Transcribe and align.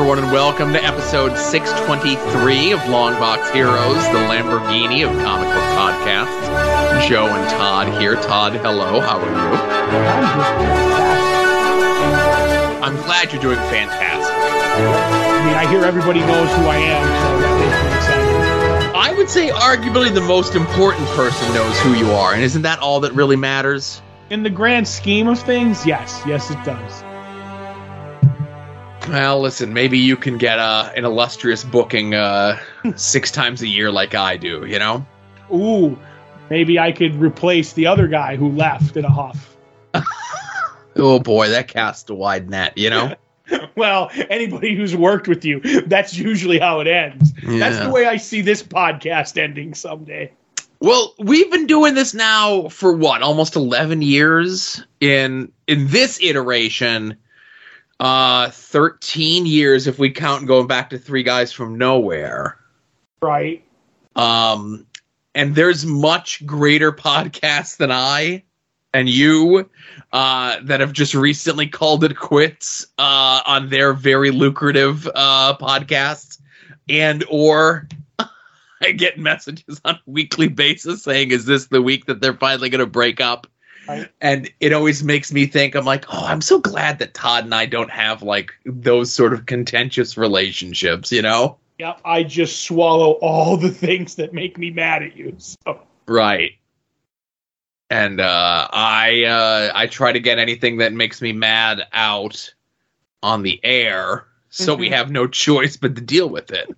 everyone, 0.00 0.18
and 0.18 0.32
welcome 0.32 0.72
to 0.72 0.82
episode 0.82 1.36
623 1.36 2.72
of 2.72 2.80
Longbox 2.88 3.52
Heroes, 3.52 4.02
the 4.08 4.24
Lamborghini 4.32 5.06
of 5.06 5.12
comic 5.22 5.46
book 5.48 5.62
podcasts. 5.76 7.06
Joe 7.06 7.26
and 7.26 7.50
Todd 7.50 8.00
here. 8.00 8.14
Todd, 8.14 8.54
hello. 8.54 9.00
How 9.00 9.18
are 9.18 9.28
you? 9.28 9.36
I'm 12.82 12.96
glad 13.04 13.30
you're 13.30 13.42
doing 13.42 13.58
fantastic. 13.68 14.34
I 14.34 15.44
mean, 15.44 15.54
I 15.54 15.70
hear 15.70 15.84
everybody 15.84 16.20
knows 16.20 16.48
who 16.56 16.62
I 16.62 16.76
am, 16.76 17.06
so 17.06 17.38
that 17.38 17.58
makes 17.60 17.82
me 17.84 17.92
excited. 17.98 18.96
I 18.96 19.12
would 19.12 19.28
say, 19.28 19.50
arguably, 19.50 20.14
the 20.14 20.22
most 20.22 20.54
important 20.54 21.06
person 21.08 21.52
knows 21.52 21.78
who 21.80 21.92
you 21.92 22.10
are, 22.12 22.32
and 22.32 22.42
isn't 22.42 22.62
that 22.62 22.78
all 22.78 23.00
that 23.00 23.12
really 23.12 23.36
matters? 23.36 24.00
In 24.30 24.44
the 24.44 24.50
grand 24.50 24.88
scheme 24.88 25.28
of 25.28 25.38
things, 25.38 25.84
yes, 25.84 26.22
yes, 26.24 26.50
it 26.50 26.64
does. 26.64 27.04
Well, 29.10 29.40
listen, 29.40 29.74
maybe 29.74 29.98
you 29.98 30.16
can 30.16 30.38
get 30.38 30.60
uh, 30.60 30.92
an 30.94 31.04
illustrious 31.04 31.64
booking 31.64 32.14
uh, 32.14 32.60
six 32.94 33.32
times 33.32 33.60
a 33.60 33.66
year 33.66 33.90
like 33.90 34.14
I 34.14 34.36
do, 34.36 34.64
you 34.64 34.78
know? 34.78 35.04
Ooh, 35.52 35.98
maybe 36.48 36.78
I 36.78 36.92
could 36.92 37.16
replace 37.16 37.72
the 37.72 37.88
other 37.88 38.06
guy 38.06 38.36
who 38.36 38.50
left 38.50 38.96
in 38.96 39.04
a 39.04 39.10
huff. 39.10 39.56
Oh 40.96 41.20
boy, 41.20 41.50
that 41.50 41.68
casts 41.68 42.10
a 42.10 42.14
wide 42.14 42.50
net, 42.50 42.76
you 42.76 42.90
know? 42.90 43.14
well, 43.76 44.10
anybody 44.28 44.74
who's 44.74 44.94
worked 44.94 45.28
with 45.28 45.44
you, 45.44 45.60
that's 45.86 46.18
usually 46.18 46.58
how 46.58 46.80
it 46.80 46.88
ends. 46.88 47.32
That's 47.32 47.78
the 47.78 47.90
way 47.90 48.06
I 48.06 48.16
see 48.16 48.42
this 48.42 48.62
podcast 48.62 49.38
ending 49.38 49.72
someday. 49.74 50.32
Well, 50.80 51.14
we've 51.18 51.50
been 51.50 51.66
doing 51.66 51.94
this 51.94 52.12
now 52.12 52.68
for 52.68 52.92
what, 52.92 53.22
almost 53.22 53.54
11 53.54 54.02
years? 54.02 54.84
In 55.00 55.52
in 55.66 55.86
this 55.86 56.20
iteration, 56.20 57.16
uh 58.00 58.50
13 58.50 59.46
years 59.46 59.86
if 59.86 59.98
we 59.98 60.10
count 60.10 60.46
going 60.46 60.66
back 60.66 60.90
to 60.90 60.98
Three 60.98 61.22
Guys 61.22 61.52
from 61.52 61.78
Nowhere. 61.78 62.58
Right? 63.20 63.62
Um 64.16 64.86
and 65.34 65.54
there's 65.54 65.86
much 65.86 66.44
greater 66.46 66.90
podcasts 66.90 67.76
than 67.76 67.92
I 67.92 68.44
and 68.94 69.08
you 69.08 69.68
uh 70.12 70.56
that 70.62 70.80
have 70.80 70.92
just 70.92 71.14
recently 71.14 71.68
called 71.68 72.02
it 72.02 72.16
quits 72.16 72.86
uh 72.98 73.42
on 73.44 73.68
their 73.68 73.92
very 73.92 74.30
lucrative 74.30 75.06
uh 75.14 75.56
podcasts 75.58 76.40
and 76.88 77.22
or 77.28 77.86
I 78.82 78.92
get 78.92 79.18
messages 79.18 79.80
on 79.84 79.96
a 79.96 80.00
weekly 80.06 80.48
basis 80.48 81.02
saying 81.02 81.32
is 81.32 81.44
this 81.44 81.66
the 81.66 81.82
week 81.82 82.06
that 82.06 82.22
they're 82.22 82.32
finally 82.32 82.70
going 82.70 82.80
to 82.80 82.86
break 82.86 83.20
up 83.20 83.46
Right. 83.90 84.08
and 84.20 84.50
it 84.60 84.72
always 84.72 85.02
makes 85.02 85.32
me 85.32 85.46
think 85.46 85.74
I'm 85.74 85.84
like 85.84 86.04
oh 86.12 86.24
I'm 86.24 86.40
so 86.40 86.58
glad 86.60 86.98
that 87.00 87.14
Todd 87.14 87.44
and 87.44 87.54
I 87.54 87.66
don't 87.66 87.90
have 87.90 88.22
like 88.22 88.52
those 88.64 89.12
sort 89.12 89.32
of 89.32 89.46
contentious 89.46 90.16
relationships 90.16 91.10
you 91.12 91.22
know 91.22 91.58
Yep, 91.78 92.00
I 92.04 92.24
just 92.24 92.60
swallow 92.64 93.12
all 93.22 93.56
the 93.56 93.70
things 93.70 94.16
that 94.16 94.34
make 94.34 94.58
me 94.58 94.70
mad 94.70 95.02
at 95.02 95.16
you. 95.16 95.34
So, 95.38 95.80
Right. 96.06 96.52
And 97.88 98.20
uh, 98.20 98.68
I 98.70 99.24
uh, 99.24 99.72
I 99.74 99.86
try 99.86 100.12
to 100.12 100.20
get 100.20 100.38
anything 100.38 100.76
that 100.78 100.92
makes 100.92 101.22
me 101.22 101.32
mad 101.32 101.82
out 101.92 102.52
on 103.22 103.42
the 103.42 103.58
air, 103.64 104.26
so 104.50 104.74
we 104.74 104.90
Mhm. 104.90 104.92
have 104.92 105.10
no 105.10 105.26
choice 105.26 105.78
but 105.78 105.94
to 105.96 106.02
deal 106.02 106.28
with 106.28 106.50
it. 106.52 106.70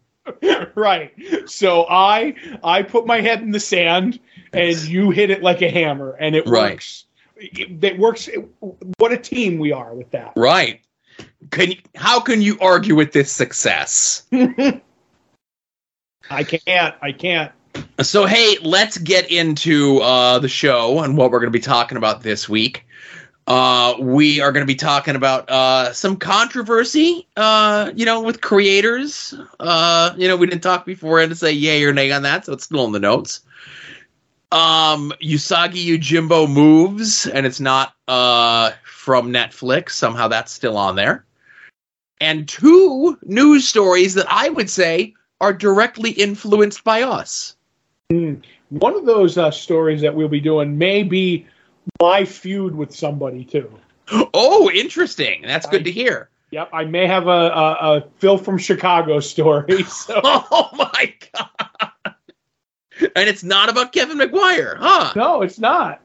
right. 0.77 1.13
So 1.47 1.85
I 1.91 2.35
I 2.63 2.83
put 2.83 3.05
my 3.07 3.21
head 3.21 3.43
in 3.43 3.51
the 3.51 3.59
sand 3.61 4.21
and 4.53 4.77
you 4.89 5.11
hit 5.11 5.31
it 5.31 5.43
like 5.43 5.63
a 5.63 5.71
hammer 5.71 6.17
and 6.21 6.35
it 6.37 6.47
Right. 6.47 6.73
works. 6.73 7.05
It, 7.37 7.83
it 7.83 7.99
works. 7.99 8.29
What 8.99 9.13
a 9.13 9.17
team 9.17 9.59
we 9.59 9.73
are 9.73 9.95
with 9.95 10.11
that. 10.13 10.33
Right. 10.37 10.81
Can 11.51 11.73
you, 11.73 11.77
how 11.97 12.21
can 12.21 12.41
you 12.41 12.59
argue 12.61 12.95
with 12.95 13.13
this 13.13 13.31
success? 13.33 14.23
I 16.31 16.45
can't. 16.45 16.95
I 17.03 17.13
can't. 17.13 17.53
So 18.01 18.27
hey, 18.27 18.57
let's 18.63 18.99
get 18.99 19.31
into 19.31 19.99
uh, 20.01 20.39
the 20.39 20.49
show 20.49 21.01
and 21.01 21.17
what 21.17 21.31
we're 21.31 21.41
going 21.41 21.53
to 21.53 21.59
be 21.59 21.63
talking 21.63 21.99
about 21.99 22.23
this 22.23 22.49
week. 22.49 22.87
Uh, 23.47 23.95
we 23.99 24.41
are 24.41 24.53
going 24.53 24.63
to 24.63 24.67
be 24.73 24.77
talking 24.77 25.17
about 25.17 25.51
uh, 25.51 25.93
some 25.93 26.17
controversy, 26.17 27.27
uh, 27.37 27.91
you 27.95 28.07
know, 28.07 28.21
with 28.23 28.41
creators. 28.41 29.35
Uh, 29.59 30.15
you 30.17 30.29
know, 30.29 30.37
we 30.37 30.47
didn't 30.47 30.63
talk 30.63 30.87
beforehand 30.87 31.31
to 31.31 31.37
say 31.37 31.51
yay 31.51 31.83
or 31.83 31.93
nay 31.93 32.13
on 32.13 32.23
that, 32.23 32.47
so 32.47 32.53
it's 32.53 32.65
still 32.65 32.85
in 32.85 32.93
the 32.93 33.01
notes. 33.01 33.41
Um, 34.53 35.13
Usagi 35.23 35.87
Yojimbo 35.87 36.51
moves, 36.51 37.27
and 37.27 37.47
it's 37.47 37.61
not 37.61 37.95
uh, 38.07 38.73
from 38.85 39.33
Netflix. 39.33 39.91
Somehow 39.93 40.29
that's 40.29 40.53
still 40.53 40.77
on 40.77 40.95
there. 40.97 41.25
And 42.21 42.47
two 42.47 43.19
news 43.25 43.67
stories 43.67 44.15
that 44.15 44.27
I 44.29 44.51
would 44.51 44.71
say 44.71 45.15
are 45.41 45.53
directly 45.53 46.11
influenced 46.11 46.85
by 46.85 47.03
us. 47.03 47.57
One 48.11 48.95
of 48.95 49.07
those 49.07 49.37
uh, 49.39 49.51
stories 49.51 50.03
that 50.03 50.15
we'll 50.15 50.29
be 50.29 50.41
doing 50.41 50.79
may 50.79 51.03
be 51.03 51.47
my 52.01 52.25
feud 52.25 52.75
with 52.75 52.95
somebody 52.95 53.45
too. 53.45 53.77
Oh, 54.35 54.71
interesting. 54.73 55.43
That's 55.43 55.67
good 55.67 55.81
I- 55.81 55.85
to 55.85 55.91
hear. 55.93 56.29
Yep, 56.53 56.69
I 56.75 56.85
may 56.85 57.07
have 57.07 57.29
a, 57.29 57.31
a, 57.31 57.97
a 57.97 58.05
Phil 58.19 58.37
from 58.37 58.59
Chicago 58.59 59.21
story. 59.21 59.83
So 59.89 60.21
Oh 60.25 60.69
my 60.75 61.15
god. 61.33 61.82
And 63.17 63.29
it's 63.29 63.43
not 63.43 63.69
about 63.69 63.93
Kevin 63.93 64.19
McGuire, 64.19 64.77
huh? 64.79 65.13
no, 65.17 65.43
it's 65.43 65.59
not. 65.59 66.01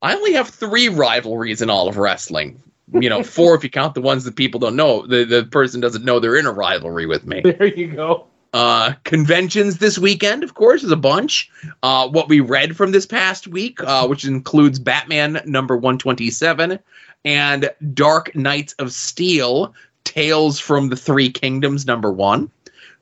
I 0.00 0.14
only 0.14 0.34
have 0.34 0.48
three 0.48 0.88
rivalries 0.88 1.62
in 1.62 1.70
all 1.70 1.88
of 1.88 1.96
wrestling. 1.96 2.62
You 2.92 3.10
know, 3.10 3.22
four 3.22 3.54
if 3.54 3.62
you 3.62 3.70
count 3.70 3.94
the 3.94 4.00
ones 4.00 4.24
that 4.24 4.36
people 4.36 4.60
don't 4.60 4.76
know. 4.76 5.06
The 5.06 5.24
the 5.24 5.44
person 5.44 5.80
doesn't 5.80 6.04
know 6.04 6.20
they're 6.20 6.36
in 6.36 6.46
a 6.46 6.52
rivalry 6.52 7.06
with 7.06 7.26
me. 7.26 7.42
There 7.44 7.66
you 7.66 7.88
go. 7.88 8.26
Uh, 8.54 8.94
conventions 9.04 9.76
this 9.76 9.98
weekend, 9.98 10.42
of 10.42 10.54
course, 10.54 10.82
is 10.82 10.90
a 10.90 10.96
bunch. 10.96 11.50
Uh, 11.82 12.08
what 12.08 12.30
we 12.30 12.40
read 12.40 12.76
from 12.76 12.92
this 12.92 13.04
past 13.04 13.46
week, 13.46 13.82
uh, 13.82 14.06
which 14.06 14.24
includes 14.24 14.78
Batman 14.78 15.42
number 15.44 15.76
127 15.76 16.78
and 17.26 17.70
Dark 17.92 18.34
Knights 18.34 18.72
of 18.74 18.92
Steel, 18.92 19.74
Tales 20.04 20.58
from 20.58 20.88
the 20.88 20.96
Three 20.96 21.30
Kingdoms 21.30 21.86
number 21.86 22.10
one. 22.10 22.50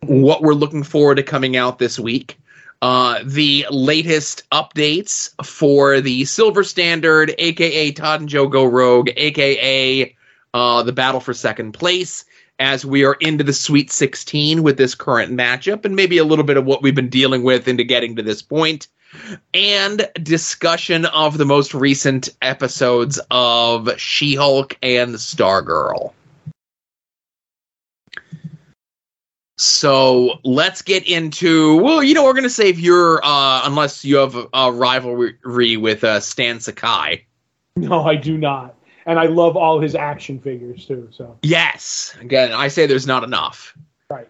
What 0.03 0.43
we're 0.43 0.55
looking 0.55 0.83
forward 0.83 1.15
to 1.17 1.23
coming 1.23 1.57
out 1.57 1.79
this 1.79 1.99
week. 1.99 2.39
Uh, 2.83 3.21
the 3.25 3.67
latest 3.71 4.49
updates 4.51 5.31
for 5.45 6.01
the 6.01 6.25
Silver 6.27 6.63
Standard, 6.63 7.35
aka 7.39 7.91
Todd 7.93 8.21
and 8.21 8.29
Joe 8.29 8.49
Go 8.49 8.65
Rogue, 8.65 9.09
aka 9.17 10.15
uh, 10.53 10.83
the 10.83 10.93
Battle 10.93 11.21
for 11.21 11.35
Second 11.35 11.73
Place, 11.73 12.25
as 12.59 12.85
we 12.85 13.05
are 13.05 13.17
into 13.21 13.45
the 13.45 13.53
Sweet 13.53 13.91
16 13.91 14.63
with 14.63 14.77
this 14.77 14.95
current 14.95 15.33
matchup, 15.33 15.85
and 15.85 15.97
maybe 15.97 16.19
a 16.19 16.25
little 16.25 16.45
bit 16.45 16.57
of 16.57 16.65
what 16.65 16.83
we've 16.83 16.95
been 16.95 17.09
dealing 17.09 17.43
with 17.43 17.69
into 17.69 17.85
getting 17.85 18.17
to 18.17 18.23
this 18.23 18.43
point, 18.43 18.89
and 19.55 20.09
discussion 20.23 21.07
of 21.07 21.39
the 21.39 21.45
most 21.45 21.75
recent 21.75 22.29
episodes 22.43 23.21
of 23.31 23.99
She 23.99 24.35
Hulk 24.35 24.77
and 24.83 25.15
Stargirl. 25.15 26.13
So 29.59 30.39
let's 30.45 30.83
get 30.83 31.09
into. 31.09 31.77
Well, 31.83 32.03
you 32.03 32.15
know, 32.15 32.25
we're 32.25 32.33
going 32.33 32.45
to 32.45 32.51
save 32.51 32.79
your, 32.79 33.25
uh, 33.25 33.63
unless 33.65 34.05
you 34.05 34.17
have 34.17 34.35
a, 34.35 34.47
a 34.53 34.73
rivalry 34.73 35.77
with 35.77 36.05
uh, 36.05 36.21
Stan 36.21 36.61
Sakai. 36.61 37.27
No, 37.77 38.05
I 38.05 38.17
do 38.17 38.37
not. 38.37 38.75
And 39.07 39.19
I 39.19 39.27
love 39.27 39.57
all 39.57 39.81
his 39.81 39.95
action 39.95 40.41
figures 40.41 40.87
too. 40.87 41.09
So 41.11 41.39
Yes. 41.43 42.15
Again, 42.21 42.53
I 42.53 42.69
say 42.69 42.87
there's 42.87 43.07
not 43.07 43.23
enough. 43.25 43.77
Right. 44.11 44.29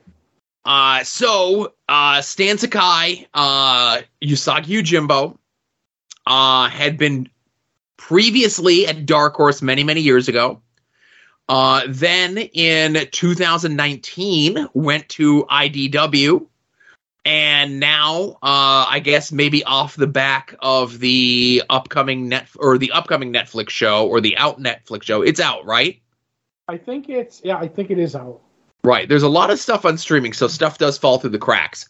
Uh, 0.65 1.03
so, 1.05 1.73
uh, 1.89 2.21
Stan 2.23 2.59
Sakai, 2.59 3.27
uh, 3.33 4.03
Usagi 4.23 4.83
Yojimbo, 4.83 5.39
uh, 6.27 6.69
had 6.69 6.99
been 6.99 7.29
previously 7.97 8.87
at 8.87 9.07
Dark 9.07 9.35
Horse 9.35 9.63
many, 9.63 9.85
many 9.85 10.01
years 10.01 10.29
ago. 10.29 10.61
Uh, 11.49 11.83
then 11.89 12.39
in 12.39 13.07
2019 13.13 14.69
went 14.75 15.09
to 15.11 15.45
IDW. 15.45 16.47
And 17.25 17.81
now, 17.81 18.39
uh, 18.43 18.87
I 18.89 19.01
guess 19.03 19.33
maybe 19.33 19.65
off 19.65 19.97
the 19.97 20.07
back 20.07 20.55
of 20.61 21.01
the 21.01 21.63
upcoming 21.69 22.29
net 22.29 22.47
or 22.57 22.79
the 22.79 22.93
upcoming 22.93 23.33
Netflix 23.33 23.71
show 23.71 24.07
or 24.07 24.21
the 24.21 24.37
out 24.37 24.61
Netflix 24.61 25.03
show, 25.03 25.23
it's 25.23 25.41
out, 25.41 25.65
right? 25.67 26.01
I 26.69 26.79
think 26.79 27.09
it's 27.09 27.41
yeah, 27.45 27.59
I 27.59 27.67
think 27.67 27.91
it 27.91 27.99
is 27.99 28.15
out. 28.15 28.41
Right. 28.85 29.09
There's 29.09 29.25
a 29.25 29.29
lot 29.29 29.51
of 29.51 29.59
stuff 29.59 29.85
on 29.85 29.99
streaming, 29.99 30.33
so 30.33 30.47
stuff 30.47 30.79
does 30.79 30.99
fall 30.99 31.19
through 31.19 31.31
the 31.31 31.39
cracks. 31.39 31.89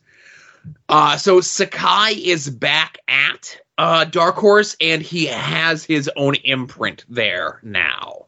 Uh, 0.88 1.16
so 1.18 1.40
Sakai 1.42 2.12
is 2.12 2.48
back 2.48 2.98
at 3.06 3.58
uh, 3.76 4.04
Dark 4.04 4.36
Horse, 4.36 4.76
and 4.80 5.02
he 5.02 5.26
has 5.26 5.84
his 5.84 6.10
own 6.16 6.34
imprint 6.36 7.04
there 7.08 7.60
now. 7.62 8.25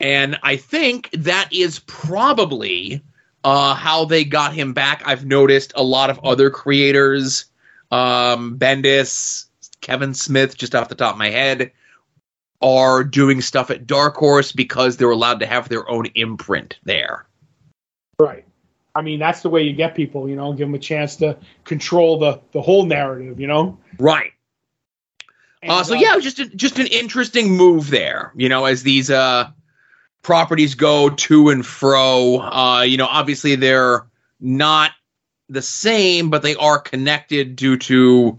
And 0.00 0.38
I 0.42 0.56
think 0.56 1.10
that 1.12 1.52
is 1.52 1.80
probably 1.80 3.02
uh, 3.44 3.74
how 3.74 4.04
they 4.06 4.24
got 4.24 4.54
him 4.54 4.72
back. 4.72 5.02
I've 5.04 5.26
noticed 5.26 5.72
a 5.76 5.82
lot 5.82 6.10
of 6.10 6.18
other 6.24 6.50
creators, 6.50 7.44
um, 7.90 8.58
Bendis, 8.58 9.46
Kevin 9.80 10.14
Smith, 10.14 10.56
just 10.56 10.74
off 10.74 10.88
the 10.88 10.94
top 10.94 11.12
of 11.12 11.18
my 11.18 11.30
head, 11.30 11.72
are 12.62 13.04
doing 13.04 13.42
stuff 13.42 13.70
at 13.70 13.86
Dark 13.86 14.16
Horse 14.16 14.50
because 14.50 14.96
they're 14.96 15.10
allowed 15.10 15.40
to 15.40 15.46
have 15.46 15.68
their 15.68 15.88
own 15.90 16.06
imprint 16.14 16.78
there. 16.84 17.26
Right. 18.18 18.44
I 18.94 19.02
mean, 19.02 19.18
that's 19.18 19.42
the 19.42 19.50
way 19.50 19.62
you 19.62 19.74
get 19.74 19.94
people, 19.94 20.26
you 20.26 20.36
know, 20.36 20.54
give 20.54 20.68
them 20.68 20.74
a 20.74 20.78
chance 20.78 21.16
to 21.16 21.36
control 21.64 22.18
the 22.18 22.40
the 22.52 22.62
whole 22.62 22.86
narrative, 22.86 23.38
you 23.38 23.46
know. 23.46 23.78
Right. 23.98 24.32
And, 25.60 25.70
Uh, 25.70 25.84
so 25.84 25.92
yeah, 25.94 26.14
it 26.14 26.16
was 26.16 26.24
just 26.24 26.38
a, 26.38 26.46
just 26.56 26.78
an 26.78 26.86
interesting 26.86 27.50
move 27.50 27.90
there, 27.90 28.32
you 28.36 28.48
know, 28.48 28.64
as 28.64 28.82
these 28.82 29.10
uh, 29.10 29.50
properties 30.26 30.74
go 30.74 31.08
to 31.08 31.50
and 31.50 31.64
fro. 31.64 32.40
Uh, 32.40 32.82
you 32.82 32.96
know, 32.96 33.06
obviously 33.06 33.54
they're 33.54 34.04
not 34.40 34.90
the 35.48 35.62
same, 35.62 36.30
but 36.30 36.42
they 36.42 36.56
are 36.56 36.80
connected 36.80 37.54
due 37.54 37.76
to 37.76 38.36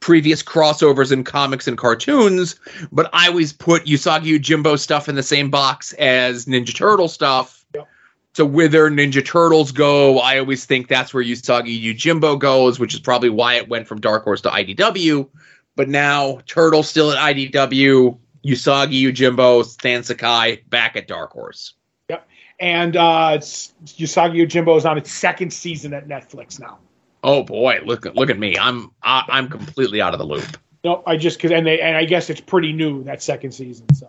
previous 0.00 0.42
crossovers 0.42 1.12
in 1.12 1.22
comics 1.22 1.68
and 1.68 1.78
cartoons. 1.78 2.58
But 2.90 3.08
I 3.12 3.28
always 3.28 3.52
put 3.52 3.84
Usagi 3.84 4.36
Yojimbo 4.36 4.80
stuff 4.80 5.08
in 5.08 5.14
the 5.14 5.22
same 5.22 5.48
box 5.48 5.92
as 5.92 6.46
Ninja 6.46 6.74
Turtle 6.74 7.06
stuff. 7.06 7.64
Yep. 7.72 7.86
So 8.34 8.44
whither 8.44 8.90
Ninja 8.90 9.24
Turtles 9.24 9.70
go, 9.70 10.18
I 10.18 10.40
always 10.40 10.64
think 10.64 10.88
that's 10.88 11.14
where 11.14 11.22
Usagi 11.22 11.80
Yojimbo 11.80 12.36
goes, 12.40 12.80
which 12.80 12.94
is 12.94 13.00
probably 13.00 13.30
why 13.30 13.54
it 13.54 13.68
went 13.68 13.86
from 13.86 14.00
Dark 14.00 14.24
Horse 14.24 14.40
to 14.40 14.48
IDW. 14.48 15.28
But 15.76 15.88
now 15.88 16.40
Turtle 16.46 16.82
still 16.82 17.12
at 17.12 17.36
IDW, 17.36 18.18
Usagi 18.48 19.02
Yojimbo, 19.02 19.64
Stan 19.64 20.02
Sakai 20.02 20.62
back 20.68 20.96
at 20.96 21.06
Dark 21.06 21.32
Horse. 21.32 21.74
Yep. 22.08 22.26
And 22.60 22.96
uh, 22.96 23.32
it's, 23.34 23.74
Usagi 23.84 24.46
Yojimbo 24.46 24.76
is 24.76 24.84
on 24.84 24.98
its 24.98 25.12
second 25.12 25.52
season 25.52 25.92
at 25.92 26.08
Netflix 26.08 26.58
now. 26.58 26.78
Oh 27.24 27.42
boy, 27.42 27.80
look 27.84 28.04
look 28.14 28.30
at 28.30 28.38
me. 28.38 28.56
I'm 28.56 28.92
I, 29.02 29.24
I'm 29.28 29.48
completely 29.48 30.00
out 30.00 30.12
of 30.12 30.18
the 30.18 30.26
loop. 30.26 30.56
No, 30.84 31.02
I 31.04 31.16
just 31.16 31.38
because 31.38 31.50
and 31.50 31.66
they 31.66 31.80
and 31.80 31.96
I 31.96 32.04
guess 32.04 32.30
it's 32.30 32.40
pretty 32.40 32.72
new 32.72 33.02
that 33.04 33.22
second 33.22 33.52
season. 33.52 33.92
So 33.94 34.08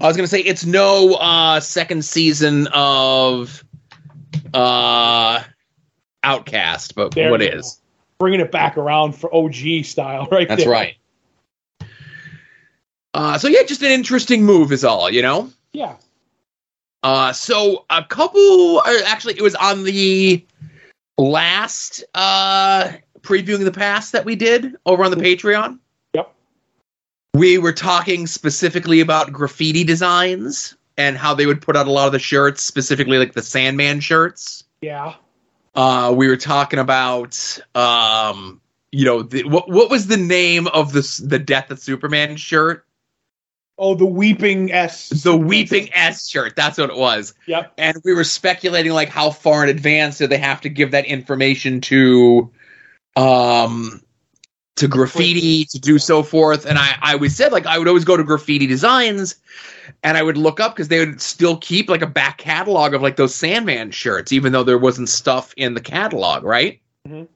I 0.00 0.08
was 0.08 0.16
gonna 0.16 0.26
say 0.26 0.40
it's 0.40 0.66
no 0.66 1.14
uh 1.14 1.60
second 1.60 2.04
season 2.04 2.66
of 2.72 3.64
uh 4.52 5.44
Outcast, 6.24 6.96
but 6.96 7.14
There 7.14 7.30
what 7.30 7.40
you 7.40 7.62
bringing 8.18 8.40
it 8.40 8.50
back 8.50 8.76
around 8.76 9.12
for 9.12 9.32
OG 9.32 9.84
style, 9.84 10.26
right? 10.32 10.48
That's 10.48 10.64
there. 10.64 10.72
right. 10.72 10.96
Uh 13.14 13.38
so 13.38 13.48
yeah, 13.48 13.62
just 13.62 13.82
an 13.82 13.90
interesting 13.90 14.44
move 14.44 14.72
is 14.72 14.84
all, 14.84 15.10
you 15.10 15.22
know? 15.22 15.50
Yeah. 15.72 15.96
Uh, 17.02 17.32
so 17.32 17.84
a 17.90 18.02
couple, 18.04 18.80
uh, 18.80 19.02
actually, 19.06 19.34
it 19.34 19.42
was 19.42 19.54
on 19.54 19.84
the 19.84 20.44
last 21.16 22.02
uh, 22.14 22.90
previewing 23.20 23.64
the 23.64 23.72
past 23.72 24.12
that 24.12 24.24
we 24.24 24.34
did 24.34 24.76
over 24.84 25.04
on 25.04 25.10
the 25.12 25.16
Patreon. 25.16 25.78
Yep. 26.14 26.34
We 27.34 27.58
were 27.58 27.72
talking 27.72 28.26
specifically 28.26 29.00
about 29.00 29.32
graffiti 29.32 29.84
designs 29.84 30.76
and 30.96 31.16
how 31.16 31.34
they 31.34 31.46
would 31.46 31.62
put 31.62 31.76
out 31.76 31.86
a 31.86 31.92
lot 31.92 32.06
of 32.06 32.12
the 32.12 32.18
shirts, 32.18 32.64
specifically 32.64 33.18
like 33.18 33.32
the 33.32 33.42
Sandman 33.42 34.00
shirts. 34.00 34.64
Yeah. 34.80 35.14
Uh, 35.76 36.12
we 36.16 36.26
were 36.26 36.36
talking 36.36 36.80
about, 36.80 37.60
um, 37.76 38.60
you 38.90 39.04
know, 39.04 39.22
the, 39.22 39.44
what 39.44 39.68
what 39.70 39.88
was 39.88 40.08
the 40.08 40.16
name 40.16 40.66
of 40.66 40.92
the 40.92 41.22
the 41.24 41.38
Death 41.38 41.70
of 41.70 41.78
Superman 41.78 42.36
shirt? 42.36 42.84
Oh, 43.78 43.94
the 43.94 44.04
weeping 44.04 44.72
S. 44.72 45.08
The 45.08 45.36
Weeping 45.36 45.90
S 45.94 46.28
shirt. 46.28 46.56
That's 46.56 46.78
what 46.78 46.90
it 46.90 46.96
was. 46.96 47.32
Yep. 47.46 47.72
and 47.78 47.96
we 48.04 48.12
were 48.12 48.24
speculating 48.24 48.92
like 48.92 49.08
how 49.08 49.30
far 49.30 49.62
in 49.62 49.68
advance 49.70 50.18
do 50.18 50.26
they 50.26 50.38
have 50.38 50.60
to 50.62 50.68
give 50.68 50.90
that 50.90 51.04
information 51.06 51.80
to 51.82 52.50
um 53.16 54.02
to 54.76 54.86
graffiti 54.88 55.64
to 55.64 55.78
do 55.80 55.98
so 55.98 56.22
forth 56.22 56.64
and 56.64 56.78
i 56.78 56.96
i 57.02 57.12
always 57.14 57.34
said 57.34 57.50
like 57.50 57.66
i 57.66 57.76
would 57.78 57.88
always 57.88 58.04
go 58.04 58.16
to 58.16 58.22
graffiti 58.22 58.66
designs 58.66 59.34
and 60.04 60.16
i 60.16 60.22
would 60.22 60.36
look 60.36 60.60
up 60.60 60.74
because 60.76 60.86
they 60.86 61.04
would 61.04 61.20
still 61.20 61.56
keep 61.56 61.88
like 61.90 62.02
a 62.02 62.06
back 62.06 62.38
catalog 62.38 62.94
of 62.94 63.02
like 63.02 63.16
those 63.16 63.34
sandman 63.34 63.90
shirts 63.90 64.32
even 64.32 64.52
though 64.52 64.62
there 64.62 64.78
wasn't 64.78 65.08
stuff 65.08 65.52
in 65.56 65.74
the 65.74 65.80
catalog 65.80 66.44
right 66.44 66.80
Mhm. 67.08 67.26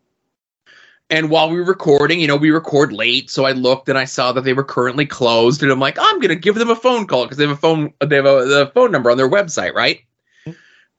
And 1.12 1.30
while 1.30 1.48
we 1.48 1.56
were 1.56 1.64
recording 1.64 2.18
you 2.18 2.26
know 2.26 2.36
we 2.36 2.50
record 2.50 2.92
late 2.92 3.30
so 3.30 3.44
i 3.44 3.52
looked 3.52 3.88
and 3.88 3.96
i 3.96 4.04
saw 4.04 4.32
that 4.32 4.42
they 4.42 4.52
were 4.52 4.64
currently 4.64 5.06
closed 5.06 5.62
and 5.62 5.70
i'm 5.70 5.78
like 5.78 5.96
i'm 6.00 6.18
gonna 6.18 6.34
give 6.34 6.56
them 6.56 6.70
a 6.70 6.76
phone 6.76 7.06
call 7.06 7.24
because 7.24 7.36
they 7.36 7.46
have 7.46 7.56
a 7.56 7.60
phone 7.60 7.92
they 8.04 8.16
have 8.16 8.26
a 8.26 8.44
the 8.46 8.70
phone 8.74 8.90
number 8.90 9.10
on 9.10 9.16
their 9.16 9.30
website 9.30 9.74
right 9.74 10.00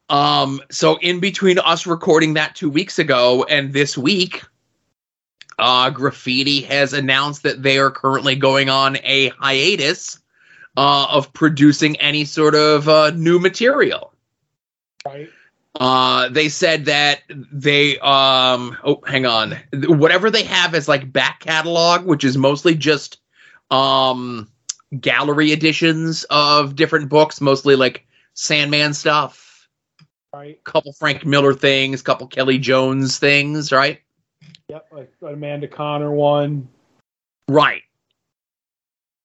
um, 0.10 0.62
so 0.70 0.98
in 1.00 1.20
between 1.20 1.60
us 1.60 1.88
recording 1.88 2.36
that 2.36 2.56
two 2.56 2.70
weeks 2.70 3.00
ago 3.00 3.46
and 3.50 3.74
this 3.74 3.98
week, 3.98 4.44
uh, 5.60 5.90
Graffiti 5.90 6.62
has 6.62 6.94
announced 6.94 7.44
that 7.44 7.64
they 7.64 7.78
are 7.78 7.90
currently 7.90 8.36
going 8.36 8.70
on 8.70 8.98
a 9.04 9.30
hiatus 9.30 10.20
uh, 10.78 11.08
of 11.10 11.32
producing 11.34 11.96
any 11.98 12.26
sort 12.26 12.56
of 12.56 12.90
uh, 12.90 13.12
new 13.12 13.40
material. 13.40 14.14
Right. 15.06 15.30
Uh, 15.80 16.30
they 16.30 16.50
said 16.50 16.86
that 16.86 17.24
they 17.30 17.98
um 18.00 18.78
oh 18.84 19.02
hang 19.08 19.26
on 19.26 19.58
whatever 19.74 20.30
they 20.30 20.44
have 20.44 20.76
as 20.76 20.88
like 20.88 21.12
back 21.12 21.40
catalog, 21.40 22.06
which 22.06 22.24
is 22.24 22.38
mostly 22.38 22.76
just 22.76 23.20
um 23.72 24.48
gallery 25.00 25.52
editions 25.52 26.26
of 26.30 26.76
different 26.76 27.10
books, 27.10 27.42
mostly 27.42 27.76
like 27.76 28.06
Sandman 28.36 28.94
stuff 28.94 29.44
Right. 30.34 30.64
couple 30.64 30.94
Frank 30.94 31.26
Miller 31.28 31.54
things, 31.54 32.02
couple 32.02 32.26
Kelly 32.26 32.58
Jones 32.58 33.20
things, 33.20 33.72
right? 33.72 34.02
Yep. 34.68 34.88
Like 34.92 35.14
Amanda 35.22 35.68
Connor 35.68 36.12
one. 36.12 36.68
Right. 37.48 37.84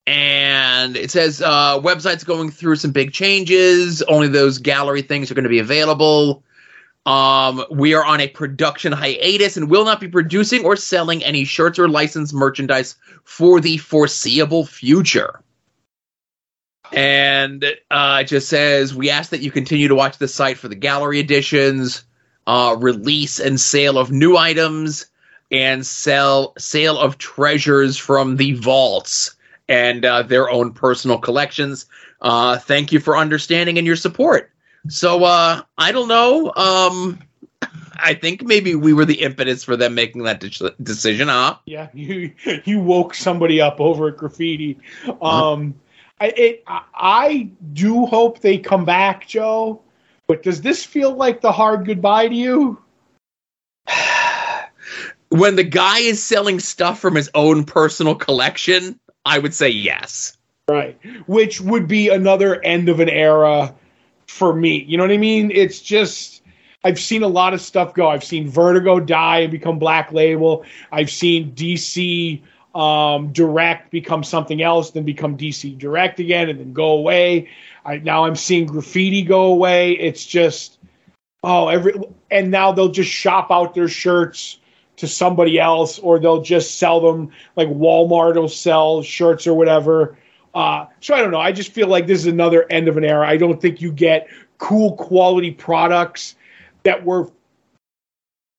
And 0.08 0.96
it 0.96 1.10
says 1.10 1.42
uh, 1.42 1.78
website's 1.80 2.24
going 2.24 2.50
through 2.50 2.76
some 2.76 2.92
big 2.92 3.12
changes. 3.12 4.00
Only 4.00 4.28
those 4.28 4.56
gallery 4.56 5.02
things 5.02 5.30
are 5.30 5.34
going 5.34 5.42
to 5.42 5.50
be 5.50 5.58
available. 5.58 6.42
Um, 7.04 7.62
we 7.70 7.92
are 7.92 8.02
on 8.02 8.22
a 8.22 8.28
production 8.28 8.92
hiatus 8.92 9.58
and 9.58 9.68
will 9.68 9.84
not 9.84 10.00
be 10.00 10.08
producing 10.08 10.64
or 10.64 10.76
selling 10.76 11.22
any 11.22 11.44
shirts 11.44 11.78
or 11.78 11.90
licensed 11.90 12.32
merchandise 12.32 12.96
for 13.24 13.60
the 13.60 13.76
foreseeable 13.76 14.64
future. 14.64 15.42
And 16.90 17.62
uh, 17.90 18.20
it 18.22 18.28
just 18.28 18.48
says 18.48 18.94
we 18.94 19.10
ask 19.10 19.28
that 19.32 19.42
you 19.42 19.50
continue 19.50 19.88
to 19.88 19.94
watch 19.94 20.16
the 20.16 20.26
site 20.26 20.56
for 20.56 20.68
the 20.68 20.74
gallery 20.74 21.20
editions, 21.20 22.02
uh, 22.46 22.74
release 22.78 23.40
and 23.40 23.60
sale 23.60 23.98
of 23.98 24.10
new 24.10 24.38
items, 24.38 25.04
and 25.50 25.86
sell 25.86 26.54
sale 26.56 26.98
of 26.98 27.18
treasures 27.18 27.98
from 27.98 28.36
the 28.36 28.54
vaults 28.54 29.34
and 29.68 30.04
uh, 30.04 30.22
their 30.22 30.50
own 30.50 30.72
personal 30.72 31.18
collections. 31.18 31.86
Uh, 32.20 32.58
thank 32.58 32.92
you 32.92 33.00
for 33.00 33.16
understanding 33.16 33.78
and 33.78 33.86
your 33.86 33.96
support. 33.96 34.50
So 34.88 35.24
uh, 35.24 35.62
I 35.76 35.92
don't 35.92 36.08
know. 36.08 36.52
Um, 36.56 37.18
I 38.00 38.14
think 38.14 38.42
maybe 38.42 38.74
we 38.74 38.92
were 38.92 39.04
the 39.04 39.20
impetus 39.22 39.64
for 39.64 39.76
them 39.76 39.94
making 39.94 40.22
that 40.22 40.40
de- 40.40 40.74
decision, 40.82 41.28
huh? 41.28 41.56
Yeah. 41.66 41.88
You 41.94 42.32
you 42.64 42.80
woke 42.80 43.14
somebody 43.14 43.60
up 43.60 43.80
over 43.80 44.08
at 44.08 44.16
graffiti. 44.16 44.78
Um, 45.20 45.74
I 46.20 46.28
it 46.36 46.64
I 46.66 47.50
do 47.72 48.06
hope 48.06 48.40
they 48.40 48.58
come 48.58 48.84
back, 48.84 49.26
Joe. 49.26 49.82
But 50.26 50.42
does 50.42 50.60
this 50.60 50.84
feel 50.84 51.14
like 51.14 51.40
the 51.40 51.52
hard 51.52 51.86
goodbye 51.86 52.28
to 52.28 52.34
you? 52.34 52.82
when 55.30 55.56
the 55.56 55.64
guy 55.64 55.98
is 55.98 56.22
selling 56.22 56.60
stuff 56.60 57.00
from 57.00 57.14
his 57.14 57.30
own 57.34 57.64
personal 57.64 58.14
collection, 58.14 58.98
I 59.24 59.38
would 59.38 59.54
say 59.54 59.68
yes. 59.68 60.36
Right. 60.68 60.98
Which 61.26 61.60
would 61.60 61.88
be 61.88 62.08
another 62.08 62.62
end 62.62 62.88
of 62.88 63.00
an 63.00 63.08
era 63.08 63.74
for 64.26 64.54
me. 64.54 64.84
You 64.84 64.96
know 64.96 65.04
what 65.04 65.10
I 65.10 65.18
mean? 65.18 65.50
It's 65.50 65.80
just 65.80 66.42
I've 66.84 66.98
seen 66.98 67.22
a 67.22 67.28
lot 67.28 67.54
of 67.54 67.60
stuff 67.60 67.94
go. 67.94 68.08
I've 68.08 68.24
seen 68.24 68.48
Vertigo 68.48 69.00
die 69.00 69.40
and 69.40 69.50
become 69.50 69.78
Black 69.78 70.12
Label. 70.12 70.64
I've 70.92 71.10
seen 71.10 71.52
DC 71.52 72.40
um, 72.74 73.32
Direct 73.32 73.90
become 73.90 74.22
something 74.22 74.62
else, 74.62 74.90
then 74.90 75.04
become 75.04 75.36
DC 75.36 75.76
Direct 75.78 76.20
again, 76.20 76.48
and 76.48 76.60
then 76.60 76.72
go 76.72 76.92
away. 76.92 77.48
I, 77.84 77.98
now 77.98 78.24
I'm 78.24 78.36
seeing 78.36 78.66
Graffiti 78.66 79.22
go 79.22 79.46
away. 79.46 79.92
It's 79.92 80.24
just 80.24 80.78
oh 81.42 81.68
every 81.68 81.94
and 82.30 82.50
now 82.50 82.72
they'll 82.72 82.90
just 82.90 83.10
shop 83.10 83.50
out 83.50 83.74
their 83.74 83.88
shirts 83.88 84.57
to 84.98 85.08
somebody 85.08 85.58
else, 85.58 85.98
or 85.98 86.18
they'll 86.18 86.42
just 86.42 86.78
sell 86.78 87.00
them 87.00 87.30
like 87.56 87.68
Walmart 87.68 88.36
will 88.36 88.48
sell 88.48 89.02
shirts 89.02 89.46
or 89.46 89.54
whatever. 89.54 90.16
Uh, 90.54 90.86
so 91.00 91.14
I 91.14 91.20
don't 91.20 91.30
know. 91.30 91.40
I 91.40 91.52
just 91.52 91.72
feel 91.72 91.88
like 91.88 92.06
this 92.06 92.20
is 92.20 92.26
another 92.26 92.66
end 92.70 92.88
of 92.88 92.96
an 92.96 93.04
era. 93.04 93.26
I 93.26 93.36
don't 93.36 93.60
think 93.60 93.80
you 93.80 93.92
get 93.92 94.28
cool 94.58 94.96
quality 94.96 95.52
products 95.52 96.34
that 96.82 97.04
were 97.04 97.30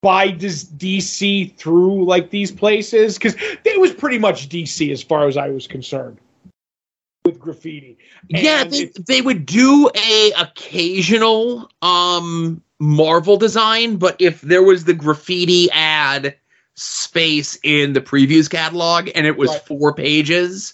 by 0.01 0.31
DC 0.31 1.55
through 1.57 2.05
like 2.05 2.29
these 2.29 2.51
places 2.51 3.17
because 3.17 3.35
it 3.65 3.79
was 3.79 3.91
pretty 3.93 4.17
much 4.17 4.47
DC 4.47 4.91
as 4.91 5.03
far 5.03 5.27
as 5.27 5.35
I 5.35 5.49
was 5.49 5.67
concerned 5.67 6.19
with 7.25 7.37
graffiti. 7.37 7.97
yeah, 8.29 8.63
they, 8.63 8.85
they 9.07 9.21
would 9.21 9.45
do 9.45 9.89
a 9.93 10.31
occasional 10.37 11.69
um 11.81 12.61
Marvel 12.79 13.37
design, 13.37 13.97
but 13.97 14.15
if 14.19 14.41
there 14.41 14.63
was 14.63 14.85
the 14.85 14.93
graffiti 14.93 15.69
ad 15.71 16.35
space 16.75 17.57
in 17.63 17.93
the 17.93 18.01
previews 18.01 18.49
catalog 18.49 19.09
and 19.15 19.27
it 19.27 19.37
was 19.37 19.49
Right. 19.49 19.61
four 19.65 19.93
pages, 19.93 20.73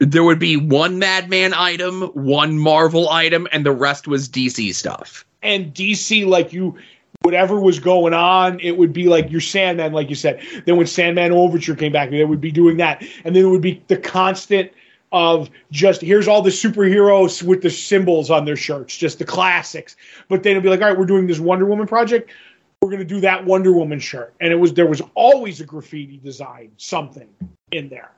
there 0.00 0.24
would 0.24 0.38
be 0.40 0.56
one 0.56 0.98
Madman 0.98 1.54
item, 1.54 2.02
one 2.14 2.58
Marvel 2.58 3.08
item, 3.10 3.46
and 3.52 3.64
the 3.64 3.72
rest 3.72 4.08
was 4.08 4.28
DC 4.28 4.72
stuff. 4.74 5.24
and 5.42 5.72
DC, 5.72 6.26
like 6.26 6.52
you, 6.52 6.76
whatever 7.22 7.58
was 7.58 7.78
going 7.78 8.12
on, 8.12 8.60
it 8.60 8.76
would 8.76 8.92
be 8.92 9.04
like 9.04 9.30
your 9.30 9.40
Sandman, 9.40 9.92
like 9.92 10.10
you 10.10 10.14
said. 10.14 10.38
Then 10.66 10.76
when 10.76 10.86
Sandman 10.86 11.32
Overture 11.32 11.74
came 11.74 11.92
back, 11.92 12.10
they 12.10 12.24
would 12.24 12.40
be 12.42 12.50
doing 12.50 12.76
that, 12.76 13.02
and 13.24 13.34
then 13.34 13.44
it 13.44 13.48
would 13.48 13.62
be 13.62 13.82
the 13.88 13.96
constant 13.96 14.70
of 15.12 15.50
just 15.70 16.00
here's 16.00 16.28
all 16.28 16.42
the 16.42 16.50
superheroes 16.50 17.42
with 17.42 17.62
the 17.62 17.70
symbols 17.70 18.30
on 18.30 18.44
their 18.44 18.56
shirts, 18.56 18.96
just 18.96 19.18
the 19.18 19.24
classics. 19.24 19.96
But 20.28 20.42
then 20.42 20.52
it'd 20.52 20.62
be 20.62 20.68
like, 20.68 20.80
all 20.80 20.88
right, 20.88 20.98
we're 20.98 21.06
doing 21.06 21.26
this 21.26 21.40
Wonder 21.40 21.66
Woman 21.66 21.86
project. 21.86 22.30
We're 22.80 22.90
gonna 22.90 23.04
do 23.04 23.20
that 23.20 23.44
Wonder 23.44 23.72
Woman 23.72 24.00
shirt, 24.00 24.34
and 24.40 24.52
it 24.52 24.56
was 24.56 24.72
there 24.72 24.86
was 24.86 25.02
always 25.14 25.60
a 25.60 25.64
graffiti 25.64 26.16
design, 26.16 26.72
something 26.76 27.28
in 27.72 27.88
there. 27.88 28.10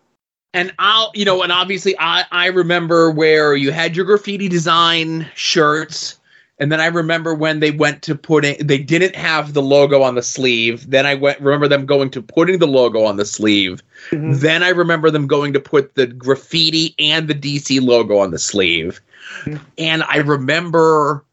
And 0.54 0.72
I'll, 0.78 1.10
you 1.14 1.24
know, 1.24 1.42
and 1.42 1.50
obviously 1.50 1.96
I, 1.98 2.24
I 2.30 2.46
remember 2.46 3.10
where 3.10 3.56
you 3.56 3.72
had 3.72 3.96
your 3.96 4.04
graffiti 4.04 4.48
design 4.48 5.30
shirts. 5.34 6.18
And 6.62 6.70
then 6.70 6.80
I 6.80 6.86
remember 6.86 7.34
when 7.34 7.58
they 7.58 7.72
went 7.72 8.02
to 8.02 8.14
putting, 8.14 8.64
they 8.64 8.78
didn't 8.78 9.16
have 9.16 9.52
the 9.52 9.60
logo 9.60 10.02
on 10.02 10.14
the 10.14 10.22
sleeve. 10.22 10.88
Then 10.88 11.06
I 11.06 11.16
went, 11.16 11.40
remember 11.40 11.66
them 11.66 11.86
going 11.86 12.08
to 12.10 12.22
putting 12.22 12.60
the 12.60 12.68
logo 12.68 13.02
on 13.02 13.16
the 13.16 13.24
sleeve. 13.24 13.82
Mhm. 14.12 14.38
Then 14.38 14.62
I 14.62 14.68
remember 14.68 15.10
them 15.10 15.26
going 15.26 15.52
to 15.54 15.58
put 15.58 15.96
the 15.96 16.06
graffiti 16.06 16.94
and 17.00 17.26
the 17.26 17.34
DC 17.34 17.80
logo 17.80 18.18
on 18.18 18.30
the 18.30 18.38
sleeve. 18.38 19.00
Mhm. 19.42 19.58
And 19.76 20.04
I 20.04 20.18
remember 20.18 21.24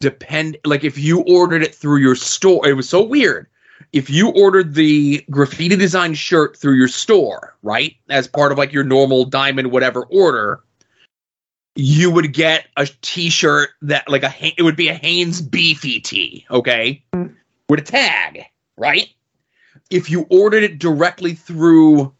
depend 0.00 0.56
like 0.64 0.82
if 0.82 0.98
you 0.98 1.20
ordered 1.28 1.62
it 1.62 1.76
through 1.76 1.98
your 1.98 2.16
store, 2.16 2.66
it 2.66 2.72
was 2.72 2.88
so 2.88 3.04
weird. 3.04 3.46
If 3.92 4.10
you 4.10 4.30
ordered 4.30 4.74
the 4.74 5.24
graffiti 5.30 5.76
design 5.76 6.14
shirt 6.14 6.56
through 6.56 6.74
your 6.74 6.88
store, 6.88 7.54
right, 7.62 7.94
as 8.08 8.26
part 8.26 8.50
of 8.50 8.58
like 8.58 8.72
your 8.72 8.82
normal 8.82 9.26
diamond 9.26 9.70
whatever 9.70 10.02
order, 10.10 10.58
you 11.74 12.10
would 12.10 12.32
get 12.32 12.66
a 12.76 12.86
t-shirt 13.00 13.70
that 13.82 14.08
like 14.08 14.22
a 14.22 14.32
it 14.58 14.62
would 14.62 14.76
be 14.76 14.88
a 14.88 14.94
Hanes 14.94 15.40
beefy 15.40 16.00
tee, 16.00 16.46
okay, 16.50 17.02
Mhm. 17.14 17.34
with 17.68 17.80
a 17.80 17.82
tag, 17.82 18.44
right? 18.76 19.08
If 19.90 20.10
you 20.10 20.26
ordered 20.30 20.62
it 20.64 20.78
directly 20.78 21.34
through 21.34 22.12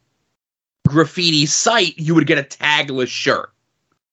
graffiti 0.86 1.46
site, 1.46 1.98
you 1.98 2.14
would 2.14 2.26
get 2.26 2.38
a 2.38 2.42
tagless 2.42 3.08
shirt. 3.08 3.50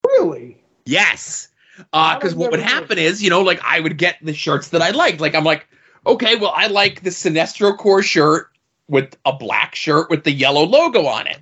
Really? 0.05 0.58
Yes. 0.86 1.48
I 1.93 2.15
Because 2.15 2.36
what 2.36 2.51
would 2.51 2.60
happen 2.60 2.98
is, 2.98 3.24
you 3.24 3.29
know, 3.29 3.41
like 3.41 3.62
I 3.63 3.79
would 3.79 3.98
get 3.98 4.17
the 4.22 4.34
shirts 4.34 4.69
that 4.69 4.81
I 4.81 4.91
liked. 4.91 5.22
Like 5.22 5.36
I'm 5.36 5.46
like, 5.46 5.67
okay, 6.05 6.36
well, 6.36 6.53
I 6.55 6.67
like 6.67 7.03
the 7.03 7.10
Sinestro 7.10 7.77
Corps 7.77 8.03
shirt 8.03 8.50
with 8.89 9.15
a 9.25 9.31
black 9.34 9.75
shirt 9.75 10.10
with 10.10 10.24
the 10.24 10.31
yellow 10.31 10.65
logo 10.65 11.05
on 11.05 11.27
it. 11.27 11.41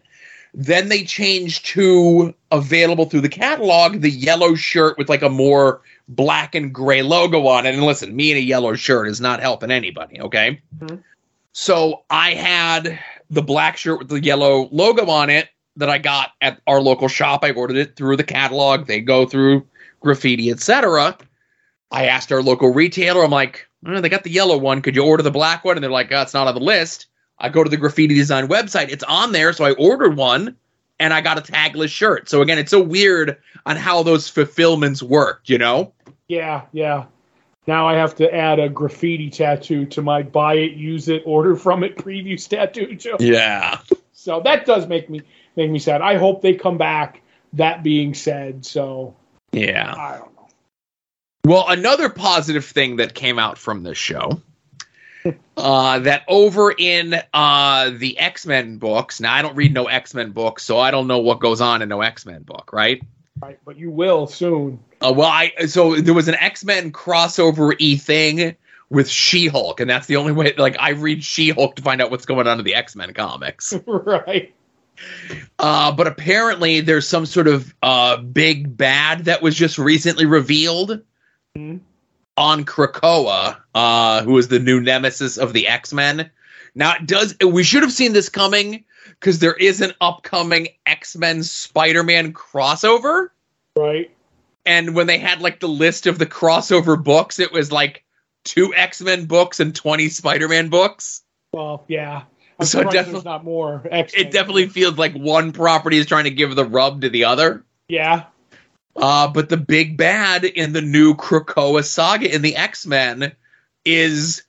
Then 0.60 0.90
they 0.90 1.04
changed 1.04 1.68
to 1.68 2.34
available 2.52 3.06
through 3.06 3.22
the 3.22 3.30
catalog 3.30 4.02
the 4.02 4.10
yellow 4.10 4.56
shirt 4.56 4.98
with 4.98 5.08
like 5.08 5.22
a 5.22 5.30
more 5.30 5.82
black 6.10 6.56
and 6.56 6.74
gray 6.74 7.04
logo 7.04 7.46
on 7.46 7.68
it. 7.68 7.76
And 7.76 7.84
listen, 7.84 8.16
me 8.16 8.32
in 8.32 8.38
a 8.38 8.42
yellow 8.42 8.74
shirt 8.74 9.08
is 9.08 9.22
not 9.22 9.40
helping 9.40 9.70
anybody, 9.70 10.20
okay? 10.20 10.60
Mhm. 10.80 11.04
So 11.52 12.02
I 12.10 12.34
had 12.34 13.00
the 13.30 13.44
black 13.44 13.78
shirt 13.78 14.00
with 14.00 14.10
the 14.10 14.20
yellow 14.20 14.68
logo 14.72 15.06
on 15.12 15.30
it 15.30 15.50
that 15.76 15.92
I 15.92 16.00
got 16.00 16.32
at 16.42 16.60
our 16.66 16.82
local 16.82 17.08
shop. 17.08 17.44
I 17.44 17.52
ordered 17.52 17.78
it 17.78 17.96
through 17.96 18.18
the 18.18 18.24
catalog. 18.24 18.88
They 18.88 19.00
go 19.00 19.28
through 19.28 19.64
graffiti, 20.00 20.50
etc. 20.50 21.16
I 21.92 22.08
asked 22.08 22.32
our 22.32 22.42
local 22.42 22.74
retailer, 22.74 23.24
I'm 23.24 23.30
like, 23.30 23.68
"Oh, 23.86 24.02
they 24.02 24.10
got 24.10 24.24
the 24.24 24.32
yellow 24.32 24.58
one. 24.58 24.82
Could 24.82 24.96
you 24.96 25.04
order 25.04 25.22
the 25.22 25.30
black 25.30 25.64
one? 25.64 25.78
And 25.78 25.84
they're 25.84 25.92
like, 25.92 26.12
oh, 26.12 26.22
it's 26.22 26.34
not 26.34 26.48
on 26.48 26.56
the 26.56 26.62
list. 26.62 27.06
I 27.40 27.50
go 27.50 27.64
to 27.64 27.70
the 27.70 27.78
graffiti 27.78 28.16
design 28.16 28.48
website. 28.48 28.90
It's 28.90 29.04
on 29.04 29.32
there. 29.32 29.54
So 29.54 29.66
I 29.66 29.72
ordered 29.74 30.16
one 30.18 30.56
and 31.00 31.14
I 31.14 31.22
got 31.22 31.38
a 31.38 31.42
tagless 31.52 31.90
shirt. 31.90 32.30
So 32.30 32.42
again, 32.42 32.58
it's 32.58 32.72
so 32.72 32.82
weird 32.82 33.38
on 33.66 33.76
how 33.76 34.04
those 34.04 34.30
fulfillments 34.30 35.04
work, 35.04 35.42
you 35.46 35.58
know? 35.58 35.94
Yeah, 36.28 36.64
yeah. 36.72 37.06
Now 37.68 37.88
I 37.88 37.96
have 37.96 38.16
to 38.16 38.34
add 38.34 38.60
a 38.60 38.70
graffiti 38.70 39.30
tattoo 39.30 39.86
to 39.88 40.02
my 40.02 40.24
buy 40.24 40.56
it, 40.56 40.72
use 40.72 41.10
it, 41.10 41.24
order 41.26 41.56
from 41.56 41.84
it 41.84 41.98
preview 41.98 42.42
tattoo 42.48 42.96
too. 42.96 43.18
Yeah. 43.20 43.80
So 44.14 44.42
that 44.42 44.66
does 44.66 44.88
make 44.88 45.10
me 45.10 45.22
make 45.56 45.70
me 45.70 45.80
sad. 45.80 46.02
I 46.02 46.18
hope 46.18 46.42
they 46.42 46.54
come 46.54 46.78
back. 46.78 47.22
That 47.54 47.84
being 47.84 48.14
said, 48.14 48.66
so 48.66 49.16
Yeah. 49.52 49.94
I 49.96 50.18
don't 50.18 50.36
know. 50.36 50.48
Well, 51.46 51.70
another 51.70 52.10
positive 52.10 52.66
thing 52.66 52.98
that 52.98 53.14
came 53.14 53.40
out 53.40 53.58
from 53.58 53.84
this 53.84 53.98
show, 53.98 54.42
uh, 55.58 56.00
that 56.00 56.24
over 56.28 56.72
in 56.72 57.16
uh, 57.34 57.92
the 57.96 58.18
X 58.20 58.46
Men 58.46 58.78
books. 58.78 59.20
Now, 59.20 59.34
I 59.34 59.42
don't 59.42 59.56
read 59.56 59.74
no 59.74 59.86
X 59.86 60.14
Men 60.14 60.32
books, 60.32 60.64
so 60.64 60.80
I 60.80 60.92
don't 60.92 61.08
know 61.08 61.20
what 61.20 61.40
goes 61.40 61.62
on 61.62 61.82
in 61.82 61.90
no 61.90 62.02
X 62.02 62.26
Men 62.26 62.44
book, 62.44 62.72
right? 62.74 63.02
Right, 63.42 63.60
but 63.66 63.78
you 63.78 63.92
will 63.92 64.28
soon. 64.28 64.80
Uh, 65.02 65.14
well, 65.16 65.28
I 65.28 65.52
so 65.68 65.96
there 65.96 66.14
was 66.14 66.28
an 66.28 66.36
X 66.36 66.64
Men 66.66 66.92
crossover 66.92 67.76
e 67.80 67.98
thing 67.98 68.56
with 68.90 69.10
She 69.10 69.48
Hulk, 69.48 69.80
and 69.80 69.90
that's 69.90 70.08
the 70.08 70.16
only 70.16 70.32
way. 70.32 70.54
Like, 70.58 70.78
I 70.80 70.90
read 70.92 71.24
She 71.24 71.50
Hulk 71.50 71.76
to 71.76 71.82
find 71.82 72.02
out 72.02 72.10
what's 72.12 72.26
going 72.26 72.48
on 72.48 72.60
in 72.60 72.66
the 72.66 72.76
X 72.76 72.96
Men 72.96 73.14
comics. 73.14 73.74
right. 73.86 74.54
Uh, 75.60 75.92
but 75.92 76.08
apparently, 76.08 76.82
there's 76.82 77.08
some 77.08 77.26
sort 77.28 77.48
of 77.48 77.74
uh, 77.84 78.18
big 78.18 78.76
bad 78.76 79.26
that 79.26 79.42
was 79.42 79.56
just 79.56 79.78
recently 79.78 80.26
revealed 80.26 81.04
Mhm. 81.56 81.80
On 82.38 82.64
Krakoa, 82.66 83.58
uh, 83.74 84.24
who 84.24 84.38
is 84.38 84.48
the 84.48 84.60
new 84.60 84.80
nemesis 84.80 85.38
of 85.38 85.54
the 85.54 85.68
X 85.68 85.92
Men. 85.94 86.30
Now, 86.76 86.96
it 86.96 87.08
does 87.08 87.36
we 87.44 87.64
should 87.64 87.84
have 87.84 87.92
seen 87.92 88.14
this 88.14 88.30
coming 88.30 88.86
because 89.20 89.40
there 89.40 89.56
is 89.56 89.82
an 89.82 89.94
upcoming 90.00 90.68
X 90.86 91.16
Men 91.16 91.44
Spider 91.44 92.04
Man 92.04 92.34
crossover. 92.34 93.30
Right. 93.76 94.12
And 94.66 94.96
when 94.96 95.08
they 95.08 95.18
had 95.18 95.42
like 95.42 95.60
the 95.60 95.68
list 95.68 96.08
of 96.08 96.20
the 96.20 96.26
crossover 96.26 97.02
books, 97.02 97.40
it 97.40 97.52
was 97.52 97.72
like 97.72 98.04
two 98.44 98.74
X 98.76 99.02
Men 99.02 99.26
books 99.26 99.60
and 99.60 99.76
20 99.76 100.10
Spider 100.10 100.48
Man 100.48 100.70
books. 100.70 101.24
Well, 101.54 101.84
yeah. 101.88 102.24
I'm 102.60 102.66
So 102.66 102.84
definitely- 102.84 103.22
not 103.24 103.44
more. 103.44 103.82
X-Men. 103.90 104.26
It 104.26 104.32
definitely 104.32 104.68
feels 104.68 104.98
like 104.98 105.14
one 105.14 105.52
property 105.54 105.98
is 105.98 106.06
trying 106.06 106.24
to 106.26 106.32
give 106.32 106.56
the 106.56 106.66
rub 106.66 107.02
to 107.02 107.10
the 107.10 107.24
other. 107.26 107.64
Yeah. 107.88 108.26
Uh, 108.98 109.28
but 109.28 109.50
the 109.50 109.58
big 109.58 109.96
bad 109.98 110.44
in 110.44 110.74
the 110.74 110.82
new 110.82 111.14
Krakoa 111.14 111.84
saga 111.84 112.34
in 112.34 112.42
the 112.42 112.56
X 112.56 112.86
Men 112.86 113.32
is 113.86 114.44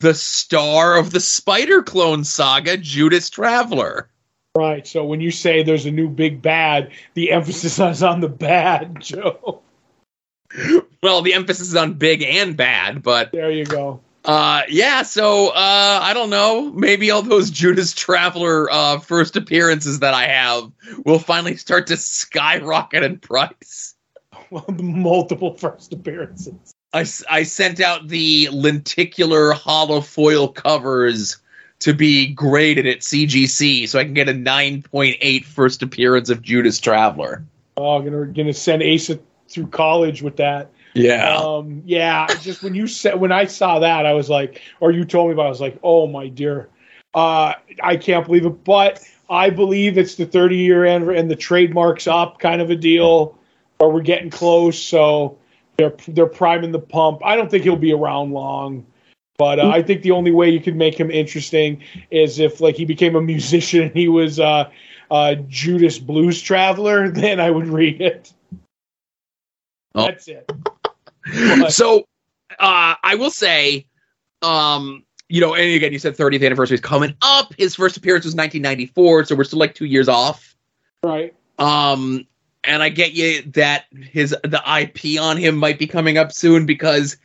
the 0.00 0.14
star 0.14 0.96
of 0.96 1.10
the 1.10 1.20
Spider 1.20 1.82
Clone 1.82 2.24
saga, 2.24 2.76
Judas 2.76 3.30
Traveler. 3.30 4.08
Right. 4.56 4.86
So 4.86 5.04
when 5.04 5.20
you 5.20 5.30
say 5.30 5.62
there's 5.62 5.86
a 5.86 5.90
new 5.90 6.08
big 6.08 6.42
bad, 6.42 6.90
the 7.14 7.30
emphasis 7.30 7.78
is 7.78 8.02
on 8.02 8.20
the 8.20 8.28
bad, 8.28 8.96
Joe. 9.00 9.60
Well, 11.02 11.22
the 11.22 11.34
emphasis 11.34 11.68
is 11.68 11.76
on 11.76 11.94
big 11.94 12.22
and 12.22 12.56
bad, 12.56 13.02
but 13.02 13.32
There 13.32 13.50
you 13.50 13.64
go. 13.64 14.00
Uh, 14.26 14.62
yeah. 14.68 15.02
So 15.02 15.48
uh, 15.48 16.00
I 16.02 16.12
don't 16.12 16.30
know. 16.30 16.72
Maybe 16.72 17.10
all 17.10 17.22
those 17.22 17.50
Judas 17.62 17.94
Traveler 17.94 18.70
uh, 18.70 18.98
first 18.98 19.36
appearances 19.36 20.00
that 20.00 20.14
I 20.14 20.26
have 20.26 20.70
will 21.04 21.18
finally 21.18 21.56
start 21.56 21.86
to 21.88 21.96
skyrocket 21.96 23.02
in 23.02 23.18
price. 23.18 23.94
Well, 24.48 24.64
multiple 24.68 25.54
first 25.54 25.92
appearances. 25.92 26.72
I, 26.92 27.04
I 27.28 27.42
sent 27.42 27.80
out 27.80 28.06
the 28.06 28.48
lenticular 28.52 29.52
hollow 29.52 30.00
foil 30.00 30.46
covers 30.46 31.38
to 31.80 31.92
be 31.92 32.32
graded 32.32 32.86
at 32.86 33.00
CGC 33.00 33.88
so 33.88 33.98
I 33.98 34.04
can 34.04 34.14
get 34.14 34.28
a 34.28 34.32
9.8 34.32 35.44
first 35.44 35.82
appearance 35.82 36.30
of 36.30 36.42
Judas 36.42 36.78
Traveler. 36.78 37.44
Oh, 37.76 38.00
gonna 38.00 38.26
gonna 38.26 38.54
send 38.54 38.82
Asa 38.82 39.18
through 39.48 39.66
college 39.66 40.22
with 40.22 40.36
that. 40.36 40.70
Yeah. 40.96 41.36
Um, 41.36 41.82
yeah, 41.84 42.26
just 42.40 42.62
when 42.62 42.74
you 42.74 42.86
said 42.86 43.20
when 43.20 43.30
I 43.30 43.44
saw 43.44 43.80
that, 43.80 44.06
I 44.06 44.14
was 44.14 44.30
like, 44.30 44.62
or 44.80 44.90
you 44.90 45.04
told 45.04 45.28
me 45.28 45.34
about, 45.34 45.42
it, 45.42 45.46
I 45.46 45.50
was 45.50 45.60
like, 45.60 45.78
oh 45.82 46.06
my 46.06 46.28
dear, 46.28 46.70
uh, 47.12 47.52
I 47.82 47.96
can't 47.96 48.24
believe 48.24 48.46
it. 48.46 48.64
But 48.64 49.06
I 49.28 49.50
believe 49.50 49.98
it's 49.98 50.14
the 50.14 50.24
30 50.24 50.56
year 50.56 50.86
end 50.86 51.10
and 51.10 51.30
the 51.30 51.36
trademarks 51.36 52.06
up 52.06 52.38
kind 52.38 52.62
of 52.62 52.70
a 52.70 52.76
deal, 52.76 53.36
or 53.78 53.92
we're 53.92 54.00
getting 54.00 54.30
close. 54.30 54.80
So 54.80 55.36
they're 55.76 55.94
they're 56.08 56.26
priming 56.26 56.72
the 56.72 56.78
pump. 56.78 57.20
I 57.22 57.36
don't 57.36 57.50
think 57.50 57.64
he'll 57.64 57.76
be 57.76 57.92
around 57.92 58.32
long. 58.32 58.86
But 59.36 59.58
uh, 59.58 59.68
I 59.68 59.82
think 59.82 60.00
the 60.00 60.12
only 60.12 60.30
way 60.30 60.48
you 60.48 60.60
could 60.60 60.76
make 60.76 60.98
him 60.98 61.10
interesting 61.10 61.82
is 62.10 62.38
if 62.38 62.62
like 62.62 62.74
he 62.74 62.86
became 62.86 63.16
a 63.16 63.20
musician 63.20 63.82
and 63.82 63.94
he 63.94 64.08
was 64.08 64.40
uh, 64.40 64.70
uh, 65.10 65.34
Judas 65.46 65.98
Blues 65.98 66.40
Traveler. 66.40 67.10
Then 67.16 67.38
I 67.38 67.50
would 67.50 67.66
read 67.66 68.00
it. 68.00 68.32
Oh. 69.94 70.06
That's 70.06 70.26
it. 70.28 70.50
so 71.68 72.06
uh, 72.58 72.94
I 73.02 73.16
will 73.16 73.30
say, 73.30 73.86
um, 74.42 75.04
you 75.28 75.40
know, 75.40 75.54
and 75.54 75.74
again, 75.74 75.92
you 75.92 75.98
said 75.98 76.16
30th 76.16 76.44
anniversary 76.44 76.76
is 76.76 76.80
coming 76.80 77.14
up. 77.22 77.52
His 77.58 77.74
first 77.74 77.96
appearance 77.96 78.24
was 78.24 78.34
1994, 78.34 79.24
so 79.24 79.34
we're 79.34 79.44
still 79.44 79.58
like 79.58 79.74
two 79.74 79.84
years 79.86 80.08
off. 80.08 80.54
Right. 81.02 81.34
Um, 81.58 82.26
and 82.64 82.82
I 82.82 82.88
get 82.88 83.12
you 83.12 83.42
that 83.52 83.86
his 83.92 84.30
the 84.42 84.62
IP 84.80 85.20
on 85.20 85.36
him 85.36 85.56
might 85.56 85.78
be 85.78 85.86
coming 85.86 86.18
up 86.18 86.32
soon 86.32 86.66
because 86.66 87.16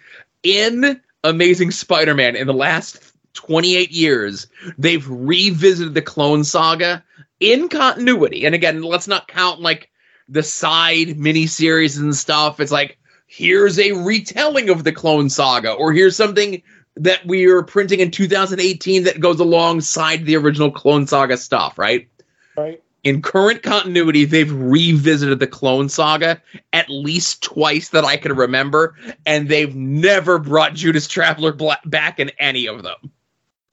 in 0.44 1.02
Amazing 1.24 1.72
Spider-Man 1.72 2.36
in 2.36 2.48
the 2.48 2.54
last 2.54 3.14
28 3.34 3.92
years, 3.92 4.48
they've 4.78 5.08
revisited 5.08 5.94
the 5.94 6.02
Clone 6.02 6.44
Saga 6.44 7.04
in 7.40 7.70
continuity. 7.70 8.46
And 8.46 8.56
again, 8.56 8.82
let's 8.82 9.08
not 9.08 9.28
count 9.28 9.62
like 9.62 9.90
the 10.30 10.44
side 10.44 11.10
miniseries 11.10 12.00
and 12.00 12.16
stuff. 12.16 12.60
It's 12.60 12.72
like 12.72 12.98
here's 13.32 13.80
a 13.80 13.94
retelling 13.94 14.70
of 14.70 14.84
the 14.84 14.92
Clone 14.92 15.30
Saga, 15.30 15.72
or 15.72 15.94
here's 15.94 16.18
something 16.18 16.62
that 16.98 17.26
we 17.26 17.46
are 17.46 17.64
printing 17.64 18.02
in 18.02 18.12
2018 18.12 19.06
that 19.06 19.22
goes 19.22 19.40
alongside 19.40 20.26
the 20.26 20.36
original 20.36 20.70
Clone 20.70 21.08
Saga 21.08 21.38
stuff, 21.38 21.80
right? 21.80 22.10
Right. 22.58 22.84
In 23.06 23.22
current 23.22 23.64
continuity, 23.64 24.26
they've 24.26 24.52
revisited 24.52 25.40
the 25.40 25.48
Clone 25.48 25.88
Saga 25.88 26.42
at 26.74 26.90
least 26.90 27.42
twice 27.42 27.90
that 27.90 28.04
I 28.04 28.18
can 28.18 28.36
remember, 28.36 28.96
and 29.26 29.48
they've 29.48 29.74
never 29.74 30.38
brought 30.38 30.74
Judas 30.74 31.08
Traveler 31.08 31.56
back 31.86 32.20
in 32.20 32.32
any 32.38 32.68
of 32.68 32.84
them. 32.84 33.12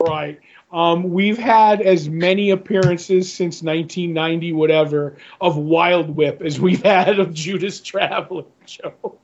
Right. 0.00 0.38
Um, 0.70 1.10
we've 1.10 1.38
had 1.38 1.80
as 1.80 2.08
many 2.08 2.50
appearances 2.50 3.32
since 3.32 3.60
1990, 3.60 4.52
whatever, 4.52 5.16
of 5.40 5.56
Wild 5.56 6.14
Whip 6.14 6.42
as 6.42 6.60
we've 6.60 6.82
had 6.84 7.18
of 7.18 7.34
Judas 7.34 7.80
Traveler, 7.80 8.44
Joe. 8.64 9.18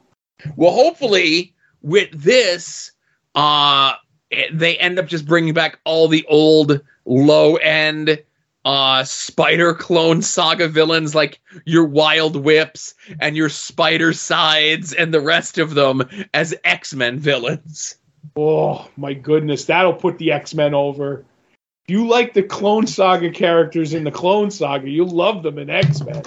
Well, 0.57 0.73
hopefully, 0.73 1.55
with 1.83 2.11
this, 2.13 2.93
uh, 3.35 3.95
they 4.53 4.77
end 4.77 4.99
up 4.99 5.07
just 5.07 5.27
bringing 5.27 5.55
back 5.55 5.79
all 5.85 6.09
the 6.09 6.25
old 6.27 6.81
low 7.07 7.57
end 7.57 8.23
uh 8.65 9.05
spider 9.05 9.75
clone 9.75 10.23
saga 10.23 10.67
villains 10.67 11.15
like 11.15 11.39
your 11.67 11.85
wild 11.85 12.37
whips 12.37 12.95
and 13.21 13.37
your 13.37 13.51
Spidercides 13.51 14.95
and 14.97 15.13
the 15.13 15.21
rest 15.21 15.59
of 15.59 15.75
them 15.75 16.03
as 16.33 16.55
x-men 16.65 17.19
villains. 17.19 17.97
Oh 18.37 18.89
my 18.97 19.13
goodness. 19.13 19.67
That'll 19.67 19.93
put 19.93 20.17
the 20.17 20.33
x-men 20.33 20.73
over. 20.73 21.25
If 21.87 21.91
you 21.91 22.07
like 22.07 22.33
the 22.33 22.43
clone 22.43 22.87
saga 22.87 23.31
characters 23.31 23.93
in 23.93 24.05
the 24.05 24.11
clone 24.11 24.51
saga 24.51 24.89
you'll 24.89 25.09
love 25.09 25.43
them 25.43 25.59
in 25.59 25.69
x-men 25.69 26.23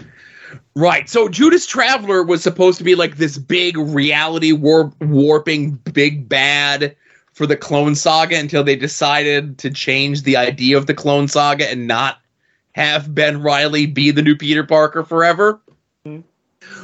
right 0.77 1.10
so 1.10 1.27
judas 1.27 1.65
traveler 1.65 2.24
was 2.24 2.43
supposed 2.43 2.77
to 2.77 2.84
be 2.84 2.96
like 2.96 3.17
this 3.17 3.38
big 3.38 3.77
reality 3.77 4.51
warp 4.51 4.93
warping 5.01 5.72
big 5.91 6.29
bad 6.29 6.96
for 7.34 7.46
the 7.46 7.57
clone 7.57 7.96
saga 7.96 8.38
until 8.38 8.63
they 8.63 8.75
decided 8.75 9.57
to 9.57 9.69
change 9.69 10.24
the 10.24 10.38
idea 10.38 10.77
of 10.77 10.86
the 10.86 10.93
clone 10.93 11.27
saga 11.27 11.69
and 11.69 11.88
not 11.88 12.19
have 12.77 13.13
Ben 13.13 13.41
Riley 13.41 13.88
be 13.88 14.12
the 14.12 14.22
new 14.22 14.36
Peter 14.36 14.63
Parker 14.63 15.03
forever. 15.03 15.60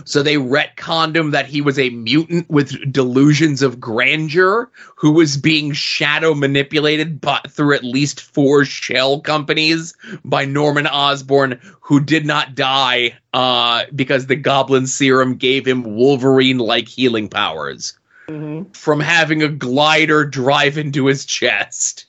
So 0.05 0.23
they 0.23 0.35
retconned 0.35 1.15
him 1.15 1.31
that 1.31 1.45
he 1.45 1.61
was 1.61 1.79
a 1.79 1.89
mutant 1.89 2.49
with 2.49 2.91
delusions 2.91 3.61
of 3.61 3.79
grandeur 3.79 4.69
who 4.95 5.11
was 5.11 5.37
being 5.37 5.73
shadow 5.73 6.33
manipulated 6.33 7.21
but 7.21 7.51
through 7.51 7.75
at 7.75 7.83
least 7.83 8.21
four 8.21 8.65
shell 8.65 9.21
companies 9.21 9.93
by 10.23 10.45
Norman 10.45 10.87
Osborn, 10.87 11.59
who 11.81 11.99
did 11.99 12.25
not 12.25 12.55
die 12.55 13.17
uh, 13.33 13.83
because 13.95 14.27
the 14.27 14.35
Goblin 14.35 14.87
Serum 14.87 15.35
gave 15.35 15.67
him 15.67 15.95
Wolverine 15.95 16.59
like 16.59 16.87
healing 16.87 17.29
powers 17.29 17.97
mm-hmm. 18.27 18.71
from 18.71 18.99
having 18.99 19.43
a 19.43 19.49
glider 19.49 20.25
drive 20.25 20.77
into 20.77 21.05
his 21.05 21.25
chest. 21.25 22.05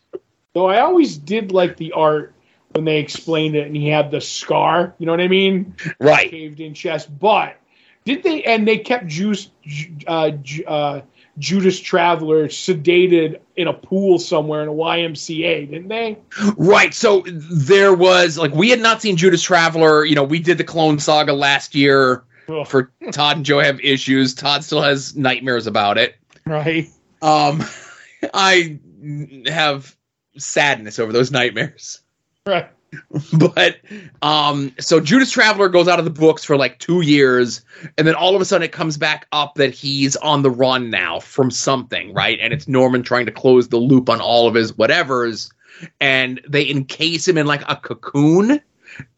Though 0.53 0.69
I 0.69 0.81
always 0.81 1.17
did 1.17 1.53
like 1.53 1.77
the 1.77 1.93
art 1.93 2.35
when 2.75 2.85
they 2.85 2.99
explained 2.99 3.55
it 3.57 3.67
and 3.67 3.77
he 3.77 3.89
had 3.89 4.11
the 4.11 4.21
scar. 4.21 4.95
You 4.99 5.07
know 5.07 5.13
what 5.13 5.21
I 5.21 5.29
mean? 5.29 5.75
Right. 5.99 6.31
Caved 6.31 6.61
in 6.61 6.75
chest. 6.75 7.09
But 7.19 7.57
did 8.05 8.23
they? 8.23 8.43
And 8.45 8.67
they 8.69 8.79
kept 8.79 9.07
Juice, 9.07 9.51
uh, 10.07 10.33
uh, 10.67 11.01
Judas 11.39 11.81
Traveler 11.81 12.49
sedated 12.49 13.41
in 13.57 13.67
a 13.67 13.73
pool 13.73 14.19
somewhere 14.19 14.63
in 14.63 14.69
a 14.69 14.73
YMCA, 14.73 15.71
didn't 15.71 15.89
they? 15.89 16.19
Right. 16.57 16.95
So 16.95 17.25
there 17.27 17.95
was 17.95 18.39
like 18.39 18.53
we 18.55 18.71
had 18.71 18.81
not 18.81 19.03
seen 19.03 19.17
Judas 19.17 19.43
Traveler. 19.43 20.05
You 20.05 20.15
know, 20.15 20.25
we 20.25 20.39
did 20.39 20.59
the 20.59 20.65
Clone 20.65 20.99
Saga 20.99 21.33
last 21.33 21.75
year. 21.75 22.25
Ugh. 22.47 22.67
For 22.67 22.93
Todd 23.11 23.39
and 23.39 23.47
Joe 23.47 23.61
have 23.61 23.81
issues. 23.81 24.35
Todd 24.35 24.63
still 24.65 24.83
has 24.83 25.17
nightmares 25.17 25.67
about 25.67 25.97
it. 25.97 26.17
Right. 26.45 26.89
Um, 27.23 27.65
I 28.35 28.79
have 29.47 29.97
sadness 30.37 30.99
over 30.99 31.13
those 31.13 31.31
nightmares. 31.31 32.01
Right. 32.47 32.69
but 33.39 33.77
um 34.23 34.73
so 34.79 35.01
Judas 35.01 35.31
Traveler 35.31 35.69
goes 35.69 35.89
out 35.89 35.99
of 35.99 36.05
the 36.05 36.11
books 36.11 36.45
for 36.45 36.57
like 36.57 36.79
2 36.79 37.03
years 37.03 37.65
and 37.97 38.07
then 38.07 38.15
all 38.15 38.35
of 38.35 38.43
a 38.43 38.45
sudden 38.45 38.65
it 38.65 38.73
comes 38.73 38.97
back 38.97 39.27
up 39.33 39.55
that 39.57 39.73
he's 39.75 40.17
on 40.17 40.43
the 40.43 40.51
run 40.51 40.91
now 40.91 41.21
from 41.21 41.51
something, 41.51 42.13
right? 42.15 42.39
And 42.41 42.53
it's 42.53 42.69
Norman 42.69 43.03
trying 43.03 43.27
to 43.27 43.33
close 43.33 43.69
the 43.69 43.77
loop 43.77 44.09
on 44.09 44.21
all 44.21 44.47
of 44.49 44.55
his 44.55 44.73
whatevers 44.73 45.51
and 46.01 46.41
they 46.49 46.69
encase 46.69 47.27
him 47.27 47.39
in 47.39 47.47
like 47.47 47.63
a 47.69 47.77
cocoon 47.77 48.61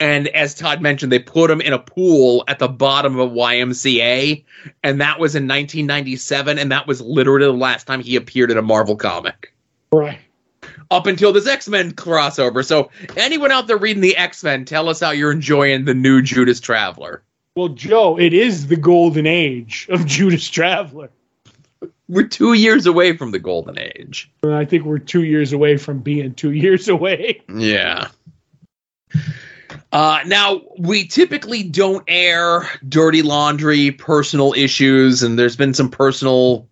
and 0.01 0.29
as 0.29 0.55
Todd 0.55 0.81
mentioned, 0.81 1.13
they 1.13 1.19
put 1.19 1.51
him 1.51 1.61
in 1.61 1.75
a 1.75 1.79
pool 1.79 2.45
at 2.49 2.59
the 2.59 2.67
bottom 2.67 3.19
of 3.19 3.31
a 3.31 3.35
YMCA, 3.35 4.43
and 4.83 5.03
that 5.03 5.21
was 5.21 5.35
in 5.35 5.43
1997, 5.43 6.59
and 6.59 6.73
that 6.73 6.87
was 6.87 7.03
literally 7.03 7.45
the 7.45 7.53
last 7.53 7.87
time 7.87 8.01
he 8.01 8.17
appeared 8.17 8.51
in 8.51 8.57
a 8.57 8.63
Marvel 8.63 8.97
comic. 8.97 9.53
Right 9.93 10.19
up 10.91 11.07
until 11.07 11.33
this 11.33 11.47
X 11.47 11.69
Men 11.69 11.93
crossover. 11.93 12.65
So, 12.65 12.91
anyone 13.17 13.51
out 13.51 13.67
there 13.67 13.77
reading 13.77 14.03
the 14.03 14.17
X 14.17 14.43
Men, 14.45 14.65
tell 14.65 14.89
us 14.89 15.01
how 15.01 15.11
you're 15.11 15.33
enjoying 15.33 15.85
the 15.85 15.95
new 15.95 16.23
Judas 16.23 16.61
Traveler. 16.61 17.23
Well, 17.55 17.69
Joe, 17.69 18.19
it 18.19 18.35
is 18.35 18.67
the 18.67 18.77
golden 18.77 19.27
age 19.27 19.87
of 19.91 20.07
Judas 20.07 20.49
Traveler. 20.49 21.11
We're 22.09 22.29
two 22.29 22.53
years 22.53 22.87
away 22.87 23.17
from 23.17 23.33
the 23.33 23.39
golden 23.39 23.79
age. 23.79 24.31
I 24.45 24.65
think 24.65 24.85
we're 24.85 24.99
two 24.99 25.25
years 25.25 25.53
away 25.53 25.77
from 25.77 26.01
being 26.01 26.35
two 26.35 26.53
years 26.53 26.89
away. 26.89 27.43
Yeah. 27.53 28.09
Uh, 29.93 30.21
now, 30.27 30.63
we 30.79 31.07
typically 31.07 31.63
don't 31.63 32.05
air 32.07 32.69
dirty 32.89 33.23
laundry, 33.23 33.91
personal 33.91 34.53
issues, 34.53 35.23
and 35.23 35.39
there's 35.39 35.57
been 35.57 35.75
some 35.75 35.91
personal 35.91 36.69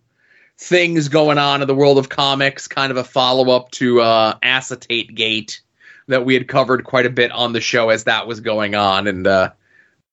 things 0.57 1.09
going 1.09 1.37
on 1.37 1.61
in 1.61 1.67
the 1.67 1.75
world 1.75 1.97
of 1.97 2.09
comics, 2.09 2.67
kind 2.67 2.91
of 2.91 2.97
a 2.97 3.03
follow 3.03 3.55
up 3.55 3.71
to 3.71 4.01
uh, 4.01 4.37
Acetate 4.41 5.13
Gate 5.15 5.61
that 6.07 6.25
we 6.25 6.33
had 6.33 6.47
covered 6.47 6.83
quite 6.83 7.05
a 7.05 7.09
bit 7.09 7.31
on 7.31 7.53
the 7.53 7.61
show 7.61 7.89
as 7.89 8.03
that 8.03 8.27
was 8.27 8.39
going 8.39 8.75
on. 8.75 9.07
And 9.07 9.27
uh, 9.27 9.51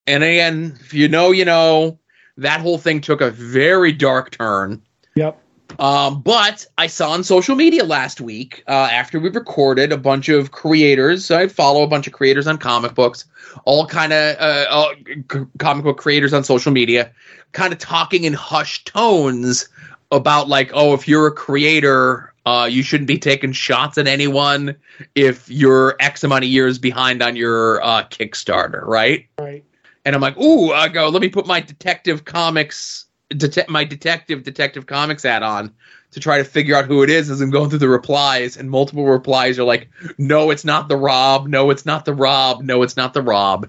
and 0.07 0.25
again, 0.25 0.77
if 0.81 0.95
you 0.95 1.09
know, 1.09 1.31
you 1.31 1.45
know, 1.45 1.99
that 2.37 2.61
whole 2.61 2.79
thing 2.79 3.01
took 3.01 3.21
a 3.21 3.31
very 3.31 3.93
dark 3.93 4.31
turn. 4.31 4.83
Yep. 5.15 5.39
Um, 5.79 6.21
but 6.21 6.67
I 6.77 6.87
saw 6.87 7.13
on 7.13 7.25
social 7.25 7.57
media 7.57 7.85
last 7.85 8.21
week, 8.21 8.63
uh, 8.69 8.89
after 8.93 9.19
we 9.19 9.31
recorded, 9.31 9.91
a 9.91 9.97
bunch 9.97 10.29
of 10.29 10.51
creators. 10.51 11.25
So 11.25 11.39
I 11.39 11.49
follow 11.49 11.83
a 11.83 11.87
bunch 11.87 12.07
of 12.07 12.13
creators 12.13 12.47
on 12.47 12.59
comic 12.59 12.95
books, 12.95 13.25
all 13.65 13.87
kind 13.87 14.13
of 14.13 14.37
uh, 14.39 14.67
uh, 14.69 15.45
comic 15.59 15.85
book 15.85 15.97
creators 15.97 16.35
on 16.35 16.45
social 16.45 16.73
media, 16.73 17.11
kind 17.53 17.73
of 17.73 17.79
talking 17.79 18.25
in 18.25 18.35
hushed 18.35 18.87
tones 18.87 19.69
about 20.13 20.49
like, 20.49 20.71
oh, 20.75 20.95
if 20.95 21.09
you're 21.09 21.27
a 21.27 21.33
creator, 21.33 22.33
uh, 22.47 22.69
you 22.71 22.83
shouldn't 22.83 23.09
be 23.09 23.19
taking 23.19 23.53
shots 23.53 23.99
at 23.99 24.07
anyone 24.07 24.77
if 25.15 25.49
you're 25.49 25.97
X 25.99 26.23
amount 26.23 26.45
of 26.45 26.51
years 26.51 26.79
behind 26.79 27.23
on 27.23 27.35
your 27.35 27.83
uh, 27.83 28.05
Kickstarter, 28.05 28.87
right? 28.87 29.27
Right. 29.39 29.65
And 30.05 30.15
I'm 30.15 30.21
like, 30.21 30.37
ooh, 30.39 30.73
I 30.73 30.89
go, 30.89 31.09
let 31.09 31.23
me 31.23 31.29
put 31.29 31.47
my 31.47 31.61
Detective 31.61 32.25
Comics, 32.25 33.07
det- 33.31 33.69
my 33.69 33.85
Detective 33.85 34.43
Detective 34.43 34.87
Comics 34.87 35.23
hat 35.23 35.43
on 35.43 35.73
to 36.11 36.21
try 36.21 36.39
to 36.39 36.45
figure 36.45 36.77
out 36.77 36.85
who 36.85 37.03
it 37.03 37.11
is 37.11 37.31
as 37.31 37.41
I'm 37.41 37.51
going 37.51 37.71
through 37.71 37.79
the 37.79 37.89
replies, 37.89 38.57
and 38.57 38.71
multiple 38.71 39.07
replies 39.07 39.59
are 39.59 39.65
like, 39.65 39.89
no, 40.19 40.51
it's 40.51 40.65
not 40.65 40.89
the 40.89 40.97
Rob, 40.97 41.47
no, 41.47 41.71
it's 41.71 41.87
not 41.87 42.05
the 42.05 42.13
Rob, 42.13 42.63
no, 42.63 42.83
it's 42.83 42.97
not 42.97 43.15
the 43.15 43.23
Rob. 43.23 43.69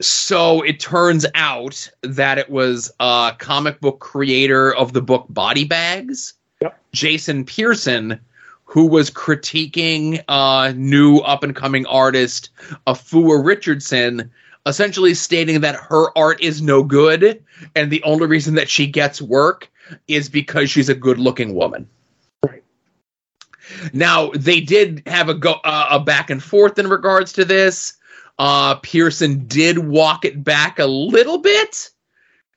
So 0.00 0.62
it 0.62 0.80
turns 0.80 1.26
out 1.34 1.90
that 2.02 2.38
it 2.38 2.48
was 2.48 2.90
a 3.00 3.34
comic 3.38 3.80
book 3.80 3.98
creator 4.00 4.74
of 4.74 4.94
the 4.94 5.02
book 5.02 5.26
Body 5.28 5.64
Bags, 5.64 6.34
yep. 6.62 6.80
Jason 6.92 7.44
Pearson, 7.44 8.18
who 8.64 8.86
was 8.86 9.10
critiquing 9.10 10.22
a 10.28 10.72
new 10.72 11.18
up 11.18 11.42
and 11.42 11.54
coming 11.54 11.84
artist, 11.86 12.48
Afua 12.86 13.44
Richardson, 13.44 14.30
essentially 14.64 15.12
stating 15.12 15.60
that 15.60 15.74
her 15.76 16.16
art 16.16 16.40
is 16.42 16.62
no 16.62 16.82
good, 16.82 17.42
and 17.74 17.90
the 17.90 18.02
only 18.02 18.26
reason 18.26 18.54
that 18.54 18.70
she 18.70 18.86
gets 18.86 19.20
work 19.20 19.70
is 20.08 20.28
because 20.28 20.70
she's 20.70 20.88
a 20.88 20.94
good 20.94 21.18
looking 21.18 21.54
woman. 21.54 21.86
Right. 22.46 22.62
Now 23.92 24.30
they 24.30 24.60
did 24.60 25.02
have 25.06 25.28
a 25.28 25.34
go 25.34 25.56
uh, 25.64 25.88
a 25.90 26.00
back 26.00 26.30
and 26.30 26.42
forth 26.42 26.78
in 26.78 26.88
regards 26.88 27.34
to 27.34 27.44
this. 27.44 27.98
Uh, 28.40 28.76
Pearson 28.76 29.46
did 29.48 29.76
walk 29.76 30.24
it 30.24 30.42
back 30.42 30.78
a 30.78 30.86
little 30.86 31.36
bit. 31.36 31.90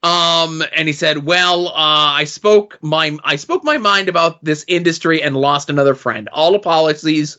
Um, 0.01 0.63
and 0.73 0.87
he 0.87 0.93
said, 0.93 1.25
"Well, 1.25 1.67
uh, 1.67 1.71
I 1.75 2.23
spoke 2.23 2.79
my 2.81 3.17
I 3.21 3.35
spoke 3.35 3.65
my 3.65 3.77
mind 3.77 4.07
about 4.07 4.41
this 4.41 4.63
industry 4.69 5.21
and 5.21 5.35
lost 5.35 5.69
another 5.69 5.93
friend. 5.93 6.29
All 6.31 6.55
apologies, 6.55 7.37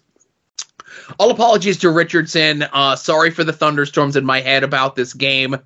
all 1.19 1.31
apologies 1.31 1.79
to 1.79 1.91
Richardson. 1.91 2.63
Uh, 2.71 2.97
sorry 2.97 3.31
for 3.31 3.45
the 3.45 3.53
thunderstorms 3.55 4.15
in 4.15 4.27
my 4.27 4.43
head 4.43 4.63
about 4.63 4.95
this 4.95 5.15
game. 5.15 5.57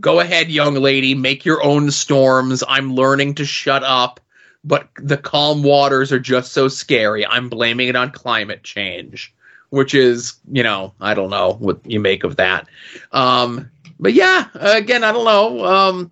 Go 0.00 0.18
ahead, 0.18 0.50
young 0.50 0.74
lady, 0.74 1.14
make 1.14 1.44
your 1.44 1.62
own 1.62 1.92
storms. 1.92 2.64
I'm 2.66 2.96
learning 2.96 3.36
to 3.36 3.44
shut 3.44 3.84
up, 3.84 4.18
but 4.64 4.88
the 4.96 5.16
calm 5.16 5.62
waters 5.62 6.10
are 6.10 6.18
just 6.18 6.52
so 6.52 6.66
scary. 6.66 7.24
I'm 7.24 7.48
blaming 7.48 7.86
it 7.86 7.94
on 7.94 8.10
climate 8.10 8.64
change." 8.64 9.32
Which 9.74 9.94
is 9.94 10.34
you 10.50 10.62
know 10.62 10.94
I 11.00 11.14
don't 11.14 11.30
know 11.30 11.54
what 11.58 11.80
you 11.84 12.00
make 12.00 12.24
of 12.24 12.36
that. 12.36 12.68
Um, 13.12 13.70
but 13.98 14.14
yeah, 14.14 14.48
again 14.54 15.04
I 15.04 15.12
don't 15.12 15.24
know. 15.24 15.64
Um, 15.64 16.10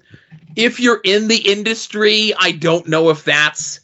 if 0.56 0.78
you're 0.80 1.00
in 1.04 1.28
the 1.28 1.38
industry, 1.50 2.34
I 2.38 2.52
don't 2.52 2.86
know 2.88 3.08
if 3.10 3.24
that's 3.24 3.80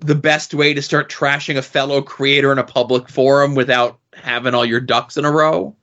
the 0.00 0.14
best 0.14 0.54
way 0.54 0.74
to 0.74 0.82
start 0.82 1.10
trashing 1.10 1.56
a 1.56 1.62
fellow 1.62 2.02
creator 2.02 2.50
in 2.52 2.58
a 2.58 2.64
public 2.64 3.08
forum 3.08 3.54
without 3.54 3.98
having 4.14 4.54
all 4.54 4.64
your 4.64 4.80
ducks 4.80 5.16
in 5.16 5.24
a 5.24 5.30
row. 5.30 5.74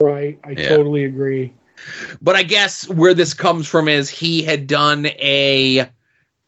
Right. 0.00 0.38
I 0.44 0.50
Yeah. 0.50 0.68
totally 0.68 1.04
agree. 1.04 1.52
But 2.20 2.36
I 2.36 2.42
guess 2.42 2.88
where 2.88 3.14
this 3.14 3.34
comes 3.34 3.66
from 3.66 3.88
is 3.88 4.08
he 4.08 4.42
had 4.42 4.66
done 4.66 5.06
a 5.06 5.88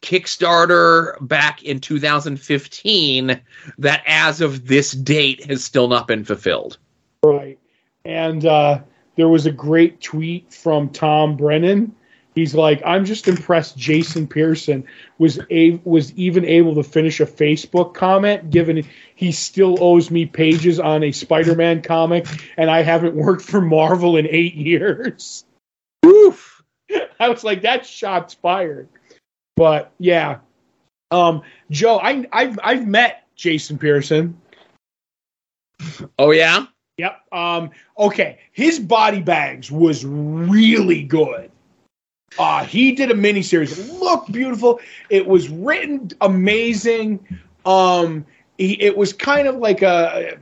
Kickstarter 0.01 1.15
back 1.25 1.63
in 1.63 1.79
2015 1.79 3.41
that, 3.79 4.03
as 4.05 4.41
of 4.41 4.67
this 4.67 4.91
date, 4.91 5.45
has 5.45 5.63
still 5.63 5.87
not 5.87 6.07
been 6.07 6.23
fulfilled. 6.23 6.77
Right. 7.23 7.59
And 8.03 8.45
uh, 8.45 8.81
there 9.15 9.27
was 9.27 9.45
a 9.45 9.51
great 9.51 10.01
tweet 10.01 10.53
from 10.53 10.89
Tom 10.89 11.37
Brennan. 11.37 11.95
He's 12.35 12.53
like, 12.53 12.81
I'm 12.85 13.05
just 13.05 13.29
impressed 13.29 13.77
Jason 13.77 14.27
Pearson 14.27 14.83
was 15.17 15.39
a 15.49 15.79
was 15.85 16.13
even 16.13 16.43
able 16.43 16.75
to 16.75 16.83
finish 16.83 17.21
a 17.21 17.25
Facebook 17.25 17.93
comment, 17.93 18.49
given 18.49 18.85
he 19.15 19.31
still 19.31 19.81
owes 19.81 20.11
me 20.11 20.25
pages 20.25 20.77
on 20.77 21.01
a 21.03 21.13
Spider-Man 21.13 21.81
comic, 21.81 22.27
and 22.57 22.69
I 22.69 22.81
haven't 22.81 23.15
worked 23.15 23.43
for 23.43 23.61
Marvel 23.61 24.17
in 24.17 24.27
eight 24.29 24.53
years. 24.53 25.45
Oof. 26.05 26.61
I 27.19 27.29
was 27.29 27.45
like, 27.45 27.61
that 27.61 27.85
shot's 27.85 28.33
fired. 28.33 28.89
But 29.55 29.91
yeah, 29.99 30.39
um, 31.11 31.41
Joe, 31.71 31.99
I, 31.99 32.25
I've 32.31 32.59
I've 32.63 32.87
met 32.87 33.27
Jason 33.35 33.77
Pearson. 33.77 34.39
Oh 36.19 36.31
yeah. 36.31 36.65
Yep. 36.97 37.21
Um, 37.31 37.71
okay. 37.97 38.39
His 38.53 38.79
body 38.79 39.21
bags 39.21 39.69
was 39.69 40.05
really 40.05 41.03
good. 41.03 41.51
Uh, 42.39 42.63
he 42.63 42.93
did 42.93 43.11
a 43.11 43.13
miniseries. 43.13 43.77
It 43.77 43.93
looked 43.93 44.31
beautiful. 44.31 44.79
It 45.09 45.25
was 45.25 45.49
written 45.49 46.09
amazing. 46.21 47.25
Um, 47.65 48.25
he, 48.57 48.81
it 48.81 48.95
was 48.95 49.13
kind 49.13 49.47
of 49.47 49.57
like 49.57 49.81
a 49.81 50.37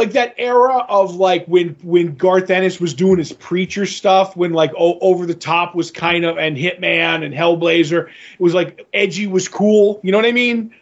like 0.00 0.12
that 0.12 0.34
era 0.38 0.78
of 0.88 1.14
like 1.14 1.44
when 1.46 1.76
when 1.82 2.14
Garth 2.14 2.48
Ennis 2.48 2.80
was 2.80 2.94
doing 2.94 3.18
his 3.18 3.32
preacher 3.32 3.84
stuff, 3.84 4.34
when 4.34 4.54
like 4.54 4.72
o- 4.76 4.98
over 5.00 5.26
the 5.26 5.34
top 5.34 5.74
was 5.74 5.90
kind 5.90 6.24
of 6.24 6.38
and 6.38 6.56
Hitman 6.56 7.22
and 7.22 7.34
Hellblazer. 7.34 8.08
It 8.08 8.40
was 8.40 8.54
like 8.54 8.86
edgy 8.94 9.26
was 9.26 9.46
cool. 9.46 10.00
You 10.02 10.10
know 10.10 10.18
what 10.18 10.24
I 10.24 10.32
mean? 10.32 10.74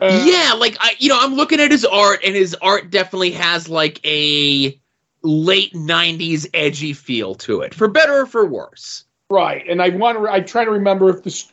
Uh, 0.00 0.24
yeah, 0.26 0.54
like 0.54 0.78
I, 0.80 0.96
you 0.98 1.10
know, 1.10 1.18
I'm 1.20 1.34
looking 1.34 1.60
at 1.60 1.70
his 1.70 1.84
art, 1.84 2.20
and 2.24 2.34
his 2.34 2.54
art 2.54 2.90
definitely 2.90 3.32
has 3.32 3.68
like 3.68 4.00
a 4.06 4.80
late 5.22 5.74
'90s 5.74 6.46
edgy 6.54 6.94
feel 6.94 7.34
to 7.36 7.60
it, 7.60 7.74
for 7.74 7.86
better 7.86 8.22
or 8.22 8.26
for 8.26 8.46
worse. 8.46 9.04
Right, 9.28 9.62
and 9.68 9.82
I 9.82 9.90
want 9.90 10.18
to. 10.18 10.32
I 10.32 10.40
try 10.40 10.64
to 10.64 10.70
remember 10.70 11.10
if 11.10 11.22
the 11.22 11.44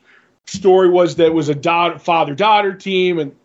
story 0.46 0.90
was 0.90 1.18
that 1.18 1.26
it 1.26 1.34
was 1.34 1.50
a 1.50 1.56
daughter, 1.56 2.00
father-daughter 2.00 2.76
team, 2.76 3.20
and 3.20 3.36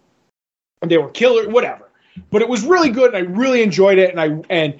and 0.82 0.88
they 0.88 0.98
were 0.98 1.10
killer, 1.10 1.48
whatever. 1.48 1.85
But 2.30 2.42
it 2.42 2.48
was 2.48 2.64
really 2.64 2.90
good, 2.90 3.14
and 3.14 3.16
I 3.16 3.30
really 3.30 3.62
enjoyed 3.62 3.98
it. 3.98 4.10
And 4.10 4.20
I 4.20 4.42
and 4.50 4.74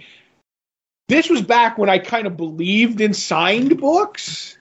this 1.09 1.31
was 1.31 1.43
back 1.43 1.79
when 1.79 1.89
I 1.89 1.99
kind 1.99 2.27
of 2.27 2.37
believed 2.37 3.01
in 3.01 3.15
signed 3.15 3.79
books, 3.79 4.59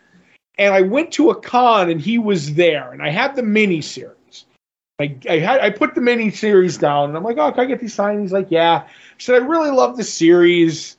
and 0.58 0.74
I 0.74 0.82
went 0.82 1.12
to 1.14 1.30
a 1.30 1.36
con, 1.36 1.90
and 1.90 2.00
he 2.00 2.18
was 2.18 2.54
there, 2.54 2.92
and 2.92 3.02
I 3.02 3.10
had 3.10 3.36
the 3.36 3.44
mini 3.44 3.82
series. 3.82 4.46
I, 5.00 5.18
I 5.30 5.40
had 5.40 5.60
I 5.62 5.70
put 5.72 5.96
the 5.96 6.02
mini 6.02 6.32
series 6.32 6.78
down, 6.78 7.10
and 7.10 7.18
I'm 7.18 7.24
like, 7.24 7.38
oh, 7.38 7.52
can 7.52 7.62
I 7.62 7.66
get 7.66 7.80
these 7.80 7.94
signed? 7.94 8.22
He's 8.22 8.32
like, 8.32 8.48
yeah. 8.50 8.84
I 8.86 8.90
said, 9.18 9.36
I 9.36 9.46
really 9.46 9.72
love 9.72 9.98
the 9.98 10.04
series. 10.04 10.98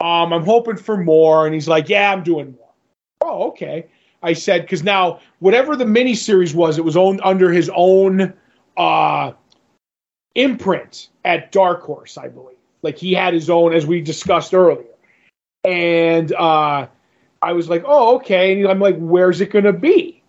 Um, 0.00 0.32
I'm 0.32 0.44
hoping 0.44 0.76
for 0.76 0.96
more, 0.96 1.46
and 1.46 1.54
he's 1.54 1.68
like, 1.68 1.88
yeah, 1.88 2.12
I'm 2.12 2.22
doing 2.22 2.56
more. 2.58 2.70
Oh, 3.22 3.48
okay. 3.48 3.86
I 4.22 4.32
said 4.34 4.62
because 4.62 4.82
now 4.82 5.20
whatever 5.38 5.76
the 5.76 5.84
miniseries 5.84 6.54
was, 6.54 6.78
it 6.78 6.84
was 6.84 6.96
owned 6.96 7.20
under 7.22 7.50
his 7.50 7.70
own 7.74 8.32
uh, 8.76 9.32
imprint 10.34 11.08
at 11.24 11.52
Dark 11.52 11.82
Horse, 11.82 12.16
I 12.18 12.28
believe. 12.28 12.56
Like 12.82 12.96
he 12.96 13.12
had 13.12 13.34
his 13.34 13.50
own, 13.50 13.72
as 13.72 13.86
we 13.86 14.00
discussed 14.00 14.54
earlier. 14.54 14.86
And 15.64 16.32
uh, 16.32 16.86
I 17.42 17.52
was 17.52 17.68
like, 17.68 17.84
oh, 17.86 18.16
okay. 18.16 18.60
And 18.60 18.70
I'm 18.70 18.80
like, 18.80 18.96
where's 18.98 19.40
it 19.40 19.50
going 19.50 19.66
to 19.66 19.72
be? 19.72 20.22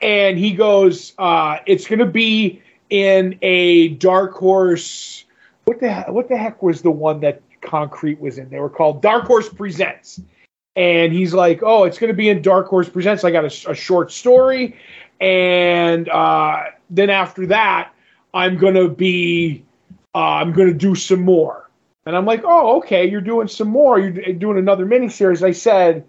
And 0.00 0.38
he 0.38 0.52
goes, 0.52 1.12
uh, 1.18 1.58
it's 1.66 1.86
going 1.86 2.00
to 2.00 2.06
be 2.06 2.62
in 2.90 3.38
a 3.42 3.88
Dark 3.88 4.34
Horse. 4.34 5.24
What 5.64 5.80
the 5.80 5.92
he- 5.92 6.10
what 6.10 6.28
the 6.28 6.36
heck 6.36 6.62
was 6.62 6.82
the 6.82 6.90
one 6.90 7.20
that 7.20 7.42
Concrete 7.60 8.20
was 8.20 8.38
in? 8.38 8.48
They 8.48 8.60
were 8.60 8.70
called 8.70 9.02
Dark 9.02 9.24
Horse 9.24 9.48
Presents 9.48 10.20
and 10.78 11.12
he's 11.12 11.34
like, 11.34 11.60
"Oh, 11.64 11.84
it's 11.84 11.98
going 11.98 12.08
to 12.08 12.16
be 12.16 12.28
in 12.28 12.40
Dark 12.40 12.68
Horse 12.68 12.88
Presents." 12.88 13.24
I 13.24 13.32
got 13.32 13.44
a, 13.44 13.70
a 13.70 13.74
short 13.74 14.12
story, 14.12 14.76
and 15.20 16.08
uh, 16.08 16.66
then 16.88 17.10
after 17.10 17.46
that, 17.46 17.92
I'm 18.38 18.58
to 18.74 18.88
be, 18.88 19.64
uh, 20.14 20.18
I'm 20.18 20.52
to 20.68 20.74
do 20.74 20.94
some 20.94 21.20
more. 21.20 21.68
And 22.06 22.16
I'm 22.16 22.24
like, 22.24 22.42
"Oh, 22.44 22.78
okay, 22.78 23.08
you're 23.08 23.20
doing 23.20 23.48
some 23.48 23.68
more. 23.68 23.98
You're 23.98 24.32
doing 24.34 24.58
another 24.58 24.86
miniseries." 24.86 25.42
I 25.42 25.50
said, 25.52 26.04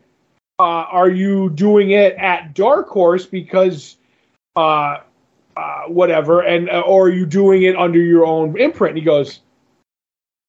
uh, 0.60 0.86
"Are 1.00 1.10
you 1.10 1.50
doing 1.50 1.92
it 1.92 2.16
at 2.16 2.54
Dark 2.54 2.88
Horse 2.88 3.26
because, 3.26 3.98
uh, 4.56 4.98
uh, 5.58 5.82
whatever, 5.88 6.42
and 6.42 6.70
uh, 6.70 6.82
or 6.82 7.08
are 7.08 7.10
you 7.10 7.26
doing 7.26 7.64
it 7.64 7.76
under 7.76 8.00
your 8.00 8.26
own 8.26 8.58
imprint?" 8.60 8.92
And 8.92 9.00
he 9.00 9.06
goes, 9.06 9.42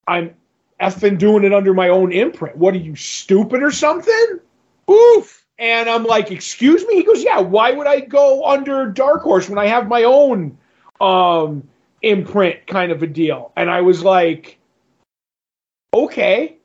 "I'm." 0.06 0.34
effing 0.80 1.18
doing 1.18 1.44
it 1.44 1.52
under 1.52 1.74
my 1.74 1.90
own 1.90 2.10
imprint. 2.10 2.56
What 2.56 2.74
are 2.74 2.78
you 2.78 2.96
stupid 2.96 3.62
or 3.62 3.70
something? 3.70 4.40
Oof. 4.90 5.44
And 5.58 5.90
I'm 5.90 6.04
like, 6.04 6.30
excuse 6.30 6.86
me? 6.86 6.94
He 6.94 7.02
goes, 7.02 7.22
yeah, 7.22 7.38
why 7.38 7.72
would 7.72 7.86
I 7.86 8.00
go 8.00 8.46
under 8.46 8.86
Dark 8.86 9.22
Horse 9.22 9.48
when 9.48 9.58
I 9.58 9.66
have 9.66 9.88
my 9.88 10.04
own 10.04 10.56
um 11.00 11.68
imprint 12.02 12.66
kind 12.66 12.92
of 12.92 13.02
a 13.02 13.06
deal? 13.06 13.52
And 13.56 13.70
I 13.70 13.80
was 13.80 14.02
like, 14.02 14.58
okay. 15.94 16.56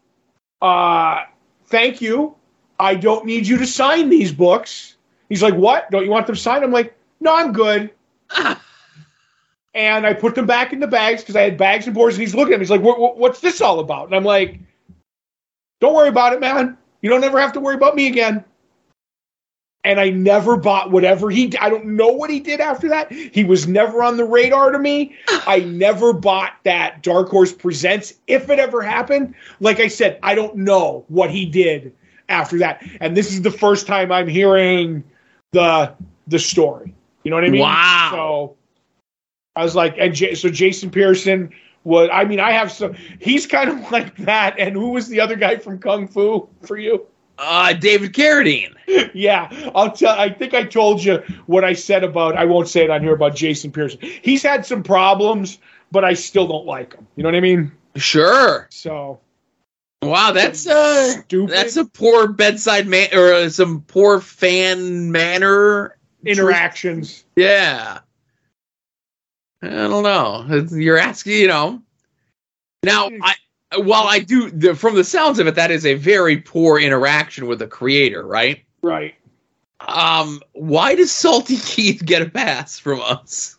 Uh 0.61 1.23
thank 1.65 2.01
you. 2.01 2.35
I 2.79 2.95
don't 2.95 3.25
need 3.25 3.47
you 3.47 3.57
to 3.57 3.65
sign 3.65 4.09
these 4.09 4.31
books. 4.31 4.97
He's 5.29 5.41
like, 5.41 5.55
what? 5.55 5.89
Don't 5.91 6.03
you 6.03 6.11
want 6.11 6.27
them 6.27 6.35
signed? 6.35 6.63
I'm 6.63 6.71
like, 6.71 6.95
no, 7.19 7.33
I'm 7.33 7.53
good 7.53 7.91
and 9.75 10.07
I 10.07 10.13
put 10.13 10.35
them 10.35 10.45
back 10.45 10.73
in 10.73 10.79
the 10.79 10.87
bags 10.87 11.21
because 11.21 11.35
I 11.35 11.41
had 11.41 11.57
bags 11.57 11.85
and 11.85 11.93
boards. 11.93 12.15
And 12.15 12.21
he's 12.21 12.33
looking 12.33 12.53
at 12.53 12.59
me. 12.59 12.63
He's 12.63 12.71
like, 12.71 12.81
what, 12.81 12.99
what, 12.99 13.17
"What's 13.17 13.41
this 13.41 13.61
all 13.61 13.79
about?" 13.79 14.07
And 14.07 14.15
I'm 14.15 14.23
like, 14.23 14.59
"Don't 15.81 15.93
worry 15.93 16.09
about 16.09 16.33
it, 16.33 16.39
man. 16.39 16.77
You 17.01 17.09
don't 17.09 17.23
ever 17.23 17.39
have 17.39 17.53
to 17.53 17.59
worry 17.59 17.75
about 17.75 17.95
me 17.95 18.07
again." 18.07 18.43
And 19.85 19.99
I 19.99 20.09
never 20.09 20.57
bought 20.57 20.91
whatever 20.91 21.29
he. 21.29 21.55
I 21.59 21.69
don't 21.69 21.85
know 21.85 22.07
what 22.07 22.29
he 22.31 22.39
did 22.39 22.59
after 22.59 22.89
that. 22.89 23.11
He 23.11 23.43
was 23.43 23.67
never 23.67 24.03
on 24.03 24.17
the 24.17 24.25
radar 24.25 24.71
to 24.71 24.79
me. 24.79 25.15
I 25.47 25.59
never 25.59 26.11
bought 26.11 26.53
that 26.63 27.03
Dark 27.03 27.29
Horse 27.29 27.53
Presents 27.53 28.15
if 28.27 28.49
it 28.49 28.59
ever 28.59 28.81
happened. 28.81 29.35
Like 29.59 29.79
I 29.79 29.87
said, 29.87 30.19
I 30.23 30.33
don't 30.33 30.55
know 30.57 31.05
what 31.07 31.29
he 31.29 31.45
did 31.45 31.93
after 32.29 32.57
that. 32.57 32.83
And 32.99 33.15
this 33.15 33.31
is 33.31 33.43
the 33.43 33.51
first 33.51 33.85
time 33.85 34.11
I'm 34.11 34.27
hearing 34.27 35.03
the 35.51 35.93
the 36.27 36.39
story. 36.39 36.93
You 37.23 37.31
know 37.31 37.37
what 37.37 37.45
I 37.45 37.49
mean? 37.49 37.61
Wow. 37.61 38.09
So 38.11 38.57
I 39.55 39.63
was 39.63 39.75
like, 39.75 39.95
and 39.97 40.13
J- 40.13 40.35
so 40.35 40.49
Jason 40.49 40.89
Pearson 40.89 41.51
was. 41.83 42.09
I 42.11 42.25
mean, 42.25 42.39
I 42.39 42.51
have 42.51 42.71
some. 42.71 42.95
He's 43.19 43.45
kind 43.45 43.69
of 43.69 43.79
like 43.91 44.15
that. 44.17 44.57
And 44.59 44.75
who 44.75 44.89
was 44.89 45.07
the 45.07 45.19
other 45.19 45.35
guy 45.35 45.57
from 45.57 45.79
Kung 45.79 46.07
Fu 46.07 46.49
for 46.61 46.77
you? 46.77 47.05
Uh, 47.37 47.73
David 47.73 48.13
Carradine. 48.13 48.73
yeah, 49.13 49.49
I'll 49.75 49.91
tell. 49.91 50.17
I 50.17 50.29
think 50.29 50.53
I 50.53 50.63
told 50.63 51.03
you 51.03 51.21
what 51.45 51.63
I 51.63 51.73
said 51.73 52.03
about. 52.03 52.35
I 52.37 52.45
won't 52.45 52.67
say 52.67 52.83
it 52.83 52.89
on 52.89 53.01
here 53.01 53.13
about 53.13 53.35
Jason 53.35 53.71
Pearson. 53.71 53.99
He's 54.01 54.43
had 54.43 54.65
some 54.65 54.83
problems, 54.83 55.59
but 55.91 56.05
I 56.05 56.13
still 56.13 56.47
don't 56.47 56.65
like 56.65 56.93
him. 56.93 57.07
You 57.15 57.23
know 57.23 57.29
what 57.29 57.35
I 57.35 57.41
mean? 57.41 57.71
Sure. 57.95 58.67
So 58.69 59.19
Wow, 60.05 60.31
that's 60.33 60.67
uh, 60.67 61.21
Stupid. 61.21 61.49
that's 61.53 61.77
a 61.77 61.85
poor 61.85 62.27
bedside 62.27 62.87
man 62.87 63.07
or 63.13 63.33
uh, 63.33 63.49
some 63.49 63.81
poor 63.81 64.19
fan 64.19 65.11
manner 65.11 65.97
interactions. 66.23 67.25
Yeah. 67.35 67.99
I 69.61 69.67
don't 69.69 70.03
know. 70.03 70.67
You're 70.71 70.99
asking, 70.99 71.33
you 71.33 71.47
know. 71.47 71.81
Now, 72.83 73.09
I 73.21 73.33
while 73.77 74.07
I 74.07 74.19
do 74.19 74.49
the, 74.49 74.75
from 74.75 74.95
the 74.95 75.03
sounds 75.03 75.39
of 75.39 75.47
it, 75.47 75.55
that 75.55 75.71
is 75.71 75.85
a 75.85 75.95
very 75.95 76.37
poor 76.37 76.79
interaction 76.79 77.47
with 77.47 77.59
the 77.59 77.67
creator, 77.67 78.25
right? 78.25 78.63
Right. 78.81 79.15
Um, 79.81 80.41
why 80.53 80.95
does 80.95 81.11
Salty 81.11 81.57
Keith 81.65 82.05
get 82.05 82.21
a 82.21 82.29
pass 82.29 82.79
from 82.79 83.01
us? 83.01 83.57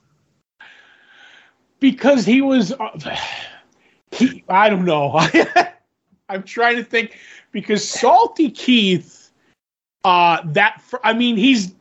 because 1.79 2.25
he 2.25 2.41
was 2.41 2.73
uh, 2.73 3.17
he 4.13 4.43
I 4.49 4.69
don't 4.71 4.85
know. 4.85 5.21
I'm 6.29 6.43
trying 6.43 6.77
to 6.77 6.85
think 6.85 7.19
because 7.53 7.87
Salty 7.87 8.51
Keith 8.51 9.31
uh 10.05 10.39
that 10.47 10.83
I 11.05 11.13
mean 11.13 11.37
he's 11.37 11.75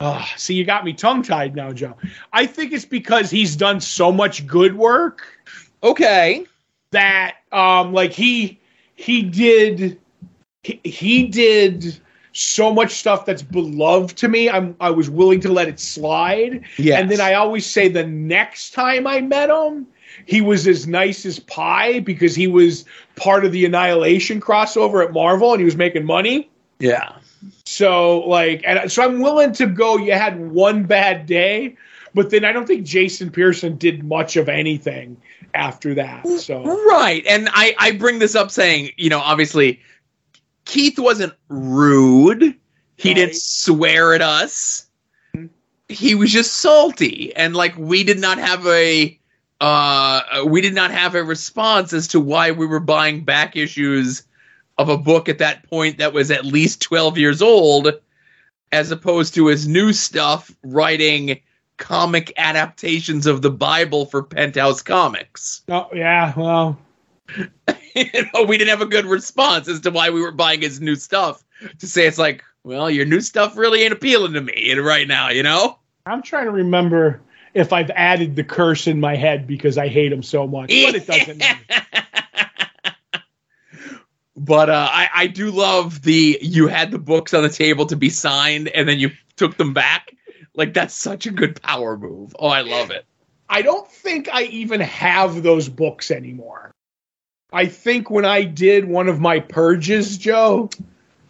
uh, 0.00 0.24
see 0.36 0.54
you 0.54 0.64
got 0.64 0.84
me 0.84 0.92
tongue 0.92 1.22
tied 1.22 1.54
now, 1.54 1.72
Joe. 1.72 1.96
I 2.32 2.46
think 2.46 2.72
it's 2.72 2.84
because 2.84 3.30
he's 3.30 3.56
done 3.56 3.80
so 3.80 4.12
much 4.12 4.46
good 4.46 4.76
work 4.76 5.26
Okay. 5.84 6.46
That 6.94 7.36
um 7.52 7.92
like 7.92 8.12
he 8.12 8.58
he 8.96 9.22
did 9.22 9.98
he, 10.62 10.80
he 10.84 11.26
did 11.26 12.00
so 12.34 12.72
much 12.72 12.90
stuff 12.92 13.24
that's 13.24 13.42
beloved 13.42 14.16
to 14.18 14.28
me. 14.28 14.50
I'm 14.50 14.76
I 14.80 14.90
was 14.90 15.08
willing 15.08 15.40
to 15.40 15.52
let 15.52 15.68
it 15.68 15.78
slide. 15.78 16.64
Yeah. 16.76 16.98
And 16.98 17.10
then 17.10 17.20
I 17.20 17.34
always 17.34 17.64
say 17.64 17.88
the 17.88 18.06
next 18.06 18.72
time 18.72 19.06
I 19.06 19.20
met 19.20 19.50
him, 19.50 19.86
he 20.26 20.40
was 20.40 20.66
as 20.66 20.86
nice 20.86 21.24
as 21.24 21.38
pie 21.38 22.00
because 22.00 22.34
he 22.34 22.48
was 22.48 22.84
part 23.16 23.44
of 23.44 23.52
the 23.52 23.64
Annihilation 23.64 24.40
crossover 24.40 25.04
at 25.04 25.12
Marvel 25.12 25.52
and 25.52 25.60
he 25.60 25.64
was 25.64 25.76
making 25.76 26.04
money. 26.04 26.50
Yeah. 26.80 27.12
So 27.64 28.20
like, 28.20 28.62
and 28.66 28.90
so 28.90 29.04
I'm 29.04 29.20
willing 29.20 29.52
to 29.52 29.66
go. 29.66 29.96
You 29.96 30.12
had 30.12 30.50
one 30.50 30.84
bad 30.84 31.26
day, 31.26 31.76
but 32.14 32.30
then 32.30 32.44
I 32.44 32.52
don't 32.52 32.66
think 32.66 32.84
Jason 32.86 33.30
Pearson 33.30 33.76
did 33.76 34.04
much 34.04 34.36
of 34.36 34.48
anything 34.48 35.16
after 35.54 35.94
that. 35.94 36.26
So 36.26 36.62
Right. 36.62 37.24
And 37.26 37.48
I, 37.52 37.74
I 37.78 37.92
bring 37.92 38.18
this 38.18 38.34
up 38.34 38.50
saying, 38.50 38.90
you 38.96 39.10
know, 39.10 39.18
obviously 39.20 39.80
Keith 40.64 40.98
wasn't 40.98 41.34
rude. 41.48 42.54
He 42.96 43.10
Right. 43.10 43.16
didn't 43.16 43.36
swear 43.36 44.14
at 44.14 44.22
us. 44.22 44.86
He 45.88 46.14
was 46.14 46.32
just 46.32 46.54
salty. 46.58 47.34
And 47.36 47.54
like 47.54 47.76
we 47.76 48.04
did 48.04 48.18
not 48.18 48.38
have 48.38 48.66
a 48.66 49.18
uh 49.60 50.44
we 50.46 50.60
did 50.60 50.74
not 50.74 50.90
have 50.90 51.14
a 51.14 51.22
response 51.22 51.92
as 51.92 52.08
to 52.08 52.20
why 52.20 52.50
we 52.50 52.66
were 52.66 52.80
buying 52.80 53.24
back 53.24 53.56
issues 53.56 54.22
of 54.78 54.88
a 54.88 54.98
book 54.98 55.28
at 55.28 55.38
that 55.38 55.68
point 55.68 55.98
that 55.98 56.12
was 56.12 56.30
at 56.30 56.44
least 56.44 56.82
12 56.82 57.16
years 57.18 57.40
old 57.40 57.92
as 58.72 58.90
opposed 58.90 59.34
to 59.34 59.46
his 59.46 59.68
new 59.68 59.92
stuff 59.92 60.50
writing 60.64 61.38
comic 61.76 62.32
adaptations 62.36 63.26
of 63.26 63.42
the 63.42 63.50
Bible 63.50 64.06
for 64.06 64.22
Penthouse 64.22 64.82
Comics. 64.82 65.62
oh 65.68 65.88
yeah, 65.92 66.32
well 66.36 66.78
you 67.94 68.06
know, 68.34 68.44
we 68.44 68.58
didn't 68.58 68.70
have 68.70 68.82
a 68.82 68.86
good 68.86 69.06
response 69.06 69.68
as 69.68 69.80
to 69.80 69.90
why 69.90 70.10
we 70.10 70.20
were 70.20 70.32
buying 70.32 70.60
his 70.60 70.80
new 70.80 70.96
stuff. 70.96 71.42
To 71.78 71.86
say 71.86 72.06
it's 72.06 72.18
like, 72.18 72.42
well, 72.64 72.90
your 72.90 73.06
new 73.06 73.20
stuff 73.20 73.56
really 73.56 73.82
ain't 73.82 73.92
appealing 73.92 74.34
to 74.34 74.40
me 74.40 74.74
right 74.74 75.08
now, 75.08 75.30
you 75.30 75.42
know? 75.42 75.78
I'm 76.06 76.22
trying 76.22 76.44
to 76.46 76.50
remember 76.50 77.22
if 77.54 77.72
I've 77.72 77.90
added 77.90 78.36
the 78.36 78.44
curse 78.44 78.86
in 78.86 79.00
my 79.00 79.16
head 79.16 79.46
because 79.46 79.78
I 79.78 79.88
hate 79.88 80.12
him 80.12 80.22
so 80.22 80.46
much, 80.46 80.68
but 80.68 80.94
it 80.94 81.06
doesn't. 81.06 81.42
but 84.36 84.68
uh, 84.68 84.88
I, 84.90 85.08
I 85.14 85.26
do 85.28 85.50
love 85.50 86.02
the 86.02 86.38
you 86.42 86.66
had 86.66 86.90
the 86.90 86.98
books 86.98 87.32
on 87.32 87.42
the 87.42 87.48
table 87.48 87.86
to 87.86 87.96
be 87.96 88.10
signed 88.10 88.68
and 88.68 88.88
then 88.88 88.98
you 88.98 89.12
took 89.36 89.56
them 89.56 89.72
back. 89.72 90.10
Like 90.54 90.74
that's 90.74 90.94
such 90.94 91.26
a 91.26 91.30
good 91.30 91.60
power 91.60 91.96
move. 91.96 92.34
Oh, 92.38 92.48
I 92.48 92.62
love 92.62 92.90
it. 92.90 93.04
I 93.48 93.62
don't 93.62 93.90
think 93.90 94.28
I 94.32 94.44
even 94.44 94.80
have 94.80 95.42
those 95.42 95.68
books 95.68 96.10
anymore. 96.10 96.72
I 97.52 97.66
think 97.66 98.10
when 98.10 98.24
I 98.24 98.42
did 98.42 98.84
one 98.86 99.08
of 99.08 99.20
my 99.20 99.40
purges, 99.40 100.18
Joe, 100.18 100.70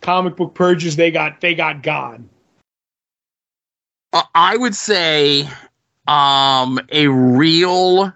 comic 0.01 0.37
book 0.37 0.55
purges, 0.55 0.97
they 0.97 1.11
got 1.11 1.41
they 1.41 1.55
got 1.55 1.83
gone. 1.83 2.29
Uh, 4.13 4.23
I 4.35 4.57
would 4.57 4.75
say 4.75 5.49
um, 6.07 6.79
a 6.91 7.09
real 7.09 8.13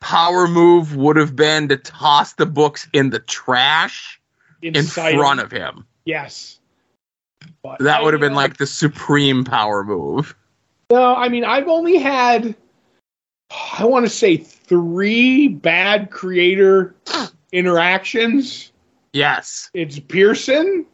power 0.00 0.48
move 0.48 0.96
would 0.96 1.16
have 1.16 1.36
been 1.36 1.68
to 1.68 1.76
toss 1.76 2.34
the 2.34 2.46
books 2.46 2.88
in 2.92 3.10
the 3.10 3.18
trash 3.18 4.20
in 4.62 4.86
front 4.86 5.40
of 5.40 5.50
him. 5.50 5.86
yes. 6.04 6.57
But 7.62 7.78
That 7.80 8.02
would 8.02 8.14
have 8.14 8.20
been 8.20 8.34
like 8.34 8.56
the 8.56 8.66
supreme 8.66 9.44
power 9.44 9.84
move. 9.84 10.34
No, 10.90 11.14
I 11.14 11.28
mean 11.28 11.44
I've 11.44 11.68
only 11.68 11.96
had 11.96 12.54
I 13.78 13.84
want 13.84 14.04
to 14.06 14.10
say 14.10 14.36
three 14.36 15.48
bad 15.48 16.10
creator 16.10 16.94
interactions. 17.52 18.72
Yes. 19.12 19.70
It's 19.74 19.98
Pearson, 19.98 20.84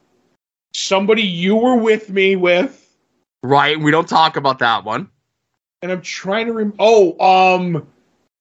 somebody 0.72 1.22
you 1.22 1.56
were 1.56 1.76
with 1.76 2.10
me 2.10 2.36
with, 2.36 2.80
Right. 3.42 3.78
We 3.78 3.90
don't 3.90 4.08
talk 4.08 4.36
about 4.36 4.58
that 4.60 4.84
one. 4.84 5.08
and 5.82 5.92
I'm 5.92 6.00
trying 6.00 6.46
to 6.46 6.52
rem- 6.52 6.74
oh 6.78 7.18
um 7.20 7.86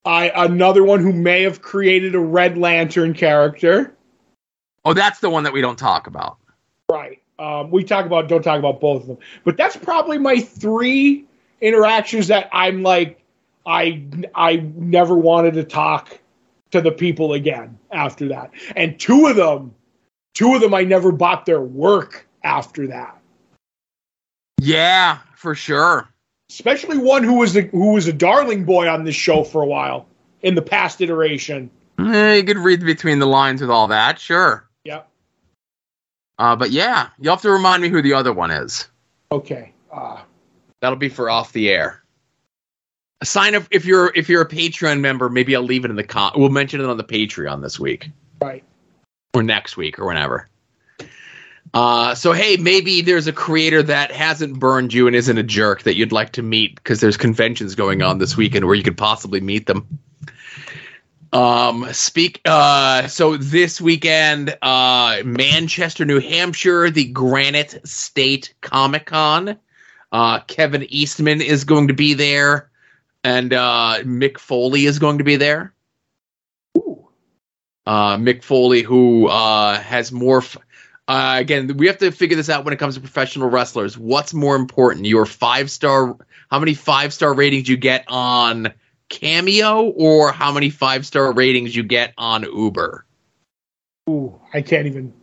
I 0.05 0.31
another 0.35 0.83
one 0.83 0.99
who 1.01 1.13
may 1.13 1.43
have 1.43 1.61
created 1.61 2.13
a 2.15 2.19
Red 2.19 2.57
Lantern 2.57 3.13
character. 3.13 3.95
Oh, 4.85 4.93
that's 4.93 5.19
the 5.21 5.29
one 5.29 5.43
that 5.45 5.53
we 5.53 5.61
don't 5.61 5.79
talk 5.79 6.07
about. 6.07 6.37
Right. 6.91 7.21
Um, 7.39 7.71
we 7.71 7.83
talk 7.83 8.05
about 8.05 8.27
don't 8.27 8.43
talk 8.43 8.59
about 8.59 8.79
both 8.79 9.01
of 9.01 9.07
them, 9.07 9.17
but 9.43 9.57
that's 9.57 9.75
probably 9.75 10.17
my 10.17 10.39
three 10.39 11.25
interactions 11.61 12.27
that 12.27 12.49
I'm 12.51 12.83
like 12.83 13.23
I 13.65 14.03
I 14.35 14.57
never 14.57 15.15
wanted 15.15 15.55
to 15.55 15.63
talk 15.63 16.19
to 16.71 16.81
the 16.81 16.91
people 16.91 17.33
again 17.33 17.79
after 17.91 18.29
that, 18.29 18.51
and 18.75 18.99
two 18.99 19.27
of 19.27 19.35
them, 19.35 19.73
two 20.33 20.53
of 20.55 20.61
them 20.61 20.73
I 20.73 20.83
never 20.83 21.11
bought 21.11 21.45
their 21.45 21.61
work 21.61 22.27
after 22.43 22.87
that. 22.87 23.17
Yeah, 24.59 25.19
for 25.35 25.55
sure. 25.55 26.07
Especially 26.49 26.97
one 26.97 27.23
who 27.23 27.35
was 27.39 27.55
a, 27.57 27.61
who 27.61 27.93
was 27.93 28.07
a 28.07 28.13
darling 28.13 28.63
boy 28.63 28.87
on 28.87 29.03
this 29.05 29.15
show 29.15 29.43
for 29.43 29.61
a 29.61 29.65
while 29.65 30.07
in 30.41 30.55
the 30.55 30.61
past 30.61 31.01
iteration. 31.01 31.69
Eh, 31.99 32.35
you 32.35 32.43
could 32.43 32.57
read 32.57 32.81
between 32.81 33.19
the 33.19 33.25
lines 33.25 33.61
with 33.61 33.69
all 33.69 33.87
that, 33.87 34.19
sure. 34.19 34.67
Yep. 34.83 35.07
Uh, 36.37 36.55
but 36.55 36.71
yeah, 36.71 37.09
you'll 37.19 37.35
have 37.35 37.41
to 37.41 37.51
remind 37.51 37.81
me 37.81 37.89
who 37.89 38.01
the 38.01 38.13
other 38.13 38.33
one 38.33 38.51
is. 38.51 38.87
Okay. 39.31 39.73
Uh, 39.91 40.21
That'll 40.81 40.97
be 40.97 41.09
for 41.09 41.29
off 41.29 41.53
the 41.53 41.69
air. 41.69 42.03
A 43.21 43.25
Sign 43.25 43.55
up 43.55 43.63
if 43.71 43.85
you're 43.85 44.11
if 44.15 44.27
you're 44.27 44.41
a 44.41 44.47
Patreon 44.47 44.99
member. 44.99 45.29
Maybe 45.29 45.55
I'll 45.55 45.63
leave 45.63 45.85
it 45.85 45.91
in 45.91 45.95
the 45.95 46.03
con. 46.03 46.33
We'll 46.35 46.49
mention 46.49 46.81
it 46.81 46.87
on 46.87 46.97
the 46.97 47.03
Patreon 47.05 47.61
this 47.61 47.79
week 47.79 48.09
right. 48.41 48.63
or 49.33 49.43
next 49.43 49.77
week 49.77 49.99
or 49.99 50.05
whenever. 50.05 50.49
Uh, 51.73 52.13
so 52.13 52.33
hey, 52.33 52.57
maybe 52.57 53.01
there's 53.01 53.25
a 53.27 53.33
creator 53.33 53.81
that 53.81 54.11
hasn't 54.11 54.59
burned 54.59 54.93
you 54.93 55.07
and 55.07 55.15
isn't 55.15 55.37
a 55.37 55.43
jerk 55.43 55.83
that 55.83 55.95
you'd 55.95 56.11
like 56.11 56.33
to 56.33 56.43
meet 56.43 56.75
because 56.75 56.99
there's 56.99 57.17
conventions 57.17 57.73
going 57.73 58.01
on 58.01 58.19
this 58.19 58.37
weekend 58.37 58.65
where 58.65 58.75
you 58.75 58.83
could 58.83 58.97
possibly 58.97 59.41
meet 59.41 59.65
them. 59.65 59.99
Um, 61.33 61.91
speak. 61.93 62.41
Uh, 62.45 63.07
so 63.07 63.37
this 63.37 63.81
weekend, 63.81 64.55
uh, 64.61 65.23
Manchester, 65.25 66.05
New 66.05 66.19
Hampshire, 66.19 66.91
the 66.91 67.05
Granite 67.05 67.81
State 67.87 68.53
Comic 68.61 69.07
Con. 69.07 69.57
Uh, 70.11 70.39
Kevin 70.41 70.85
Eastman 70.89 71.41
is 71.41 71.63
going 71.63 71.87
to 71.87 71.95
be 71.95 72.13
there, 72.13 72.69
and 73.23 73.51
uh, 73.51 73.97
Mick 74.03 74.37
Foley 74.37 74.85
is 74.85 74.99
going 74.99 75.17
to 75.17 75.23
be 75.23 75.35
there. 75.35 75.73
Ooh. 76.77 77.07
Uh, 77.87 78.17
Mick 78.17 78.43
Foley, 78.43 78.83
who 78.83 79.27
uh, 79.27 79.79
has 79.79 80.11
more. 80.11 80.37
F- 80.37 80.57
uh, 81.07 81.37
again, 81.39 81.77
we 81.77 81.87
have 81.87 81.97
to 81.97 82.11
figure 82.11 82.37
this 82.37 82.49
out 82.51 82.63
when 82.63 82.75
it 82.75 82.77
comes 82.77 82.93
to 82.93 83.01
professional 83.01 83.49
wrestlers. 83.49 83.97
What's 83.97 84.35
more 84.35 84.55
important, 84.55 85.07
your 85.07 85.25
five 85.25 85.71
star? 85.71 86.15
How 86.51 86.59
many 86.59 86.75
five 86.75 87.11
star 87.11 87.33
ratings 87.33 87.67
you 87.67 87.75
get 87.75 88.05
on 88.07 88.71
Cameo, 89.13 89.83
or 89.83 90.31
how 90.31 90.51
many 90.51 90.71
five 90.71 91.05
star 91.05 91.31
ratings 91.31 91.75
you 91.75 91.83
get 91.83 92.13
on 92.17 92.43
Uber? 92.43 93.05
Ooh. 94.09 94.39
I 94.55 94.61
can't 94.61 94.87
even 94.87 95.13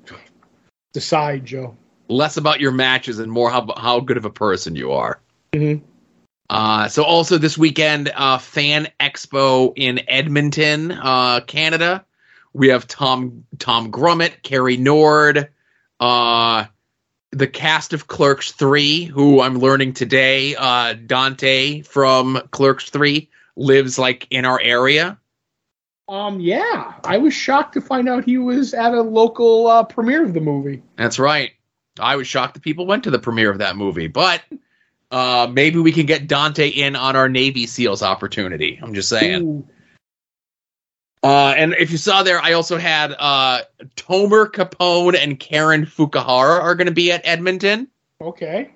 decide, 0.93 1.45
Joe. 1.45 1.77
Less 2.09 2.37
about 2.37 2.61
your 2.61 2.71
matches 2.71 3.19
and 3.19 3.31
more 3.31 3.51
how 3.51 3.67
how 3.77 3.99
good 4.01 4.17
of 4.17 4.25
a 4.25 4.31
person 4.31 4.77
you 4.77 4.93
are. 4.93 5.21
Mhm. 5.53 5.83
Uh, 6.49 6.89
so 6.89 7.03
also 7.03 7.37
this 7.37 7.59
weekend, 7.59 8.13
uh, 8.15 8.39
Fan 8.39 8.89
Expo 9.01 9.73
in 9.75 10.01
Edmonton, 10.09 10.93
uh, 10.93 11.41
Canada. 11.41 12.05
We 12.53 12.69
have 12.69 12.87
Tom 12.87 13.45
Tom 13.59 13.91
Grummett, 13.91 14.43
Cary 14.43 14.77
Nord, 14.77 15.49
uh, 15.99 16.65
the 17.33 17.47
cast 17.49 17.93
of 17.93 18.07
Clerks 18.07 18.53
Three, 18.53 19.05
who 19.05 19.41
I'm 19.41 19.59
learning 19.59 19.95
today. 19.95 20.55
Uh, 20.57 20.95
Dante 20.95 21.83
from 21.83 22.41
Clerks 22.53 22.89
Three 22.91 23.31
lives 23.61 23.99
like 23.99 24.27
in 24.31 24.45
our 24.45 24.61
area. 24.61 25.19
Um, 26.09 26.41
yeah, 26.41 26.95
I 27.05 27.19
was 27.19 27.33
shocked 27.35 27.75
to 27.75 27.81
find 27.81 28.09
out 28.09 28.25
he 28.25 28.39
was 28.39 28.75
at 28.75 28.93
a 28.95 29.01
local 29.03 29.69
uh, 29.69 29.85
premiere 29.85 30.25
of 30.25 30.35
the 30.35 30.41
movie. 30.41 30.83
That's 30.97 31.21
right. 31.21 31.53
I 32.01 32.17
was 32.17 32.27
shocked 32.27 32.55
that 32.55 32.63
people 32.65 32.87
went 32.87 33.05
to 33.05 33.11
the 33.11 33.19
premiere 33.19 33.51
of 33.51 33.59
that 33.59 33.77
movie, 33.77 34.09
but 34.09 34.43
uh, 35.13 35.49
maybe 35.53 35.79
we 35.79 35.93
can 35.93 36.07
get 36.07 36.27
Dante 36.27 36.69
in 36.69 36.97
on 36.97 37.15
our 37.15 37.29
Navy 37.29 37.67
SEALs 37.67 38.03
opportunity. 38.03 38.81
I'm 38.83 38.95
just 38.95 39.09
saying. 39.09 39.43
Ooh, 39.43 39.69
Uh, 41.23 41.53
and 41.57 41.75
if 41.75 41.93
you 41.93 41.99
saw 41.99 42.23
there, 42.23 42.41
I 42.41 42.55
also 42.55 42.79
had 42.79 43.15
uh, 43.19 43.61
Tomer 43.95 44.51
Capone 44.51 45.17
and 45.17 45.39
Karen 45.39 45.85
Fukuhara 45.85 46.61
are 46.61 46.75
going 46.75 46.87
to 46.89 46.95
be 46.95 47.13
at 47.13 47.21
Edmonton. 47.25 47.89
okay. 48.21 48.71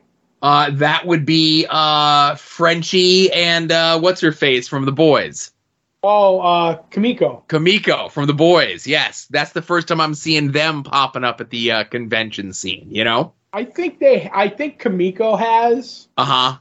Uh, 0.45 0.69
that 0.73 1.07
would 1.07 1.25
be 1.25 1.65
uh, 1.71 2.35
Frenchie 2.35 3.33
and 3.33 3.73
uh, 3.73 3.99
what's 3.99 4.21
her 4.21 4.31
face 4.31 4.69
from 4.69 4.85
the 4.85 4.93
boys, 4.93 5.51
Oh, 6.03 6.39
uh, 6.41 6.83
Kamiko. 6.91 7.47
Kamiko 7.49 8.11
from 8.11 8.27
the 8.27 8.35
boys. 8.35 8.87
Yes, 8.87 9.27
that's 9.31 9.53
the 9.53 9.63
first 9.63 9.89
time 9.89 10.03
I'm 10.03 10.13
seeing 10.15 10.53
them 10.53 10.83
popping 10.83 11.25
up 11.25 11.41
at 11.41 11.49
the 11.49 11.71
uh, 11.73 11.85
convention 11.85 12.53
scene. 12.53 12.89
You 12.91 13.05
know. 13.05 13.33
I 13.55 13.65
think 13.65 14.01
they. 14.01 14.31
I 14.35 14.51
think 14.51 14.83
Kamiko 14.83 15.39
has. 15.39 16.09
Uh 16.19 16.25
huh. 16.27 16.59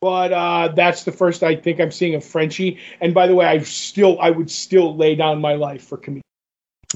but 0.00 0.32
uh, 0.32 0.68
that's 0.74 1.04
the 1.04 1.12
first 1.12 1.42
I 1.42 1.54
think 1.56 1.80
I'm 1.80 1.90
seeing 1.90 2.14
of 2.14 2.24
Frenchie. 2.24 2.78
And 3.02 3.12
by 3.12 3.26
the 3.26 3.34
way, 3.34 3.44
I 3.44 3.58
still 3.58 4.18
I 4.20 4.30
would 4.30 4.50
still 4.50 4.96
lay 4.96 5.16
down 5.16 5.42
my 5.42 5.52
life 5.52 5.84
for 5.84 5.98
Camille. 5.98 6.22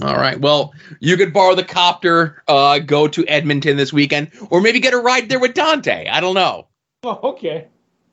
All 0.00 0.16
right. 0.16 0.40
Well, 0.40 0.72
you 1.00 1.18
could 1.18 1.34
borrow 1.34 1.54
the 1.54 1.64
copter, 1.64 2.42
uh, 2.48 2.78
go 2.78 3.08
to 3.08 3.26
Edmonton 3.26 3.76
this 3.76 3.92
weekend, 3.92 4.30
or 4.48 4.62
maybe 4.62 4.80
get 4.80 4.94
a 4.94 4.98
ride 4.98 5.28
there 5.28 5.38
with 5.38 5.52
Dante. 5.52 6.08
I 6.08 6.20
don't 6.20 6.34
know. 6.34 6.68
Oh, 7.04 7.18
okay. 7.30 7.66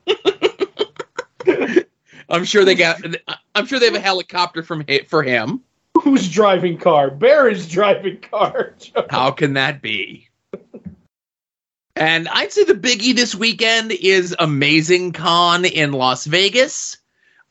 I'm 2.27 2.43
sure 2.43 2.65
they 2.65 2.73
got. 2.73 2.99
I'm 3.53 3.67
sure 3.67 3.79
they 3.79 3.85
have 3.85 3.93
a 3.93 3.99
helicopter 3.99 4.63
from 4.63 4.83
for 5.07 5.21
him. 5.21 5.61
Who's 6.01 6.27
driving 6.27 6.79
car? 6.79 7.11
Bear 7.11 7.47
is 7.47 7.69
driving 7.69 8.19
car. 8.19 8.73
How 9.11 9.29
can 9.29 9.53
that 9.53 9.83
be? 9.83 10.27
And 11.95 12.27
I'd 12.29 12.51
say 12.51 12.63
the 12.63 12.73
biggie 12.73 13.15
this 13.15 13.35
weekend 13.35 13.91
is 13.91 14.35
Amazing 14.39 15.11
Con 15.11 15.65
in 15.65 15.91
Las 15.91 16.25
Vegas. 16.25 16.97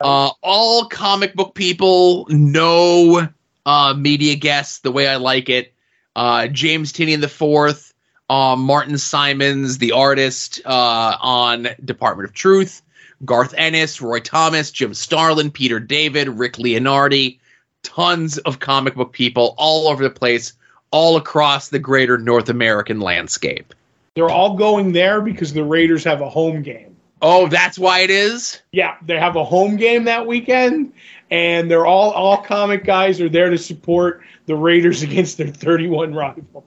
Uh, 0.01 0.31
all 0.43 0.87
comic 0.87 1.35
book 1.35 1.55
people 1.55 2.27
know 2.31 3.29
uh, 3.69 3.93
media 3.93 4.35
guests 4.35 4.79
the 4.79 4.91
way 4.91 5.07
I 5.07 5.17
like 5.17 5.51
it. 5.51 5.75
Uh, 6.17 6.47
James 6.47 6.91
Tynion 6.91 7.21
the 7.21 7.29
Fourth, 7.29 7.93
uh, 8.31 8.57
Martin 8.57 8.97
Simmonds, 8.97 9.77
the 9.77 9.93
artist 9.93 10.63
uh, 10.65 11.17
on 11.21 11.69
Department 11.85 12.27
of 12.27 12.35
Truth, 12.35 12.81
Garth 13.27 13.53
Ennis, 13.59 14.01
Roy 14.01 14.21
Thomas, 14.21 14.71
Jim 14.71 14.95
Starlin, 14.95 15.51
Peter 15.51 15.81
David, 15.81 16.29
Rick 16.29 16.55
Leonardi, 16.55 17.41
tons 17.83 18.39
of 18.39 18.59
comic 18.59 18.95
book 18.95 19.13
people 19.13 19.55
all 19.59 19.89
over 19.89 20.03
the 20.03 20.09
place, 20.09 20.55
all 20.91 21.19
across 21.19 21.69
the 21.69 21.79
greater 21.79 22.17
North 22.17 22.49
American 22.49 23.01
landscape. 23.01 23.75
They're 24.15 24.31
all 24.31 24.57
going 24.57 24.93
there 24.93 25.21
because 25.21 25.53
the 25.53 25.63
Raiders 25.63 26.05
have 26.05 26.23
a 26.23 26.31
home 26.31 26.63
game. 26.63 26.97
Oh, 27.21 27.49
that's 27.49 27.79
why 27.79 28.01
it 28.01 28.11
is. 28.11 28.63
Yeah, 28.73 28.97
they 29.03 29.19
have 29.19 29.37
a 29.37 29.45
home 29.45 29.77
game 29.77 30.05
that 30.05 30.27
weekend, 30.27 30.93
and 31.31 31.71
they're 31.71 31.87
all 31.87 32.11
all 32.11 32.39
comic 32.43 32.85
guys 32.85 33.21
are 33.21 33.29
there 33.29 33.51
to 33.51 33.59
support 33.59 34.23
the 34.47 34.57
Raiders 34.57 35.03
against 35.09 35.39
their 35.39 35.49
31 35.49 36.15
rival. 36.15 36.67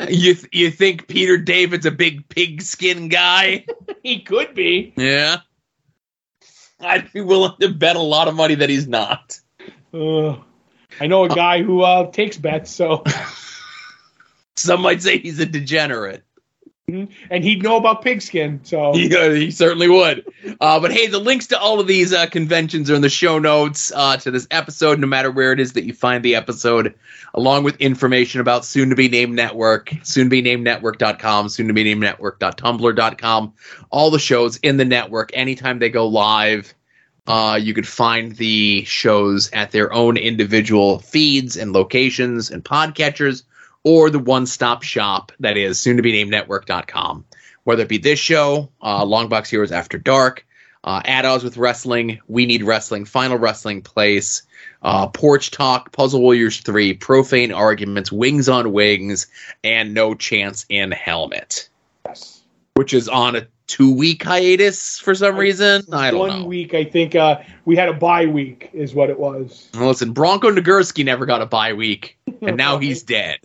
You 0.00 0.34
th- 0.34 0.48
you 0.52 0.70
think 0.70 1.06
Peter 1.06 1.36
David's 1.38 1.86
a 1.86 1.90
big 1.92 2.28
pigskin 2.28 3.08
guy? 3.08 3.66
He 4.02 4.20
could 4.20 4.54
be. 4.54 4.92
yeah. 4.96 5.38
I'd 6.78 7.10
be 7.12 7.22
willing 7.22 7.52
to 7.60 7.68
bet 7.72 7.96
a 7.96 8.00
lot 8.00 8.28
of 8.28 8.34
money 8.34 8.56
that 8.56 8.68
he's 8.68 8.86
not. 8.86 9.40
Uh, 9.94 10.36
I 11.00 11.06
know 11.06 11.24
a 11.24 11.28
guy 11.30 11.62
who 11.62 11.80
uh, 11.80 12.10
takes 12.10 12.36
bets, 12.36 12.70
so 12.70 13.02
Some 14.56 14.82
might 14.82 15.02
say 15.02 15.18
he's 15.18 15.38
a 15.38 15.46
degenerate. 15.46 16.23
And 16.86 17.44
he'd 17.44 17.62
know 17.62 17.76
about 17.76 18.02
pigskin. 18.02 18.60
So 18.62 18.94
Yeah, 18.96 19.32
he 19.32 19.50
certainly 19.50 19.88
would. 19.88 20.24
Uh, 20.60 20.78
but 20.78 20.92
hey, 20.92 21.06
the 21.06 21.18
links 21.18 21.46
to 21.48 21.58
all 21.58 21.80
of 21.80 21.86
these 21.86 22.12
uh, 22.12 22.26
conventions 22.26 22.90
are 22.90 22.94
in 22.94 23.02
the 23.02 23.08
show 23.08 23.38
notes 23.38 23.90
uh, 23.94 24.16
to 24.18 24.30
this 24.30 24.46
episode, 24.50 24.98
no 24.98 25.06
matter 25.06 25.30
where 25.30 25.52
it 25.52 25.60
is 25.60 25.72
that 25.72 25.84
you 25.84 25.94
find 25.94 26.22
the 26.24 26.34
episode, 26.34 26.94
along 27.32 27.64
with 27.64 27.76
information 27.80 28.40
about 28.40 28.64
soon 28.64 28.90
to 28.90 28.96
be 28.96 29.08
named 29.08 29.34
network, 29.34 29.92
soon 30.02 30.26
to 30.26 30.30
be 30.30 30.42
named 30.42 30.64
network.com, 30.64 31.48
soon 31.48 31.68
to 31.68 31.74
be 31.74 31.84
named 31.84 32.00
network.tumblr.com, 32.00 33.52
all 33.90 34.10
the 34.10 34.18
shows 34.18 34.58
in 34.58 34.76
the 34.76 34.84
network 34.84 35.30
anytime 35.32 35.78
they 35.78 35.90
go 35.90 36.06
live. 36.06 36.74
Uh, 37.26 37.58
you 37.60 37.72
could 37.72 37.88
find 37.88 38.36
the 38.36 38.84
shows 38.84 39.50
at 39.52 39.70
their 39.70 39.90
own 39.94 40.18
individual 40.18 40.98
feeds 40.98 41.56
and 41.56 41.72
locations 41.72 42.50
and 42.50 42.62
podcatchers, 42.62 43.44
or 43.84 44.10
the 44.10 44.18
one 44.18 44.46
stop 44.46 44.82
shop 44.82 45.32
that 45.40 45.56
is 45.56 45.78
soon 45.78 45.96
to 45.96 46.02
be 46.02 46.12
named 46.12 46.30
network.com 46.30 47.24
whether 47.64 47.82
it 47.82 47.88
be 47.88 47.98
this 47.98 48.18
show, 48.18 48.70
uh, 48.80 49.04
Longbox 49.04 49.48
Heroes 49.48 49.72
After 49.72 49.98
Dark, 49.98 50.46
uh, 50.84 51.00
At 51.04 51.24
Odds 51.24 51.42
with 51.42 51.56
Wrestling, 51.56 52.20
We 52.28 52.46
Need 52.46 52.62
Wrestling, 52.62 53.06
Final 53.06 53.38
Wrestling 53.38 53.82
Place, 53.82 54.42
uh, 54.82 55.08
Porch 55.08 55.50
Talk, 55.50 55.92
Puzzle 55.92 56.20
Warriors 56.20 56.60
3, 56.60 56.94
Profane 56.94 57.52
Arguments, 57.52 58.12
Wings 58.12 58.48
on 58.48 58.72
Wings, 58.72 59.26
and 59.64 59.94
No 59.94 60.14
Chance 60.14 60.66
in 60.68 60.92
Helmet, 60.92 61.68
yes. 62.06 62.42
which 62.74 62.92
is 62.92 63.08
on 63.08 63.34
a 63.34 63.46
two 63.66 63.94
week 63.94 64.22
hiatus 64.22 64.98
for 64.98 65.14
some 65.14 65.38
reason. 65.38 65.82
I 65.90 66.10
don't 66.10 66.18
know. 66.18 66.34
One 66.34 66.42
know. 66.42 66.46
week, 66.46 66.74
I 66.74 66.84
think 66.84 67.14
uh, 67.14 67.40
we 67.64 67.76
had 67.76 67.88
a 67.88 67.94
bye 67.94 68.26
week, 68.26 68.68
is 68.74 68.94
what 68.94 69.08
it 69.08 69.18
was. 69.18 69.70
Listen, 69.72 70.12
Bronco 70.12 70.50
Nagurski 70.50 71.02
never 71.02 71.24
got 71.24 71.40
a 71.40 71.46
bye 71.46 71.72
week, 71.72 72.18
and 72.42 72.58
now 72.58 72.76
he's 72.76 73.02
dead. 73.02 73.38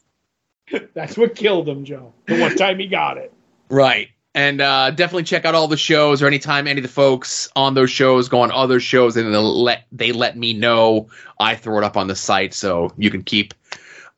That's 0.93 1.17
what 1.17 1.35
killed 1.35 1.67
him, 1.67 1.85
Joe. 1.85 2.13
The 2.27 2.39
one 2.39 2.55
time 2.55 2.79
he 2.79 2.87
got 2.87 3.17
it. 3.17 3.33
Right. 3.69 4.09
And 4.35 4.61
uh, 4.61 4.91
definitely 4.91 5.23
check 5.23 5.45
out 5.45 5.55
all 5.55 5.67
the 5.67 5.77
shows 5.77 6.21
or 6.21 6.27
anytime 6.27 6.67
any 6.67 6.79
of 6.79 6.83
the 6.83 6.89
folks 6.89 7.49
on 7.55 7.73
those 7.73 7.89
shows 7.89 8.29
go 8.29 8.41
on 8.41 8.51
other 8.51 8.79
shows 8.79 9.17
and 9.17 9.33
they 9.33 9.37
let 9.37 9.85
they 9.91 10.11
let 10.11 10.37
me 10.37 10.53
know. 10.53 11.09
I 11.39 11.55
throw 11.55 11.79
it 11.79 11.83
up 11.83 11.97
on 11.97 12.07
the 12.07 12.15
site 12.15 12.53
so 12.53 12.93
you 12.97 13.09
can 13.09 13.23
keep 13.23 13.53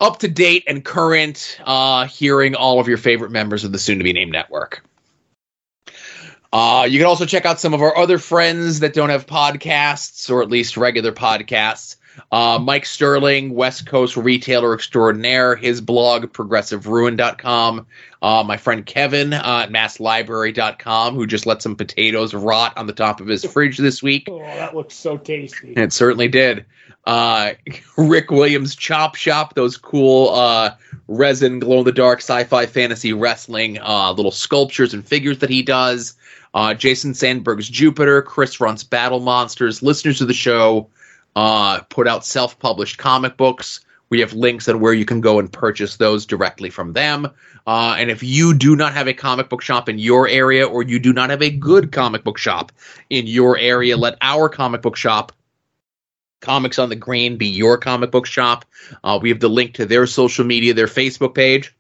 up 0.02 0.20
to 0.20 0.28
date 0.28 0.64
and 0.68 0.84
current 0.84 1.60
uh, 1.64 2.08
hearing 2.08 2.56
all 2.56 2.80
of 2.80 2.88
your 2.88 2.98
favorite 2.98 3.32
members 3.32 3.64
of 3.64 3.72
the 3.72 3.80
soon 3.80 4.00
to 4.00 4.04
be 4.04 4.12
named 4.12 4.34
network. 4.34 4.84
Uh, 6.54 6.86
you 6.90 7.00
can 7.00 7.08
also 7.08 7.26
check 7.26 7.46
out 7.46 7.62
some 7.62 7.74
of 7.74 7.82
our 7.82 7.96
other 7.96 8.18
friends 8.18 8.82
that 8.82 8.94
don't 8.94 9.10
have 9.10 9.26
podcasts 9.26 10.30
or 10.30 10.42
at 10.42 10.50
least 10.50 10.76
regular 10.76 11.14
podcasts. 11.14 11.96
Uh, 12.32 12.60
Mike 12.62 12.86
Sterling, 12.86 13.54
West 13.54 13.86
Coast 13.86 14.16
retailer 14.16 14.74
extraordinaire, 14.74 15.56
his 15.56 15.82
blog, 15.82 16.26
progressiveruin.com. 16.32 17.86
Uh, 18.22 18.44
my 18.46 18.58
friend 18.58 18.86
Kevin 18.86 19.34
uh, 19.34 19.66
at 19.66 19.72
masslibrary.com, 19.72 21.16
who 21.16 21.26
just 21.26 21.46
let 21.46 21.62
some 21.62 21.76
potatoes 21.76 22.34
rot 22.34 22.78
on 22.78 22.88
the 22.88 22.94
top 22.94 23.20
of 23.20 23.28
his 23.28 23.44
fridge 23.46 23.78
this 23.78 24.02
week. 24.02 24.28
Oh, 24.42 24.44
that 24.44 24.76
looks 24.76 24.96
so 24.96 25.18
tasty. 25.18 25.74
It 25.74 25.92
certainly 25.92 26.28
did. 26.28 26.66
Uh, 27.06 27.54
Rick 27.98 28.32
Williams 28.32 28.76
Chop 28.76 29.16
Shop, 29.16 29.56
those 29.56 29.78
cool 29.78 30.30
uh, 30.30 30.76
resin 31.08 31.60
glow 31.60 31.80
in 31.80 31.86
the 31.86 31.92
dark 31.92 32.20
sci 32.20 32.44
fi 32.46 32.66
fantasy 32.66 33.14
wrestling 33.14 33.80
uh, 33.80 34.14
little 34.14 34.32
sculptures 34.32 34.94
and 34.94 35.06
figures 35.06 35.40
that 35.40 35.50
he 35.50 35.64
does. 35.64 36.16
Uh, 36.54 36.74
Jason 36.74 37.14
Sandberg's 37.14 37.70
Jupiter, 37.70 38.22
Chris 38.22 38.60
Runt's 38.60 38.84
Battle 38.84 39.20
Monsters. 39.20 39.82
Listeners 39.82 40.18
to 40.20 40.26
the 40.26 40.34
show 40.34 40.90
uh, 41.36 41.82
put 41.82 42.08
out 42.08 42.26
self 42.26 42.60
published 42.60 42.98
comic 42.98 43.38
books. 43.38 43.82
We 44.10 44.20
have 44.20 44.34
links 44.34 44.68
on 44.68 44.82
where 44.82 44.94
you 44.94 45.06
can 45.06 45.22
go 45.22 45.40
and 45.40 45.52
purchase 45.52 45.96
those 45.96 46.26
directly 46.26 46.70
from 46.70 46.92
them. 46.92 47.30
Uh, 47.66 47.96
and 47.98 48.12
if 48.12 48.24
you 48.24 48.54
do 48.54 48.76
not 48.76 48.94
have 48.94 49.08
a 49.08 49.14
comic 49.14 49.48
book 49.48 49.62
shop 49.62 49.88
in 49.88 50.00
your 50.00 50.28
area 50.28 50.68
or 50.68 50.84
you 50.84 51.00
do 51.00 51.14
not 51.14 51.30
have 51.30 51.42
a 51.42 51.50
good 51.50 51.92
comic 51.92 52.24
book 52.24 52.38
shop 52.38 52.74
in 53.10 53.28
your 53.28 53.58
area, 53.58 53.96
let 53.96 54.18
our 54.22 54.50
comic 54.50 54.82
book 54.82 54.98
shop 54.98 55.32
Comics 56.42 56.80
on 56.80 56.90
the 56.90 56.96
Green 56.96 57.38
be 57.38 57.48
your 57.48 57.78
comic 57.78 58.10
book 58.10 58.26
shop. 58.26 58.66
Uh, 59.04 59.20
we 59.22 59.30
have 59.30 59.40
the 59.40 59.48
link 59.48 59.76
to 59.76 59.86
their 59.86 60.08
social 60.08 60.44
media, 60.44 60.74
their 60.74 60.88
Facebook 60.88 61.36
page. 61.36 61.74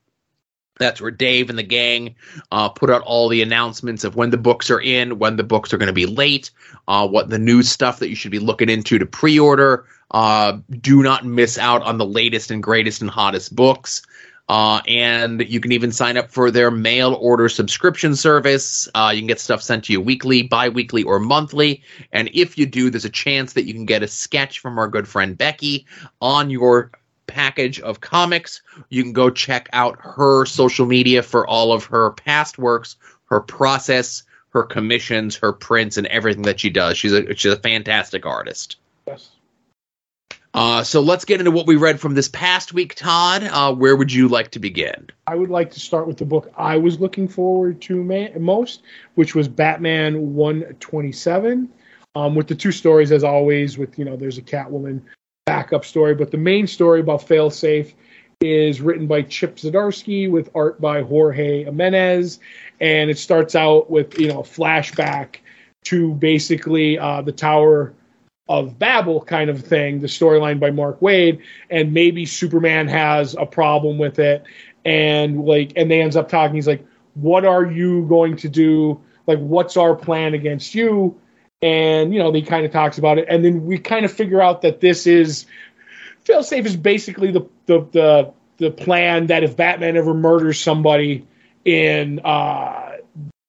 That's 0.82 1.00
where 1.00 1.12
Dave 1.12 1.52
and 1.52 1.60
the 1.60 1.64
gang 1.64 2.16
uh, 2.52 2.68
put 2.70 2.90
out 2.90 3.04
all 3.04 3.30
the 3.30 3.44
announcements 3.44 4.04
of 4.04 4.16
when 4.16 4.32
the 4.32 4.38
books 4.38 4.72
are 4.72 4.82
in, 4.82 5.20
when 5.20 5.36
the 5.36 5.44
books 5.44 5.72
are 5.72 5.78
going 5.78 5.88
to 5.88 5.94
be 5.94 6.08
late, 6.08 6.50
uh, 6.88 7.08
what 7.08 7.30
the 7.30 7.38
new 7.38 7.62
stuff 7.62 8.00
that 8.00 8.10
you 8.10 8.16
should 8.16 8.32
be 8.32 8.40
looking 8.40 8.68
into 8.68 8.98
to 8.98 9.06
pre 9.06 9.40
order. 9.40 9.86
Uh, 10.10 10.58
do 10.82 11.04
not 11.04 11.24
miss 11.24 11.60
out 11.60 11.84
on 11.84 12.00
the 12.00 12.06
latest 12.06 12.50
and 12.50 12.64
greatest 12.64 13.00
and 13.00 13.12
hottest 13.12 13.56
books. 13.56 14.02
Uh, 14.50 14.82
and 14.88 15.48
you 15.48 15.62
can 15.62 15.72
even 15.72 15.92
sign 15.92 16.18
up 16.18 16.30
for 16.30 16.52
their 16.52 16.72
mail 16.72 17.14
order 17.22 17.48
subscription 17.48 18.16
service. 18.16 18.90
Uh, 18.96 19.12
you 19.14 19.22
can 19.22 19.28
get 19.28 19.40
stuff 19.40 19.62
sent 19.62 19.86
to 19.86 19.94
you 19.94 20.02
weekly, 20.02 20.42
bi 20.42 20.68
weekly, 20.68 21.04
or 21.04 21.20
monthly. 21.20 21.82
And 22.12 22.30
if 22.34 22.58
you 22.58 22.66
do, 22.66 22.90
there's 22.90 23.06
a 23.06 23.10
chance 23.10 23.54
that 23.54 23.66
you 23.66 23.74
can 23.74 23.86
get 23.86 24.04
a 24.04 24.08
sketch 24.08 24.60
from 24.60 24.78
our 24.78 24.88
good 24.88 25.08
friend 25.08 25.38
Becky 25.38 25.86
on 26.20 26.50
your 26.50 26.92
package 27.32 27.80
of 27.80 28.02
comics. 28.02 28.62
You 28.90 29.04
can 29.04 29.14
go 29.14 29.30
check 29.30 29.70
out 29.74 29.98
her 30.02 30.46
social 30.46 30.86
media 30.86 31.24
for 31.24 31.48
all 31.48 31.74
of 31.74 31.86
her 31.86 32.12
past 32.12 32.58
works, 32.58 32.96
her 33.26 33.42
process, 33.42 34.24
her 34.50 34.64
commissions, 34.64 35.36
her 35.38 35.54
prints, 35.54 35.98
and 35.98 36.08
everything 36.08 36.44
that 36.44 36.60
she 36.60 36.70
does. 36.70 36.98
She's 36.98 37.14
a 37.14 37.34
she's 37.36 37.54
a 37.54 37.58
fantastic 37.58 38.26
artist. 38.26 38.78
Yes. 39.08 39.30
Uh, 40.54 40.84
so 40.84 41.00
let's 41.00 41.24
get 41.24 41.40
into 41.40 41.52
what 41.52 41.66
we 41.66 41.78
read 41.78 42.00
from 42.00 42.14
this 42.14 42.28
past 42.28 42.74
week, 42.74 42.94
Todd. 42.96 43.44
Uh, 43.44 43.74
where 43.74 43.96
would 43.96 44.12
you 44.12 44.28
like 44.28 44.52
to 44.52 44.60
begin? 44.60 45.08
I 45.26 45.36
would 45.36 45.50
like 45.50 45.72
to 45.72 45.80
start 45.80 46.08
with 46.08 46.18
the 46.18 46.26
book 46.26 46.52
I 46.58 46.78
was 46.78 47.00
looking 47.00 47.28
forward 47.28 47.82
to 47.84 48.04
ma- 48.04 48.38
most, 48.38 48.84
which 49.16 49.34
was 49.34 49.48
Batman 49.48 50.34
127, 50.34 51.70
um, 52.16 52.36
with 52.36 52.48
the 52.48 52.56
two 52.56 52.74
stories, 52.74 53.14
as 53.14 53.24
always, 53.24 53.78
with, 53.78 53.98
you 53.98 54.04
know, 54.04 54.18
there's 54.18 54.38
a 54.38 54.42
Catwoman 54.42 55.02
backup 55.52 55.84
story, 55.84 56.16
but 56.16 56.32
the 56.32 56.38
main 56.38 56.66
story 56.66 57.02
about 57.02 57.28
Failsafe 57.28 57.92
is 58.40 58.80
written 58.80 59.06
by 59.06 59.22
Chip 59.22 59.58
Zdarsky 59.58 60.32
with 60.32 60.50
art 60.56 60.80
by 60.80 61.02
Jorge 61.02 61.66
Jimenez, 61.66 62.40
and 62.80 63.10
it 63.10 63.18
starts 63.18 63.54
out 63.54 63.92
with, 63.92 64.18
you 64.18 64.30
know, 64.30 64.40
a 64.40 64.44
flashback 64.44 65.40
to 65.84 66.14
basically 66.14 66.98
uh, 66.98 67.22
the 67.22 67.34
Tower 67.34 67.94
of 68.48 68.80
Babel 68.80 69.22
kind 69.22 69.50
of 69.50 69.62
thing, 69.62 70.00
the 70.00 70.08
storyline 70.08 70.58
by 70.58 70.72
Mark 70.72 71.02
Waid, 71.02 71.42
and 71.70 71.94
maybe 71.94 72.26
Superman 72.26 72.88
has 72.88 73.36
a 73.38 73.46
problem 73.46 73.98
with 73.98 74.20
it, 74.20 74.46
and 74.86 75.44
like, 75.44 75.74
and 75.76 75.92
they 75.92 76.02
ends 76.02 76.16
up 76.16 76.30
talking. 76.30 76.56
He's 76.56 76.68
like, 76.68 76.86
"What 77.16 77.44
are 77.44 77.66
you 77.66 78.06
going 78.08 78.38
to 78.38 78.48
do 78.48 79.02
like 79.28 79.40
what's 79.40 79.78
our 79.78 79.96
plan 79.96 80.34
against 80.34 80.76
you 80.76 81.20
and 81.62 82.14
you 82.14 82.20
know 82.20 82.32
he 82.32 82.42
kind 82.42 82.66
of 82.66 82.72
talks 82.72 82.98
about 82.98 83.18
it 83.18 83.26
and 83.30 83.46
then 83.46 83.66
we 83.66 83.78
kind 83.78 84.06
of 84.06 84.12
figure 84.12 84.42
out 84.42 84.62
that 84.62 84.80
this 84.82 85.06
is 85.06 85.46
failsafe 86.26 86.66
is 86.66 86.76
basically 86.76 87.32
the 87.32 87.48
the 87.66 87.80
the, 87.92 88.34
the 88.58 88.72
plan 88.72 89.28
that 89.28 89.44
if 89.44 89.56
batman 89.56 89.96
ever 89.96 90.14
murders 90.14 90.60
somebody 90.60 91.26
in 91.66 92.20
uh, 92.24 92.94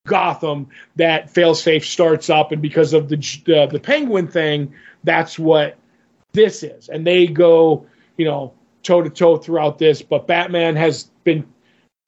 gotham 0.06 0.68
that 0.96 1.32
failsafe 1.32 1.84
starts 1.84 2.28
up 2.28 2.52
and 2.52 2.60
because 2.60 2.92
of 2.92 3.08
the 3.08 3.16
the, 3.46 3.68
the 3.70 3.80
penguin 3.80 4.26
thing 4.26 4.72
that's 5.04 5.38
what 5.38 5.76
this 6.32 6.62
is. 6.62 6.88
And 6.88 7.06
they 7.06 7.26
go 7.26 7.86
you 8.16 8.24
know 8.24 8.52
toe 8.82 9.02
to 9.02 9.10
toe 9.10 9.36
throughout 9.36 9.78
this 9.78 10.02
but 10.02 10.26
batman 10.26 10.76
has 10.76 11.04
been 11.24 11.46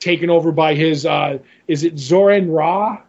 taken 0.01 0.29
over 0.29 0.51
by 0.51 0.75
his 0.75 1.07
uh 1.07 1.39
is 1.69 1.85
it 1.85 1.99
Zur-En-Arrh 1.99 3.01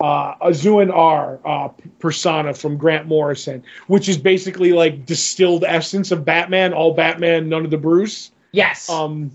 uh, 0.00 0.34
Azuan 0.36 0.92
R 0.92 1.38
uh, 1.44 1.68
persona 1.98 2.54
from 2.54 2.76
Grant 2.76 3.06
Morrison, 3.06 3.62
which 3.86 4.08
is 4.08 4.18
basically 4.18 4.72
like 4.72 5.06
distilled 5.06 5.64
essence 5.64 6.10
of 6.10 6.24
Batman, 6.24 6.72
all 6.72 6.94
Batman, 6.94 7.48
none 7.48 7.64
of 7.64 7.70
the 7.70 7.78
Bruce. 7.78 8.30
Yes. 8.52 8.88
Um, 8.90 9.30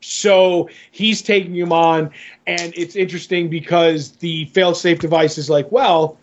so 0.00 0.68
he's 0.90 1.22
taking 1.22 1.54
him 1.54 1.72
on, 1.72 2.10
and 2.46 2.72
it's 2.76 2.96
interesting 2.96 3.48
because 3.48 4.12
the 4.12 4.44
fail-safe 4.46 4.98
device 4.98 5.38
is 5.38 5.50
like, 5.50 5.70
well, 5.72 6.18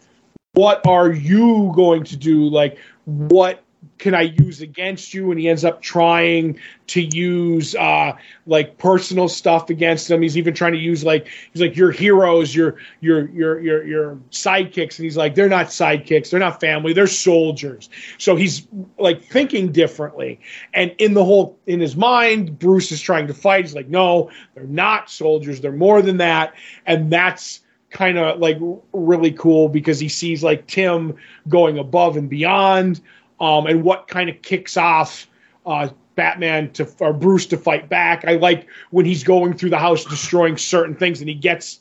what 0.53 0.85
are 0.85 1.11
you 1.11 1.71
going 1.75 2.03
to 2.05 2.15
do? 2.15 2.47
Like, 2.47 2.77
what 3.05 3.62
can 3.97 4.13
I 4.13 4.21
use 4.21 4.61
against 4.61 5.13
you? 5.13 5.31
And 5.31 5.39
he 5.39 5.47
ends 5.47 5.63
up 5.63 5.81
trying 5.81 6.59
to 6.87 7.01
use 7.01 7.75
uh, 7.75 8.13
like 8.45 8.77
personal 8.77 9.29
stuff 9.29 9.69
against 9.69 10.07
them. 10.07 10.21
He's 10.21 10.37
even 10.37 10.53
trying 10.53 10.73
to 10.73 10.79
use 10.79 11.03
like 11.03 11.27
he's 11.51 11.61
like 11.61 11.75
your 11.75 11.91
heroes, 11.91 12.53
your 12.53 12.75
your 13.01 13.29
your 13.29 13.59
your 13.59 13.83
your 13.85 14.15
sidekicks, 14.31 14.97
and 14.97 15.05
he's 15.05 15.17
like 15.17 15.35
they're 15.35 15.49
not 15.49 15.67
sidekicks, 15.67 16.29
they're 16.29 16.39
not 16.39 16.59
family, 16.59 16.93
they're 16.93 17.07
soldiers. 17.07 17.89
So 18.17 18.35
he's 18.35 18.67
like 18.97 19.23
thinking 19.23 19.71
differently. 19.71 20.39
And 20.73 20.93
in 20.97 21.13
the 21.13 21.23
whole 21.23 21.57
in 21.65 21.79
his 21.79 21.95
mind, 21.95 22.59
Bruce 22.59 22.91
is 22.91 23.01
trying 23.01 23.27
to 23.27 23.33
fight. 23.33 23.65
He's 23.65 23.75
like, 23.75 23.89
no, 23.89 24.31
they're 24.55 24.65
not 24.65 25.09
soldiers, 25.09 25.61
they're 25.61 25.71
more 25.71 26.01
than 26.01 26.17
that, 26.17 26.53
and 26.85 27.11
that's 27.11 27.61
kind 27.93 28.17
of 28.17 28.39
like 28.39 28.57
really 28.91 29.31
cool 29.31 29.69
because 29.69 29.99
he 29.99 30.09
sees 30.09 30.43
like 30.43 30.67
Tim 30.67 31.15
going 31.47 31.77
above 31.77 32.17
and 32.17 32.29
beyond 32.29 32.99
um, 33.39 33.67
and 33.67 33.83
what 33.83 34.07
kind 34.07 34.29
of 34.29 34.41
kicks 34.41 34.77
off 34.77 35.27
uh, 35.65 35.89
Batman 36.15 36.71
to 36.73 36.89
or 36.99 37.13
Bruce 37.13 37.45
to 37.47 37.57
fight 37.57 37.89
back. 37.89 38.25
I 38.25 38.33
like 38.33 38.67
when 38.91 39.05
he's 39.05 39.23
going 39.23 39.55
through 39.55 39.71
the 39.71 39.77
house 39.77 40.05
destroying 40.05 40.57
certain 40.57 40.95
things 40.95 41.19
and 41.19 41.29
he 41.29 41.35
gets 41.35 41.79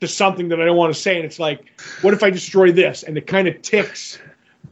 to 0.00 0.08
something 0.08 0.48
that 0.48 0.60
I 0.60 0.64
don't 0.64 0.76
want 0.76 0.94
to 0.94 1.00
say, 1.00 1.16
and 1.16 1.24
it's 1.24 1.38
like, 1.38 1.80
what 2.00 2.14
if 2.14 2.22
I 2.22 2.30
destroy 2.30 2.72
this? 2.72 3.02
And 3.02 3.18
it 3.18 3.26
kind 3.26 3.46
of 3.48 3.60
ticks 3.60 4.18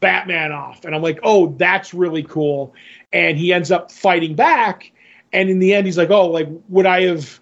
Batman 0.01 0.53
off, 0.53 0.85
and 0.85 0.95
I'm 0.95 1.03
like, 1.03 1.21
oh, 1.23 1.55
that's 1.59 1.93
really 1.93 2.23
cool. 2.23 2.75
And 3.13 3.37
he 3.37 3.53
ends 3.53 3.71
up 3.71 3.91
fighting 3.91 4.35
back, 4.35 4.93
and 5.33 5.51
in 5.51 5.59
the 5.59 5.75
end, 5.75 5.87
he's 5.87 5.99
like, 5.99 6.11
oh, 6.11 6.27
like 6.29 6.49
would 6.69 6.87
I 6.87 7.03
have 7.03 7.41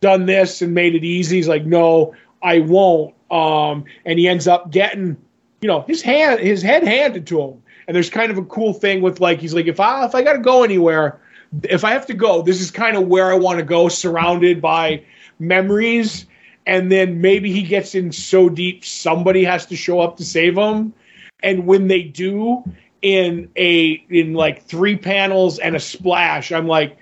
done 0.00 0.26
this 0.26 0.62
and 0.62 0.74
made 0.74 0.94
it 0.94 1.04
easy? 1.04 1.36
He's 1.36 1.48
like, 1.48 1.64
no, 1.64 2.14
I 2.42 2.60
won't. 2.60 3.14
Um, 3.30 3.84
and 4.04 4.18
he 4.18 4.28
ends 4.28 4.46
up 4.46 4.70
getting, 4.70 5.16
you 5.60 5.68
know, 5.68 5.82
his 5.82 6.00
hand, 6.00 6.40
his 6.40 6.62
head 6.62 6.84
handed 6.84 7.26
to 7.28 7.40
him 7.40 7.62
and 7.86 7.94
there's 7.94 8.10
kind 8.10 8.30
of 8.30 8.38
a 8.38 8.44
cool 8.44 8.72
thing 8.72 9.00
with 9.00 9.20
like 9.20 9.40
he's 9.40 9.54
like 9.54 9.66
if 9.66 9.80
I 9.80 10.04
if 10.04 10.14
I 10.14 10.22
got 10.22 10.34
to 10.34 10.40
go 10.40 10.62
anywhere, 10.62 11.20
if 11.62 11.84
I 11.84 11.92
have 11.92 12.06
to 12.06 12.14
go, 12.14 12.42
this 12.42 12.60
is 12.60 12.70
kind 12.70 12.96
of 12.96 13.06
where 13.06 13.30
I 13.30 13.34
want 13.34 13.58
to 13.58 13.64
go, 13.64 13.88
surrounded 13.88 14.60
by 14.60 15.04
memories. 15.38 16.26
And 16.66 16.90
then 16.90 17.20
maybe 17.20 17.52
he 17.52 17.62
gets 17.62 17.94
in 17.94 18.10
so 18.10 18.48
deep, 18.48 18.84
somebody 18.84 19.44
has 19.44 19.66
to 19.66 19.76
show 19.76 20.00
up 20.00 20.16
to 20.16 20.24
save 20.24 20.58
him. 20.58 20.92
And 21.42 21.64
when 21.64 21.86
they 21.86 22.02
do, 22.02 22.64
in 23.02 23.48
a 23.56 24.04
in 24.10 24.34
like 24.34 24.64
three 24.64 24.96
panels 24.96 25.60
and 25.60 25.76
a 25.76 25.80
splash, 25.80 26.50
I'm 26.50 26.66
like, 26.66 26.96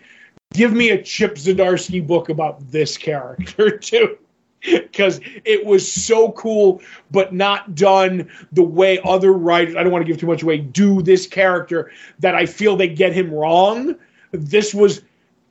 give 0.52 0.72
me 0.72 0.90
a 0.90 1.02
Chip 1.02 1.36
Zdarsky 1.36 2.06
book 2.06 2.28
about 2.28 2.70
this 2.70 2.98
character 2.98 3.78
too 3.78 4.18
because 4.64 5.20
it 5.44 5.64
was 5.64 5.90
so 5.90 6.32
cool, 6.32 6.80
but 7.10 7.34
not 7.34 7.74
done 7.74 8.30
the 8.52 8.62
way 8.62 8.98
other 9.04 9.32
writers, 9.32 9.76
I 9.76 9.82
don't 9.82 9.92
want 9.92 10.04
to 10.04 10.10
give 10.10 10.20
too 10.20 10.26
much 10.26 10.42
away, 10.42 10.58
do 10.58 11.02
this 11.02 11.26
character 11.26 11.90
that 12.18 12.34
I 12.34 12.46
feel 12.46 12.76
they 12.76 12.88
get 12.88 13.12
him 13.12 13.32
wrong. 13.32 13.94
This 14.32 14.74
was 14.74 15.02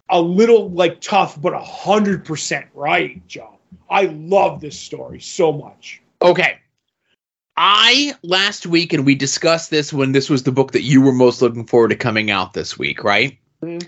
a 0.10 0.22
little 0.22 0.70
like 0.72 1.02
tough, 1.02 1.42
but 1.42 1.54
a 1.54 1.60
hundred 1.60 2.26
percent 2.26 2.68
right, 2.74 3.26
Joe. 3.28 3.58
I 3.90 4.06
love 4.06 4.62
this 4.62 4.80
story 4.80 5.20
so 5.20 5.52
much. 5.52 6.02
Okay. 6.22 6.60
I 7.56 8.16
last 8.24 8.66
week, 8.66 8.94
and 8.94 9.06
we 9.06 9.14
discussed 9.14 9.70
this 9.70 9.94
when 9.94 10.12
this 10.12 10.30
was 10.30 10.44
the 10.44 10.52
book 10.52 10.72
that 10.72 10.82
you 10.82 11.02
were 11.02 11.12
most 11.12 11.42
looking 11.42 11.68
forward 11.68 11.90
to 11.90 11.96
coming 11.96 12.32
out 12.32 12.54
this 12.54 12.80
week, 12.80 13.04
right? 13.04 13.38
Mm-hmm. 13.62 13.88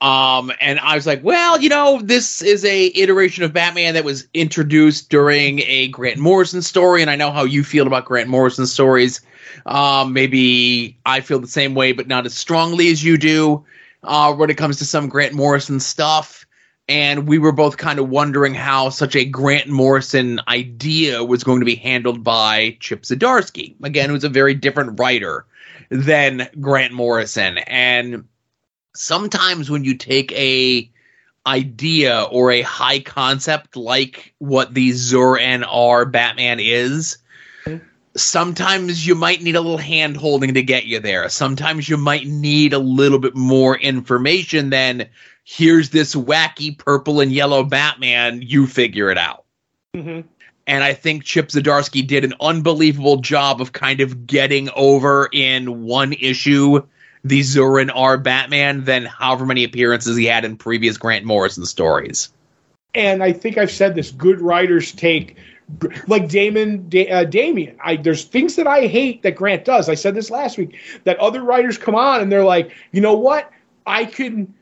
Um, 0.00 0.52
and 0.60 0.78
I 0.78 0.94
was 0.94 1.06
like, 1.06 1.24
well, 1.24 1.60
you 1.60 1.70
know, 1.70 2.00
this 2.02 2.42
is 2.42 2.64
a 2.64 2.86
iteration 2.86 3.44
of 3.44 3.54
Batman 3.54 3.94
that 3.94 4.04
was 4.04 4.28
introduced 4.34 5.08
during 5.08 5.60
a 5.60 5.88
Grant 5.88 6.18
Morrison 6.18 6.60
story, 6.60 7.00
and 7.00 7.10
I 7.10 7.16
know 7.16 7.30
how 7.30 7.44
you 7.44 7.64
feel 7.64 7.86
about 7.86 8.04
Grant 8.04 8.28
Morrison 8.28 8.66
stories. 8.66 9.22
Um, 9.64 10.12
maybe 10.12 10.98
I 11.06 11.22
feel 11.22 11.38
the 11.38 11.46
same 11.46 11.74
way, 11.74 11.92
but 11.92 12.08
not 12.08 12.26
as 12.26 12.34
strongly 12.34 12.90
as 12.90 13.02
you 13.02 13.16
do 13.16 13.64
uh, 14.02 14.34
when 14.34 14.50
it 14.50 14.58
comes 14.58 14.78
to 14.78 14.84
some 14.84 15.08
Grant 15.08 15.32
Morrison 15.32 15.80
stuff. 15.80 16.46
And 16.88 17.26
we 17.26 17.38
were 17.38 17.52
both 17.52 17.78
kind 17.78 17.98
of 17.98 18.10
wondering 18.10 18.54
how 18.54 18.90
such 18.90 19.16
a 19.16 19.24
Grant 19.24 19.66
Morrison 19.66 20.40
idea 20.46 21.24
was 21.24 21.42
going 21.42 21.60
to 21.60 21.66
be 21.66 21.74
handled 21.74 22.22
by 22.22 22.76
Chip 22.80 23.02
Zdarsky, 23.02 23.74
again, 23.82 24.10
who's 24.10 24.24
a 24.24 24.28
very 24.28 24.54
different 24.54 25.00
writer 25.00 25.46
than 25.88 26.48
Grant 26.60 26.92
Morrison. 26.92 27.58
And 27.58 28.24
sometimes 28.96 29.70
when 29.70 29.84
you 29.84 29.96
take 29.96 30.32
a 30.32 30.90
idea 31.46 32.22
or 32.30 32.50
a 32.50 32.62
high 32.62 33.00
concept 33.00 33.76
like 33.76 34.34
what 34.38 34.74
the 34.74 34.92
Zur-En-Arrh 34.92 36.10
Batman 36.10 36.58
is, 36.60 37.18
sometimes 38.16 39.06
you 39.06 39.14
might 39.14 39.42
need 39.42 39.56
a 39.56 39.60
little 39.60 39.78
hand 39.78 40.16
holding 40.16 40.54
to 40.54 40.62
get 40.62 40.86
you 40.86 40.98
there. 40.98 41.28
Sometimes 41.28 41.88
you 41.88 41.96
might 41.96 42.26
need 42.26 42.72
a 42.72 42.78
little 42.78 43.18
bit 43.18 43.36
more 43.36 43.78
information 43.78 44.70
than 44.70 45.08
here's 45.44 45.90
this 45.90 46.14
wacky 46.14 46.76
purple 46.76 47.20
and 47.20 47.32
yellow 47.32 47.62
Batman, 47.62 48.42
you 48.42 48.66
figure 48.66 49.10
it 49.10 49.18
out. 49.18 49.44
Mm-hmm. 49.94 50.26
And 50.66 50.82
I 50.82 50.94
think 50.94 51.22
Chip 51.22 51.48
Zdarsky 51.48 52.04
did 52.04 52.24
an 52.24 52.34
unbelievable 52.40 53.18
job 53.18 53.60
of 53.60 53.72
kind 53.72 54.00
of 54.00 54.26
getting 54.26 54.68
over 54.74 55.28
in 55.32 55.84
one 55.84 56.12
issue 56.12 56.82
the 57.24 57.42
Zur-En-Arrh 57.42 58.22
Batman 58.22 58.84
than 58.84 59.04
however 59.04 59.46
many 59.46 59.64
appearances 59.64 60.16
he 60.16 60.26
had 60.26 60.44
in 60.44 60.56
previous 60.56 60.96
Grant 60.96 61.24
Morrison 61.24 61.66
stories. 61.66 62.32
And 62.94 63.22
I 63.22 63.32
think 63.32 63.58
I've 63.58 63.70
said 63.70 63.94
this: 63.94 64.10
good 64.10 64.40
writers 64.40 64.92
take 64.92 65.36
like 66.06 66.28
Damon 66.28 66.88
da- 66.88 67.10
uh, 67.10 67.24
Damian. 67.24 67.76
I 67.82 67.96
there's 67.96 68.24
things 68.24 68.56
that 68.56 68.66
I 68.66 68.86
hate 68.86 69.22
that 69.22 69.36
Grant 69.36 69.64
does. 69.64 69.88
I 69.88 69.94
said 69.94 70.14
this 70.14 70.30
last 70.30 70.58
week 70.58 70.78
that 71.04 71.18
other 71.18 71.42
writers 71.42 71.76
come 71.78 71.94
on 71.94 72.20
and 72.20 72.30
they're 72.30 72.44
like, 72.44 72.72
you 72.92 73.00
know 73.00 73.16
what? 73.16 73.50
I 73.86 74.04
can 74.04 74.54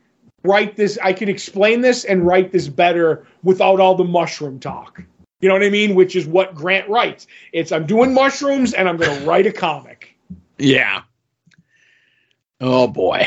write 0.43 0.75
this. 0.75 0.97
I 1.03 1.13
can 1.13 1.29
explain 1.29 1.81
this 1.81 2.05
and 2.05 2.25
write 2.25 2.51
this 2.51 2.67
better 2.67 3.25
without 3.43 3.79
all 3.79 3.95
the 3.95 4.03
mushroom 4.03 4.59
talk. 4.59 5.01
You 5.41 5.49
know 5.49 5.55
what 5.55 5.63
I 5.63 5.69
mean? 5.69 5.95
Which 5.95 6.15
is 6.15 6.25
what 6.25 6.55
Grant 6.55 6.89
writes. 6.89 7.27
It's 7.53 7.71
I'm 7.71 7.85
doing 7.85 8.13
mushrooms 8.13 8.73
and 8.73 8.89
I'm 8.89 8.97
going 8.97 9.19
to 9.19 9.25
write 9.25 9.45
a 9.45 9.51
comic. 9.51 10.15
Yeah. 10.57 11.03
Oh 12.61 12.87
boy. 12.87 13.25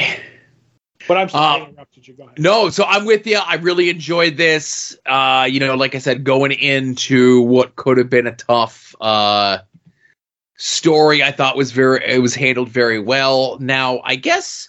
But 1.07 1.17
I'm 1.17 1.29
sorry 1.29 1.63
um, 1.63 1.69
interrupted 1.71 2.09
you. 2.09 2.15
Go 2.15 2.25
ahead. 2.25 2.39
No, 2.39 2.71
so 2.71 2.85
I'm 2.85 3.05
with 3.05 3.27
you. 3.27 3.39
I 3.39 3.55
really 3.57 3.89
enjoyed 3.89 4.37
this. 4.37 4.97
Uh, 5.07 5.49
you 5.51 5.61
know, 5.61 5.75
like 5.75 5.95
I 5.95 5.99
said, 5.99 6.25
going 6.25 6.53
into 6.53 7.43
what 7.43 7.77
could 7.77 7.99
have 7.99 8.11
been 8.11 8.27
a 8.27 8.35
tough 8.35 8.95
uh, 9.01 9.59
story, 10.57 11.23
I 11.23 11.33
thought 11.33 11.57
was 11.57 11.73
very 11.73 12.03
it 12.05 12.21
was 12.21 12.35
handled 12.35 12.69
very 12.69 12.99
well. 12.99 13.59
Now, 13.61 14.01
I 14.05 14.17
guess 14.17 14.69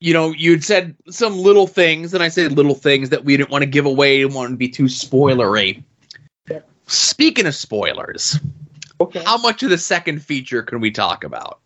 you 0.00 0.12
know, 0.12 0.30
you'd 0.30 0.64
said 0.64 0.96
some 1.10 1.36
little 1.38 1.66
things, 1.66 2.14
and 2.14 2.22
I 2.22 2.28
said 2.28 2.52
little 2.52 2.74
things 2.74 3.10
that 3.10 3.24
we 3.24 3.36
didn't 3.36 3.50
want 3.50 3.62
to 3.62 3.66
give 3.66 3.86
away, 3.86 4.18
didn't 4.18 4.34
want 4.34 4.50
to 4.50 4.56
be 4.56 4.68
too 4.68 4.84
spoilery. 4.84 5.82
Yeah. 6.48 6.60
Speaking 6.86 7.46
of 7.46 7.54
spoilers, 7.54 8.38
okay. 9.00 9.22
how 9.24 9.38
much 9.38 9.62
of 9.62 9.70
the 9.70 9.78
second 9.78 10.22
feature 10.22 10.62
can 10.62 10.80
we 10.80 10.90
talk 10.90 11.24
about? 11.24 11.60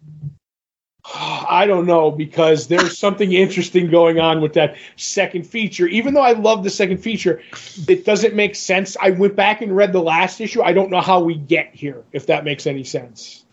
I 1.14 1.66
don't 1.66 1.86
know 1.86 2.10
because 2.10 2.68
there's 2.68 2.98
something 2.98 3.32
interesting 3.32 3.90
going 3.90 4.20
on 4.20 4.40
with 4.40 4.52
that 4.54 4.76
second 4.96 5.46
feature. 5.46 5.86
Even 5.86 6.14
though 6.14 6.22
I 6.22 6.32
love 6.32 6.64
the 6.64 6.70
second 6.70 6.98
feature, 6.98 7.42
it 7.88 8.04
doesn't 8.04 8.34
make 8.34 8.54
sense. 8.54 8.96
I 9.00 9.10
went 9.10 9.36
back 9.36 9.62
and 9.62 9.74
read 9.74 9.92
the 9.92 10.02
last 10.02 10.40
issue. 10.40 10.62
I 10.62 10.72
don't 10.72 10.90
know 10.90 11.00
how 11.00 11.20
we 11.20 11.34
get 11.34 11.74
here, 11.74 12.04
if 12.12 12.26
that 12.26 12.44
makes 12.44 12.66
any 12.66 12.84
sense. 12.84 13.44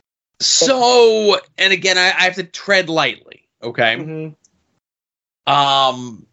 So, 0.42 1.40
and 1.58 1.74
again, 1.74 1.98
I, 1.98 2.08
I 2.08 2.24
have 2.24 2.36
to 2.36 2.44
tread 2.44 2.90
lightly. 2.90 3.48
Okay. 3.62 3.96
Mm-hmm. 3.98 5.52
Um, 5.52 6.26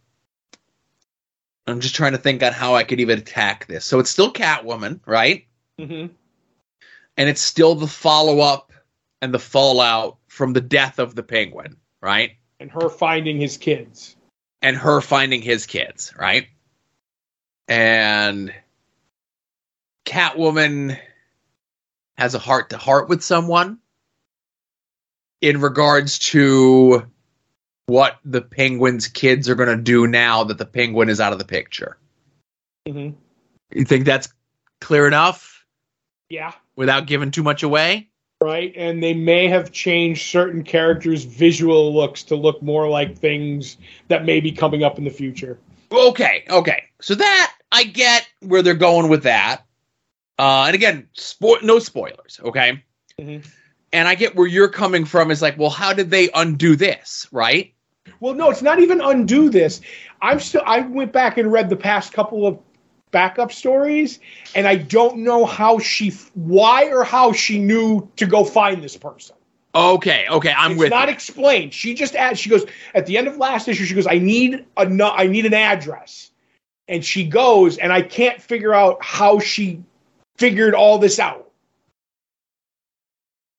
I'm 1.66 1.80
just 1.80 1.96
trying 1.96 2.12
to 2.12 2.18
think 2.18 2.42
on 2.42 2.52
how 2.52 2.74
I 2.74 2.84
could 2.84 3.00
even 3.00 3.18
attack 3.18 3.66
this. 3.66 3.84
So 3.84 3.98
it's 3.98 4.10
still 4.10 4.32
Catwoman, 4.32 5.00
right? 5.06 5.46
Mm-hmm. 5.78 6.06
and 7.18 7.28
it's 7.28 7.42
still 7.42 7.74
the 7.74 7.86
follow 7.86 8.40
up 8.40 8.72
and 9.20 9.34
the 9.34 9.38
fallout 9.38 10.16
from 10.36 10.52
the 10.52 10.60
death 10.60 10.98
of 10.98 11.14
the 11.14 11.22
penguin, 11.22 11.78
right? 12.02 12.32
And 12.60 12.70
her 12.70 12.90
finding 12.90 13.40
his 13.40 13.56
kids. 13.56 14.16
And 14.60 14.76
her 14.76 15.00
finding 15.00 15.40
his 15.40 15.64
kids, 15.64 16.12
right? 16.14 16.48
And 17.68 18.52
Catwoman 20.04 20.98
has 22.18 22.34
a 22.34 22.38
heart 22.38 22.68
to 22.70 22.76
heart 22.76 23.08
with 23.08 23.22
someone 23.24 23.78
in 25.40 25.62
regards 25.62 26.18
to 26.18 27.06
what 27.86 28.18
the 28.22 28.42
penguin's 28.42 29.08
kids 29.08 29.48
are 29.48 29.54
going 29.54 29.74
to 29.74 29.82
do 29.82 30.06
now 30.06 30.44
that 30.44 30.58
the 30.58 30.66
penguin 30.66 31.08
is 31.08 31.18
out 31.18 31.32
of 31.32 31.38
the 31.38 31.46
picture. 31.46 31.96
Mm-hmm. 32.86 33.16
You 33.72 33.84
think 33.86 34.04
that's 34.04 34.28
clear 34.82 35.06
enough 35.06 35.64
Yeah. 36.28 36.52
without 36.74 37.06
giving 37.06 37.30
too 37.30 37.42
much 37.42 37.62
away? 37.62 38.10
Right. 38.42 38.72
And 38.76 39.02
they 39.02 39.14
may 39.14 39.48
have 39.48 39.72
changed 39.72 40.30
certain 40.30 40.62
characters' 40.62 41.24
visual 41.24 41.94
looks 41.94 42.22
to 42.24 42.36
look 42.36 42.62
more 42.62 42.88
like 42.88 43.16
things 43.16 43.78
that 44.08 44.26
may 44.26 44.40
be 44.40 44.52
coming 44.52 44.84
up 44.84 44.98
in 44.98 45.04
the 45.04 45.10
future. 45.10 45.58
Okay, 45.90 46.44
okay. 46.50 46.84
So 47.00 47.14
that 47.14 47.54
I 47.72 47.84
get 47.84 48.28
where 48.40 48.60
they're 48.62 48.74
going 48.74 49.08
with 49.08 49.22
that. 49.22 49.62
Uh, 50.38 50.64
and 50.66 50.74
again, 50.74 51.08
spo- 51.16 51.62
no 51.62 51.78
spoilers, 51.78 52.38
okay? 52.44 52.82
Mhm. 53.18 53.46
And 53.92 54.06
I 54.06 54.14
get 54.14 54.36
where 54.36 54.46
you're 54.46 54.68
coming 54.68 55.06
from. 55.06 55.30
Is 55.30 55.40
like, 55.40 55.58
well, 55.58 55.70
how 55.70 55.94
did 55.94 56.10
they 56.10 56.28
undo 56.34 56.76
this, 56.76 57.26
right? 57.32 57.72
Well, 58.20 58.34
no, 58.34 58.50
it's 58.50 58.62
not 58.62 58.80
even 58.80 59.00
undo 59.00 59.48
this. 59.48 59.80
I'm 60.20 60.40
still. 60.40 60.62
I 60.66 60.80
went 60.80 61.12
back 61.12 61.38
and 61.38 61.50
read 61.50 61.70
the 61.70 61.76
past 61.76 62.12
couple 62.12 62.46
of 62.46 62.58
backup 63.16 63.50
stories, 63.50 64.20
and 64.54 64.68
I 64.68 64.76
don't 64.76 65.20
know 65.24 65.46
how 65.46 65.78
she, 65.78 66.10
why 66.34 66.90
or 66.90 67.02
how 67.02 67.32
she 67.32 67.58
knew 67.58 68.10
to 68.16 68.26
go 68.26 68.44
find 68.44 68.84
this 68.84 68.94
person. 68.94 69.36
Okay, 69.74 70.26
okay, 70.28 70.52
I'm 70.52 70.72
it's 70.72 70.80
with 70.80 70.90
not 70.90 71.08
you. 71.08 71.14
explained. 71.14 71.72
She 71.72 71.94
just 71.94 72.14
adds. 72.14 72.38
She 72.38 72.50
goes 72.50 72.66
at 72.94 73.06
the 73.06 73.16
end 73.16 73.26
of 73.26 73.38
last 73.38 73.68
issue. 73.68 73.86
She 73.86 73.94
goes, 73.94 74.06
"I 74.06 74.18
need 74.18 74.66
a, 74.76 74.86
I 75.02 75.28
need 75.28 75.46
an 75.46 75.54
address," 75.54 76.30
and 76.88 77.02
she 77.02 77.24
goes, 77.24 77.78
and 77.78 77.90
I 77.90 78.02
can't 78.02 78.40
figure 78.42 78.74
out 78.74 79.02
how 79.02 79.38
she 79.38 79.82
figured 80.36 80.74
all 80.74 80.98
this 80.98 81.18
out. 81.18 81.50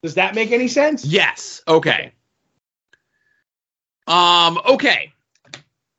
Does 0.03 0.13
that 0.15 0.35
make 0.35 0.51
any 0.51 0.67
sense? 0.67 1.03
Yes. 1.03 1.63
Okay. 1.67 2.11
Um. 4.05 4.59
Okay. 4.69 5.13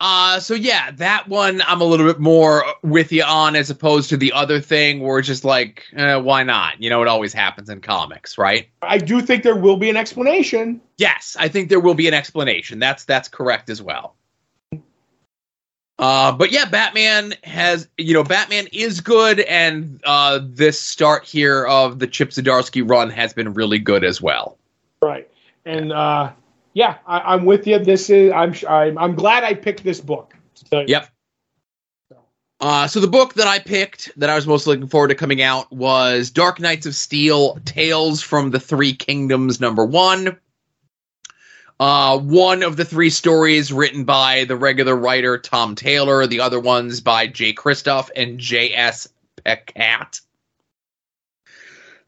Uh. 0.01 0.41
So 0.41 0.55
yeah, 0.55 0.91
that 0.93 1.29
one 1.29 1.63
I'm 1.67 1.81
a 1.81 1.85
little 1.85 2.07
bit 2.07 2.21
more 2.21 2.65
with 2.83 3.11
you 3.13 3.25
on 3.25 3.57
as 3.57 3.71
opposed 3.71 4.11
to 4.11 4.17
the 4.17 4.33
other 4.33 4.61
thing 4.61 5.01
where 5.01 5.19
it's 5.19 5.29
just 5.29 5.45
like, 5.45 5.85
eh, 5.95 6.17
why 6.17 6.45
not? 6.45 6.81
You 6.83 6.91
know, 6.91 7.03
it 7.03 7.09
always 7.09 7.33
happens 7.33 7.69
in 7.69 7.81
comics, 7.81 8.39
right? 8.39 8.69
I 8.83 8.99
do 8.99 9.21
think 9.21 9.43
there 9.43 9.57
will 9.57 9.77
be 9.77 9.91
an 9.91 9.97
explanation. 9.97 10.81
Yes, 10.99 11.37
I 11.39 11.49
think 11.49 11.69
there 11.69 11.81
will 11.81 11.95
be 11.95 12.09
an 12.09 12.15
explanation. 12.15 12.79
That's 12.79 13.05
that's 13.05 13.29
correct 13.29 13.71
as 13.71 13.83
well. 13.83 14.15
Uh, 15.99 16.31
but 16.31 16.53
yeah, 16.53 16.65
Batman 16.65 17.35
has 17.43 17.89
you 17.99 18.15
know 18.15 18.23
Batman 18.23 18.69
is 18.73 19.01
good, 19.01 19.41
and 19.41 20.01
uh, 20.05 20.39
this 20.45 20.81
start 20.81 21.25
here 21.25 21.67
of 21.67 21.99
the 21.99 22.07
Chip 22.07 22.31
Zdarsky 22.31 22.89
run 22.89 23.11
has 23.11 23.33
been 23.33 23.53
really 23.53 23.81
good 23.81 24.05
as 24.05 24.23
well. 24.23 24.59
Right. 25.03 25.29
And 25.65 25.93
uh, 25.93 26.33
yeah, 26.79 26.99
I, 27.09 27.35
I'm 27.35 27.45
with 27.45 27.67
you. 27.67 27.81
This 27.81 28.09
is 28.09 28.31
I'm 28.31 28.55
I'm 28.69 28.97
I'm 28.99 29.15
glad 29.17 29.43
I 29.43 29.55
picked 29.55 29.83
this 29.83 30.01
book. 30.01 30.33
Yep. 30.71 31.09
Uh, 32.61 32.87
so 32.87 33.01
the 33.01 33.09
book 33.09 33.35
that 33.35 33.49
I 33.49 33.59
picked 33.59 34.13
that 34.17 34.31
I 34.31 34.37
was 34.37 34.47
most 34.47 34.69
looking 34.69 34.87
forward 34.87 35.09
to 35.09 35.17
coming 35.17 35.43
out 35.43 35.73
was 35.73 36.31
Dark 36.31 36.61
Knights 36.61 36.87
of 36.87 36.95
Steel: 36.95 37.59
Tales 37.65 38.23
from 38.23 38.53
the 38.53 38.61
Three 38.61 38.93
Kingdoms, 38.93 39.61
number 39.61 39.85
one. 39.85 40.39
Uh, 41.81 42.17
one 42.17 42.63
of 42.63 42.77
the 42.77 42.85
three 42.85 43.11
stories 43.11 43.73
written 43.73 44.05
by 44.05 44.45
the 44.45 44.57
regular 44.57 44.95
writer 44.95 45.37
Tom 45.37 45.75
Taylor, 45.75 46.29
the 46.29 46.39
other 46.39 46.61
ones 46.61 47.01
by 47.01 47.27
Jay 47.27 47.53
Kristoff 47.53 48.09
and 48.15 48.39
J.S. 48.39 49.09
Pecat. 49.45 50.21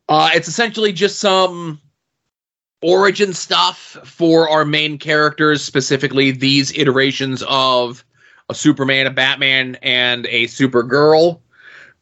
Uh, 0.08 0.30
it's 0.34 0.46
essentially 0.46 0.92
just 0.92 1.18
some 1.18 1.80
origin 2.82 3.32
stuff 3.32 3.96
for 4.04 4.48
our 4.48 4.64
main 4.64 4.98
characters, 4.98 5.62
specifically 5.62 6.30
these 6.30 6.76
iterations 6.76 7.42
of 7.48 8.04
a 8.48 8.54
Superman, 8.54 9.06
a 9.06 9.10
Batman, 9.10 9.76
and 9.82 10.26
a 10.26 10.44
Supergirl. 10.44 11.40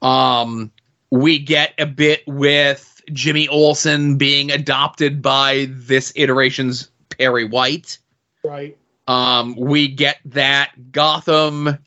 Um, 0.02 0.70
we 1.10 1.38
get 1.38 1.74
a 1.78 1.86
bit 1.86 2.22
with 2.26 3.00
Jimmy 3.12 3.48
Olsen 3.48 4.16
being 4.16 4.50
adopted 4.50 5.22
by 5.22 5.68
this 5.70 6.12
iteration's 6.14 6.90
Perry 7.10 7.44
White. 7.44 7.98
Right. 8.44 8.76
Um, 9.06 9.56
we 9.56 9.88
get 9.88 10.18
that 10.26 10.92
Gotham, 10.92 11.78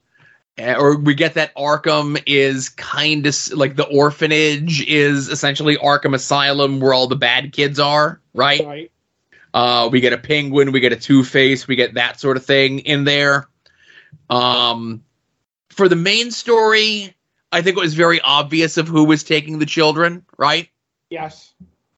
or 0.78 0.98
we 0.98 1.14
get 1.14 1.36
that 1.36 1.56
Arkham 1.56 2.22
is 2.26 2.70
kind 2.70 3.26
of 3.26 3.54
like 3.54 3.76
the 3.76 3.86
orphanage 3.86 4.86
is 4.86 5.28
essentially 5.28 5.78
Arkham 5.78 6.14
Asylum 6.14 6.80
where 6.80 6.94
all 6.94 7.08
the 7.08 7.16
bad 7.16 7.52
kids 7.52 7.80
are, 7.80 8.22
right? 8.34 8.66
Right. 8.66 8.92
Uh, 9.54 9.90
we 9.92 10.00
get 10.00 10.14
a 10.14 10.18
penguin, 10.18 10.72
we 10.72 10.80
get 10.80 10.94
a 10.94 10.96
Two 10.96 11.24
Face, 11.24 11.68
we 11.68 11.76
get 11.76 11.96
that 11.96 12.20
sort 12.20 12.38
of 12.38 12.46
thing 12.46 12.80
in 12.80 13.04
there. 13.04 13.48
Um, 14.30 15.04
for 15.70 15.90
the 15.90 15.96
main 15.96 16.32
story, 16.32 17.16
I 17.52 17.62
think 17.62 17.78
it 17.78 17.82
was 17.82 17.94
very 17.94 18.22
obvious 18.22 18.78
of 18.78 18.88
who 18.88 19.04
was 19.04 19.24
taking 19.24 19.60
the 19.60 19.66
children, 19.66 20.26
right? 20.38 20.70
Yes. 21.10 21.54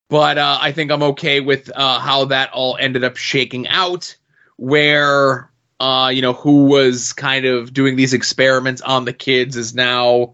But 0.09 0.37
uh, 0.37 0.57
I 0.59 0.71
think 0.71 0.91
I'm 0.91 1.03
okay 1.03 1.39
with 1.39 1.71
uh, 1.73 1.99
how 1.99 2.25
that 2.25 2.51
all 2.53 2.77
ended 2.79 3.03
up 3.03 3.17
shaking 3.17 3.67
out, 3.67 4.15
where 4.57 5.51
uh, 5.83 6.07
you 6.07 6.21
know 6.21 6.31
who 6.31 6.63
was 6.63 7.11
kind 7.11 7.43
of 7.43 7.73
doing 7.73 7.97
these 7.97 8.13
experiments 8.13 8.81
on 8.81 9.03
the 9.03 9.11
kids 9.11 9.57
is 9.57 9.75
now 9.75 10.33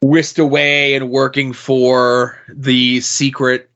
whisked 0.00 0.38
away 0.38 0.94
and 0.94 1.10
working 1.10 1.52
for 1.52 2.38
the 2.48 3.02
secret 3.02 3.68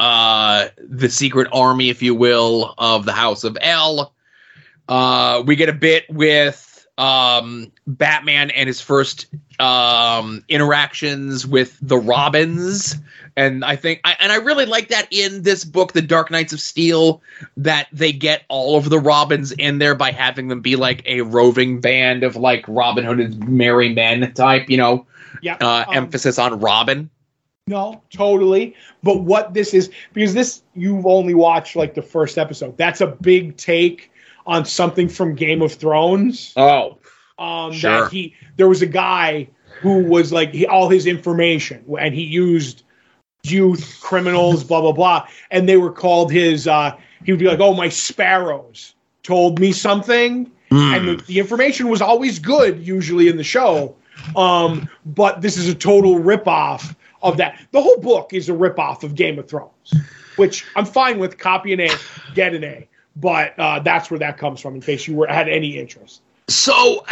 uh 0.00 0.68
the 0.78 1.10
secret 1.10 1.46
army 1.52 1.90
if 1.90 2.02
you 2.02 2.14
will 2.14 2.74
of 2.78 3.04
the 3.04 3.12
house 3.12 3.44
of 3.44 3.58
l. 3.60 4.14
Uh 4.88 5.42
we 5.46 5.56
get 5.56 5.68
a 5.68 5.74
bit 5.74 6.04
with 6.08 6.86
um 6.96 7.70
batman 7.86 8.48
and 8.50 8.66
his 8.66 8.80
first 8.80 9.26
um 9.60 10.42
interactions 10.48 11.46
with 11.46 11.76
the 11.82 11.98
robins 11.98 12.96
and 13.36 13.64
i 13.64 13.76
think 13.76 14.00
I, 14.04 14.16
and 14.20 14.32
i 14.32 14.36
really 14.36 14.66
like 14.66 14.88
that 14.88 15.08
in 15.10 15.42
this 15.42 15.64
book 15.64 15.92
the 15.92 16.02
dark 16.02 16.30
knights 16.30 16.52
of 16.52 16.60
steel 16.60 17.22
that 17.58 17.88
they 17.92 18.12
get 18.12 18.44
all 18.48 18.76
of 18.76 18.88
the 18.90 18.98
robins 18.98 19.52
in 19.52 19.78
there 19.78 19.94
by 19.94 20.10
having 20.10 20.48
them 20.48 20.60
be 20.60 20.76
like 20.76 21.02
a 21.06 21.20
roving 21.22 21.80
band 21.80 22.24
of 22.24 22.36
like 22.36 22.64
robin 22.68 23.04
hood's 23.04 23.36
merry 23.36 23.92
men 23.92 24.32
type 24.34 24.68
you 24.70 24.76
know 24.76 25.06
Yeah. 25.42 25.56
uh 25.60 25.84
Um, 25.88 25.94
emphasis 25.96 26.38
on 26.38 26.60
robin 26.60 27.10
No, 27.68 28.00
totally. 28.10 28.76
But 29.02 29.24
what 29.24 29.52
this 29.52 29.74
is, 29.74 29.90
because 30.12 30.34
this, 30.34 30.62
you've 30.76 31.04
only 31.04 31.34
watched 31.34 31.74
like 31.74 31.94
the 31.94 32.02
first 32.02 32.38
episode. 32.38 32.78
That's 32.78 33.00
a 33.00 33.08
big 33.08 33.56
take 33.56 34.12
on 34.46 34.64
something 34.64 35.08
from 35.08 35.34
Game 35.34 35.62
of 35.62 35.72
Thrones. 35.74 36.52
oh 36.56 36.98
Um, 37.38 37.72
Sure. 37.72 38.02
That 38.02 38.12
he, 38.12 38.34
there 38.56 38.68
was 38.68 38.82
a 38.82 38.86
guy 38.86 39.48
who 39.80 40.04
was 40.04 40.32
like, 40.32 40.52
he, 40.52 40.64
all 40.64 40.88
his 40.88 41.06
information, 41.06 41.84
and 41.98 42.14
he 42.14 42.22
used 42.22 42.84
youth, 43.50 43.98
criminals, 44.00 44.64
blah, 44.64 44.80
blah, 44.80 44.92
blah. 44.92 45.28
And 45.50 45.68
they 45.68 45.76
were 45.76 45.92
called 45.92 46.30
his, 46.32 46.66
uh, 46.66 46.96
he 47.24 47.32
would 47.32 47.38
be 47.38 47.46
like, 47.46 47.60
oh, 47.60 47.74
my 47.74 47.88
sparrows 47.88 48.94
told 49.22 49.58
me 49.58 49.72
something. 49.72 50.50
and 50.70 51.08
the, 51.08 51.24
the 51.24 51.38
information 51.38 51.88
was 51.88 52.02
always 52.02 52.38
good 52.38 52.84
usually 52.86 53.28
in 53.28 53.36
the 53.36 53.44
show. 53.44 53.94
Um, 54.34 54.88
but 55.04 55.40
this 55.40 55.56
is 55.56 55.68
a 55.68 55.74
total 55.74 56.16
ripoff 56.16 56.96
of 57.22 57.36
that. 57.36 57.64
The 57.70 57.80
whole 57.80 57.98
book 57.98 58.32
is 58.32 58.48
a 58.48 58.52
ripoff 58.52 59.02
of 59.02 59.14
game 59.14 59.38
of 59.38 59.48
thrones 59.48 59.94
which 60.36 60.66
i'm 60.76 60.84
fine 60.84 61.18
with 61.18 61.38
copy 61.38 61.72
an 61.72 61.80
a 61.80 61.88
get 62.34 62.52
an 62.52 62.62
a 62.62 62.86
but 63.16 63.58
uh, 63.58 63.80
that's 63.80 64.10
where 64.10 64.18
that 64.18 64.38
comes 64.38 64.60
from 64.60 64.74
in 64.74 64.80
case 64.80 65.08
you 65.08 65.16
were 65.16 65.26
had 65.26 65.48
any 65.48 65.78
interest. 65.78 66.20
So, 66.48 67.04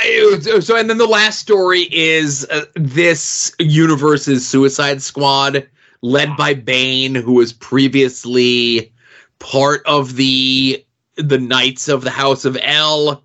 so, 0.60 0.76
and 0.76 0.88
then 0.88 0.98
the 0.98 1.08
last 1.08 1.40
story 1.40 1.88
is 1.90 2.46
uh, 2.50 2.66
this 2.74 3.52
universe's 3.58 4.46
Suicide 4.46 5.02
Squad, 5.02 5.66
led 6.02 6.36
by 6.36 6.54
Bane, 6.54 7.14
who 7.14 7.34
was 7.34 7.52
previously 7.52 8.92
part 9.38 9.82
of 9.86 10.16
the 10.16 10.84
the 11.16 11.38
Knights 11.38 11.88
of 11.88 12.02
the 12.02 12.10
House 12.10 12.44
of 12.44 12.58
L. 12.60 13.22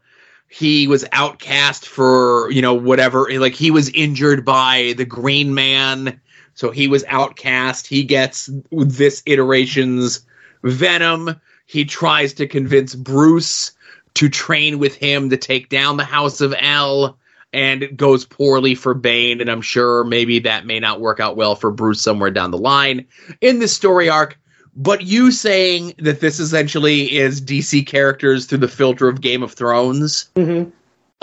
He 0.48 0.88
was 0.88 1.06
outcast 1.12 1.88
for 1.88 2.52
you 2.52 2.62
know 2.62 2.74
whatever, 2.74 3.28
like 3.40 3.54
he 3.54 3.72
was 3.72 3.90
injured 3.90 4.46
by 4.46 4.94
the 4.98 5.06
Green 5.06 5.54
Man, 5.54 6.20
so 6.54 6.72
he 6.72 6.88
was 6.88 7.04
outcast. 7.08 7.88
He 7.88 8.04
gets 8.04 8.50
this 8.72 9.24
iteration's 9.26 10.26
Venom. 10.64 11.40
He 11.66 11.86
tries 11.86 12.34
to 12.34 12.48
convince 12.48 12.96
Bruce 12.96 13.72
to 14.16 14.28
train 14.28 14.80
with 14.80 14.96
him 14.96 15.30
to 15.30 15.38
take 15.38 15.70
down 15.70 15.98
the 15.98 16.04
House 16.04 16.42
of 16.42 16.54
L. 16.58 17.18
and 17.54 17.84
it 17.84 17.98
goes 17.98 18.26
poorly 18.26 18.76
for 18.76 18.94
Bane, 18.94 19.42
and 19.42 19.50
I'm 19.50 19.62
sure 19.62 20.04
maybe 20.04 20.40
that 20.40 20.66
may 20.66 20.80
not 20.80 21.02
work 21.02 21.20
out 21.20 21.36
well 21.36 21.56
for 21.56 21.72
Bruce 21.72 22.02
somewhere 22.02 22.32
down 22.32 22.52
the 22.52 22.58
line 22.58 23.06
in 23.42 23.60
this 23.60 23.76
story 23.76 24.10
arc. 24.10 24.38
But 24.76 25.02
you 25.04 25.32
saying 25.32 25.96
that 25.98 26.22
this 26.22 26.40
essentially 26.40 27.12
is 27.18 27.42
DC 27.42 27.86
characters 27.88 28.46
through 28.46 28.60
the 28.60 28.68
filter 28.68 29.08
of 29.10 29.20
Game 29.22 29.44
of 29.44 29.52
Thrones, 29.54 30.30
Mm-hmm. 30.36 30.70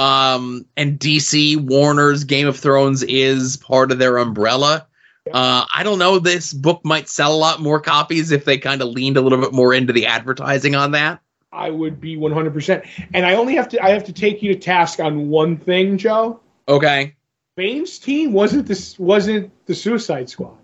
um, 0.02 0.66
and 0.76 0.98
DC 0.98 1.56
Warner's 1.56 2.24
Game 2.24 2.48
of 2.48 2.58
Thrones 2.58 3.02
is 3.04 3.56
part 3.56 3.92
of 3.92 3.98
their 3.98 4.18
umbrella. 4.18 4.86
Uh, 5.32 5.64
I 5.74 5.82
don't 5.82 5.98
know. 5.98 6.18
This 6.20 6.52
book 6.52 6.82
might 6.84 7.08
sell 7.08 7.34
a 7.34 7.36
lot 7.36 7.60
more 7.60 7.80
copies 7.80 8.30
if 8.30 8.44
they 8.44 8.58
kind 8.58 8.80
of 8.80 8.88
leaned 8.88 9.16
a 9.16 9.20
little 9.20 9.40
bit 9.40 9.52
more 9.52 9.74
into 9.74 9.92
the 9.92 10.06
advertising 10.06 10.76
on 10.76 10.92
that. 10.92 11.20
I 11.56 11.70
would 11.70 12.00
be 12.00 12.16
100%. 12.16 12.86
And 13.14 13.24
I 13.24 13.34
only 13.34 13.56
have 13.56 13.68
to 13.70 13.82
I 13.82 13.90
have 13.90 14.04
to 14.04 14.12
take 14.12 14.42
you 14.42 14.52
to 14.54 14.60
task 14.60 15.00
on 15.00 15.28
one 15.28 15.56
thing, 15.56 15.98
Joe. 15.98 16.40
Okay. 16.68 17.16
Bane's 17.56 17.98
team 17.98 18.32
wasn't 18.32 18.66
this 18.66 18.98
wasn't 18.98 19.50
the 19.66 19.74
Suicide 19.74 20.28
Squad. 20.28 20.58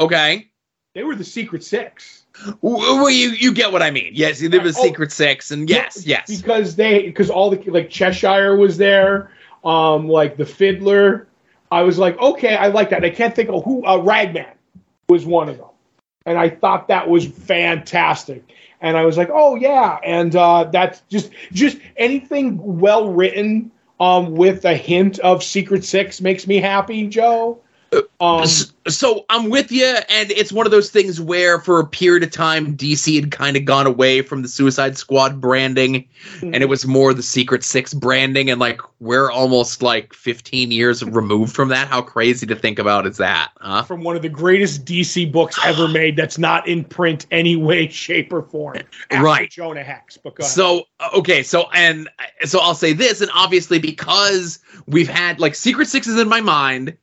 Okay. 0.00 0.50
They 0.94 1.04
were 1.04 1.14
the 1.14 1.24
Secret 1.24 1.62
Six. 1.64 2.24
Well, 2.60 3.10
you 3.10 3.30
you 3.30 3.52
get 3.52 3.72
what 3.72 3.82
I 3.82 3.90
mean. 3.92 4.10
Yes, 4.14 4.40
they 4.40 4.48
were 4.48 4.64
the 4.64 4.76
Oh. 4.76 4.82
Secret 4.82 5.12
Six, 5.12 5.52
and 5.52 5.70
yes, 5.70 6.04
yes. 6.04 6.40
Because 6.40 6.74
they 6.74 7.02
because 7.02 7.30
all 7.30 7.50
the 7.50 7.70
like 7.70 7.90
Cheshire 7.90 8.56
was 8.56 8.76
there, 8.76 9.30
um, 9.64 10.08
like 10.08 10.36
the 10.36 10.46
Fiddler. 10.46 11.28
I 11.70 11.82
was 11.82 11.98
like, 11.98 12.18
okay, 12.20 12.54
I 12.56 12.68
like 12.68 12.90
that. 12.90 13.04
I 13.04 13.10
can't 13.10 13.34
think 13.34 13.48
of 13.50 13.64
who 13.64 13.84
uh, 13.84 13.98
Ragman 13.98 14.52
was 15.08 15.24
one 15.24 15.48
of 15.48 15.58
them, 15.58 15.68
and 16.26 16.38
I 16.38 16.48
thought 16.50 16.88
that 16.88 17.08
was 17.08 17.26
fantastic. 17.26 18.44
And 18.80 18.96
I 18.96 19.04
was 19.04 19.16
like, 19.16 19.30
oh 19.32 19.54
yeah, 19.56 19.98
and 20.04 20.34
uh, 20.34 20.64
that's 20.64 21.02
just 21.10 21.30
just 21.52 21.78
anything 21.96 22.78
well 22.80 23.10
written 23.10 23.70
um, 24.00 24.34
with 24.34 24.64
a 24.64 24.74
hint 24.74 25.18
of 25.20 25.42
Secret 25.42 25.84
Six 25.84 26.20
makes 26.20 26.46
me 26.46 26.56
happy, 26.58 27.06
Joe. 27.06 27.60
Um, 28.20 28.46
so 28.88 29.24
I'm 29.28 29.50
with 29.50 29.70
you, 29.72 29.96
and 30.08 30.30
it's 30.30 30.52
one 30.52 30.66
of 30.66 30.72
those 30.72 30.90
things 30.90 31.20
where, 31.20 31.60
for 31.60 31.80
a 31.80 31.86
period 31.86 32.22
of 32.22 32.30
time, 32.30 32.76
DC 32.76 33.14
had 33.14 33.30
kind 33.30 33.56
of 33.56 33.64
gone 33.64 33.86
away 33.86 34.22
from 34.22 34.42
the 34.42 34.48
Suicide 34.48 34.96
Squad 34.96 35.40
branding, 35.40 36.08
and 36.42 36.56
it 36.56 36.68
was 36.68 36.86
more 36.86 37.12
the 37.12 37.22
Secret 37.22 37.64
Six 37.64 37.94
branding, 37.94 38.50
and 38.50 38.60
like 38.60 38.80
we're 39.00 39.30
almost 39.30 39.82
like 39.82 40.14
15 40.14 40.70
years 40.70 41.04
removed 41.04 41.54
from 41.54 41.68
that. 41.68 41.88
How 41.88 42.02
crazy 42.02 42.46
to 42.46 42.56
think 42.56 42.78
about 42.78 43.06
is 43.06 43.16
that, 43.18 43.52
huh? 43.56 43.82
from 43.82 44.02
one 44.02 44.16
of 44.16 44.22
the 44.22 44.28
greatest 44.28 44.84
DC 44.84 45.30
books 45.30 45.58
ever 45.64 45.88
made 45.88 46.16
that's 46.16 46.38
not 46.38 46.66
in 46.68 46.84
print 46.84 47.26
any 47.30 47.56
way, 47.56 47.88
shape, 47.88 48.32
or 48.32 48.42
form. 48.42 48.78
Right. 49.10 49.50
Jonah 49.50 49.82
Hex. 49.82 50.16
But. 50.16 50.42
So 50.42 50.84
uh, 51.00 51.10
okay, 51.14 51.42
so 51.42 51.70
and 51.72 52.08
so 52.44 52.60
I'll 52.60 52.74
say 52.74 52.92
this, 52.92 53.20
and 53.20 53.30
obviously 53.34 53.78
because 53.78 54.58
we've 54.86 55.08
had 55.08 55.40
like 55.40 55.54
Secret 55.54 55.88
Six 55.88 56.06
is 56.06 56.18
in 56.18 56.28
my 56.28 56.40
mind, 56.40 56.96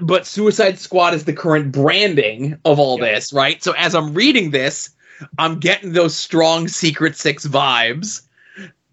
but 0.00 0.26
Suicide 0.26 0.78
Squad 0.78 1.14
is 1.14 1.24
the 1.24 1.32
current 1.32 1.72
branding 1.72 2.58
of 2.64 2.78
all 2.78 2.98
this, 2.98 3.32
right? 3.32 3.62
So 3.62 3.72
as 3.72 3.94
I'm 3.94 4.14
reading 4.14 4.50
this, 4.50 4.90
I'm 5.38 5.58
getting 5.58 5.92
those 5.92 6.16
strong 6.16 6.68
Secret 6.68 7.16
Six 7.16 7.46
vibes, 7.46 8.22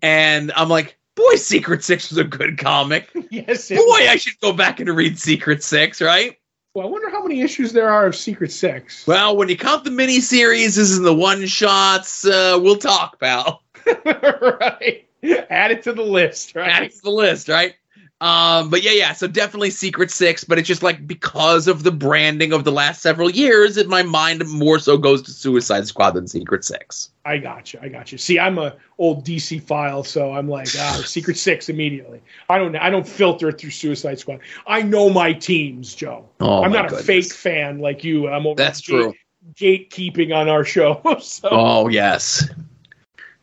and 0.02 0.52
I'm 0.56 0.70
like, 0.70 0.98
boy, 1.16 1.36
Secret 1.36 1.84
Six 1.84 2.10
was 2.10 2.18
a 2.18 2.24
good 2.24 2.58
comic. 2.58 3.10
yes, 3.30 3.70
it 3.72 3.78
Boy, 3.78 3.84
was. 3.84 4.08
I 4.10 4.16
should 4.16 4.40
go 4.40 4.54
back 4.54 4.80
and 4.80 4.90
read 4.90 5.20
Secret 5.20 5.64
Six, 5.64 6.02
right? 6.02 6.38
Well, 6.74 6.86
I 6.86 6.90
wonder 6.90 7.10
how 7.10 7.24
many 7.24 7.42
issues 7.42 7.74
there 7.74 7.90
are 7.90 8.06
of 8.06 8.16
Secret 8.16 8.52
Six. 8.52 9.08
Well, 9.08 9.36
when 9.36 9.50
you 9.50 9.58
count 9.58 9.84
the 9.84 9.90
miniseries 9.90 10.96
and 10.96 11.06
the 11.06 11.14
one 11.14 11.46
shots, 11.48 12.26
uh, 12.26 12.60
we'll 12.62 12.78
talk, 12.78 13.20
pal. 13.20 13.64
right. 14.06 15.08
Add 15.50 15.72
it 15.72 15.84
to 15.84 15.94
the 15.94 16.04
list, 16.04 16.56
right? 16.56 16.70
Add 16.70 16.84
it 16.84 16.94
to 16.94 17.02
the 17.02 17.10
list, 17.10 17.50
right? 17.50 17.76
Um, 18.20 18.72
but 18.72 18.82
yeah, 18.82 18.92
yeah. 18.92 19.14
So 19.14 19.28
definitely 19.28 19.70
Secret 19.70 20.10
Six, 20.10 20.44
but 20.44 20.58
it's 20.58 20.68
just 20.68 20.82
like 20.82 21.06
because 21.06 21.68
of 21.68 21.84
the 21.84 21.92
branding 21.92 22.52
of 22.52 22.64
the 22.64 22.72
last 22.72 23.02
several 23.04 23.30
years, 23.30 23.78
in 23.78 23.88
my 23.88 24.02
mind 24.02 24.48
more 24.48 24.80
so 24.80 24.98
goes 24.98 25.22
to 25.24 25.32
Suicide 25.32 25.86
Squad 25.88 26.12
than 26.12 26.28
Secret 26.28 26.66
Six. 26.66 27.12
I 27.26 27.38
got 27.38 27.74
you. 27.74 27.80
I 27.82 27.90
got 27.90 28.12
you. 28.12 28.18
See, 28.18 28.40
I'm 28.40 28.58
a 28.58 28.76
old 28.98 29.24
DC 29.24 29.62
file, 29.62 30.04
so 30.04 30.34
I'm 30.34 30.48
like, 30.50 30.70
ah, 30.80 31.02
Secret 31.06 31.38
Six 31.38 31.70
immediately. 31.70 32.22
I 32.50 32.58
don't. 32.58 32.76
I 32.76 32.90
don't 32.90 33.08
filter 33.08 33.52
through 33.52 33.72
Suicide 33.72 34.18
Squad. 34.18 34.40
I 34.66 34.82
know 34.82 35.12
my 35.12 35.34
teams, 35.34 35.94
Joe. 35.94 36.28
Oh, 36.40 36.64
I'm 36.64 36.72
not 36.72 36.86
a 36.86 36.90
goodness. 36.90 37.06
fake 37.06 37.34
fan 37.34 37.78
like 37.80 38.04
you. 38.04 38.30
I'm 38.30 38.48
over 38.48 38.56
That's 38.56 38.82
gate- 38.82 38.96
true. 38.96 39.14
Gatekeeping 39.56 40.36
on 40.36 40.50
our 40.50 40.66
show. 40.66 41.02
so 41.22 41.50
Oh 41.52 41.88
yes. 41.88 42.50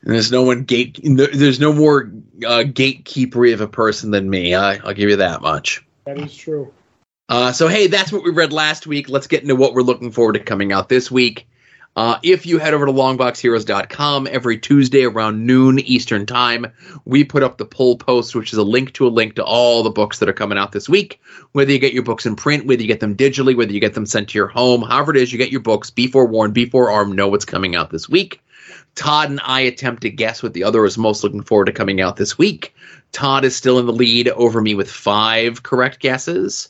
And 0.04 0.14
there's 0.14 0.30
no 0.30 0.42
one 0.42 0.64
gate. 0.64 1.00
There's 1.02 1.60
no 1.60 1.72
more 1.72 2.12
uh, 2.46 2.64
gatekeepery 2.64 3.54
of 3.54 3.62
a 3.62 3.68
person 3.68 4.10
than 4.10 4.28
me. 4.28 4.54
I, 4.54 4.74
I'll 4.76 4.92
give 4.92 5.08
you 5.08 5.16
that 5.16 5.40
much. 5.40 5.84
that 6.04 6.18
is 6.18 6.36
true. 6.36 6.72
Uh, 7.30 7.52
so 7.52 7.68
hey, 7.68 7.86
that's 7.86 8.12
what 8.12 8.22
we 8.22 8.30
read 8.30 8.52
last 8.52 8.86
week. 8.86 9.08
Let's 9.08 9.26
get 9.26 9.42
into 9.42 9.56
what 9.56 9.72
we're 9.72 9.82
looking 9.82 10.12
forward 10.12 10.34
to 10.34 10.40
coming 10.40 10.72
out 10.72 10.90
this 10.90 11.10
week. 11.10 11.48
Uh, 11.96 12.18
if 12.22 12.44
you 12.44 12.58
head 12.58 12.74
over 12.74 12.86
to 12.86 12.92
longboxheroes.com 12.92 14.28
every 14.30 14.58
Tuesday 14.58 15.04
around 15.04 15.46
noon 15.46 15.78
Eastern 15.78 16.26
Time, 16.26 16.66
we 17.04 17.22
put 17.22 17.44
up 17.44 17.56
the 17.56 17.64
poll 17.64 17.96
post, 17.96 18.34
which 18.34 18.52
is 18.52 18.58
a 18.58 18.64
link 18.64 18.92
to 18.94 19.06
a 19.06 19.08
link 19.08 19.36
to 19.36 19.44
all 19.44 19.82
the 19.82 19.90
books 19.90 20.18
that 20.18 20.28
are 20.28 20.34
coming 20.34 20.58
out 20.58 20.72
this 20.72 20.88
week. 20.88 21.20
Whether 21.52 21.72
you 21.72 21.78
get 21.78 21.92
your 21.94 22.02
books 22.02 22.26
in 22.26 22.34
print, 22.34 22.66
whether 22.66 22.82
you 22.82 22.88
get 22.88 23.00
them 23.00 23.16
digitally, 23.16 23.56
whether 23.56 23.72
you 23.72 23.80
get 23.80 23.94
them 23.94 24.06
sent 24.06 24.30
to 24.30 24.38
your 24.38 24.48
home, 24.48 24.82
however 24.82 25.14
it 25.14 25.22
is, 25.22 25.32
you 25.32 25.38
get 25.38 25.52
your 25.52 25.60
books. 25.60 25.90
Be 25.90 26.08
forewarned, 26.08 26.52
be 26.52 26.66
forearmed, 26.66 27.14
know 27.14 27.28
what's 27.28 27.44
coming 27.44 27.76
out 27.76 27.90
this 27.90 28.08
week. 28.08 28.42
Todd 28.94 29.30
and 29.30 29.40
I 29.44 29.60
attempt 29.60 30.02
to 30.02 30.10
guess 30.10 30.42
what 30.42 30.52
the 30.54 30.64
other 30.64 30.84
is 30.84 30.96
most 30.98 31.24
looking 31.24 31.42
forward 31.42 31.66
to 31.66 31.72
coming 31.72 32.00
out 32.00 32.16
this 32.16 32.38
week. 32.38 32.74
Todd 33.12 33.44
is 33.44 33.54
still 33.56 33.78
in 33.78 33.86
the 33.86 33.92
lead 33.92 34.28
over 34.30 34.60
me 34.60 34.74
with 34.74 34.90
five 34.90 35.62
correct 35.62 36.00
guesses. 36.00 36.68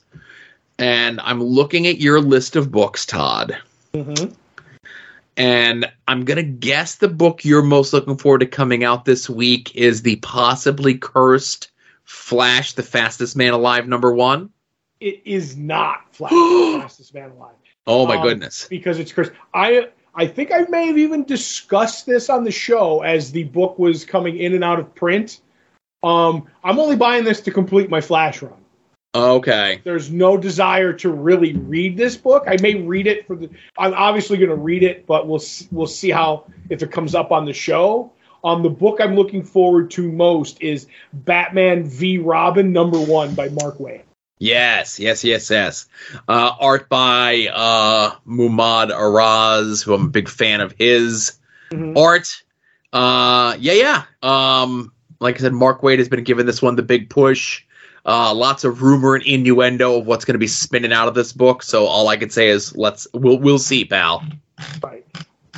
And 0.79 1.21
I'm 1.23 1.43
looking 1.43 1.87
at 1.87 1.99
your 2.01 2.21
list 2.21 2.57
of 2.57 2.71
books, 2.73 3.07
Todd. 3.07 3.57
Mm-hmm. 3.93 4.33
And 5.37 5.87
I'm 6.07 6.25
going 6.25 6.37
to 6.37 6.43
guess 6.43 6.97
the 6.97 7.09
book 7.09 7.45
you're 7.45 7.63
most 7.63 7.93
looking 7.93 8.17
forward 8.17 8.39
to 8.41 8.47
coming 8.47 8.85
out 8.85 9.05
this 9.05 9.29
week 9.29 9.75
is 9.75 10.03
the 10.03 10.17
possibly 10.17 10.97
cursed 10.97 11.71
Flash, 12.05 12.75
the 12.75 12.83
fastest 12.83 13.35
man 13.35 13.55
alive, 13.55 13.89
number 13.89 14.13
one. 14.13 14.51
It 15.01 15.23
is 15.25 15.57
not 15.57 16.05
Flash, 16.15 16.31
the 16.33 16.79
fastest 16.81 17.15
man 17.15 17.31
alive. 17.31 17.55
Oh, 17.87 18.07
my 18.07 18.17
Um, 18.17 18.23
goodness. 18.23 18.67
because 18.69 18.99
it's 18.99 19.13
cursed. 19.13 19.33
I 19.53 19.89
I 20.15 20.27
think 20.27 20.53
I 20.53 20.63
may 20.69 20.87
have 20.87 20.99
even 20.99 21.25
discussed 21.25 22.07
this 22.07 22.31
on 22.31 22.45
the 22.45 22.51
show 22.51 23.03
as 23.03 23.33
the 23.33 23.45
book 23.45 23.79
was 23.79 24.05
coming 24.05 24.37
in 24.37 24.55
and 24.55 24.63
out 24.63 24.79
of 24.79 24.95
print. 24.95 25.41
Um, 26.03 26.47
I'm 26.63 26.79
only 26.79 26.97
buying 26.97 27.25
this 27.25 27.41
to 27.43 27.51
complete 27.51 27.91
my 27.91 28.01
Flash 28.01 28.43
run. 28.43 28.53
Okay. 29.15 29.81
There's 29.85 30.11
no 30.11 30.37
desire 30.37 30.93
to 30.95 31.11
really 31.11 31.55
read 31.55 31.97
this 31.97 32.17
book. 32.17 32.45
I 32.49 32.57
may 32.61 32.75
read 32.75 33.07
it 33.07 33.27
for 33.27 33.37
the. 33.37 33.49
I'm 33.79 33.95
obviously 33.95 34.39
going 34.39 34.51
to 34.51 34.57
read 34.57 34.83
it, 34.83 35.07
but 35.07 35.29
we'll 35.29 35.43
we'll 35.71 35.87
see 35.87 36.11
how 36.11 36.47
if 36.69 36.83
it 36.83 36.91
comes 36.91 37.15
up 37.15 37.31
on 37.31 37.45
the 37.45 37.53
show. 37.53 38.13
Um, 38.43 38.63
the 38.63 38.71
book 38.71 39.01
I'm 39.01 39.15
looking 39.15 39.43
forward 39.43 39.91
to 39.93 40.11
most 40.11 40.61
is 40.61 40.87
Batman 41.13 41.85
v 41.85 42.19
Robin 42.19 42.73
number 42.73 42.99
one 42.99 43.35
by 43.35 43.49
Mark 43.51 43.79
Waid. 43.79 44.03
Yes, 44.45 45.01
yes, 45.01 45.25
yes, 45.25 45.49
yes. 45.49 45.87
Uh, 46.29 46.53
art 46.61 46.91
by 46.91 47.49
uh, 47.51 48.11
Mahmud 48.27 48.91
Asrar, 48.91 49.83
who 49.83 49.95
I'm 49.95 50.05
a 50.05 50.09
big 50.09 50.29
fan 50.29 50.61
of 50.61 50.75
his 50.77 51.33
Mhm. 51.71 51.97
art. 51.97 52.29
Uh, 52.93 53.57
yeah, 53.59 53.73
yeah. 53.73 54.03
Um, 54.23 54.93
like 55.19 55.37
I 55.37 55.39
said, 55.39 55.55
Mark 55.55 55.81
Waid 55.81 55.97
has 55.97 56.11
been 56.11 56.25
giving 56.25 56.45
this 56.45 56.61
one 56.61 56.77
the 56.77 56.83
big 56.83 57.09
push. 57.09 57.63
Uh, 58.05 58.35
lots 58.35 58.65
of 58.65 58.83
rumor 58.83 59.15
and 59.15 59.25
innuendo 59.25 59.97
of 59.99 60.07
what's 60.07 60.27
going 60.27 60.35
to 60.35 60.39
be 60.39 60.47
spinning 60.47 60.93
out 60.93 61.09
of 61.09 61.15
this 61.15 61.33
book. 61.33 61.63
So 61.63 61.87
all 61.87 62.09
I 62.09 62.19
can 62.19 62.29
say 62.29 62.51
is 62.51 62.77
let's 62.77 63.07
we'll 63.15 63.39
we'll 63.39 63.59
see, 63.59 63.87
pal. 63.87 64.23
Right. 64.83 65.07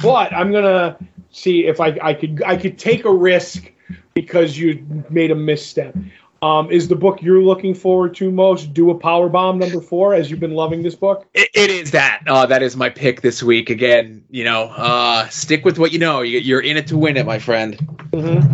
But 0.00 0.32
I'm 0.32 0.52
gonna 0.52 0.96
see 1.32 1.66
if 1.66 1.80
I 1.80 1.98
I 2.00 2.14
could 2.14 2.40
I 2.46 2.56
could 2.56 2.78
take 2.78 3.04
a 3.04 3.12
risk 3.12 3.72
because 4.14 4.56
you 4.56 4.86
made 5.10 5.32
a 5.32 5.34
misstep. 5.34 5.96
Um, 6.42 6.70
is 6.70 6.88
the 6.88 6.96
book 6.96 7.22
you're 7.22 7.42
looking 7.42 7.74
forward 7.74 8.14
to 8.16 8.30
most 8.30 8.74
Do 8.74 8.90
a 8.90 8.94
Power 8.94 9.28
Bomb 9.28 9.58
number 9.58 9.80
four? 9.80 10.14
As 10.14 10.30
you've 10.30 10.40
been 10.40 10.54
loving 10.54 10.82
this 10.82 10.94
book. 10.94 11.26
It, 11.32 11.48
it 11.54 11.70
is 11.70 11.92
that. 11.92 12.22
Uh, 12.26 12.46
that 12.46 12.62
is 12.62 12.76
my 12.76 12.90
pick 12.90 13.22
this 13.22 13.42
week. 13.42 13.70
Again, 13.70 14.24
you 14.30 14.44
know, 14.44 14.64
uh, 14.64 15.28
stick 15.28 15.64
with 15.64 15.78
what 15.78 15.92
you 15.92 15.98
know. 15.98 16.20
You, 16.20 16.38
you're 16.38 16.60
in 16.60 16.76
it 16.76 16.88
to 16.88 16.98
win 16.98 17.16
it, 17.16 17.24
my 17.24 17.38
friend. 17.38 17.76
Mm-hmm. 18.10 18.52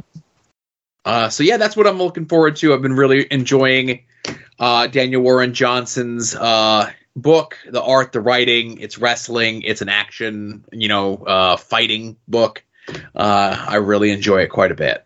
Uh, 1.05 1.28
so 1.28 1.43
yeah, 1.43 1.57
that's 1.57 1.76
what 1.76 1.87
I'm 1.87 1.99
looking 1.99 2.26
forward 2.26 2.57
to. 2.57 2.72
I've 2.72 2.83
been 2.83 2.95
really 2.95 3.26
enjoying 3.30 4.05
uh, 4.59 4.87
Daniel 4.87 5.22
Warren 5.22 5.53
Johnson's 5.53 6.35
uh, 6.35 6.91
book, 7.16 7.59
the 7.68 7.83
art, 7.83 8.12
the 8.12 8.20
writing. 8.20 8.78
It's 8.78 8.99
wrestling. 8.99 9.62
It's 9.62 9.83
an 9.83 9.89
action, 9.89 10.64
you 10.70 10.89
know, 10.89 11.16
uh, 11.16 11.57
fighting 11.57 12.16
book. 12.28 12.62
Uh, 13.14 13.64
I 13.68 13.76
really 13.76 14.11
enjoy 14.11 14.43
it 14.43 14.51
quite 14.51 14.70
a 14.70 14.76
bit. 14.76 15.05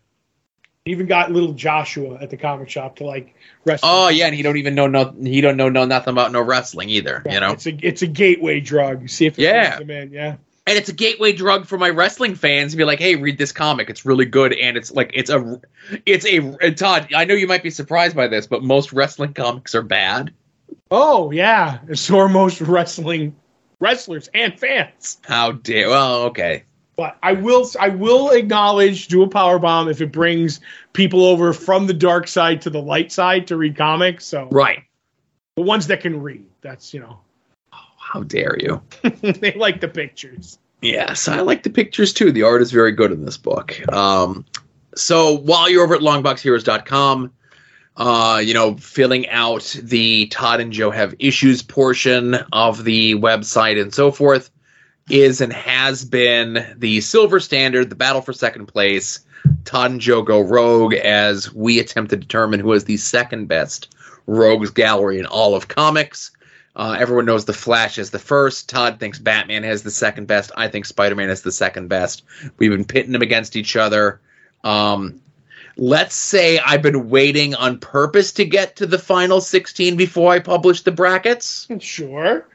Even 0.87 1.05
got 1.05 1.31
little 1.31 1.53
Joshua 1.53 2.17
at 2.21 2.29
the 2.29 2.37
comic 2.37 2.69
shop 2.69 2.97
to 2.97 3.05
like 3.05 3.35
wrestle. 3.65 3.89
Oh 3.89 4.07
yeah, 4.09 4.25
and 4.25 4.35
he 4.35 4.41
don't 4.41 4.57
even 4.57 4.75
know 4.75 4.87
no 4.87 5.13
he 5.21 5.41
don't 5.41 5.57
know 5.57 5.69
no 5.69 5.85
nothing 5.85 6.11
about 6.11 6.31
no 6.31 6.41
wrestling 6.41 6.89
either. 6.89 7.21
You 7.29 7.39
know. 7.39 7.51
it's 7.51 7.65
a 7.67 7.77
it's 7.85 8.01
a 8.01 8.07
gateway 8.07 8.59
drug. 8.59 9.01
You 9.01 9.07
See 9.07 9.25
if 9.25 9.37
it 9.37 9.43
Yeah. 9.43 9.79
in. 9.79 10.11
Yeah. 10.11 10.35
and 10.65 10.77
it's 10.77 10.89
a 10.89 10.93
gateway 10.93 11.31
drug 11.33 11.65
for 11.65 11.77
my 11.77 11.89
wrestling 11.89 12.35
fans 12.35 12.71
to 12.73 12.77
be 12.77 12.83
like, 12.83 12.99
hey, 12.99 13.15
read 13.15 13.37
this 13.37 13.51
comic. 13.51 13.89
It's 13.89 14.05
really 14.05 14.25
good, 14.25 14.53
and 14.53 14.75
it's 14.77 14.91
like 14.91 15.11
it's 15.13 15.29
a, 15.29 15.61
it's 16.05 16.25
a 16.25 16.71
Todd. 16.71 17.13
I 17.15 17.25
know 17.25 17.35
you 17.35 17.47
might 17.47 17.63
be 17.63 17.69
surprised 17.69 18.15
by 18.15 18.27
this, 18.27 18.47
but 18.47 18.63
most 18.63 18.91
wrestling 18.93 19.33
comics 19.33 19.75
are 19.75 19.81
bad. 19.81 20.33
Oh 20.91 21.31
yeah, 21.31 21.79
so 21.93 22.19
are 22.19 22.27
most 22.29 22.59
wrestling 22.61 23.35
wrestlers 23.79 24.29
and 24.33 24.59
fans. 24.59 25.19
How 25.25 25.51
dare? 25.53 25.89
Well, 25.89 26.23
okay. 26.23 26.63
But 26.97 27.15
I 27.21 27.33
will 27.33 27.69
I 27.79 27.89
will 27.89 28.31
acknowledge 28.31 29.07
do 29.07 29.21
a 29.21 29.27
power 29.27 29.59
bomb 29.59 29.87
if 29.87 30.01
it 30.01 30.11
brings 30.11 30.59
people 30.93 31.25
over 31.25 31.53
from 31.53 31.85
the 31.85 31.93
dark 31.93 32.27
side 32.27 32.63
to 32.63 32.71
the 32.71 32.81
light 32.81 33.11
side 33.11 33.45
to 33.47 33.55
read 33.55 33.77
comics. 33.77 34.25
So 34.25 34.47
right, 34.51 34.83
the 35.55 35.61
ones 35.61 35.87
that 35.87 36.01
can 36.01 36.21
read. 36.21 36.45
That's 36.61 36.95
you 36.95 37.01
know. 37.01 37.19
Oh, 37.71 37.77
how 37.99 38.23
dare 38.23 38.57
you? 38.59 38.81
they 39.21 39.53
like 39.53 39.79
the 39.79 39.87
pictures. 39.87 40.57
Yes, 40.81 41.27
I 41.27 41.41
like 41.41 41.61
the 41.61 41.69
pictures 41.69 42.13
too. 42.13 42.31
The 42.31 42.41
art 42.41 42.63
is 42.63 42.71
very 42.71 42.91
good 42.91 43.11
in 43.11 43.25
this 43.25 43.37
book. 43.37 43.79
Um, 43.93 44.43
so 44.95 45.37
while 45.37 45.69
you're 45.69 45.83
over 45.83 45.95
at 45.95 46.01
longboxheroes.com, 46.01 47.31
uh, 47.97 48.41
you 48.43 48.53
know, 48.55 48.75
filling 48.77 49.27
out 49.29 49.75
the 49.83 50.27
Todd 50.27 50.61
and 50.61 50.71
Joe 50.71 50.89
have 50.89 51.13
issues 51.19 51.61
portion 51.61 52.35
of 52.53 52.83
the 52.83 53.13
website 53.15 53.79
and 53.79 53.93
so 53.93 54.11
forth 54.11 54.49
is 55.09 55.41
and 55.41 55.53
has 55.53 56.03
been 56.03 56.75
the 56.77 57.01
silver 57.01 57.39
standard, 57.39 57.89
the 57.89 57.95
battle 57.95 58.21
for 58.21 58.33
second 58.33 58.67
place. 58.67 59.19
Joe 59.97 60.21
go 60.21 60.41
rogue 60.41 60.93
as 60.93 61.53
we 61.53 61.79
attempt 61.79 62.09
to 62.11 62.17
determine 62.17 62.59
who 62.59 62.73
is 62.73 62.85
the 62.85 62.97
second 62.97 63.47
best 63.47 63.93
rogues 64.25 64.69
gallery 64.71 65.19
in 65.19 65.25
all 65.25 65.55
of 65.55 65.67
comics. 65.67 66.31
Uh, 66.75 66.95
everyone 66.99 67.25
knows 67.25 67.45
the 67.45 67.53
Flash 67.53 67.97
is 67.97 68.11
the 68.11 68.19
first. 68.19 68.69
Todd 68.69 68.99
thinks 68.99 69.17
Batman 69.17 69.63
has 69.63 69.83
the 69.83 69.91
second 69.91 70.27
best. 70.27 70.51
I 70.55 70.67
think 70.67 70.85
Spider 70.85 71.15
Man 71.15 71.29
is 71.29 71.41
the 71.41 71.51
second 71.51 71.87
best. 71.87 72.23
We've 72.57 72.71
been 72.71 72.85
pitting 72.85 73.13
them 73.13 73.23
against 73.23 73.55
each 73.55 73.75
other. 73.75 74.21
Um, 74.63 75.21
let's 75.77 76.15
say 76.15 76.59
I've 76.59 76.81
been 76.81 77.09
waiting 77.09 77.55
on 77.55 77.79
purpose 77.79 78.31
to 78.33 78.45
get 78.45 78.75
to 78.77 78.85
the 78.85 78.97
final 78.97 79.41
16 79.41 79.95
before 79.95 80.31
I 80.31 80.39
publish 80.39 80.81
the 80.81 80.91
brackets. 80.91 81.67
Sure. 81.79 82.47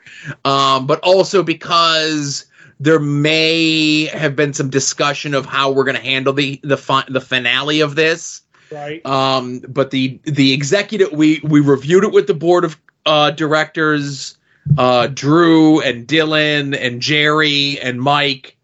Um, 0.45 0.87
but 0.87 1.01
also 1.01 1.43
because 1.43 2.47
there 2.81 2.99
may 2.99 4.07
have 4.07 4.35
been 4.35 4.53
some 4.53 4.69
discussion 4.69 5.35
of 5.35 5.47
how 5.47 5.71
we're 5.71 5.85
going 5.85 5.97
to 5.97 6.03
handle 6.03 6.33
the 6.33 6.61
the 6.63 6.77
fi- 6.77 7.05
the 7.09 7.21
finale 7.21 7.81
of 7.81 7.95
this. 7.95 8.43
Right. 8.71 9.05
Um, 9.07 9.61
but 9.69 9.91
the 9.91 10.19
the 10.25 10.53
executive 10.53 11.13
we 11.13 11.41
we 11.45 11.61
reviewed 11.61 12.05
it 12.05 12.13
with 12.13 12.27
the 12.27 12.35
board 12.35 12.65
of 12.65 12.79
uh, 13.07 13.31
directors, 13.31 14.37
uh, 14.79 15.09
Drew 15.09 15.81
and 15.81 16.07
Dylan 16.07 16.77
and 16.79 17.01
Jerry 17.01 17.79
and 17.81 18.01
Mike, 18.01 18.57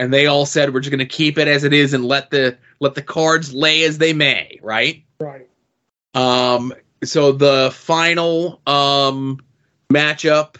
and 0.00 0.10
they 0.14 0.26
all 0.26 0.46
said 0.46 0.72
we're 0.72 0.80
just 0.80 0.90
going 0.90 0.98
to 0.98 1.04
keep 1.04 1.36
it 1.36 1.46
as 1.46 1.62
it 1.62 1.74
is 1.74 1.92
and 1.92 2.06
let 2.06 2.30
the 2.30 2.56
let 2.80 2.94
the 2.94 3.02
cards 3.02 3.52
lay 3.52 3.84
as 3.84 3.98
they 3.98 4.14
may. 4.14 4.58
Right. 4.62 5.04
Right. 5.20 5.46
Um. 6.14 6.72
So 7.04 7.32
the 7.32 7.70
final 7.72 8.60
um 8.66 9.40
matchup 9.92 10.56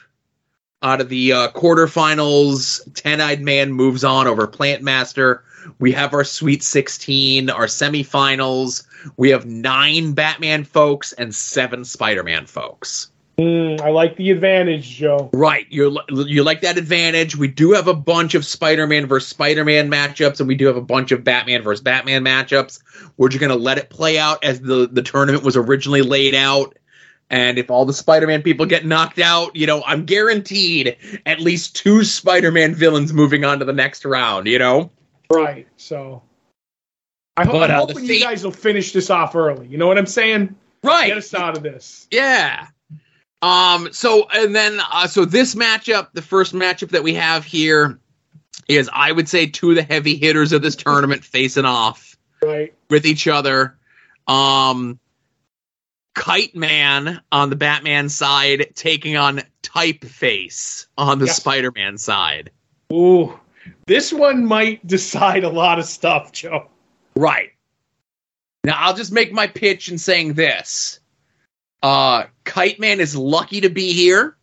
out 0.82 1.00
of 1.00 1.08
the 1.08 1.32
uh, 1.32 1.48
quarterfinals, 1.48 2.80
Ten 2.94 3.20
Eyed 3.20 3.40
Man 3.40 3.72
moves 3.72 4.04
on 4.04 4.26
over 4.26 4.46
Plant 4.46 4.82
Master. 4.82 5.44
We 5.78 5.92
have 5.92 6.14
our 6.14 6.24
Sweet 6.24 6.62
16, 6.62 7.50
our 7.50 7.66
semifinals. 7.66 8.86
We 9.16 9.30
have 9.30 9.46
nine 9.46 10.12
Batman 10.12 10.64
folks 10.64 11.12
and 11.12 11.34
seven 11.34 11.84
Spider 11.84 12.22
Man 12.22 12.46
folks. 12.46 13.09
Mm, 13.40 13.80
I 13.80 13.88
like 13.88 14.16
the 14.16 14.30
advantage, 14.30 14.96
Joe. 14.96 15.30
Right, 15.32 15.66
you 15.70 15.98
you 16.10 16.44
like 16.44 16.60
that 16.60 16.76
advantage. 16.76 17.36
We 17.36 17.48
do 17.48 17.72
have 17.72 17.88
a 17.88 17.94
bunch 17.94 18.34
of 18.34 18.44
Spider-Man 18.44 19.06
versus 19.06 19.30
Spider-Man 19.30 19.90
matchups, 19.90 20.40
and 20.40 20.46
we 20.46 20.54
do 20.56 20.66
have 20.66 20.76
a 20.76 20.82
bunch 20.82 21.10
of 21.10 21.24
Batman 21.24 21.62
versus 21.62 21.82
Batman 21.82 22.22
matchups. 22.22 22.82
We're 23.16 23.30
just 23.30 23.40
gonna 23.40 23.56
let 23.56 23.78
it 23.78 23.88
play 23.88 24.18
out 24.18 24.44
as 24.44 24.60
the 24.60 24.86
the 24.92 25.00
tournament 25.00 25.42
was 25.42 25.56
originally 25.56 26.02
laid 26.02 26.34
out. 26.34 26.76
And 27.30 27.58
if 27.58 27.70
all 27.70 27.86
the 27.86 27.94
Spider-Man 27.94 28.42
people 28.42 28.66
get 28.66 28.84
knocked 28.84 29.20
out, 29.20 29.56
you 29.56 29.66
know, 29.66 29.82
I'm 29.86 30.04
guaranteed 30.04 30.98
at 31.24 31.40
least 31.40 31.76
two 31.76 32.04
Spider-Man 32.04 32.74
villains 32.74 33.14
moving 33.14 33.46
on 33.46 33.60
to 33.60 33.64
the 33.64 33.72
next 33.72 34.04
round. 34.04 34.48
You 34.48 34.58
know, 34.58 34.90
right? 35.32 35.66
So, 35.78 36.22
I 37.38 37.46
hope, 37.46 37.54
But, 37.54 37.70
I'm 37.70 37.80
uh, 37.80 37.86
hoping 37.86 38.04
you 38.04 38.20
guys 38.20 38.44
will 38.44 38.50
finish 38.50 38.92
this 38.92 39.08
off 39.08 39.34
early. 39.34 39.66
You 39.66 39.78
know 39.78 39.86
what 39.86 39.96
I'm 39.96 40.04
saying? 40.04 40.56
right? 40.82 41.08
Get 41.08 41.18
us 41.18 41.34
out 41.34 41.56
of 41.56 41.62
this. 41.62 42.06
Yeah. 42.10 42.66
Um. 43.42 43.92
So 43.92 44.28
and 44.32 44.54
then 44.54 44.80
uh, 44.92 45.06
so 45.06 45.24
this 45.24 45.54
matchup, 45.54 46.08
the 46.12 46.22
first 46.22 46.52
matchup 46.54 46.90
that 46.90 47.02
we 47.02 47.14
have 47.14 47.44
here 47.44 47.98
is 48.68 48.88
I 48.92 49.12
would 49.12 49.28
say 49.28 49.46
two 49.46 49.70
of 49.70 49.76
the 49.76 49.82
heavy 49.82 50.16
hitters 50.16 50.52
of 50.52 50.62
this 50.62 50.76
tournament 50.76 51.24
facing 51.24 51.64
off 51.64 52.16
Right. 52.42 52.74
with 52.90 53.06
each 53.06 53.26
other. 53.28 53.76
Um. 54.26 54.98
Kite 56.16 56.54
Man 56.56 57.20
on 57.32 57.50
the 57.50 57.56
Batman 57.56 58.08
side 58.08 58.72
taking 58.74 59.16
on 59.16 59.40
Typeface 59.62 60.86
on 60.98 61.18
the 61.18 61.26
Yes. 61.26 61.36
Spider-Man 61.36 61.96
side. 61.98 62.50
Ooh, 62.92 63.38
this 63.86 64.12
one 64.12 64.44
might 64.44 64.84
decide 64.86 65.44
a 65.44 65.48
lot 65.48 65.78
of 65.78 65.84
stuff, 65.86 66.32
Joe. 66.32 66.66
Right. 67.14 67.52
Now 68.64 68.74
I'll 68.76 68.94
just 68.94 69.12
make 69.12 69.32
my 69.32 69.46
pitch 69.46 69.88
in 69.88 69.98
saying 69.98 70.34
this. 70.34 70.99
Uh 71.82 72.24
Kite 72.44 72.80
Man 72.80 73.00
is 73.00 73.16
lucky 73.16 73.62
to 73.62 73.70
be 73.70 73.92
here. 73.92 74.36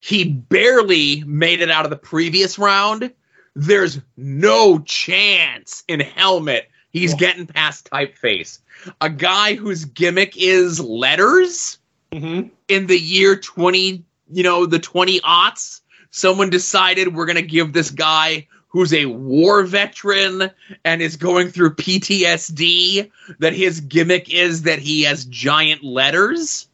He 0.00 0.24
barely 0.24 1.24
made 1.24 1.60
it 1.60 1.70
out 1.70 1.84
of 1.84 1.90
the 1.90 1.96
previous 1.96 2.58
round. 2.58 3.12
There's 3.54 4.00
no 4.16 4.78
chance 4.80 5.84
in 5.88 6.00
Helmet 6.00 6.68
he's 6.90 7.14
getting 7.14 7.46
past 7.46 7.88
Typeface. 7.90 8.58
A 9.00 9.08
guy 9.08 9.54
whose 9.54 9.84
gimmick 9.84 10.36
is 10.36 10.80
letters 10.80 11.78
Mm-hmm. 12.12 12.48
in 12.68 12.86
the 12.86 12.96
year 12.96 13.34
20, 13.34 14.04
you 14.30 14.42
know, 14.44 14.66
the 14.66 14.78
20 14.78 15.18
aughts, 15.22 15.80
someone 16.12 16.48
decided 16.48 17.12
we're 17.12 17.26
going 17.26 17.34
to 17.34 17.42
give 17.42 17.72
this 17.72 17.90
guy 17.90 18.46
who's 18.74 18.92
a 18.92 19.06
war 19.06 19.62
veteran 19.62 20.50
and 20.84 21.00
is 21.00 21.16
going 21.16 21.48
through 21.48 21.76
PTSD 21.76 23.08
that 23.38 23.52
his 23.52 23.78
gimmick 23.78 24.34
is 24.34 24.62
that 24.62 24.80
he 24.80 25.02
has 25.02 25.24
giant 25.26 25.84
letters. 25.84 26.66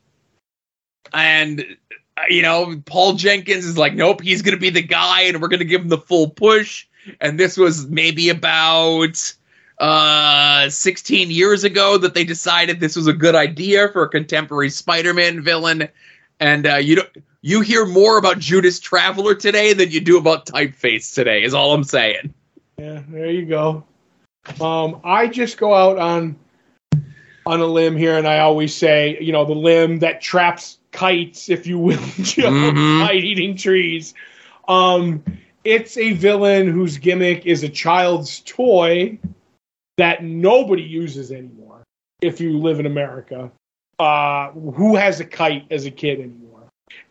And, 1.12 1.61
uh, 2.16 2.22
you 2.30 2.40
know, 2.40 2.80
Paul 2.86 3.16
Jenkins 3.16 3.66
is 3.66 3.76
like, 3.76 3.92
nope, 3.92 4.22
he's 4.22 4.40
going 4.40 4.55
to 4.55 4.61
be 4.61 4.70
the 4.70 4.80
guy 4.80 5.24
and 5.24 5.42
we're 5.42 5.48
going 5.48 5.59
to 5.59 5.66
give 5.66 5.82
him 5.82 5.90
the 5.90 5.98
full 5.98 6.30
push. 6.30 6.86
And 7.20 7.38
this 7.38 7.59
was 7.59 7.86
maybe 7.86 8.30
about 8.30 9.34
uh 9.78 10.70
16 10.70 11.30
years 11.30 11.64
ago 11.64 11.98
that 11.98 12.14
they 12.14 12.24
decided 12.24 12.80
this 12.80 12.96
was 12.96 13.09
a 13.09 13.14
good 13.14 13.34
idea 13.34 13.90
for 13.90 14.05
a 14.05 14.09
contemporary 14.09 14.70
Spider-Man 14.70 15.42
villain 15.42 15.88
and 16.41 16.66
uh 16.66 16.76
you 16.76 16.97
don't 16.97 17.09
you 17.43 17.61
hear 17.61 17.86
more 17.86 18.18
about 18.18 18.38
Judas 18.38 18.80
Traveler 18.80 19.34
today 19.34 19.72
than 19.72 19.91
you 19.91 20.01
do 20.01 20.18
about 20.18 20.47
Typeface 20.47 21.14
today 21.14 21.43
is 21.43 21.55
all 21.55 21.72
I'm 21.72 21.84
saying. 21.84 22.34
Yeah, 22.78 23.03
there 23.09 23.30
you 23.30 23.47
go. 23.47 23.84
Um, 24.61 25.01
I 25.05 25.26
just 25.26 25.57
go 25.59 25.72
out 25.74 25.99
on 25.99 26.36
on 27.47 27.61
a 27.61 27.66
limb 27.66 27.97
here, 27.97 28.18
and 28.18 28.26
I 28.28 28.41
always 28.41 28.74
say, 28.74 29.16
you 29.20 29.32
know, 29.32 29.45
the 29.47 29.55
limb 29.55 30.01
that 30.01 30.20
traps 30.20 30.78
kites, 30.93 31.49
if 31.49 31.66
you 31.66 31.78
will, 31.78 31.97
Mhm. 31.97 33.07
kite 33.07 33.24
eating 33.24 33.57
trees. 33.57 34.12
Um, 34.68 35.24
it's 35.64 35.97
a 35.97 36.12
villain 36.12 36.68
whose 36.68 36.99
gimmick 36.99 37.47
is 37.47 37.62
a 37.62 37.68
child's 37.68 38.41
toy 38.41 39.18
that 39.97 40.22
nobody 40.22 40.82
uses 40.82 41.32
anymore. 41.32 41.82
If 42.20 42.41
you 42.41 42.59
live 42.59 42.80
in 42.80 42.86
America, 42.86 43.51
uh, 44.01 44.51
who 44.53 44.96
has 44.96 45.20
a 45.20 45.24
kite 45.26 45.66
as 45.70 45.84
a 45.84 45.90
kid 45.90 46.20
anymore? 46.20 46.62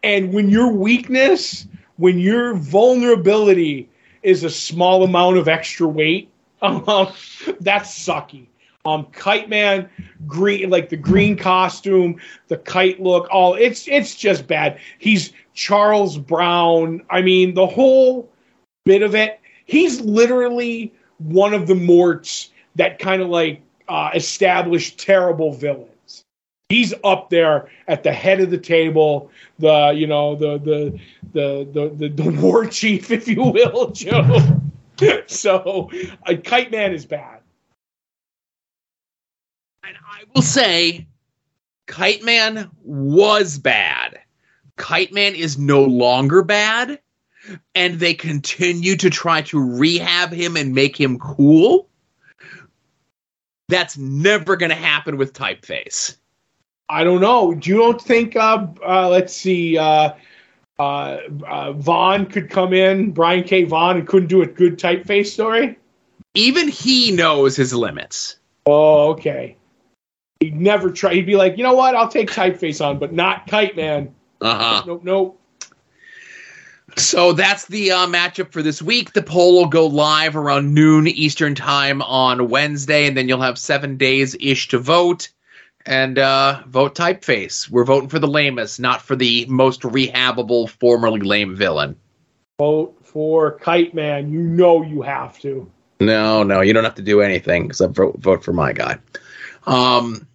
And 0.02 0.34
when 0.34 0.50
your 0.50 0.72
weakness, 0.72 1.68
when 1.98 2.18
your 2.18 2.56
vulnerability 2.56 3.88
is 4.24 4.44
a 4.44 4.50
small 4.50 5.04
amount 5.04 5.38
of 5.38 5.48
extra 5.48 5.88
weight, 5.88 6.30
um, 6.62 6.84
that's 7.62 8.06
sucky. 8.06 8.48
Um, 8.86 9.06
Kite 9.12 9.50
Man, 9.50 9.90
green 10.26 10.70
like 10.70 10.90
the 10.90 10.98
green 10.98 11.38
costume, 11.38 12.20
the 12.48 12.58
kite 12.58 13.00
look, 13.00 13.28
all 13.30 13.54
it's 13.54 13.88
it's 13.88 14.16
just 14.16 14.48
bad. 14.48 14.80
He's 14.98 15.32
Charles 15.54 16.18
Brown. 16.18 17.02
I 17.10 17.22
mean, 17.22 17.54
the 17.54 17.68
whole 17.68 18.32
bit 18.86 19.04
of 19.04 19.16
it. 19.16 19.40
He's 19.66 20.02
literally 20.02 20.94
one 21.20 21.54
of 21.54 21.68
the 21.68 21.76
Morts 21.76 22.50
that 22.76 22.98
kind 23.00 23.22
of 23.22 23.28
like 23.28 23.62
uh, 23.90 24.12
established 24.16 24.98
terrible 24.98 25.54
villains. 25.54 25.92
He's 26.70 26.94
up 27.04 27.32
there 27.32 27.68
at 27.88 28.04
the 28.04 28.14
head 28.14 28.40
of 28.42 28.52
the 28.52 28.58
table, 28.60 29.32
the 29.58 29.92
you 29.96 30.06
know 30.08 30.36
the 30.36 30.60
the 30.60 31.00
the 31.34 31.68
the 31.72 31.90
the, 32.10 32.10
the 32.10 32.30
war 32.42 32.68
chief, 32.68 33.10
if 33.12 33.28
you 33.28 33.42
will, 33.42 33.92
Joe. 33.94 34.62
so, 35.28 35.90
uh, 36.28 36.36
Kite 36.44 36.72
Man 36.72 36.94
is 36.94 37.06
bad. 37.06 37.40
And 39.84 39.96
I 39.98 40.24
will 40.36 40.42
say 40.44 41.08
Kite 41.88 42.24
Man 42.24 42.70
was 42.84 43.58
bad. 43.58 44.20
Kite 44.76 45.14
Man 45.14 45.36
is 45.36 45.58
no 45.58 45.84
longer 45.84 46.44
bad. 46.44 47.00
and 47.76 48.00
they 48.00 48.14
continue 48.14 48.96
to 48.98 49.10
try 49.10 49.42
to 49.44 49.60
rehab 49.60 50.32
him 50.32 50.56
and 50.58 50.74
make 50.74 51.00
him 51.00 51.18
cool, 51.20 51.88
that's 53.68 53.98
never 53.98 54.56
going 54.56 54.70
to 54.70 54.76
happen 54.76 55.18
with 55.18 55.34
typeface. 55.34 56.18
I 56.90 57.04
don't 57.04 57.22
know. 57.22 57.54
Do 57.54 57.70
you 57.70 57.78
don't 57.78 58.02
think? 58.02 58.36
Uh, 58.36 58.68
uh, 58.86 59.10
let's 59.10 59.34
see. 59.36 59.78
Uh, 59.78 60.14
uh, 60.80 61.18
uh, 61.48 61.74
Vaughan 61.74 62.26
could 62.26 62.50
come 62.50 62.74
in, 62.74 63.12
Brian 63.12 63.44
K. 63.44 63.66
Vaughan, 63.66 63.98
and 63.98 64.08
couldn't 64.08 64.30
do 64.30 64.42
a 64.42 64.48
good 64.48 64.80
typeface 64.80 65.28
story. 65.28 65.78
Even 66.34 66.68
he 66.68 67.12
knows 67.12 67.56
his 67.56 67.74
limits. 67.74 68.38
Oh, 68.66 69.10
okay. 69.10 69.56
He'd 70.40 70.56
never 70.56 70.90
try. 70.90 71.14
He'd 71.14 71.26
be 71.26 71.36
like, 71.36 71.58
you 71.58 71.64
know 71.64 71.74
what? 71.74 71.96
I'll 71.96 72.08
take 72.08 72.32
typeface 72.32 72.84
on, 72.84 72.98
but 72.98 73.14
not 73.14 73.46
Kite 73.48 73.76
Man. 73.76 74.16
Uh 74.42 74.58
huh. 74.58 74.84
Nope, 74.88 75.04
nope. 75.04 75.42
So 76.98 77.34
that's 77.34 77.68
the 77.68 77.92
uh, 77.92 78.08
matchup 78.08 78.52
for 78.52 78.64
this 78.64 78.82
week. 78.82 79.14
The 79.14 79.22
poll 79.22 79.56
will 79.56 79.68
go 79.68 79.86
live 79.86 80.36
around 80.36 80.74
noon 80.74 81.08
Eastern 81.08 81.56
time 81.56 82.02
on 82.02 82.50
Wednesday, 82.50 83.06
and 83.06 83.16
then 83.16 83.28
you'll 83.28 83.42
have 83.42 83.60
seven 83.60 83.98
days 83.98 84.36
ish 84.40 84.70
to 84.70 84.80
vote. 84.80 85.30
And 85.86 86.20
uh, 86.20 86.62
vote 86.68 86.96
typeface. 86.96 87.70
We're 87.70 87.86
voting 87.86 88.10
for 88.10 88.20
the 88.20 88.28
lamest, 88.28 88.80
not 88.80 89.02
for 89.02 89.16
the 89.16 89.46
most 89.48 89.82
rehabable, 89.82 90.70
formerly 90.70 91.22
lame 91.22 91.56
villain. 91.56 91.96
Vote 92.60 92.96
for 93.04 93.54
Kite 93.60 93.94
Man. 93.94 94.32
You 94.32 94.42
know 94.42 94.84
you 94.84 95.02
have 95.02 95.40
to. 95.40 95.72
No, 96.00 96.44
no, 96.44 96.62
you 96.62 96.74
don't 96.74 96.84
have 96.84 96.96
to 96.96 97.02
do 97.02 97.22
anything 97.22 97.66
except 97.66 97.96
vote, 97.96 98.18
vote 98.20 98.44
for 98.44 98.54
my 98.54 98.72
guy. 98.72 98.98
Um, 99.66 100.28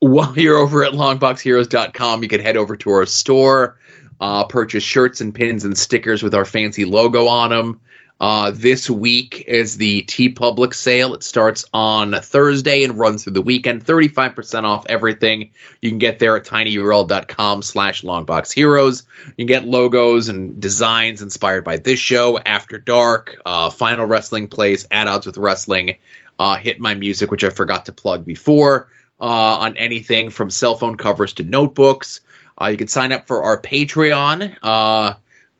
while 0.00 0.36
you're 0.36 0.58
over 0.58 0.82
at 0.84 0.94
longboxheroes.com, 0.94 2.22
you 2.22 2.28
can 2.28 2.40
head 2.40 2.56
over 2.56 2.76
to 2.76 2.90
our 2.90 3.06
store, 3.06 3.78
uh, 4.20 4.44
purchase 4.44 4.82
shirts 4.82 5.20
and 5.20 5.34
pins 5.34 5.64
and 5.64 5.78
stickers 5.78 6.22
with 6.22 6.34
our 6.34 6.44
fancy 6.44 6.84
logo 6.84 7.26
on 7.26 7.50
them. 7.50 7.80
Uh, 8.22 8.52
this 8.54 8.88
week 8.88 9.44
is 9.48 9.78
the 9.78 10.02
TeePublic 10.04 10.74
sale. 10.74 11.12
It 11.12 11.24
starts 11.24 11.64
on 11.74 12.12
Thursday 12.12 12.84
and 12.84 12.96
runs 12.96 13.24
through 13.24 13.32
the 13.32 13.42
weekend. 13.42 13.84
35% 13.84 14.62
off 14.62 14.86
everything. 14.86 15.50
You 15.80 15.90
can 15.90 15.98
get 15.98 16.20
there 16.20 16.36
at 16.36 16.44
tinyurl.com 16.44 17.62
slash 17.62 18.02
longboxheroes. 18.02 19.02
You 19.26 19.32
can 19.34 19.46
get 19.46 19.64
logos 19.64 20.28
and 20.28 20.60
designs 20.60 21.20
inspired 21.20 21.64
by 21.64 21.78
this 21.78 21.98
show, 21.98 22.38
After 22.38 22.78
Dark, 22.78 23.42
uh, 23.44 23.70
Final 23.70 24.06
Wrestling 24.06 24.46
Place, 24.46 24.86
At 24.92 25.08
Odds 25.08 25.26
with 25.26 25.36
Wrestling, 25.36 25.96
uh, 26.38 26.54
Hit 26.54 26.78
My 26.78 26.94
Music, 26.94 27.28
which 27.32 27.42
I 27.42 27.50
forgot 27.50 27.86
to 27.86 27.92
plug 27.92 28.24
before, 28.24 28.86
uh, 29.20 29.24
on 29.24 29.76
anything 29.76 30.30
from 30.30 30.48
cell 30.48 30.76
phone 30.76 30.96
covers 30.96 31.32
to 31.34 31.42
notebooks. 31.42 32.20
Uh, 32.60 32.66
you 32.66 32.76
can 32.76 32.86
sign 32.86 33.10
up 33.10 33.26
for 33.26 33.42
our 33.42 33.60
Patreon. 33.60 34.54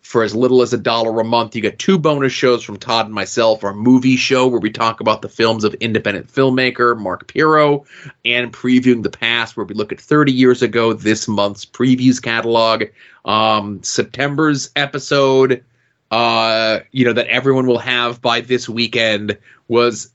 For 0.03 0.25
as 0.25 0.35
little 0.35 0.63
as 0.63 0.73
a 0.73 0.79
dollar 0.79 1.21
a 1.21 1.25
month. 1.25 1.55
You 1.55 1.63
get 1.63 1.79
two 1.79 1.99
bonus 1.99 2.33
shows 2.33 2.63
from 2.65 2.77
Todd 2.77 3.07
and 3.07 3.15
myself, 3.15 3.65
our 3.65 3.73
movie 3.73 4.17
show 4.17 4.47
where 4.49 4.61
we 4.61 4.71
talk 4.71 5.01
about 5.01 5.23
the 5.23 5.29
films 5.29 5.65
of 5.65 5.75
independent 5.75 6.27
filmmaker 6.27 6.99
Mark 6.99 7.29
Pirro, 7.29 7.87
and 8.25 8.53
previewing 8.53 9.03
the 9.03 9.11
past 9.11 9.57
where 9.57 9.65
we 9.65 9.75
look 9.75 9.93
at 9.93 10.01
30 10.01 10.33
years 10.33 10.63
ago 10.63 10.93
this 10.93 11.29
month's 11.29 11.65
previews 11.65 12.21
catalog. 12.21 12.85
Um, 13.25 13.83
September's 13.83 14.71
episode, 14.75 15.65
uh, 16.11 16.81
you 16.91 17.05
know, 17.05 17.13
that 17.13 17.29
everyone 17.29 17.67
will 17.67 17.79
have 17.79 18.21
by 18.21 18.41
this 18.41 18.69
weekend 18.69 19.39
was 19.69 20.13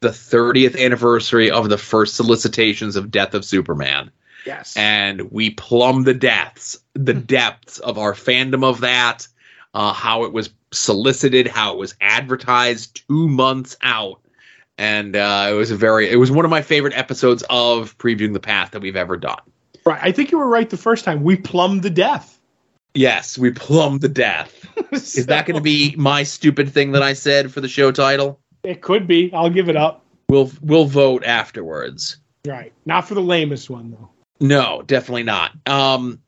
the 0.00 0.08
30th 0.08 0.78
anniversary 0.82 1.50
of 1.50 1.68
the 1.68 1.78
first 1.78 2.16
solicitations 2.16 2.96
of 2.96 3.10
Death 3.10 3.34
of 3.34 3.44
Superman. 3.44 4.10
Yes. 4.46 4.76
And 4.76 5.30
we 5.32 5.50
plumb 5.50 6.04
the 6.04 6.14
depths, 6.14 6.78
the 6.94 7.14
depths 7.14 7.78
of 7.78 7.98
our 7.98 8.14
fandom 8.14 8.64
of 8.64 8.80
that, 8.80 9.26
uh, 9.74 9.92
how 9.92 10.24
it 10.24 10.32
was 10.32 10.50
solicited, 10.72 11.46
how 11.46 11.72
it 11.72 11.78
was 11.78 11.94
advertised 12.00 13.02
two 13.08 13.28
months 13.28 13.76
out. 13.82 14.20
And 14.78 15.16
uh, 15.16 15.48
it 15.50 15.54
was 15.54 15.70
a 15.70 15.76
very, 15.76 16.08
it 16.08 16.16
was 16.16 16.30
one 16.30 16.44
of 16.44 16.50
my 16.50 16.62
favorite 16.62 16.96
episodes 16.96 17.42
of 17.50 17.96
previewing 17.98 18.34
the 18.34 18.40
path 18.40 18.70
that 18.72 18.82
we've 18.82 18.96
ever 18.96 19.16
done. 19.16 19.40
Right. 19.84 20.00
I 20.02 20.12
think 20.12 20.30
you 20.30 20.38
were 20.38 20.48
right 20.48 20.68
the 20.68 20.76
first 20.76 21.04
time. 21.04 21.22
We 21.22 21.36
plumbed 21.36 21.82
the 21.82 21.90
death. 21.90 22.38
Yes, 22.94 23.36
we 23.36 23.50
plumbed 23.50 24.00
the 24.00 24.08
death. 24.08 24.66
Is 24.92 25.26
that 25.26 25.46
going 25.46 25.56
to 25.56 25.62
be 25.62 25.94
my 25.96 26.22
stupid 26.22 26.72
thing 26.72 26.92
that 26.92 27.02
I 27.02 27.12
said 27.12 27.52
for 27.52 27.60
the 27.60 27.68
show 27.68 27.92
title? 27.92 28.40
It 28.62 28.80
could 28.80 29.06
be. 29.06 29.32
I'll 29.32 29.50
give 29.50 29.68
it 29.68 29.76
up. 29.76 30.02
We'll 30.28 30.50
we'll 30.60 30.86
vote 30.86 31.22
afterwards. 31.24 32.16
Right. 32.46 32.72
Not 32.84 33.06
for 33.06 33.14
the 33.14 33.22
lamest 33.22 33.70
one 33.70 33.92
though. 33.92 34.10
No, 34.40 34.82
definitely 34.82 35.22
not. 35.22 35.52
Um, 35.66 36.20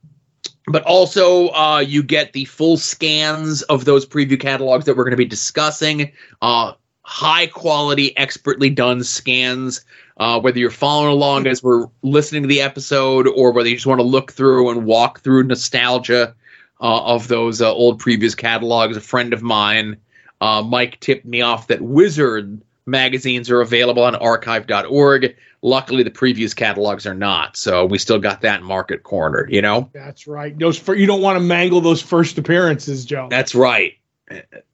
but 0.67 0.83
also, 0.85 1.49
uh, 1.49 1.79
you 1.79 2.03
get 2.03 2.33
the 2.33 2.45
full 2.45 2.77
scans 2.77 3.63
of 3.63 3.85
those 3.85 4.07
preview 4.07 4.41
catalogs 4.41 4.85
that 4.85 4.97
we're 4.97 5.05
going 5.05 5.13
to 5.13 5.17
be 5.17 5.25
discussing. 5.25 6.13
Uh, 6.43 6.75
high 7.03 7.47
quality, 7.47 8.17
expertly 8.17 8.71
done 8.71 9.03
scans. 9.03 9.85
Uh, 10.19 10.41
whether 10.41 10.59
you're 10.59 10.71
following 10.71 11.13
along 11.13 11.47
as 11.47 11.63
we're 11.63 11.87
listening 12.03 12.43
to 12.43 12.49
the 12.49 12.61
episode, 12.61 13.29
or 13.29 13.53
whether 13.53 13.69
you 13.69 13.77
just 13.77 13.87
want 13.87 14.01
to 14.01 14.07
look 14.07 14.33
through 14.33 14.69
and 14.71 14.85
walk 14.85 15.21
through 15.21 15.45
nostalgia 15.45 16.35
uh, 16.81 17.05
of 17.05 17.29
those 17.29 17.63
uh, 17.63 17.73
old 17.73 18.01
previous 18.01 18.35
catalogs, 18.35 18.97
a 18.97 19.01
friend 19.01 19.33
of 19.33 19.43
mine, 19.43 19.97
uh, 20.41 20.63
Mike, 20.63 20.99
tipped 21.01 21.25
me 21.25 21.41
off 21.41 21.69
that 21.69 21.81
Wizard 21.81 22.61
magazines 22.89 23.51
are 23.51 23.61
available 23.61 24.03
on 24.03 24.17
archive.org. 24.17 25.37
Luckily, 25.61 26.03
the 26.03 26.11
previous 26.11 26.55
catalogs 26.55 27.07
are 27.07 27.15
not, 27.15 27.57
so 27.57 27.85
we 27.85 27.99
still 27.99 28.19
got 28.19 28.43
that 28.43 28.63
market 28.63 29.03
corner. 29.03 29.47
You 29.51 29.61
know, 29.61 29.91
That's 29.93 30.27
right. 30.27 30.57
Those 30.57 30.79
for, 30.79 30.95
you 30.95 31.07
don't 31.07 31.21
want 31.21 31.37
to 31.37 31.41
mangle 31.41 31.81
those 31.81 32.01
first 32.01 32.39
appearances, 32.39 33.05
Joe. 33.05 33.29
that's 33.31 33.55
right. 33.55 33.95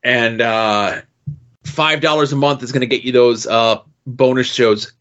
And 0.03 0.41
uh, 0.41 1.03
five 1.65 2.01
dollars 2.01 2.33
a 2.33 2.37
month 2.37 2.63
is 2.63 2.73
going 2.73 2.81
to 2.81 2.87
get 2.87 3.03
you 3.03 3.13
those 3.13 3.47
uh, 3.47 3.81
bonus 4.07 4.53
shows 4.53 4.93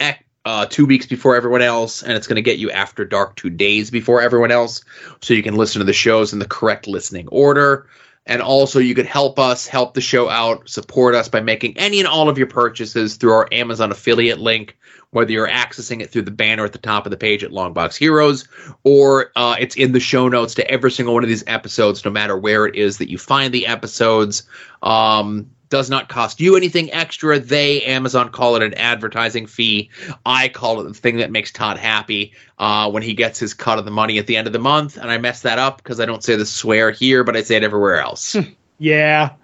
uh, 0.45 0.65
two 0.65 0.85
weeks 0.85 1.05
before 1.05 1.35
everyone 1.35 1.61
else, 1.61 2.03
and 2.03 2.13
it's 2.13 2.27
going 2.27 2.35
to 2.35 2.41
get 2.41 2.59
you 2.59 2.71
After 2.71 3.05
Dark 3.05 3.35
two 3.35 3.49
days 3.49 3.89
before 3.91 4.21
everyone 4.21 4.51
else, 4.51 4.83
so 5.21 5.33
you 5.33 5.43
can 5.43 5.55
listen 5.55 5.79
to 5.79 5.85
the 5.85 5.93
shows 5.93 6.33
in 6.33 6.39
the 6.39 6.47
correct 6.47 6.87
listening 6.87 7.27
order. 7.29 7.87
And 8.25 8.41
also, 8.41 8.79
you 8.79 8.95
could 8.95 9.05
help 9.05 9.37
us, 9.37 9.67
help 9.67 9.93
the 9.93 10.01
show 10.01 10.29
out, 10.29 10.69
support 10.69 11.13
us 11.13 11.27
by 11.27 11.41
making 11.41 11.77
any 11.77 11.99
and 11.99 12.07
all 12.07 12.29
of 12.29 12.37
your 12.37 12.47
purchases 12.47 13.17
through 13.17 13.33
our 13.33 13.49
Amazon 13.51 13.91
affiliate 13.91 14.39
link, 14.39 14.77
whether 15.09 15.31
you're 15.31 15.47
accessing 15.47 16.01
it 16.01 16.09
through 16.09 16.21
the 16.21 16.31
banner 16.31 16.63
at 16.63 16.71
the 16.71 16.77
top 16.77 17.05
of 17.05 17.11
the 17.11 17.17
page 17.17 17.43
at 17.43 17.51
Longbox 17.51 17.97
Heroes, 17.97 18.47
or 18.85 19.31
uh, 19.35 19.57
it's 19.59 19.75
in 19.75 19.91
the 19.91 19.99
show 19.99 20.29
notes 20.29 20.53
to 20.55 20.71
every 20.71 20.89
single 20.89 21.13
one 21.13 21.23
of 21.23 21.29
these 21.29 21.43
episodes, 21.47 22.05
no 22.05 22.11
matter 22.11 22.37
where 22.37 22.65
it 22.65 22.75
is 22.75 22.97
that 22.97 23.09
you 23.09 23.17
find 23.17 23.53
the 23.53 23.67
episodes. 23.67 24.43
Um, 24.81 25.49
does 25.73 25.89
not 25.89 26.07
cost 26.07 26.39
you 26.39 26.55
anything 26.55 26.93
extra. 26.93 27.39
They, 27.39 27.81
Amazon, 27.81 28.29
call 28.29 28.55
it 28.55 28.61
an 28.61 28.75
advertising 28.75 29.47
fee. 29.47 29.89
I 30.23 30.49
call 30.49 30.79
it 30.79 30.83
the 30.83 30.93
thing 30.93 31.17
that 31.17 31.31
makes 31.31 31.51
Todd 31.51 31.79
happy 31.79 32.33
uh, 32.59 32.91
when 32.91 33.01
he 33.01 33.15
gets 33.15 33.39
his 33.39 33.55
cut 33.55 33.79
of 33.79 33.85
the 33.85 33.89
money 33.89 34.19
at 34.19 34.27
the 34.27 34.37
end 34.37 34.45
of 34.45 34.53
the 34.53 34.59
month. 34.59 34.97
And 34.97 35.09
I 35.09 35.17
mess 35.17 35.41
that 35.41 35.57
up 35.57 35.77
because 35.77 35.99
I 35.99 36.05
don't 36.05 36.23
say 36.23 36.35
the 36.35 36.45
swear 36.45 36.91
here, 36.91 37.23
but 37.23 37.35
I 37.35 37.41
say 37.41 37.55
it 37.55 37.63
everywhere 37.63 37.99
else. 37.99 38.37
Yeah. 38.83 39.35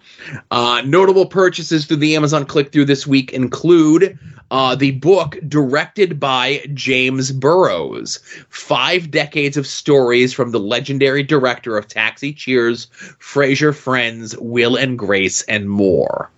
Uh, 0.52 0.82
notable 0.86 1.26
purchases 1.26 1.86
through 1.86 1.98
the 1.98 2.18
Amazon 2.18 2.46
click 2.46 2.74
through 2.74 2.84
this 2.84 3.08
week 3.08 3.32
include 3.32 4.20
uh, 4.52 4.76
the 4.76 4.92
book 4.92 5.38
directed 5.48 6.20
by 6.20 6.66
James 6.74 7.32
Burrows 7.32 8.20
Five 8.50 9.10
Decades 9.10 9.56
of 9.56 9.66
Stories 9.66 10.34
from 10.34 10.52
the 10.52 10.60
legendary 10.60 11.24
director 11.24 11.78
of 11.78 11.88
Taxi, 11.88 12.34
Cheers, 12.34 12.88
Frasier, 13.20 13.74
Friends, 13.74 14.38
Will 14.40 14.76
and 14.76 15.00
Grace, 15.00 15.42
and 15.44 15.70
more. 15.70 16.30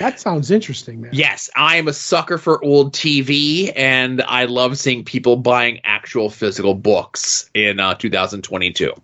That 0.00 0.18
sounds 0.18 0.50
interesting, 0.50 1.02
man. 1.02 1.10
Yes, 1.14 1.48
I 1.54 1.76
am 1.76 1.86
a 1.86 1.92
sucker 1.92 2.36
for 2.36 2.64
old 2.64 2.94
TV, 2.94 3.72
and 3.76 4.22
I 4.22 4.46
love 4.46 4.76
seeing 4.76 5.04
people 5.04 5.36
buying 5.36 5.78
actual 5.84 6.30
physical 6.30 6.74
books 6.74 7.48
in 7.54 7.78
uh, 7.78 7.94
2022. 7.94 8.90
All 8.90 9.00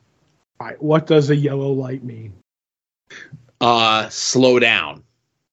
right. 0.58 0.82
What 0.82 1.06
does 1.06 1.30
a 1.30 1.36
yellow 1.36 1.70
light 1.70 2.02
mean? 2.02 2.32
Uh, 3.60 4.08
slow 4.08 4.58
down. 4.58 5.04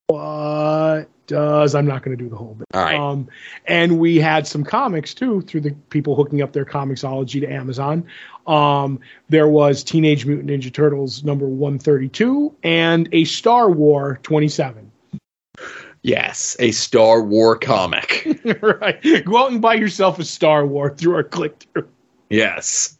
What 0.07 1.09
does 1.27 1.75
I'm 1.75 1.85
not 1.85 2.01
going 2.03 2.17
to 2.17 2.23
do 2.23 2.29
the 2.29 2.35
whole 2.35 2.55
bit. 2.55 2.67
All 2.73 2.83
right. 2.83 2.95
Um, 2.97 3.27
and 3.65 3.99
we 3.99 4.17
had 4.17 4.47
some 4.47 4.63
comics 4.63 5.13
too 5.13 5.41
through 5.41 5.61
the 5.61 5.71
people 5.89 6.15
hooking 6.15 6.41
up 6.41 6.53
their 6.53 6.65
Comixology 6.65 7.41
to 7.41 7.47
Amazon. 7.47 8.05
Um, 8.47 8.99
there 9.29 9.47
was 9.47 9.83
Teenage 9.83 10.25
Mutant 10.25 10.49
Ninja 10.49 10.73
Turtles 10.73 11.23
number 11.23 11.47
132 11.47 12.55
and 12.63 13.07
a 13.11 13.25
Star 13.25 13.69
War 13.69 14.19
27. 14.23 14.91
Yes, 16.03 16.55
a 16.59 16.71
Star 16.71 17.21
War 17.21 17.57
comic. 17.57 18.25
right. 18.61 19.25
Go 19.25 19.37
out 19.37 19.51
and 19.51 19.61
buy 19.61 19.73
yourself 19.73 20.19
a 20.19 20.23
Star 20.23 20.65
War 20.65 20.95
through 20.95 21.15
our 21.15 21.23
click 21.23 21.65
through. 21.73 21.89
Yes. 22.29 22.97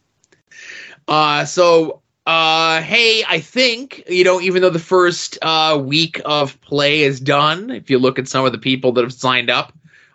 Uh, 1.06 1.46
so, 1.46 2.02
uh, 2.28 2.82
hey, 2.82 3.24
I 3.26 3.40
think, 3.40 4.04
you 4.06 4.22
know, 4.22 4.38
even 4.38 4.60
though 4.60 4.68
the 4.68 4.78
first 4.78 5.38
uh, 5.40 5.80
week 5.82 6.20
of 6.26 6.60
play 6.60 7.00
is 7.00 7.20
done, 7.20 7.70
if 7.70 7.88
you 7.88 7.98
look 7.98 8.18
at 8.18 8.28
some 8.28 8.44
of 8.44 8.52
the 8.52 8.58
people 8.58 8.92
that 8.92 9.02
have 9.02 9.14
signed 9.14 9.48
up, 9.48 9.72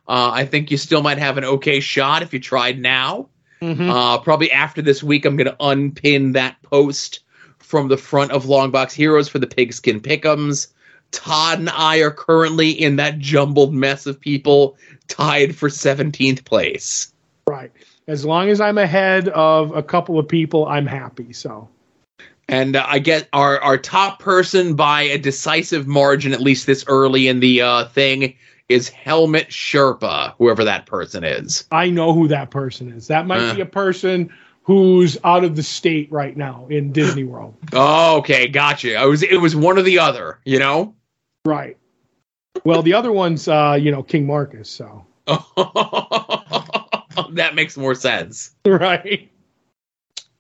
uh, 0.07 0.29
I 0.31 0.45
think 0.45 0.69
you 0.69 0.77
still 0.77 1.01
might 1.01 1.17
have 1.17 1.39
an 1.39 1.43
okay 1.43 1.79
shot 1.79 2.21
if 2.21 2.31
you 2.31 2.39
tried 2.39 2.77
now. 2.77 3.29
Uh, 3.63 4.19
probably 4.19 4.51
after 4.51 4.83
this 4.83 5.01
week, 5.01 5.25
I'm 5.25 5.37
going 5.37 5.47
to 5.47 5.55
unpin 5.59 6.33
that 6.33 6.61
post 6.61 7.21
from 7.57 7.87
the 7.87 7.97
front 7.97 8.31
of 8.31 8.43
Longbox 8.43 8.91
Heroes 8.91 9.27
for 9.27 9.39
the 9.39 9.47
Pigskin 9.47 9.99
Pickums. 9.99 10.67
Todd 11.09 11.57
and 11.57 11.69
I 11.71 11.97
are 12.01 12.11
currently 12.11 12.69
in 12.69 12.97
that 12.97 13.17
jumbled 13.17 13.73
mess 13.73 14.05
of 14.05 14.19
people 14.19 14.77
tied 15.07 15.55
for 15.55 15.67
17th 15.67 16.45
place. 16.45 17.11
Right. 17.47 17.71
As 18.05 18.23
long 18.23 18.49
as 18.49 18.61
I'm 18.61 18.77
ahead 18.77 19.29
of 19.29 19.75
a 19.75 19.81
couple 19.81 20.19
of 20.19 20.27
people, 20.27 20.67
I'm 20.67 20.85
happy. 20.85 21.33
So. 21.33 21.69
And 22.49 22.75
uh, 22.75 22.85
I 22.87 22.99
get 22.99 23.29
our 23.33 23.59
our 23.61 23.77
top 23.77 24.19
person 24.19 24.75
by 24.75 25.03
a 25.03 25.17
decisive 25.17 25.87
margin, 25.87 26.33
at 26.33 26.41
least 26.41 26.65
this 26.65 26.83
early 26.87 27.27
in 27.27 27.39
the 27.39 27.61
uh, 27.61 27.85
thing, 27.85 28.35
is 28.69 28.89
Helmet 28.89 29.49
Sherpa, 29.49 30.33
whoever 30.37 30.63
that 30.65 30.85
person 30.85 31.23
is. 31.23 31.65
I 31.71 31.89
know 31.89 32.13
who 32.13 32.27
that 32.27 32.49
person 32.51 32.91
is. 32.91 33.07
That 33.07 33.25
might 33.27 33.39
Uh. 33.41 33.55
be 33.55 33.61
a 33.61 33.65
person 33.65 34.29
who's 34.63 35.17
out 35.25 35.43
of 35.43 35.55
the 35.57 35.63
state 35.63 36.09
right 36.11 36.37
now 36.37 36.65
in 36.69 36.91
Disney 36.93 37.23
World. 37.23 37.55
Oh, 37.73 38.17
okay, 38.19 38.47
gotcha. 38.47 38.95
I 38.95 39.05
was 39.05 39.23
it 39.23 39.37
was 39.41 39.55
one 39.55 39.77
or 39.77 39.81
the 39.81 39.99
other, 39.99 40.39
you 40.45 40.59
know. 40.59 40.95
Right. 41.45 41.77
Well, 42.63 42.81
the 42.83 42.93
other 42.93 43.11
one's, 43.11 43.47
uh, 43.47 43.77
you 43.81 43.91
know, 43.91 44.03
King 44.03 44.25
Marcus. 44.27 44.69
So. 44.69 45.05
that 47.31 47.51
makes 47.55 47.77
more 47.77 47.95
sense. 47.95 48.51
Right. 48.65 49.29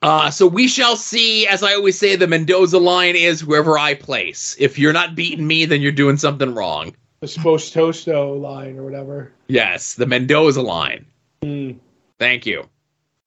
Uh, 0.03 0.29
so 0.29 0.45
we 0.45 0.67
shall 0.67 0.97
see. 0.97 1.47
As 1.47 1.63
I 1.63 1.73
always 1.73 1.97
say, 1.97 2.15
the 2.17 2.27
Mendoza 2.27 2.77
line 2.77 3.15
is 3.15 3.39
whoever 3.39 3.77
I 3.79 3.93
place. 3.93 4.55
If 4.59 4.77
you're 4.77 4.93
not 4.93 5.15
beating 5.15 5.47
me, 5.47 5.65
then 5.65 5.81
you're 5.81 5.93
doing 5.93 6.17
something 6.17 6.53
wrong. 6.53 6.93
The 7.21 7.27
Spostosto 7.27 8.39
line 8.39 8.77
or 8.77 8.83
whatever. 8.83 9.31
Yes, 9.47 9.95
the 9.95 10.05
Mendoza 10.05 10.61
line. 10.61 11.05
Mm, 11.41 11.79
Thank 12.19 12.45
you. 12.45 12.67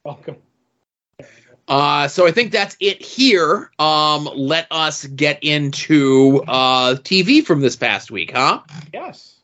welcome. 0.04 0.36
Uh, 1.68 2.06
so 2.06 2.26
I 2.26 2.30
think 2.30 2.52
that's 2.52 2.76
it 2.78 3.02
here. 3.02 3.70
Um, 3.78 4.28
let 4.34 4.66
us 4.70 5.04
get 5.06 5.42
into 5.42 6.44
uh, 6.46 6.94
TV 6.96 7.44
from 7.44 7.60
this 7.60 7.74
past 7.74 8.10
week, 8.10 8.32
huh? 8.32 8.60
Yes. 8.92 9.35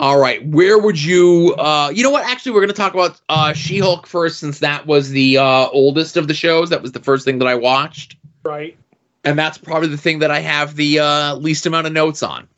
All 0.00 0.18
right. 0.18 0.44
Where 0.46 0.78
would 0.78 1.00
you? 1.00 1.54
Uh, 1.56 1.90
you 1.94 2.02
know 2.02 2.10
what? 2.10 2.24
Actually, 2.26 2.52
we're 2.52 2.60
going 2.60 2.68
to 2.70 2.74
talk 2.74 2.94
about 2.94 3.20
uh, 3.28 3.52
She-Hulk 3.52 4.06
first, 4.06 4.38
since 4.40 4.58
that 4.58 4.86
was 4.86 5.10
the 5.10 5.38
uh, 5.38 5.68
oldest 5.68 6.16
of 6.16 6.26
the 6.26 6.34
shows. 6.34 6.70
That 6.70 6.82
was 6.82 6.92
the 6.92 7.00
first 7.00 7.24
thing 7.24 7.38
that 7.38 7.46
I 7.48 7.54
watched, 7.54 8.16
Right. 8.42 8.76
and 9.22 9.38
that's 9.38 9.56
probably 9.56 9.88
the 9.88 9.96
thing 9.96 10.18
that 10.18 10.30
I 10.32 10.40
have 10.40 10.74
the 10.74 10.98
uh, 10.98 11.34
least 11.36 11.64
amount 11.66 11.86
of 11.86 11.92
notes 11.92 12.22
on. 12.24 12.48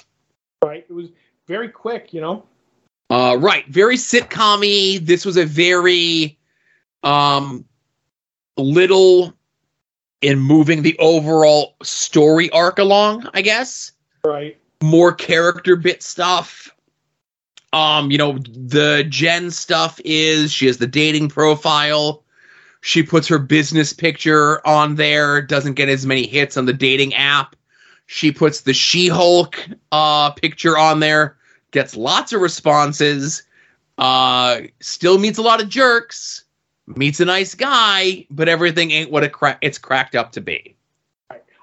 Right. 0.65 0.87
It 0.89 0.93
was 0.93 1.09
very 1.47 1.69
quick, 1.69 2.15
you 2.15 2.23
know. 2.23 2.45
Uh, 3.11 3.37
right. 3.39 3.67
Very 3.69 3.97
sitcom-y. 3.97 4.99
This 5.03 5.27
was 5.27 5.37
a 5.37 5.45
very 5.45 6.39
um, 7.03 7.67
little 8.57 9.35
in 10.23 10.39
moving 10.39 10.81
the 10.83 10.97
overall 10.99 11.77
story 11.83 12.49
arc 12.51 12.79
along. 12.79 13.29
I 13.35 13.43
guess. 13.43 13.93
Right. 14.25 14.59
more 14.83 15.13
character 15.13 15.77
bit 15.77 16.03
stuff. 16.03 16.73
Um, 17.77 18.11
you 18.11 18.17
know, 18.17 18.39
the 18.39 19.05
Jen 19.07 19.51
stuff 19.51 20.01
is 20.03 20.51
she 20.51 20.65
has 20.67 20.79
the 20.79 20.87
dating 20.87 21.29
profile. 21.29 22.23
She 22.81 23.03
puts 23.03 23.29
her 23.29 23.39
business 23.39 23.93
picture 23.93 24.67
on 24.67 24.95
there, 24.95 25.43
doesn't 25.43 25.75
get 25.75 25.91
as 25.91 26.07
many 26.07 26.27
hits 26.27 26.57
on 26.57 26.65
the 26.65 26.73
dating 26.73 27.13
app. 27.13 27.55
She 28.07 28.33
puts 28.33 28.63
the 28.63 28.73
She-Hulk 28.73 29.59
uh 29.93 30.31
picture 30.31 30.79
on 30.79 31.01
there, 31.01 31.37
gets 31.71 31.95
lots 31.95 32.33
of 32.33 32.41
responses. 32.41 33.43
Uh 33.99 34.61
still 34.81 35.19
meets 35.19 35.37
a 35.37 35.43
lot 35.43 35.63
of 35.63 35.69
jerks, 35.69 36.45
meets 36.87 37.21
a 37.21 37.27
nice 37.27 37.55
guy, 37.55 38.27
but 38.31 38.49
everything 38.49 38.91
ain't 38.91 39.11
what 39.11 39.23
it 39.23 39.33
cra- 39.33 39.59
it's 39.61 39.77
cracked 39.77 40.15
up 40.15 40.33
to 40.33 40.41
be. 40.41 40.75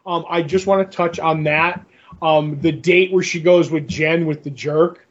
Um, 0.06 0.26
I 0.30 0.44
just 0.44 0.68
want 0.68 0.92
to 0.92 0.96
touch 0.96 1.18
on 1.18 1.42
that. 1.46 1.84
Um, 2.22 2.62
the 2.62 2.72
date 2.72 3.12
where 3.12 3.24
she 3.24 3.42
goes 3.42 3.72
with 3.72 3.88
Jen 3.88 4.28
with 4.28 4.44
the 4.44 4.52
jerk 4.52 5.03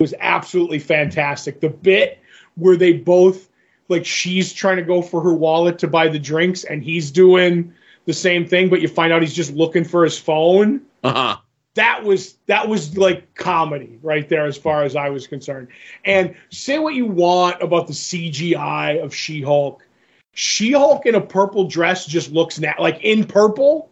was 0.00 0.14
absolutely 0.18 0.78
fantastic. 0.78 1.60
The 1.60 1.68
bit 1.68 2.18
where 2.56 2.76
they 2.76 2.94
both 2.94 3.48
like 3.88 4.06
she's 4.06 4.52
trying 4.52 4.76
to 4.76 4.82
go 4.82 5.02
for 5.02 5.20
her 5.20 5.34
wallet 5.34 5.78
to 5.80 5.88
buy 5.88 6.08
the 6.08 6.18
drinks 6.18 6.64
and 6.64 6.82
he's 6.82 7.10
doing 7.10 7.74
the 8.06 8.12
same 8.12 8.46
thing, 8.46 8.70
but 8.70 8.80
you 8.80 8.88
find 8.88 9.12
out 9.12 9.20
he's 9.20 9.34
just 9.34 9.52
looking 9.52 9.84
for 9.84 10.04
his 10.04 10.18
phone. 10.18 10.80
Uh-huh. 11.02 11.36
That 11.74 12.02
was 12.02 12.34
that 12.46 12.68
was 12.68 12.96
like 12.96 13.34
comedy 13.34 13.98
right 14.02 14.28
there 14.28 14.46
as 14.46 14.56
far 14.56 14.84
as 14.84 14.96
I 14.96 15.10
was 15.10 15.26
concerned. 15.26 15.68
And 16.04 16.34
say 16.50 16.78
what 16.78 16.94
you 16.94 17.06
want 17.06 17.62
about 17.62 17.86
the 17.86 17.92
CGI 17.92 19.02
of 19.02 19.14
She-Hulk. 19.14 19.86
She-Hulk 20.32 21.06
in 21.06 21.14
a 21.14 21.20
purple 21.20 21.64
dress 21.64 22.06
just 22.06 22.32
looks 22.32 22.58
nat- 22.58 22.80
like 22.80 23.00
in 23.02 23.24
purple 23.24 23.90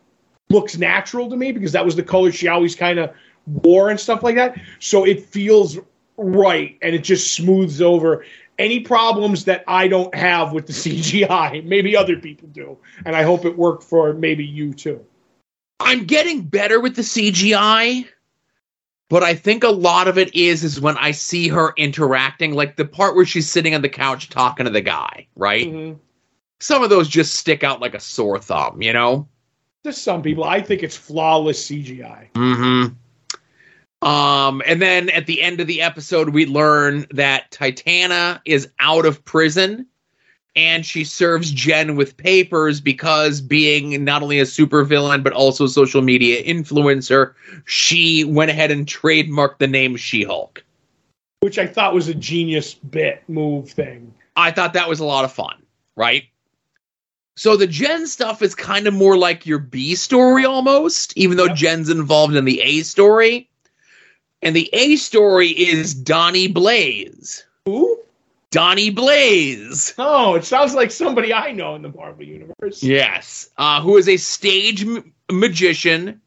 looks 0.49 0.77
natural 0.77 1.29
to 1.29 1.37
me 1.37 1.53
because 1.53 1.73
that 1.73 1.85
was 1.85 1.95
the 1.95 2.03
color 2.03 2.33
she 2.33 2.49
always 2.49 2.75
kind 2.75 2.99
of 2.99 3.13
wore 3.47 3.91
and 3.91 3.99
stuff 3.99 4.23
like 4.23 4.37
that. 4.37 4.61
So 4.79 5.05
it 5.05 5.25
feels 5.25 5.79
right 6.19 6.77
and 6.83 6.95
it 6.95 7.05
just 7.05 7.33
smooths 7.33 7.81
over 7.81 8.25
any 8.59 8.81
problems 8.81 9.45
that 9.45 9.63
I 9.69 9.89
don't 9.89 10.15
have 10.15 10.53
with 10.53 10.67
the 10.67 10.73
CGI. 10.75 11.65
Maybe 11.65 11.97
other 11.97 12.17
people 12.17 12.49
do. 12.49 12.77
And 13.07 13.17
I 13.17 13.23
hope 13.23 13.45
it 13.45 13.57
worked 13.57 13.85
for 13.85 14.13
maybe 14.13 14.45
you 14.45 14.75
too. 14.75 15.05
I'm 15.81 16.05
getting 16.05 16.43
better 16.43 16.81
with 16.81 16.97
the 16.97 17.03
CGI, 17.03 18.07
but 19.09 19.23
I 19.23 19.35
think 19.35 19.63
a 19.63 19.69
lot 19.69 20.09
of 20.09 20.19
it 20.19 20.35
is 20.35 20.65
is 20.65 20.81
when 20.81 20.99
I 20.99 21.13
see 21.13 21.49
her 21.49 21.73
interacting, 21.77 22.53
like 22.55 22.77
the 22.77 22.85
part 22.85 23.15
where 23.15 23.25
she's 23.25 23.49
sitting 23.49 23.75
on 23.75 23.83
the 23.83 23.89
couch 23.89 24.29
talking 24.29 24.65
to 24.65 24.71
the 24.71 24.81
guy, 24.81 25.29
right? 25.37 25.67
Mhm. 25.67 25.99
Some 26.61 26.83
of 26.83 26.91
those 26.91 27.09
just 27.09 27.37
stick 27.37 27.63
out 27.63 27.81
like 27.81 27.95
a 27.95 28.01
sore 28.01 28.41
thumb, 28.41 28.83
you 28.83 28.93
know? 28.93 29.29
To 29.85 29.93
some 29.93 30.23
people, 30.23 30.43
I 30.43 30.61
think 30.61 30.83
it's 30.83 30.97
flawless 30.97 31.65
CGI. 31.65 32.33
Mm-hmm. 32.35 32.95
Um, 34.01 34.63
and 34.65 34.81
then 34.81 35.11
at 35.11 35.27
the 35.27 35.43
end 35.43 35.61
of 35.61 35.67
the 35.67 35.83
episode, 35.83 36.29
we 36.31 36.47
learn 36.47 37.07
that 37.11 37.51
Titania 37.51 38.41
is 38.45 38.69
out 38.79 39.07
of 39.07 39.25
prison 39.25 39.87
and 40.55 40.85
she 40.87 41.05
serves 41.05 41.51
Jen 41.51 41.97
with 41.97 42.17
papers 42.17 42.81
because 42.81 43.41
being 43.41 44.05
not 44.05 44.23
only 44.23 44.39
a 44.41 44.45
supervillain 44.45 45.23
but 45.23 45.33
also 45.33 45.65
a 45.65 45.69
social 45.69 46.03
media 46.03 46.43
influencer, 46.43 47.35
she 47.65 48.25
went 48.25 48.51
ahead 48.51 48.71
and 48.71 48.87
trademarked 48.87 49.59
the 49.59 49.67
name 49.67 49.97
She-Hulk. 49.97 50.65
which 51.41 51.59
I 51.59 51.67
thought 51.67 51.95
was 51.95 52.09
a 52.09 52.15
genius 52.15 52.75
bit 52.75 53.23
move 53.29 53.71
thing. 53.71 54.15
I 54.37 54.51
thought 54.53 54.73
that 54.75 54.89
was 54.89 55.01
a 55.01 55.05
lot 55.05 55.25
of 55.25 55.33
fun, 55.33 55.63
right? 55.97 56.25
So 57.37 57.57
the 57.57 57.69
Jen 57.69 58.07
stuff 58.09 58.43
is 58.43 58.55
kind 58.55 58.87
of 58.89 58.95
more 58.95 59.17
like 59.17 59.47
your 59.47 59.59
B 59.61 59.95
story 59.95 60.45
almost, 60.45 61.17
even 61.17 61.37
though 61.37 61.47
Yep. 61.47 61.57
Jen's 61.57 61.89
involved 61.89 62.35
in 62.35 62.45
the 62.45 62.61
A 62.61 62.83
story. 62.83 63.48
And 64.43 64.55
the 64.55 64.71
A 64.73 64.97
story 64.97 65.49
is 65.49 65.95
Donnie 65.95 66.49
Blaze. 66.49 67.45
Who? 67.65 68.01
Donnie 68.51 68.91
Blaze. 68.91 69.95
Oh, 69.99 70.35
it 70.35 70.45
sounds 70.45 70.75
like 70.75 70.91
somebody 70.91 71.35
I 71.35 71.53
know 71.53 71.75
in 71.75 71.83
the 71.83 71.91
Marvel 71.93 72.25
universe. 72.25 72.83
Yes. 72.83 73.51
Uh, 73.59 73.81
who 73.83 73.97
is 73.97 74.09
a 74.09 74.17
stage 74.17 74.83
m- 74.85 75.13
magician. 75.31 76.21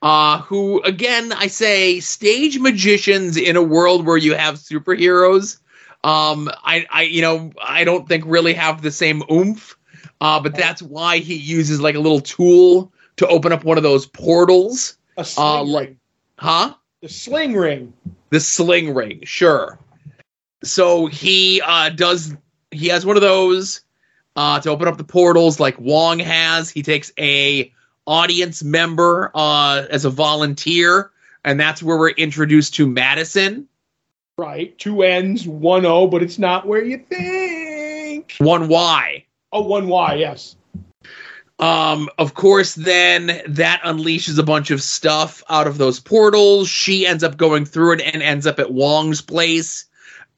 Uh, 0.00 0.38
who, 0.42 0.80
again, 0.82 1.32
I 1.32 1.48
say 1.48 1.98
stage 2.00 2.58
magicians 2.60 3.36
in 3.36 3.56
a 3.56 3.62
world 3.62 4.06
where 4.06 4.16
you 4.16 4.34
have 4.34 4.54
superheroes. 4.54 5.58
Um, 6.04 6.48
I, 6.64 6.86
I, 6.90 7.02
you 7.02 7.20
know, 7.20 7.50
I 7.60 7.82
don't 7.84 8.08
think 8.08 8.22
really 8.26 8.54
have 8.54 8.80
the 8.80 8.92
same 8.92 9.22
oomph. 9.30 9.76
Uh, 10.20 10.40
but 10.40 10.54
that's 10.54 10.80
why 10.80 11.18
he 11.18 11.34
uses 11.34 11.80
like 11.80 11.96
a 11.96 12.00
little 12.00 12.20
tool 12.20 12.92
to 13.16 13.26
open 13.26 13.52
up 13.52 13.64
one 13.64 13.76
of 13.76 13.82
those 13.82 14.06
portals. 14.06 14.96
A 15.16 15.24
sling 15.24 15.46
Uh, 15.46 15.62
like- 15.64 15.96
Huh? 16.38 16.74
The 17.00 17.08
sling 17.08 17.54
ring. 17.54 17.92
The 18.30 18.40
sling 18.40 18.92
ring, 18.92 19.20
sure. 19.24 19.78
So 20.64 21.06
he 21.06 21.62
uh, 21.64 21.90
does. 21.90 22.34
He 22.70 22.88
has 22.88 23.06
one 23.06 23.16
of 23.16 23.22
those 23.22 23.82
uh, 24.34 24.60
to 24.60 24.70
open 24.70 24.88
up 24.88 24.98
the 24.98 25.04
portals, 25.04 25.60
like 25.60 25.78
Wong 25.78 26.18
has. 26.18 26.70
He 26.70 26.82
takes 26.82 27.12
a 27.18 27.72
audience 28.06 28.64
member 28.64 29.30
uh, 29.34 29.86
as 29.90 30.04
a 30.04 30.10
volunteer, 30.10 31.12
and 31.44 31.60
that's 31.60 31.82
where 31.82 31.96
we're 31.96 32.10
introduced 32.10 32.74
to 32.74 32.86
Madisynn. 32.86 33.66
Right. 34.36 34.76
Two 34.78 35.02
N's, 35.02 35.46
one 35.46 35.86
O, 35.86 36.06
but 36.06 36.22
it's 36.22 36.38
not 36.38 36.66
where 36.66 36.84
you 36.84 36.98
think. 36.98 38.34
One 38.38 38.68
Y. 38.68 39.24
Oh, 39.52 39.62
one 39.62 39.88
Y, 39.88 40.14
yes. 40.14 40.56
Um, 41.58 42.08
of 42.18 42.34
course, 42.34 42.74
then 42.74 43.40
that 43.48 43.80
unleashes 43.84 44.38
a 44.38 44.44
bunch 44.44 44.70
of 44.70 44.80
stuff 44.80 45.42
out 45.48 45.66
of 45.66 45.76
those 45.78 45.98
portals. 45.98 46.68
She 46.68 47.06
ends 47.06 47.24
up 47.24 47.36
going 47.36 47.64
through 47.64 47.94
it 47.94 48.00
and 48.00 48.22
ends 48.22 48.46
up 48.46 48.58
at 48.60 48.72
Wong's 48.72 49.20
place. 49.20 49.86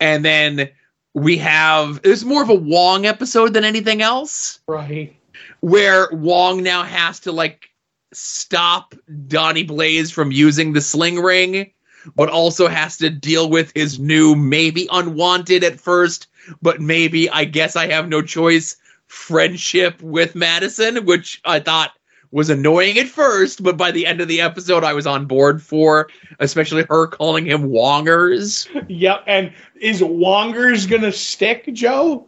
And 0.00 0.24
then 0.24 0.70
we 1.12 1.36
have 1.38 2.00
it's 2.04 2.24
more 2.24 2.42
of 2.42 2.48
a 2.48 2.54
Wong 2.54 3.04
episode 3.04 3.52
than 3.52 3.64
anything 3.64 4.00
else, 4.00 4.60
Right. 4.66 5.14
where 5.60 6.08
Wong 6.12 6.62
now 6.62 6.84
has 6.84 7.20
to 7.20 7.32
like 7.32 7.68
stop 8.12 8.94
Donnie 9.26 9.64
Blaze 9.64 10.10
from 10.10 10.32
using 10.32 10.72
the 10.72 10.80
sling 10.80 11.16
ring, 11.16 11.70
but 12.16 12.30
also 12.30 12.66
has 12.66 12.96
to 12.98 13.10
deal 13.10 13.50
with 13.50 13.72
his 13.74 13.98
new, 13.98 14.34
maybe 14.34 14.88
unwanted 14.90 15.64
at 15.64 15.78
first, 15.78 16.28
but 16.62 16.80
maybe 16.80 17.28
I 17.28 17.44
guess 17.44 17.76
I 17.76 17.88
have 17.88 18.08
no 18.08 18.22
choice 18.22 18.76
friendship 19.10 20.00
with 20.02 20.34
Madisynn, 20.34 21.04
which 21.04 21.40
I 21.44 21.60
thought 21.60 21.92
was 22.30 22.48
annoying 22.48 22.96
at 22.98 23.08
first, 23.08 23.62
but 23.62 23.76
by 23.76 23.90
the 23.90 24.06
end 24.06 24.20
of 24.20 24.28
the 24.28 24.40
episode, 24.40 24.84
I 24.84 24.92
was 24.92 25.06
on 25.06 25.26
board 25.26 25.60
for, 25.60 26.08
especially 26.38 26.84
her 26.88 27.08
calling 27.08 27.44
him 27.44 27.70
Wongers. 27.70 28.68
Yep. 28.88 29.24
And 29.26 29.52
is 29.80 30.00
Wongers 30.00 30.88
gonna 30.88 31.12
stick, 31.12 31.68
Joe? 31.72 32.26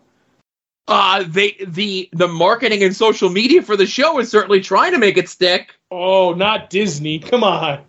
Uh, 0.88 1.24
they 1.28 1.56
the 1.66 2.08
the 2.12 2.26
marketing 2.26 2.82
and 2.82 2.94
social 2.94 3.30
media 3.30 3.62
for 3.62 3.76
the 3.76 3.86
show 3.86 4.18
is 4.18 4.28
certainly 4.28 4.60
trying 4.60 4.92
to 4.92 4.98
make 4.98 5.16
it 5.16 5.28
stick. 5.28 5.74
Oh, 5.90 6.34
not 6.34 6.68
Disney. 6.70 7.20
Come 7.20 7.44
on. 7.44 7.84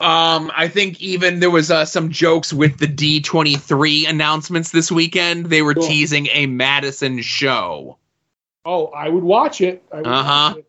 Um, 0.00 0.52
I 0.54 0.68
think 0.68 1.00
even 1.02 1.40
there 1.40 1.50
was 1.50 1.70
uh, 1.72 1.84
some 1.84 2.10
jokes 2.10 2.52
with 2.52 2.78
the 2.78 2.86
D23 2.86 4.08
announcements 4.08 4.70
this 4.70 4.92
weekend. 4.92 5.46
They 5.46 5.60
were 5.62 5.74
Cool. 5.74 5.88
teasing 5.88 6.28
a 6.28 6.46
Madisynn 6.46 7.20
show. 7.22 7.98
Oh, 8.64 8.86
I 8.86 9.08
would 9.08 9.24
watch 9.24 9.60
it. 9.60 9.82
Uh-huh. 9.90 10.54
watch. 10.54 10.64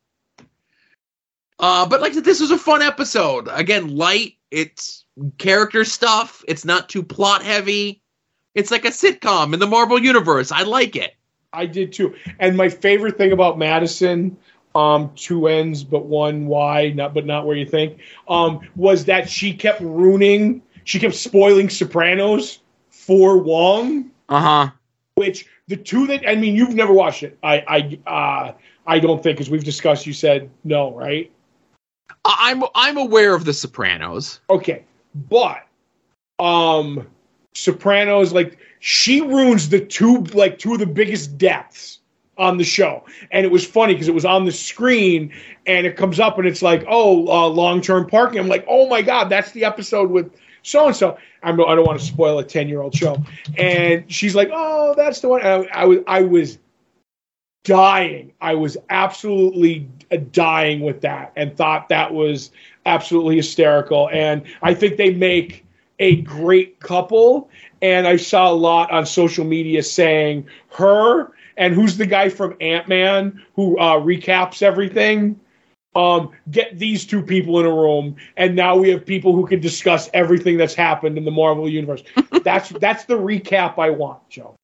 Uh, 1.59 1.85
but 1.87 2.01
like 2.01 2.13
this 2.13 2.39
was 2.39 2.51
a 2.51 2.57
fun 2.57 2.81
episode. 2.81 3.47
Again, 3.51 3.95
light. 3.95 4.35
It's 4.49 5.05
character 5.37 5.83
stuff. 5.85 6.43
It's 6.47 6.65
not 6.65 6.89
too 6.89 7.03
plot 7.03 7.43
heavy. 7.43 8.01
It's 8.55 8.71
like 8.71 8.85
a 8.85 8.89
sitcom 8.89 9.53
in 9.53 9.59
the 9.59 9.67
Marvel 9.67 9.99
universe. 9.99 10.51
I 10.51 10.63
like 10.63 10.95
it. 10.95 11.15
I 11.53 11.65
did 11.65 11.93
too. 11.93 12.15
And 12.39 12.55
my 12.57 12.69
favorite 12.69 13.17
thing 13.17 13.31
about 13.31 13.57
Madisynn, 13.57 14.35
um, 14.75 15.11
two 15.15 15.47
ends 15.47 15.83
but 15.83 16.05
one 16.05 16.45
Y, 16.47 16.91
not 16.95 17.13
but 17.13 17.25
not 17.25 17.45
where 17.45 17.55
you 17.55 17.65
think, 17.65 17.97
um, 18.27 18.59
was 18.75 19.05
that 19.05 19.29
she 19.29 19.53
kept 19.53 19.81
ruining, 19.81 20.61
she 20.83 20.99
kept 20.99 21.15
spoiling 21.15 21.69
Sopranos 21.69 22.59
for 22.89 23.37
Wong, 23.37 24.11
Uh 24.29 24.41
huh. 24.41 24.71
which 25.15 25.47
the 25.67 25.75
two 25.77 26.07
that 26.07 26.27
I 26.27 26.35
mean, 26.35 26.55
you've 26.55 26.75
never 26.75 26.93
watched 26.93 27.23
it. 27.23 27.37
I 27.43 27.99
I 28.05 28.09
uh, 28.09 28.51
I 28.87 28.99
don't 28.99 29.21
think 29.21 29.39
as 29.39 29.49
we've 29.49 29.63
discussed. 29.63 30.05
You 30.05 30.13
said 30.13 30.49
no, 30.63 30.93
right? 30.95 31.31
I'm 32.25 32.63
I'm 32.75 32.97
aware 32.97 33.33
of 33.35 33.45
the 33.45 33.53
Sopranos. 33.53 34.39
Okay, 34.49 34.83
but 35.29 35.65
um, 36.39 37.07
Sopranos 37.53 38.33
like 38.33 38.57
she 38.79 39.21
ruins 39.21 39.69
the 39.69 39.79
two 39.79 40.19
like 40.33 40.57
two 40.59 40.73
of 40.73 40.79
the 40.79 40.85
biggest 40.85 41.37
depths 41.37 41.98
on 42.39 42.57
the 42.57 42.63
show, 42.63 43.03
and 43.31 43.45
it 43.45 43.51
was 43.51 43.65
funny 43.65 43.93
because 43.93 44.07
it 44.07 44.13
was 44.15 44.25
on 44.25 44.45
the 44.45 44.51
screen 44.51 45.31
and 45.67 45.85
it 45.85 45.95
comes 45.95 46.19
up 46.19 46.37
and 46.39 46.47
it's 46.47 46.61
like 46.61 46.83
oh 46.87 47.27
uh, 47.27 47.47
long 47.47 47.81
term 47.81 48.07
parking. 48.07 48.39
I'm 48.39 48.47
like 48.47 48.65
oh 48.67 48.87
my 48.87 49.01
god 49.01 49.29
that's 49.29 49.51
the 49.51 49.65
episode 49.65 50.09
with 50.09 50.31
so 50.63 50.87
and 50.87 50.95
so. 50.95 51.17
I 51.41 51.55
don't 51.55 51.85
want 51.85 51.99
to 51.99 52.05
spoil 52.05 52.39
a 52.39 52.43
ten 52.43 52.67
year 52.67 52.81
old 52.81 52.93
show, 52.93 53.23
and 53.57 54.11
she's 54.11 54.35
like 54.35 54.49
oh 54.51 54.93
that's 54.97 55.21
the 55.21 55.29
one. 55.29 55.41
I, 55.41 55.67
I 55.73 55.85
was 55.85 55.99
I 56.07 56.21
was 56.21 56.57
dying. 57.63 58.33
I 58.41 58.55
was 58.55 58.77
absolutely 58.89 59.87
dying 60.31 60.81
with 60.81 61.01
that 61.01 61.31
and 61.35 61.55
thought 61.55 61.89
that 61.89 62.13
was 62.13 62.51
absolutely 62.85 63.35
hysterical. 63.35 64.09
And 64.11 64.43
I 64.61 64.73
think 64.73 64.97
they 64.97 65.13
make 65.13 65.65
a 65.99 66.21
great 66.21 66.79
couple. 66.79 67.49
And 67.81 68.07
I 68.07 68.15
saw 68.15 68.49
a 68.49 68.53
lot 68.53 68.91
on 68.91 69.05
social 69.05 69.45
media 69.45 69.83
saying 69.83 70.47
her 70.71 71.31
and 71.59 71.75
who's 71.75 71.97
the 71.97 72.07
guy 72.07 72.29
from 72.29 72.55
Ant 72.59 72.87
Man 72.87 73.43
who 73.53 73.77
uh, 73.77 73.99
recaps 73.99 74.63
everything. 74.63 75.39
Um, 75.95 76.31
get 76.49 76.79
these 76.79 77.05
two 77.05 77.21
people 77.21 77.59
in 77.59 77.65
a 77.65 77.71
room, 77.71 78.15
and 78.37 78.55
now 78.55 78.77
we 78.77 78.89
have 78.89 79.05
people 79.05 79.35
who 79.35 79.45
can 79.45 79.59
discuss 79.59 80.07
everything 80.13 80.57
that's 80.57 80.75
happened 80.75 81.17
in 81.17 81.25
the 81.25 81.31
Marvel 81.31 81.67
universe. 81.67 82.03
that's 82.43 82.69
that's 82.69 83.05
the 83.05 83.15
recap 83.15 83.77
I 83.77 83.89
want, 83.89 84.27
Joe. 84.29 84.55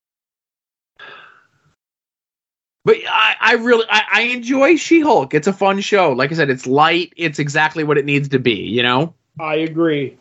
But 2.85 2.97
I, 3.09 3.35
I 3.41 3.53
really 3.55 3.85
I, 3.89 4.01
I 4.13 4.21
enjoy 4.21 4.75
She-Hulk. 4.75 5.33
It's 5.33 5.47
a 5.47 5.53
fun 5.53 5.81
show. 5.81 6.11
Like 6.11 6.31
I 6.31 6.35
said, 6.35 6.51
it's 6.51 6.67
light. 6.67 7.11
It's 7.17 7.39
exactly 7.39 7.83
what 7.83 7.97
it 7.97 8.05
needs 8.05 8.29
to 8.29 8.39
be. 8.39 8.61
You 8.61 8.83
know. 8.83 9.15
I 9.39 9.55
agree. 9.55 10.17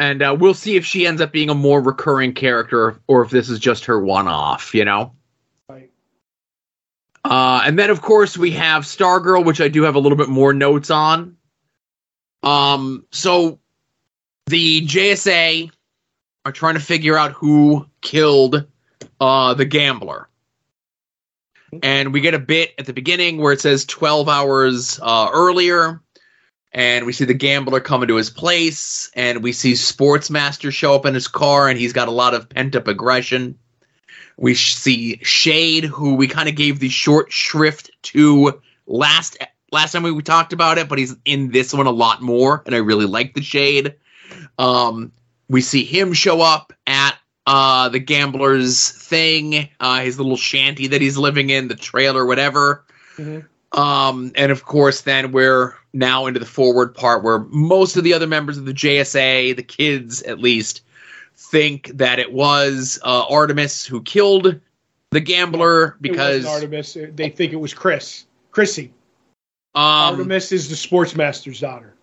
And 0.00 0.22
uh, 0.22 0.34
we'll 0.40 0.54
see 0.54 0.76
if 0.76 0.86
she 0.86 1.06
ends 1.06 1.20
up 1.20 1.30
being 1.30 1.50
a 1.50 1.54
more 1.54 1.78
recurring 1.82 2.32
character 2.32 2.98
or 3.06 3.22
if 3.22 3.28
this 3.28 3.50
is 3.50 3.58
just 3.58 3.84
her 3.84 4.00
one-off. 4.00 4.74
You 4.74 4.86
know. 4.86 5.12
Right. 5.68 5.90
Uh, 7.22 7.60
and 7.66 7.78
then, 7.78 7.90
of 7.90 8.00
course, 8.00 8.38
we 8.38 8.52
have 8.52 8.84
Stargirl, 8.84 9.44
which 9.44 9.60
I 9.60 9.68
do 9.68 9.82
have 9.82 9.96
a 9.96 9.98
little 9.98 10.16
bit 10.16 10.30
more 10.30 10.54
notes 10.54 10.90
on. 10.90 11.36
Um, 12.42 13.04
so 13.10 13.58
the 14.46 14.86
JSA 14.86 15.70
are 16.46 16.52
trying 16.52 16.74
to 16.74 16.80
figure 16.80 17.18
out 17.18 17.32
who 17.32 17.86
killed 18.00 18.66
uh, 19.20 19.52
the 19.52 19.66
gambler. 19.66 20.30
And 21.82 22.14
we 22.14 22.22
get 22.22 22.32
a 22.32 22.38
bit 22.38 22.72
at 22.78 22.86
the 22.86 22.94
beginning 22.94 23.36
where 23.36 23.52
it 23.52 23.60
says 23.60 23.84
12 23.84 24.30
hours 24.30 24.98
uh, 25.02 25.28
earlier. 25.30 26.00
And 26.72 27.04
we 27.04 27.12
see 27.12 27.24
the 27.24 27.34
gambler 27.34 27.80
coming 27.80 28.08
to 28.08 28.16
his 28.16 28.30
place. 28.30 29.10
And 29.14 29.42
we 29.42 29.52
see 29.52 29.72
Sportsmaster 29.72 30.72
show 30.72 30.94
up 30.94 31.06
in 31.06 31.14
his 31.14 31.28
car, 31.28 31.68
and 31.68 31.78
he's 31.78 31.92
got 31.92 32.08
a 32.08 32.12
lot 32.12 32.34
of 32.34 32.48
pent 32.48 32.76
up 32.76 32.86
aggression. 32.88 33.58
We 34.36 34.54
sh- 34.54 34.74
see 34.74 35.20
Shade, 35.22 35.84
who 35.84 36.14
we 36.14 36.28
kind 36.28 36.48
of 36.48 36.54
gave 36.54 36.78
the 36.78 36.88
short 36.88 37.32
shrift 37.32 37.90
to 38.02 38.60
last 38.86 39.36
last 39.72 39.92
time 39.92 40.02
we, 40.02 40.12
we 40.12 40.22
talked 40.22 40.52
about 40.52 40.78
it, 40.78 40.88
but 40.88 40.98
he's 40.98 41.14
in 41.24 41.50
this 41.50 41.72
one 41.72 41.86
a 41.86 41.92
lot 41.92 42.22
more, 42.22 42.62
and 42.66 42.74
I 42.74 42.78
really 42.78 43.06
like 43.06 43.34
the 43.34 43.42
Shade. 43.42 43.94
Um, 44.58 45.12
we 45.48 45.60
see 45.60 45.84
him 45.84 46.12
show 46.12 46.40
up 46.40 46.72
at 46.86 47.16
uh, 47.46 47.88
the 47.88 47.98
gambler's 47.98 48.90
thing, 48.90 49.68
uh, 49.80 50.00
his 50.00 50.18
little 50.18 50.36
shanty 50.36 50.88
that 50.88 51.00
he's 51.00 51.18
living 51.18 51.50
in, 51.50 51.68
the 51.68 51.74
trailer, 51.74 52.24
whatever. 52.24 52.84
Mhm. 53.16 53.46
Um, 53.72 54.32
and 54.34 54.52
of 54.52 54.64
course, 54.64 55.02
then 55.02 55.32
we're 55.32 55.74
now 55.92 56.26
into 56.26 56.40
the 56.40 56.46
forward 56.46 56.94
part 56.94 57.22
where 57.24 57.40
most 57.40 57.96
of 57.96 58.04
the 58.04 58.14
other 58.14 58.26
members 58.26 58.58
of 58.58 58.64
the 58.64 58.72
JSA, 58.74 59.56
the 59.56 59.62
kids 59.62 60.22
at 60.22 60.38
least, 60.38 60.82
think 61.36 61.88
that 61.94 62.18
it 62.18 62.32
was 62.32 62.98
uh, 63.02 63.24
Artemis 63.28 63.84
who 63.84 64.02
killed 64.02 64.60
the 65.10 65.20
gambler 65.20 65.86
it 65.88 66.02
because 66.02 66.44
wasn't 66.44 66.54
Artemis. 66.74 66.96
They 67.16 67.30
think 67.30 67.52
it 67.52 67.56
was 67.56 67.74
Chris. 67.74 68.26
Chrissy. 68.52 68.92
um, 69.74 69.82
Artemis 69.84 70.52
is 70.52 70.68
the 70.68 70.76
sportsmaster's 70.76 71.60
daughter. 71.60 71.94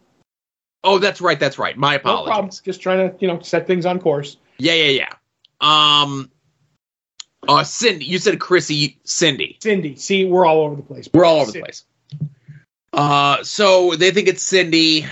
oh, 0.84 0.98
that's 1.00 1.22
right, 1.22 1.40
that's 1.40 1.58
right. 1.60 1.78
My 1.78 1.94
No 1.96 2.00
problem. 2.00 2.30
apologies. 2.30 2.62
Just 2.62 2.82
trying 2.82 3.10
to, 3.10 3.16
you 3.20 3.28
know, 3.28 3.40
set 3.42 3.68
things 3.68 3.86
on 3.86 4.00
course. 4.00 4.38
Yeah, 4.58 4.74
yeah, 4.74 5.08
yeah. 5.62 6.02
Um, 6.02 6.32
uh, 7.48 7.64
Cindy, 7.64 8.06
you 8.06 8.20
said 8.20 8.40
Chrissy, 8.40 9.00
Cindy. 9.04 9.58
Cindy. 9.62 9.96
See, 9.96 10.26
we're 10.26 10.46
all 10.46 10.62
over 10.62 10.76
the 10.76 10.82
place. 10.82 11.08
We're 11.14 11.26
all 11.26 11.42
over 11.42 11.52
the 11.52 11.62
place. 11.62 11.86
Uh, 12.98 13.44
so 13.44 13.92
they 13.92 14.10
think 14.10 14.28
it's 14.28 14.44
Cindy. 14.44 15.06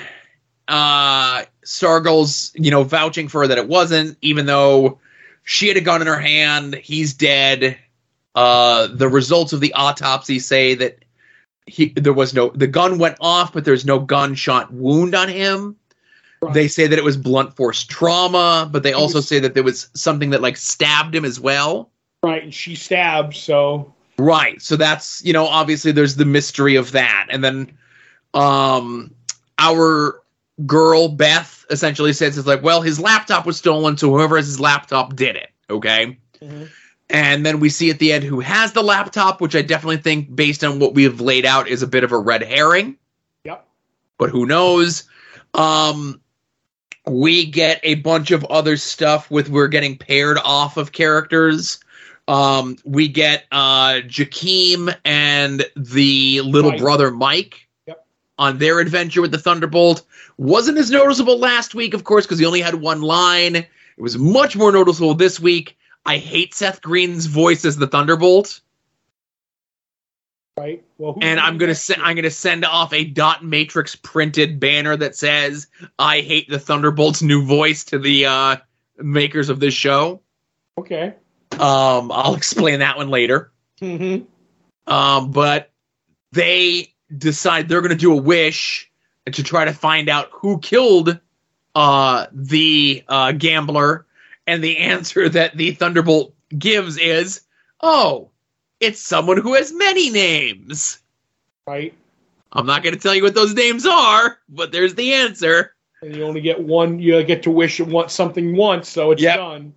Uh, 0.68 1.44
Stargirl's, 1.64 2.52
you 2.56 2.72
know, 2.72 2.84
vouching 2.84 3.28
for 3.28 3.42
her 3.42 3.48
that 3.48 3.60
it 3.60 3.68
wasn't, 3.68 4.18
even 4.22 4.48
though 4.48 5.00
she 5.44 5.68
had 5.68 5.78
a 5.78 5.82
gun 5.82 6.02
in 6.02 6.08
her 6.08 6.20
hand. 6.20 6.74
He's 6.74 7.14
dead. 7.14 7.78
Uh, 8.34 8.88
the 8.88 9.08
results 9.08 9.54
of 9.54 9.62
the 9.62 9.74
autopsy 9.74 10.40
say 10.40 10.74
that 10.76 11.06
he 11.68 11.90
there 11.96 12.14
was 12.14 12.34
no 12.34 12.50
the 12.50 12.68
gun 12.68 12.98
went 12.98 13.18
off, 13.22 13.54
but 13.54 13.66
there's 13.66 13.86
no 13.86 14.00
gunshot 14.00 14.74
wound 14.74 15.16
on 15.16 15.30
him. 15.30 15.76
Right. 16.42 16.54
They 16.54 16.68
say 16.68 16.88
that 16.88 16.98
it 16.98 17.04
was 17.04 17.18
blunt 17.18 17.56
force 17.56 17.84
trauma, 17.84 18.68
but 18.70 18.84
they 18.84 18.94
also 18.94 19.22
say 19.22 19.40
that 19.40 19.54
there 19.54 19.64
was 19.64 19.90
something 19.94 20.32
that 20.32 20.42
like 20.42 20.58
stabbed 20.58 21.16
him 21.16 21.24
as 21.24 21.40
well. 21.40 21.92
Right. 22.24 22.44
And 22.44 22.54
she 22.54 22.76
stabbed, 22.76 23.36
so 23.36 23.94
Right. 24.18 24.62
So 24.62 24.76
that's, 24.76 25.24
you 25.26 25.34
know, 25.34 25.46
obviously 25.46 25.92
there's 25.92 26.16
the 26.16 26.26
mystery 26.26 26.76
of 26.76 26.92
that. 26.92 27.28
And 27.30 27.44
then 27.44 27.78
um 28.34 29.14
our 29.60 30.22
girl 30.66 31.10
Beth 31.10 31.66
essentially 31.70 32.14
says 32.14 32.38
it's 32.38 32.48
like, 32.48 32.64
well, 32.64 32.82
his 32.82 33.00
laptop 33.00 33.46
was 33.46 33.58
stolen, 33.58 33.98
so 33.98 34.10
whoever 34.10 34.38
has 34.38 34.46
his 34.48 34.60
laptop 34.60 35.16
did 35.16 35.36
it. 35.36 35.50
Okay. 35.70 36.18
Mhm. 36.42 36.70
And 37.10 37.46
then 37.46 37.60
we 37.60 37.70
see 37.70 37.90
at 37.90 38.00
the 38.00 38.14
end 38.14 38.24
who 38.24 38.40
has 38.40 38.72
the 38.74 38.82
laptop, 38.82 39.40
which 39.40 39.56
I 39.56 39.62
definitely 39.62 39.98
think, 39.98 40.36
based 40.36 40.64
on 40.64 40.80
what 40.80 40.96
we 40.96 41.04
have 41.04 41.22
laid 41.22 41.46
out, 41.46 41.68
is 41.68 41.84
a 41.84 41.88
bit 41.88 42.04
of 42.04 42.12
a 42.12 42.18
red 42.18 42.42
herring. 42.42 42.98
Yep. 43.44 43.68
But 44.18 44.32
who 44.32 44.46
knows? 44.48 45.04
Um, 45.54 46.20
we 47.06 47.46
get 47.46 47.80
a 47.84 47.96
bunch 47.96 48.32
of 48.32 48.44
other 48.46 48.78
stuff 48.78 49.30
with 49.30 49.50
we're 49.50 49.68
getting 49.68 49.98
paired 49.98 50.40
off 50.44 50.78
of 50.78 50.92
characters. 50.92 51.80
Um, 52.28 52.78
we 52.86 53.08
get 53.08 53.46
uh 53.52 54.02
Jakeem 54.08 54.96
and 55.06 55.66
the 55.76 56.42
little 56.42 56.72
Mike. 56.72 56.80
brother 56.80 57.12
Mike 57.12 57.68
Yep. 57.86 58.06
on 58.40 58.58
their 58.58 58.80
adventure 58.80 59.22
with 59.22 59.32
the 59.32 59.38
Thunderbolt. 59.38 60.02
Wasn't 60.38 60.78
as 60.78 60.90
noticeable 60.90 61.38
last 61.38 61.76
week, 61.76 61.94
of 61.94 62.04
course, 62.04 62.26
because 62.26 62.40
he 62.40 62.46
only 62.46 62.62
had 62.62 62.76
one 62.76 63.02
line. 63.02 63.56
It 63.56 63.68
was 63.98 64.18
much 64.18 64.56
more 64.56 64.72
noticeable 64.72 65.14
this 65.14 65.40
week. 65.40 65.78
I 66.06 66.18
hate 66.18 66.54
Seth 66.54 66.82
Green's 66.82 67.26
voice 67.28 67.64
as 67.66 67.78
the 67.78 67.88
Thunderbolt, 67.88 68.60
right. 70.58 70.84
Well, 70.98 71.18
and 71.22 71.40
I'm 71.40 71.58
gonna 71.58 71.76
send 71.76 72.02
I'm 72.02 72.16
gonna 72.16 72.30
send 72.30 72.66
off 72.66 72.94
a 72.94 73.04
dot 73.06 73.44
matrix 73.44 73.96
printed 73.96 74.60
banner 74.60 74.96
that 74.98 75.16
says 75.16 75.68
"I 76.00 76.22
hate 76.22 76.50
the 76.50 76.60
Thunderbolt's 76.60 77.22
new 77.22 77.44
voice" 77.44 77.84
to 77.86 78.00
the 78.00 78.26
uh, 78.26 78.56
makers 78.98 79.50
of 79.50 79.60
this 79.60 79.74
show. 79.74 80.22
Okay. 80.78 81.14
Um, 81.60 82.12
I'll 82.12 82.36
explain 82.36 82.80
that 82.80 82.98
one 82.98 83.10
later. 83.10 83.52
Mm-hmm. 83.82 84.26
Um, 84.92 85.32
but 85.32 85.72
they 86.32 86.94
decide 87.16 87.70
they're 87.70 87.82
going 87.82 87.90
to 87.92 87.96
do 87.96 88.14
a 88.14 88.22
wish 88.22 88.92
to 89.32 89.44
try 89.44 89.66
to 89.66 89.74
find 89.74 90.10
out 90.10 90.30
who 90.32 90.60
killed 90.60 91.20
uh, 91.74 92.28
the 92.32 93.04
uh, 93.08 93.32
gambler. 93.34 94.06
And 94.48 94.64
the 94.64 94.78
answer 94.80 95.28
that 95.30 95.56
the 95.58 95.72
Thunderbolt 95.72 96.34
gives 96.58 96.98
is, 96.98 97.42
oh, 97.82 98.30
it's 98.80 99.02
someone 99.02 99.38
who 99.38 99.56
has 99.56 99.74
many 99.74 100.10
names. 100.10 101.00
Right. 101.68 101.94
I'm 102.52 102.66
not 102.66 102.84
going 102.84 102.96
to 102.96 103.02
tell 103.02 103.16
you 103.16 103.24
what 103.24 103.36
those 103.36 103.54
names 103.54 103.86
are, 103.86 104.38
but 104.48 104.72
there's 104.72 104.96
the 104.96 105.14
answer. 105.14 105.76
And 106.02 106.16
you 106.16 106.24
only 106.24 106.42
get 106.42 106.62
one. 106.62 107.00
You 107.00 107.22
get 107.24 107.44
to 107.44 107.52
wish 107.52 107.80
want 107.80 108.12
something 108.12 108.56
once, 108.56 108.88
so 108.88 109.12
it's 109.12 109.22
Yep. 109.22 109.36
done. 109.36 109.74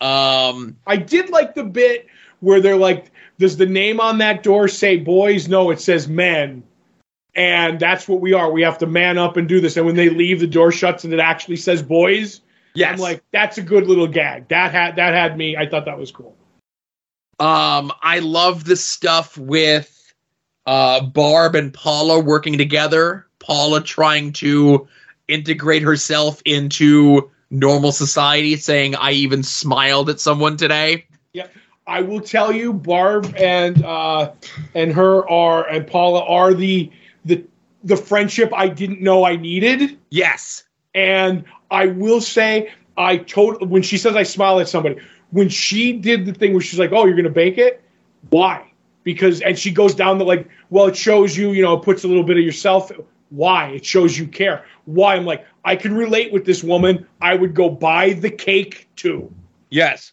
Um, 0.00 0.76
I 0.86 0.96
did 0.96 1.30
like 1.30 1.54
the 1.54 1.64
bit 1.64 2.06
where 2.40 2.60
they're 2.60 2.76
like, 2.76 3.10
"Does 3.38 3.56
the 3.56 3.66
name 3.66 4.00
on 4.00 4.18
that 4.18 4.42
door 4.42 4.68
say 4.68 4.96
boys?" 4.96 5.48
No, 5.48 5.70
it 5.70 5.80
says 5.80 6.08
men, 6.08 6.62
and 7.34 7.78
that's 7.78 8.08
what 8.08 8.20
we 8.20 8.32
are. 8.32 8.50
We 8.50 8.62
have 8.62 8.78
to 8.78 8.86
man 8.86 9.18
up 9.18 9.36
and 9.36 9.48
do 9.48 9.60
this. 9.60 9.76
And 9.76 9.86
when 9.86 9.96
they 9.96 10.08
leave, 10.08 10.40
the 10.40 10.46
door 10.46 10.72
shuts 10.72 11.04
and 11.04 11.12
it 11.12 11.20
actually 11.20 11.56
says 11.56 11.82
boys. 11.82 12.40
yes. 12.74 12.92
I'm 12.92 12.98
like, 12.98 13.22
that's 13.32 13.58
a 13.58 13.62
good 13.62 13.86
little 13.86 14.06
gag. 14.08 14.48
That 14.48 14.72
had 14.72 14.96
that 14.96 15.14
had 15.14 15.36
me. 15.36 15.56
I 15.56 15.68
thought 15.68 15.84
that 15.84 15.98
was 15.98 16.10
cool. 16.10 16.36
Um, 17.40 17.92
I 18.02 18.18
love 18.18 18.64
the 18.64 18.76
stuff 18.76 19.38
with 19.38 20.12
uh, 20.66 21.02
Barb 21.06 21.54
and 21.54 21.72
Paula 21.72 22.18
working 22.18 22.58
together. 22.58 23.26
Paula 23.38 23.80
trying 23.80 24.32
to 24.34 24.88
integrate 25.28 25.82
herself 25.82 26.42
into 26.44 27.30
normal 27.50 27.92
society, 27.92 28.56
saying, 28.56 28.96
"I 28.96 29.12
even 29.12 29.42
smiled 29.42 30.10
at 30.10 30.20
someone 30.20 30.56
today." 30.56 31.06
Yeah. 31.32 31.46
I 31.86 32.02
will 32.02 32.20
tell 32.20 32.52
you, 32.52 32.72
Barb 32.74 33.34
and 33.36 33.82
uh, 33.84 34.32
and 34.74 34.92
her 34.92 35.28
are 35.28 35.66
and 35.66 35.86
Paula 35.86 36.22
are 36.24 36.52
the 36.52 36.90
the 37.24 37.42
the 37.82 37.96
friendship 37.96 38.52
I 38.54 38.68
didn't 38.68 39.00
know 39.00 39.24
I 39.24 39.36
needed. 39.36 39.98
Yes, 40.10 40.64
And 40.94 41.44
I 41.70 41.86
will 41.86 42.20
say, 42.20 42.70
I 42.96 43.18
totally 43.18 43.66
when 43.66 43.82
she 43.82 43.96
says 43.96 44.16
I 44.16 44.22
smile 44.24 44.60
at 44.60 44.68
somebody, 44.68 44.96
when 45.30 45.48
she 45.48 45.92
did 45.94 46.26
the 46.26 46.32
thing 46.34 46.52
where 46.52 46.60
she's 46.60 46.78
like, 46.78 46.92
"Oh, 46.92 47.06
you're 47.06 47.16
gonna 47.16 47.30
bake 47.30 47.56
it," 47.56 47.82
why? 48.30 48.70
Because 49.04 49.40
and 49.40 49.58
she 49.58 49.70
goes 49.70 49.94
down 49.94 50.18
the 50.18 50.24
like, 50.24 50.46
well, 50.70 50.86
it 50.88 50.96
shows 50.96 51.36
you, 51.36 51.52
you 51.52 51.62
know, 51.62 51.74
it 51.74 51.82
puts 51.82 52.04
a 52.04 52.08
little 52.08 52.24
bit 52.24 52.36
of 52.36 52.42
yourself. 52.44 52.90
Why? 53.30 53.68
It 53.70 53.84
shows 53.84 54.18
you 54.18 54.26
care. 54.26 54.64
Why? 54.84 55.16
I'm 55.16 55.26
like, 55.26 55.46
I 55.64 55.76
can 55.76 55.94
relate 55.94 56.32
with 56.32 56.44
this 56.44 56.64
woman. 56.64 57.06
I 57.20 57.34
would 57.34 57.54
go 57.54 57.68
buy 57.68 58.14
the 58.14 58.30
cake 58.30 58.88
too. 58.96 59.32
yes. 59.70 60.12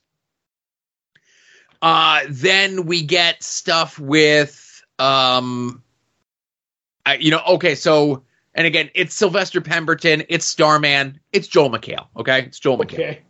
Uh, 1.81 2.21
then 2.29 2.87
we 2.87 3.03
get 3.03 3.43
stuff 3.43 3.99
with, 3.99 4.83
um, 4.97 5.83
I, 7.05 7.17
you 7.17 7.29
know, 7.29 7.41
okay, 7.47 7.75
so 7.75 8.23
and 8.55 8.65
again, 8.65 8.89
it's 8.95 9.13
Sylvester 9.13 9.61
Pemberton, 9.61 10.23
it's 10.29 10.45
Starman, 10.45 11.19
it's 11.33 11.47
Joel 11.47 11.69
McHale. 11.69 12.07
Okay, 12.17 12.43
it's 12.43 12.59
Joel 12.59 12.77
McHale. 12.79 12.93
Okay. 12.93 13.21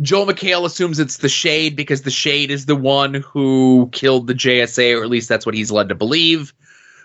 Joel 0.00 0.26
McHale 0.26 0.64
assumes 0.64 0.98
it's 0.98 1.18
the 1.18 1.28
Shade 1.28 1.76
because 1.76 2.02
the 2.02 2.10
Shade 2.10 2.50
is 2.50 2.66
the 2.66 2.76
one 2.76 3.14
who 3.14 3.90
killed 3.92 4.26
the 4.26 4.34
JSA, 4.34 4.98
or 4.98 5.02
at 5.02 5.10
least 5.10 5.28
that's 5.28 5.44
what 5.44 5.54
he's 5.54 5.70
led 5.70 5.88
to 5.90 5.94
believe. 5.94 6.54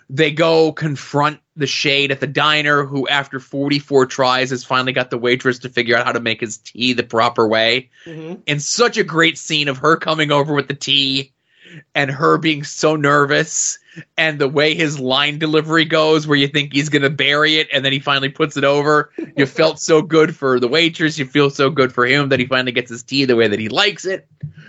They 0.08 0.30
go 0.30 0.72
confront 0.72 1.40
the 1.58 1.66
Shade 1.66 2.10
at 2.10 2.20
the 2.20 2.26
diner, 2.26 2.84
who, 2.84 3.08
after 3.08 3.40
44 3.40 4.06
tries, 4.06 4.50
has 4.50 4.64
finally 4.64 4.92
got 4.92 5.10
the 5.10 5.18
waitress 5.18 5.58
to 5.60 5.68
figure 5.68 5.96
out 5.96 6.06
how 6.06 6.12
to 6.12 6.20
make 6.20 6.40
his 6.40 6.56
tea 6.58 6.92
the 6.92 7.02
proper 7.02 7.46
way. 7.46 7.90
Mhm. 8.06 8.40
And 8.46 8.62
such 8.62 8.96
a 8.96 9.04
great 9.04 9.36
scene 9.36 9.68
of 9.68 9.78
her 9.78 9.96
coming 9.96 10.30
over 10.30 10.54
with 10.54 10.68
the 10.68 10.74
tea 10.74 11.32
and 11.94 12.10
her 12.10 12.38
being 12.38 12.64
so 12.64 12.96
nervous 12.96 13.78
and 14.16 14.38
the 14.38 14.48
way 14.48 14.74
his 14.74 14.98
line 14.98 15.38
delivery 15.38 15.84
goes 15.84 16.26
where 16.26 16.38
you 16.38 16.48
think 16.48 16.72
he's 16.72 16.88
going 16.88 17.02
to 17.02 17.10
bury 17.10 17.56
it 17.56 17.68
and 17.72 17.84
then 17.84 17.92
he 17.92 17.98
finally 17.98 18.28
puts 18.28 18.56
it 18.56 18.64
over. 18.64 19.10
You 19.36 19.46
felt 19.46 19.80
so 19.80 20.02
good 20.02 20.36
for 20.36 20.60
the 20.60 20.68
waitress. 20.68 21.18
You 21.18 21.26
feel 21.26 21.50
so 21.50 21.70
good 21.70 21.92
for 21.92 22.06
him 22.06 22.28
that 22.28 22.38
he 22.38 22.46
finally 22.46 22.72
gets 22.72 22.90
his 22.90 23.02
tea 23.02 23.24
the 23.24 23.36
way 23.36 23.48
that 23.48 23.58
he 23.58 23.68
likes 23.68 24.04
it. 24.04 24.26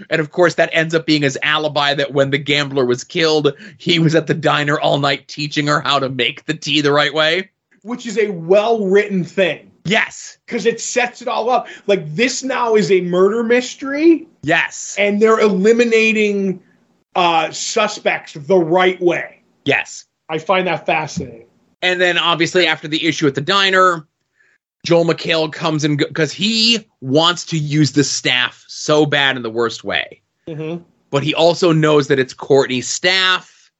And 0.09 0.19
of 0.19 0.31
course 0.31 0.55
that 0.55 0.69
ends 0.73 0.95
up 0.95 1.05
being 1.05 1.21
his 1.21 1.37
alibi 1.43 1.93
that 1.93 2.13
when 2.13 2.31
the 2.31 2.37
gambler 2.37 2.85
was 2.85 3.03
killed 3.03 3.53
he 3.77 3.99
was 3.99 4.15
at 4.15 4.27
the 4.27 4.33
diner 4.33 4.79
all 4.79 4.99
night 4.99 5.27
teaching 5.27 5.67
her 5.67 5.81
how 5.81 5.99
to 5.99 6.09
make 6.09 6.45
the 6.45 6.53
tea 6.53 6.81
the 6.81 6.91
right 6.91 7.13
way. 7.13 7.51
Which 7.81 8.05
is 8.05 8.17
a 8.17 8.29
well 8.29 8.85
written 8.85 9.23
thing. 9.23 9.71
Yes. 9.85 10.37
Because 10.45 10.65
it 10.65 10.79
sets 10.79 11.21
it 11.21 11.27
all 11.27 11.49
up. 11.49 11.67
Like 11.87 12.13
this 12.13 12.43
now 12.43 12.75
is 12.75 12.91
a 12.91 13.01
murder 13.01 13.43
mystery, 13.43 14.27
yes. 14.41 14.95
And 14.99 15.21
they're 15.21 15.39
eliminating 15.39 16.61
uh, 17.15 17.51
suspects 17.51 18.33
the 18.33 18.57
right 18.57 18.99
way. 19.01 19.41
yes 19.65 20.05
I 20.29 20.37
find 20.37 20.67
that 20.67 20.85
fascinating. 20.85 21.47
And 21.81 21.99
then 21.99 22.17
obviously 22.17 22.67
after 22.67 22.87
the 22.87 23.07
issue 23.07 23.25
at 23.25 23.35
the 23.35 23.41
diner, 23.41 24.07
Joel 24.85 25.05
McHale 25.05 25.51
comes 25.51 25.83
in 25.83 25.97
because 25.97 26.31
he 26.31 26.87
wants 27.01 27.45
to 27.47 27.57
use 27.57 27.93
the 27.93 28.03
staff 28.03 28.63
so 28.67 29.05
bad 29.05 29.35
in 29.35 29.43
the 29.43 29.49
worst 29.49 29.83
way. 29.83 30.21
Mm-hmm. 30.47 30.83
But 31.09 31.23
he 31.23 31.33
also 31.33 31.71
knows 31.71 32.07
that 32.07 32.19
it's 32.19 32.33
Courtney's 32.33 32.87
staff, 32.87 33.71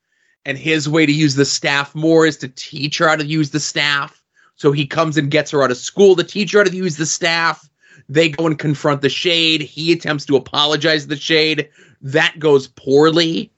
and 0.45 0.57
his 0.57 0.89
way 0.89 1.06
to 1.06 1.11
use 1.11 1.35
the 1.35 1.45
staff 1.45 1.93
more 1.93 2.26
is 2.26 2.38
to 2.38 2.47
teach 2.47 2.97
her 2.97 3.07
how 3.07 3.15
to 3.15 3.26
use 3.26 3.51
the 3.51 3.60
staff. 3.60 4.22
So 4.56 4.72
he 4.72 4.88
comes 4.88 5.15
and 5.15 5.31
gets 5.31 5.51
her 5.51 5.64
out 5.64 5.72
of 5.72 5.77
school 5.77 6.15
to 6.15 6.23
teach 6.23 6.51
her 6.51 6.60
how 6.60 6.65
to 6.65 6.76
use 6.76 6.97
the 6.97 7.06
staff. 7.06 7.69
They 8.10 8.30
go 8.30 8.47
and 8.47 8.57
confront 8.57 9.01
the 9.01 9.10
shade. 9.10 9.61
He 9.61 9.93
attempts 9.93 10.26
to 10.26 10.35
apologize 10.35 11.03
to 11.03 11.10
the 11.10 11.15
shade. 11.15 11.69
That 12.01 12.39
goes 12.39 12.67
poorly. 12.67 13.51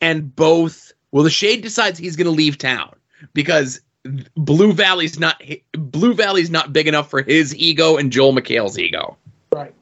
And 0.00 0.34
both, 0.34 0.92
well, 1.10 1.24
the 1.24 1.30
shade 1.30 1.62
decides 1.62 1.98
he's 1.98 2.16
going 2.16 2.26
to 2.26 2.32
leave 2.32 2.58
town 2.58 2.94
because 3.34 3.80
Blue 4.36 4.72
Valley's 4.72 5.18
not 5.18 5.40
Blue 5.72 6.14
Valley's 6.14 6.50
not 6.50 6.72
big 6.72 6.88
enough 6.88 7.08
for 7.10 7.22
his 7.22 7.54
ego 7.54 7.96
and 7.96 8.10
Joel 8.10 8.32
McHale's 8.32 8.78
ego. 8.78 9.16
Right. 9.52 9.72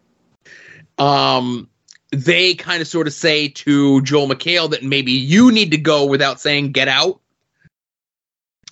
Um, 0.99 1.69
they 2.11 2.55
kind 2.55 2.83
of 2.83 2.89
sort 2.89 3.07
of 3.07 3.13
say 3.13 3.49
to 3.49 4.03
Joel 4.03 4.29
McHale 4.29 4.71
that 4.71 4.83
maybe 4.83 5.13
you 5.13 5.53
need 5.53 5.71
to 5.71 5.79
go 5.79 6.07
without 6.07 6.41
saying 6.41 6.73
get 6.73 6.89
out. 6.89 7.21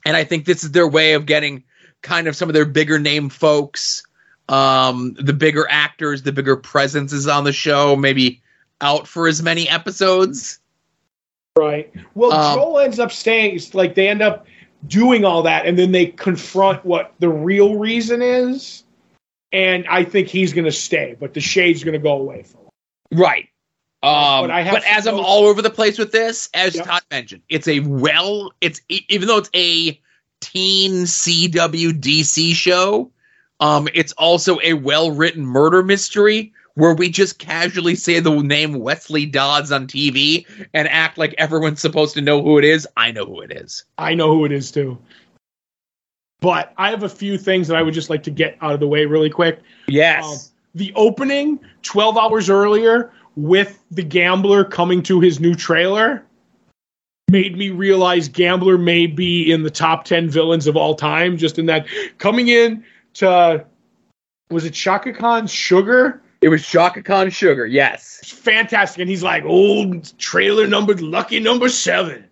And 0.05 0.17
I 0.17 0.25
think 0.25 0.45
this 0.45 0.65
is 0.65 0.73
their 0.73 0.89
way 0.89 1.15
of 1.15 1.27
getting 1.27 1.65
kind 2.03 2.27
of 2.27 2.37
some 2.37 2.49
of 2.49 2.55
their 2.55 2.65
bigger 2.65 2.99
name 2.99 3.29
folks, 3.29 4.03
um, 4.49 5.15
the 5.15 5.33
bigger 5.33 5.67
actors, 5.69 6.23
the 6.23 6.33
bigger 6.33 6.57
presences 6.57 7.27
on 7.27 7.45
the 7.45 7.53
show, 7.53 7.97
maybe 7.97 8.43
out 8.81 9.07
for 9.09 9.29
as 9.29 9.43
many 9.43 9.69
episodes. 9.69 10.59
Right. 11.57 11.93
Well, 12.15 12.33
Um, 12.33 12.57
Joel 12.57 12.79
ends 12.81 12.99
up 12.99 13.11
staying. 13.11 13.57
It's 13.57 13.75
like 13.75 13.95
they 13.95 14.09
end 14.09 14.23
up 14.23 14.47
doing 14.87 15.25
all 15.25 15.43
that, 15.43 15.67
and 15.67 15.79
then 15.79 15.93
they 15.93 16.07
confront 16.07 16.85
what 16.85 17.15
the 17.19 17.29
real 17.29 17.77
reason 17.77 18.23
is. 18.23 18.85
And 19.53 19.87
I 19.89 20.05
think 20.05 20.29
he's 20.29 20.53
going 20.53 20.67
to 20.67 20.73
stay, 20.73 21.17
but 21.19 21.35
the 21.35 21.41
shade's 21.41 21.83
going 21.83 21.95
to 21.95 21.99
go 21.99 22.13
away 22.13 22.43
for 22.43 22.59
a 22.59 22.61
while. 22.61 22.73
Right. 23.13 23.49
Um, 24.03 24.13
But 24.13 24.41
but, 24.43 24.51
I 24.53 24.63
have 24.63 24.85
as 24.87 25.07
I'm 25.07 25.19
all 25.19 25.47
over 25.47 25.63
the 25.63 25.71
place 25.71 25.99
with 25.99 26.13
this, 26.13 26.49
as 26.55 26.77
Yep. 26.77 26.85
Todd 26.85 27.03
mentioned, 27.11 27.43
it's 27.49 27.67
a 27.67 27.81
well, 27.81 28.53
it's 28.61 28.81
even 28.89 29.27
though 29.27 29.39
it's 29.39 29.51
a 29.55 30.01
teen 30.41 31.05
CW 31.05 31.93
DC 32.01 32.55
show, 32.55 33.11
um, 33.59 33.89
it's 33.95 34.13
also 34.13 34.61
a 34.63 34.75
well 34.75 35.11
written 35.11 35.45
murder 35.45 35.83
mystery 35.83 36.53
where 36.79 36.95
we 36.95 37.11
just 37.11 37.41
casually 37.41 37.97
say 37.97 38.21
the 38.21 38.41
name 38.41 38.75
Wesley 38.79 39.27
Dodds 39.27 39.73
on 39.73 39.89
TV 39.89 40.47
and 40.73 40.87
act 40.87 41.19
like 41.19 41.35
everyone's 41.37 41.81
supposed 41.81 42.15
to 42.15 42.21
know 42.21 42.41
who 42.41 42.57
it 42.57 42.65
is. 42.65 42.87
I 42.97 43.11
know 43.11 43.27
who 43.27 43.41
it 43.41 43.51
is. 43.51 43.83
I 43.99 44.15
know 44.15 44.33
who 44.33 44.45
it 44.45 44.53
is 44.53 44.71
too. 44.71 44.97
But 46.41 46.73
I 46.79 46.91
have 46.91 47.03
a 47.03 47.09
few 47.09 47.37
things 47.37 47.67
that 47.67 47.77
I 47.77 47.83
would 47.83 47.95
just 47.95 48.11
like 48.11 48.23
to 48.23 48.31
get 48.31 48.57
out 48.61 48.75
of 48.75 48.79
the 48.79 48.87
way 48.87 49.07
really 49.07 49.29
quick. 49.29 49.59
Yes. 49.89 50.25
Um, 50.25 50.39
the 50.77 50.93
opening 50.95 51.59
12 51.83 52.17
hours 52.17 52.49
earlier 52.49 53.11
with 53.35 53.83
the 53.91 54.05
gambler 54.05 54.63
coming 54.63 55.03
to 55.03 55.19
his 55.19 55.41
new 55.41 55.57
trailer 55.57 56.25
made 57.29 57.59
me 57.59 57.71
realize 57.71 58.29
gambler 58.29 58.79
may 58.79 59.09
be 59.09 59.51
in 59.51 59.65
the 59.65 59.71
top 59.71 60.05
10 60.05 60.31
villains 60.31 60.69
of 60.69 60.77
all 60.77 60.95
time 60.95 61.37
just 61.37 61.59
in 61.59 61.67
that 61.67 61.87
coming 62.19 62.49
in 62.49 62.85
to 63.15 63.67
was 64.49 64.65
it 64.65 64.71
Chaka 64.71 65.13
Khan's 65.13 65.51
sugar 65.51 66.23
it 66.41 66.49
was 66.49 66.65
Chaka 66.65 67.03
Khan 67.03 67.31
Sugar. 67.31 67.67
Yes. 67.67 68.21
it's 68.23 68.33
fantastic 68.33 69.01
and 69.01 69.11
he's 69.11 69.23
like 69.23 69.45
old 69.45 70.17
trailer 70.19 70.67
number 70.67 70.95
lucky 70.95 71.41
number 71.41 71.69
7 71.69 72.25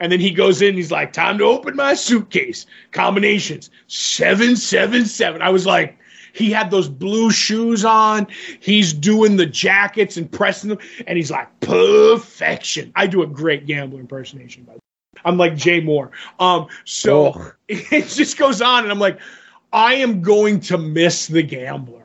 and 0.00 0.10
then 0.12 0.20
he 0.20 0.30
goes 0.30 0.60
in 0.62 0.74
he's 0.74 0.90
like 0.90 1.12
time 1.12 1.38
to 1.38 1.44
open 1.44 1.76
my 1.76 1.94
suitcase 1.94 2.66
combinations 2.92 3.70
777 3.86 5.40
I 5.42 5.50
was 5.50 5.66
like 5.66 5.98
he 6.34 6.50
had 6.50 6.70
those 6.70 6.88
blue 6.88 7.30
shoes 7.30 7.84
on. 7.84 8.26
He's 8.60 8.92
doing 8.92 9.36
the 9.36 9.46
jackets 9.46 10.16
and 10.16 10.30
pressing 10.30 10.68
them, 10.70 10.78
and 11.06 11.16
he's 11.16 11.30
like 11.30 11.48
perfection. 11.60 12.92
I 12.96 13.06
do 13.06 13.22
a 13.22 13.26
great 13.26 13.66
gambler 13.66 14.00
impersonation, 14.00 14.64
by 14.64 14.72
the 14.72 14.78
way. 14.78 15.22
I'm 15.24 15.38
like 15.38 15.56
Jay 15.56 15.80
Mohr. 15.80 16.10
Um, 16.40 16.66
so 16.84 17.32
Oh. 17.36 17.52
it 17.68 18.08
just 18.08 18.36
goes 18.36 18.60
on, 18.60 18.82
and 18.82 18.92
I'm 18.92 18.98
like, 18.98 19.18
I 19.72 19.94
am 19.94 20.22
going 20.22 20.60
to 20.60 20.76
miss 20.76 21.28
the 21.28 21.42
gambler. 21.42 22.03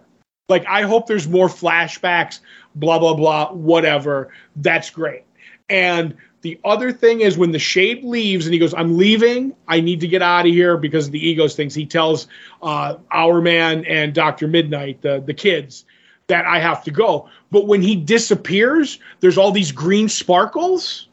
Like, 0.50 0.66
I 0.68 0.82
hope 0.82 1.08
there's 1.08 1.28
more 1.28 1.48
flashbacks, 1.48 2.40
blah 2.76 3.00
blah 3.00 3.14
blah, 3.14 3.54
whatever. 3.54 4.34
That's 4.56 4.90
great. 4.90 5.24
And 5.70 6.16
The 6.42 6.60
other 6.64 6.92
thing 6.94 7.22
is 7.22 7.38
when 7.38 7.52
the 7.52 7.60
shade 7.60 8.04
leaves 8.04 8.46
and 8.46 8.54
he 8.54 8.60
goes, 8.60 8.74
I'm 8.74 8.98
leaving. 8.98 9.54
I 9.68 9.82
need 9.82 10.00
to 10.00 10.08
get 10.08 10.22
out 10.22 10.46
of 10.46 10.52
here 10.52 10.78
because 10.78 11.08
of 11.08 11.12
the 11.12 11.28
egos 11.28 11.56
things. 11.56 11.76
He 11.76 11.86
tells 11.86 12.28
uh, 12.62 12.96
Hourman 13.12 13.86
and 13.86 14.14
Dr. 14.14 14.48
Midnight, 14.48 15.02
the, 15.02 15.22
the 15.26 15.34
kids, 15.34 15.86
that 16.28 16.46
I 16.46 16.60
have 16.60 16.84
to 16.86 16.92
go. 16.92 17.30
But 17.52 17.68
when 17.68 17.82
he 17.82 17.96
disappears, 17.96 19.00
there's 19.20 19.38
all 19.38 19.52
these 19.52 19.72
green 19.74 20.08
sparkles, 20.08 21.10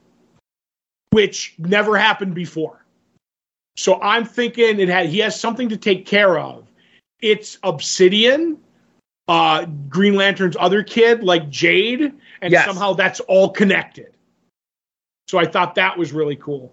which 1.10 1.54
never 1.58 1.96
happened 1.96 2.34
before. 2.34 2.84
So 3.76 4.00
I'm 4.00 4.24
thinking 4.24 4.78
it 4.78 4.88
had 4.88 5.06
he 5.06 5.18
has 5.18 5.38
something 5.38 5.68
to 5.70 5.76
take 5.76 6.06
care 6.06 6.38
of. 6.38 6.66
It's 7.20 7.58
Obsidian, 7.62 8.58
uh, 9.28 9.66
Green 9.89 10.15
Lantern's 10.15 10.57
other 10.59 10.82
kid, 10.82 11.23
like 11.23 11.48
Jade, 11.51 12.12
and 12.40 12.53
Yes. 12.53 12.66
somehow 12.66 12.93
that's 12.93 13.20
all 13.20 13.51
connected. 13.51 14.12
So 15.28 15.39
I 15.39 15.47
thought 15.47 15.74
that 15.74 15.98
was 15.98 16.12
really 16.12 16.36
cool. 16.36 16.73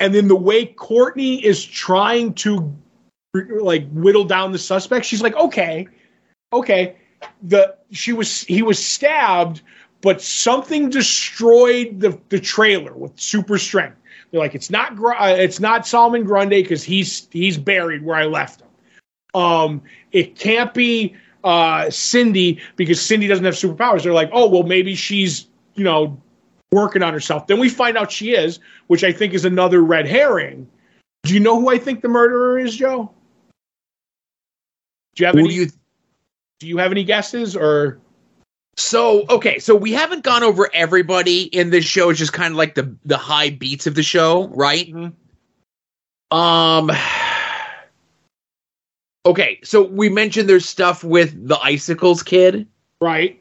And 0.00 0.14
then 0.14 0.28
the 0.28 0.36
way 0.36 0.66
Courtney 0.66 1.44
is 1.44 1.64
trying 1.64 2.34
to 2.34 2.74
like 3.34 3.88
whittle 3.90 4.24
down 4.24 4.52
the 4.52 4.58
suspect, 4.58 5.06
she's 5.06 5.22
like, 5.22 5.34
okay, 5.36 5.88
okay. 6.52 6.96
The 7.42 7.76
she 7.90 8.12
was 8.12 8.42
he 8.42 8.62
was 8.62 8.84
stabbed, 8.84 9.62
but 10.02 10.20
something 10.20 10.90
destroyed 10.90 12.00
the 12.00 12.18
the 12.28 12.38
trailer 12.38 12.92
with 12.92 13.18
super 13.18 13.56
strength. 13.56 13.96
They're 14.30 14.40
like, 14.40 14.54
it's 14.54 14.68
not 14.68 14.92
uh, 15.02 15.36
it's 15.38 15.60
not 15.60 15.86
Solomon 15.86 16.24
Grundy 16.24 16.60
because 16.60 16.82
he's 16.82 17.28
he's 17.30 17.56
buried 17.56 18.04
where 18.04 18.16
I 18.16 18.24
left 18.24 18.60
him. 18.60 18.68
Um, 19.34 19.82
it 20.12 20.36
can't 20.38 20.74
be 20.74 21.16
uh, 21.44 21.90
Cindy 21.90 22.60
because 22.76 23.00
Cindy 23.00 23.28
doesn't 23.28 23.44
have 23.44 23.54
superpowers. 23.54 24.02
They're 24.02 24.12
like, 24.12 24.30
oh 24.32 24.48
well, 24.48 24.64
maybe 24.64 24.94
she's 24.94 25.46
you 25.74 25.84
know 25.84 26.20
working 26.72 27.02
on 27.02 27.12
herself. 27.12 27.46
Then 27.46 27.60
we 27.60 27.68
find 27.68 27.96
out 27.96 28.10
she 28.10 28.34
is, 28.34 28.58
which 28.88 29.04
I 29.04 29.12
think 29.12 29.34
is 29.34 29.44
another 29.44 29.82
red 29.82 30.08
herring. 30.08 30.68
Do 31.22 31.34
you 31.34 31.40
know 31.40 31.60
who 31.60 31.70
I 31.70 31.78
think 31.78 32.02
the 32.02 32.08
murderer 32.08 32.58
is, 32.58 32.76
Joe? 32.76 33.10
Do 35.14 35.22
you 35.22 35.26
have 35.26 35.34
Who 35.34 35.40
any? 35.40 35.48
do 35.48 35.54
you 35.54 35.66
do 36.60 36.66
you 36.66 36.78
have 36.78 36.90
any 36.90 37.04
guesses 37.04 37.54
or? 37.56 38.00
So 38.76 39.24
okay, 39.28 39.60
so 39.60 39.76
we 39.76 39.92
haven't 39.92 40.24
gone 40.24 40.42
over 40.42 40.68
everybody 40.74 41.42
in 41.42 41.70
this 41.70 41.84
show. 41.84 42.10
It's 42.10 42.18
just 42.18 42.32
kind 42.32 42.52
of 42.52 42.58
like 42.58 42.74
the 42.74 42.96
the 43.04 43.16
high 43.16 43.50
beats 43.50 43.86
of 43.86 43.94
the 43.94 44.02
show, 44.02 44.48
right? 44.48 44.92
Um. 46.30 46.90
Okay, 49.26 49.58
so 49.64 49.82
we 49.82 50.08
mentioned 50.08 50.48
there's 50.48 50.68
stuff 50.68 51.02
with 51.02 51.48
the 51.48 51.58
icicles 51.60 52.22
kid 52.22 52.66
Right, 53.00 53.40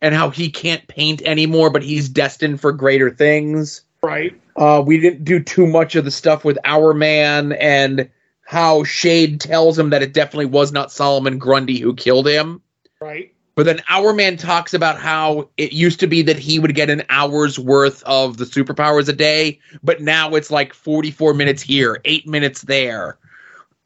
and 0.00 0.14
how 0.14 0.30
he 0.30 0.50
can't 0.50 0.86
paint 0.86 1.22
anymore, 1.22 1.70
but 1.70 1.82
he's 1.82 2.08
destined 2.08 2.60
for 2.60 2.72
greater 2.72 3.10
things. 3.10 3.82
right, 4.02 4.38
Uh, 4.56 4.82
we 4.84 4.98
didn't 4.98 5.24
do 5.24 5.40
too 5.40 5.66
much 5.66 5.94
of 5.96 6.04
the 6.04 6.10
stuff 6.10 6.44
with 6.44 6.58
Hourman 6.64 7.52
and 7.52 8.08
how 8.44 8.84
Shade 8.84 9.40
tells 9.40 9.78
him 9.78 9.90
that 9.90 10.02
it 10.02 10.14
definitely 10.14 10.46
was 10.46 10.72
not 10.72 10.92
Solomon 10.92 11.38
Grundy 11.38 11.78
who 11.78 11.94
killed 11.94 12.26
him. 12.26 12.62
right, 13.00 13.32
But 13.54 13.66
then 13.66 13.80
Hourman 13.88 14.38
talks 14.38 14.72
about 14.74 14.98
how 15.00 15.48
it 15.56 15.72
used 15.72 16.00
to 16.00 16.06
be 16.06 16.22
that 16.22 16.38
he 16.38 16.58
would 16.58 16.74
get 16.74 16.90
an 16.90 17.02
hour's 17.08 17.58
worth 17.58 18.02
of 18.04 18.36
the 18.36 18.44
superpowers 18.44 19.08
a 19.08 19.12
day, 19.12 19.58
but 19.82 20.00
now 20.00 20.34
it's 20.34 20.50
like 20.50 20.72
44 20.74 21.34
minutes 21.34 21.62
here, 21.62 22.00
8 22.04 22.26
minutes 22.26 22.62
there. 22.62 23.18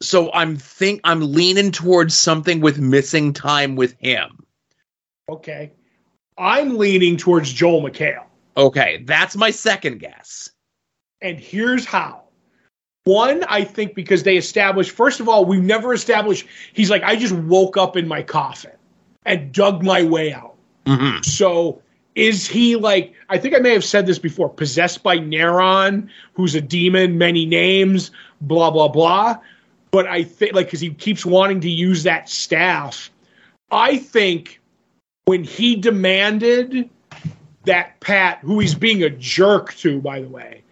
So 0.03 0.31
I'm 0.33 0.57
think 0.57 1.01
I'm 1.03 1.31
leaning 1.33 1.71
towards 1.71 2.13
something 2.15 2.59
with 2.61 2.77
missing 2.79 3.33
time 3.33 3.75
with 3.75 3.95
him. 3.99 4.45
okay. 5.29 5.71
I'm 6.37 6.77
leaning 6.77 7.15
towards 7.17 7.53
Joel 7.53 7.83
McHale. 7.83 8.23
Okay, 8.57 9.03
that's 9.05 9.35
my 9.35 9.51
second 9.51 9.99
guess. 9.99 10.49
And 11.21 11.39
here's 11.39 11.85
how. 11.85 12.23
One, 13.05 13.43
I 13.45 13.63
think 13.63 13.93
because 13.95 14.23
they 14.23 14.37
established, 14.37 14.91
first 14.91 15.19
of 15.19 15.29
all, 15.29 15.45
we've 15.45 15.61
never 15.61 15.93
established, 15.93 16.47
he's 16.73 16.89
like, 16.89 17.03
I 17.03 17.15
just 17.15 17.35
woke 17.35 17.77
up 17.77 17.95
in 17.97 18.07
my 18.07 18.23
coffin 18.23 18.71
and 19.25 19.53
dug 19.53 19.83
my 19.83 20.03
way 20.03 20.33
out. 20.33 20.55
hmm 20.87 21.21
So 21.21 21.81
is 22.15 22.47
he 22.47 22.75
like, 22.77 23.13
I 23.29 23.37
think 23.37 23.55
I 23.55 23.59
may 23.59 23.73
have 23.73 23.83
said 23.83 24.05
this 24.05 24.19
before, 24.19 24.49
possessed 24.49 25.03
by 25.03 25.17
Neron, 25.17 26.09
who's 26.33 26.55
a 26.55 26.61
demon, 26.61 27.17
many 27.17 27.45
names, 27.45 28.11
blah, 28.41 28.71
blah, 28.71 28.87
blah. 28.87 29.37
But 29.93 30.07
I 30.07 30.23
think, 30.23 30.53
like, 30.53 30.65
because 30.65 30.81
he 30.81 30.89
keeps 30.89 31.23
wanting 31.23 31.61
to 31.61 31.69
use 31.69 32.01
that 32.01 32.27
staff. 32.27 33.11
I 33.69 33.97
think 33.97 34.59
when 35.25 35.43
he 35.43 35.75
demanded 35.75 36.89
that 37.65 37.99
Pat, 37.99 38.39
who 38.39 38.59
he's 38.59 38.73
being 38.73 39.03
a 39.03 39.11
jerk 39.11 39.75
to, 39.75 40.01
by 40.01 40.19
the 40.19 40.27
way, 40.27 40.63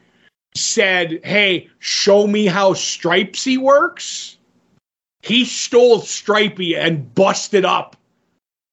said, 0.56 1.22
Hey, 1.23 1.69
show 1.77 2.26
me 2.26 2.48
how 2.48 2.73
Stripesy 2.73 3.60
works, 3.60 4.38
he 5.22 5.45
stole 5.45 5.99
Stripey 5.99 6.76
and 6.76 7.14
busted 7.14 7.64
up 7.64 7.95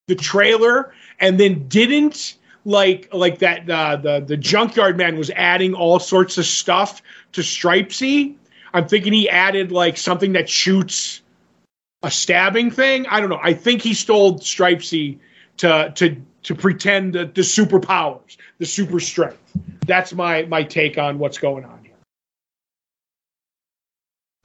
the 0.06 0.14
trailer 0.14 0.94
and 1.20 1.38
then 1.38 1.68
didn't 1.68 2.36
like 2.64 3.08
like 3.12 3.38
that 3.38 3.68
uh, 3.68 3.96
the 3.96 4.20
the 4.20 4.36
junkyard 4.36 4.96
man 4.96 5.18
was 5.18 5.30
adding 5.30 5.74
all 5.74 5.98
sorts 5.98 6.38
of 6.38 6.46
stuff 6.46 7.02
to 7.32 7.42
Stripesy. 7.42 8.34
I'm 8.72 8.88
thinking 8.88 9.12
he 9.12 9.28
added 9.28 9.72
like 9.72 9.96
something 9.96 10.32
that 10.32 10.48
shoots 10.48 11.22
a 12.02 12.10
stabbing 12.10 12.70
thing. 12.70 13.06
I 13.06 13.20
don't 13.20 13.30
know. 13.30 13.40
I 13.42 13.54
think 13.54 13.82
he 13.82 13.94
stole 13.94 14.38
Stripesy 14.38 15.18
to 15.58 15.92
to 15.96 16.16
to 16.44 16.54
pretend 16.54 17.14
the, 17.14 17.26
the 17.26 17.42
superpowers, 17.42 18.36
the 18.58 18.66
super 18.66 19.00
strength. 19.00 19.38
That's 19.86 20.12
my 20.12 20.42
my 20.42 20.62
take 20.62 20.98
on 20.98 21.18
what's 21.18 21.38
going 21.38 21.64
on 21.64 21.84
here. 21.84 21.94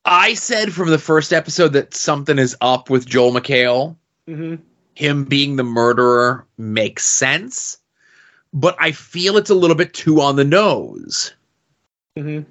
I 0.06 0.34
said 0.34 0.74
from 0.74 0.90
the 0.90 0.98
first 0.98 1.32
episode 1.32 1.74
that 1.74 1.94
something 1.94 2.40
is 2.40 2.56
up 2.62 2.90
with 2.90 3.06
Joel 3.06 3.32
McHale. 3.32 3.96
Mm-hmm. 4.28 4.56
Him 4.96 5.26
being 5.26 5.56
the 5.56 5.64
murderer 5.64 6.46
makes 6.58 7.06
sense, 7.06 7.78
but 8.54 8.76
I 8.80 8.92
feel 8.92 9.38
it's 9.38 9.50
a 9.50 9.56
little 9.56 9.76
bit 9.76 9.94
too 9.94 10.22
on 10.22 10.36
the 10.36 10.44
nose. 10.44 11.34
Mm-hmm. 12.18 12.50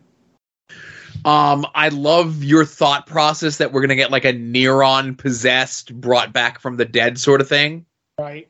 Um, 1.24 1.66
I 1.74 1.88
love 1.88 2.42
your 2.42 2.64
thought 2.64 3.06
process 3.06 3.58
that 3.58 3.72
we're 3.72 3.80
gonna 3.82 3.96
get 3.96 4.10
like 4.10 4.24
a 4.24 4.32
Neron 4.32 5.16
possessed, 5.16 5.94
brought 6.00 6.32
back 6.32 6.58
from 6.58 6.76
the 6.76 6.84
dead 6.84 7.18
sort 7.18 7.40
of 7.40 7.48
thing. 7.48 7.86
Right. 8.18 8.48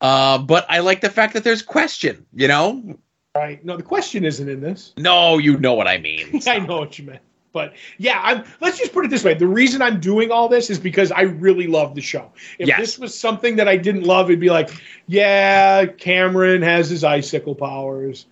Uh, 0.00 0.38
but 0.38 0.66
I 0.68 0.78
like 0.80 1.00
the 1.00 1.10
fact 1.10 1.34
that 1.34 1.44
there's 1.44 1.62
question. 1.62 2.26
You 2.32 2.48
know, 2.48 2.98
Right. 3.36 3.64
No, 3.64 3.76
the 3.76 3.82
question 3.84 4.24
isn't 4.24 4.48
in 4.48 4.60
this. 4.60 4.94
no, 4.96 5.38
you 5.38 5.58
know 5.58 5.74
what 5.74 5.86
I 5.86 5.98
mean. 5.98 6.40
I 6.46 6.58
know 6.58 6.78
what 6.78 6.98
you 6.98 7.04
meant. 7.06 7.20
But 7.52 7.74
yeah, 7.96 8.20
I'm, 8.22 8.44
let's 8.60 8.78
just 8.78 8.92
put 8.92 9.04
it 9.04 9.10
this 9.10 9.24
way. 9.24 9.34
The 9.34 9.46
reason 9.46 9.80
I'm 9.80 10.00
doing 10.00 10.30
all 10.30 10.48
this 10.48 10.70
is 10.70 10.78
because 10.78 11.10
I 11.12 11.22
really 11.22 11.66
love 11.66 11.94
the 11.94 12.00
show. 12.00 12.30
If 12.58 12.68
Yes. 12.68 12.78
this 12.78 12.98
was 12.98 13.18
something 13.18 13.56
that 13.56 13.66
I 13.68 13.76
didn't 13.76 14.04
love, 14.04 14.28
it'd 14.28 14.38
be 14.40 14.50
like, 14.50 14.70
yeah, 15.06 15.86
Cameron 15.86 16.62
has 16.62 16.90
his 16.90 17.04
icicle 17.04 17.54
powers. 17.54 18.26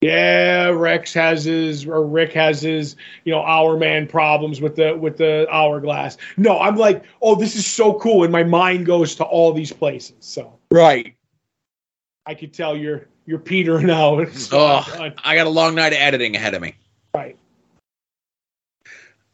Yeah, 0.00 0.68
Rex 0.68 1.12
has 1.12 1.44
his 1.44 1.86
or 1.86 2.02
Rick 2.06 2.32
has 2.32 2.62
his, 2.62 2.96
you 3.24 3.32
know, 3.32 3.42
Hourman 3.42 4.08
problems 4.08 4.60
with 4.60 4.76
the 4.76 4.96
with 4.96 5.18
the 5.18 5.46
hourglass. 5.50 6.16
No, 6.38 6.58
I'm 6.58 6.76
like, 6.76 7.04
oh, 7.20 7.34
this 7.34 7.54
is 7.54 7.66
so 7.66 7.94
cool, 7.94 8.22
and 8.24 8.32
my 8.32 8.42
mind 8.42 8.86
goes 8.86 9.14
to 9.16 9.24
all 9.24 9.52
these 9.52 9.72
places. 9.72 10.16
So 10.20 10.58
Right. 10.70 11.14
I 12.24 12.34
could 12.34 12.54
tell 12.54 12.74
you're 12.76 13.08
you're 13.26 13.38
petering 13.38 13.90
out. 13.90 14.26
Oh, 14.52 15.10
I 15.22 15.34
got 15.36 15.46
a 15.46 15.50
long 15.50 15.74
night 15.74 15.92
of 15.92 15.98
editing 15.98 16.34
ahead 16.34 16.54
of 16.54 16.62
me. 16.62 16.74
right. 17.14 17.36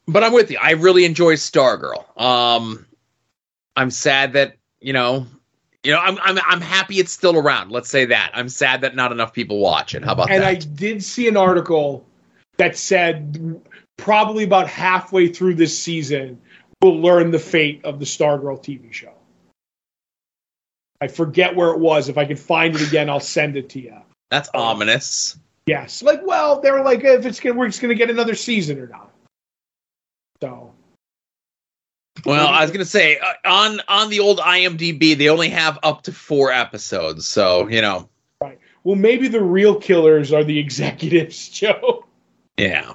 but 0.09 0.24
I'm 0.24 0.32
with 0.32 0.51
you. 0.51 0.59
I 0.60 0.72
really 0.72 1.05
enjoy 1.05 1.34
Stargirl. 1.34 2.20
Um, 2.20 2.86
I'm 3.76 3.90
sad 3.93 4.32
that 4.32 4.56
you 4.80 4.93
know, 4.93 5.26
you 5.86 5.92
know, 5.92 6.00
I'm 6.00 6.18
I'm 6.20 6.38
I'm 6.44 6.60
happy 6.60 6.98
it's 6.98 7.12
still 7.12 7.38
around. 7.38 7.70
Let's 7.70 7.88
say 7.88 8.06
that. 8.06 8.32
I'm 8.34 8.48
sad 8.48 8.80
that 8.80 8.96
not 8.96 9.12
enough 9.12 9.32
people 9.32 9.60
watch 9.60 9.94
it. 9.94 10.02
How 10.04 10.14
about 10.14 10.26
that? 10.26 10.34
and 10.34 10.44
I 10.44 10.56
did 10.56 11.00
see 11.04 11.28
an 11.28 11.36
article 11.36 12.04
that 12.56 12.76
said 12.76 13.62
probably 13.96 14.42
about 14.42 14.66
halfway 14.66 15.28
through 15.28 15.54
this 15.54 15.78
season 15.78 16.40
we'll 16.82 17.00
learn 17.00 17.30
the 17.30 17.38
fate 17.38 17.84
of 17.84 18.00
the 18.00 18.04
Stargirl 18.04 18.58
TV 18.58 18.92
show. 18.92 19.12
I 21.00 21.06
forget 21.06 21.54
where 21.54 21.70
it 21.70 21.78
was. 21.78 22.08
If 22.08 22.18
I 22.18 22.24
can 22.24 22.36
find 22.36 22.74
it 22.74 22.86
again, 22.86 23.08
I'll 23.08 23.20
send 23.20 23.56
it 23.56 23.68
to 23.70 23.80
you. 23.80 23.96
That's 24.30 24.48
ominous. 24.54 25.38
Yes, 25.66 26.02
like 26.02 26.20
well, 26.24 26.60
they're 26.60 26.82
like 26.82 27.04
if 27.04 27.24
it's 27.26 27.38
gonna 27.38 27.54
we're 27.54 27.68
just 27.68 27.80
gonna 27.80 27.94
get 27.94 28.10
another 28.10 28.34
season 28.34 28.80
or 28.80 28.88
not. 28.88 29.12
So 30.40 30.72
Well, 32.26 32.48
I 32.48 32.62
was 32.62 32.70
gonna 32.70 32.84
say 32.84 33.18
uh, 33.18 33.34
on 33.48 33.80
on 33.88 34.10
the 34.10 34.20
old 34.20 34.38
IMDb, 34.38 35.16
they 35.16 35.28
only 35.28 35.48
have 35.50 35.78
up 35.82 36.02
to 36.02 36.12
four 36.12 36.50
episodes, 36.52 37.26
so 37.26 37.68
you 37.68 37.80
know, 37.80 38.08
Right. 38.40 38.58
well, 38.84 38.96
maybe 38.96 39.28
the 39.28 39.42
real 39.42 39.78
killers 39.80 40.32
are 40.32 40.44
the 40.44 40.58
executives, 40.66 41.48
Joe. 41.48 42.04
yeah. 42.56 42.92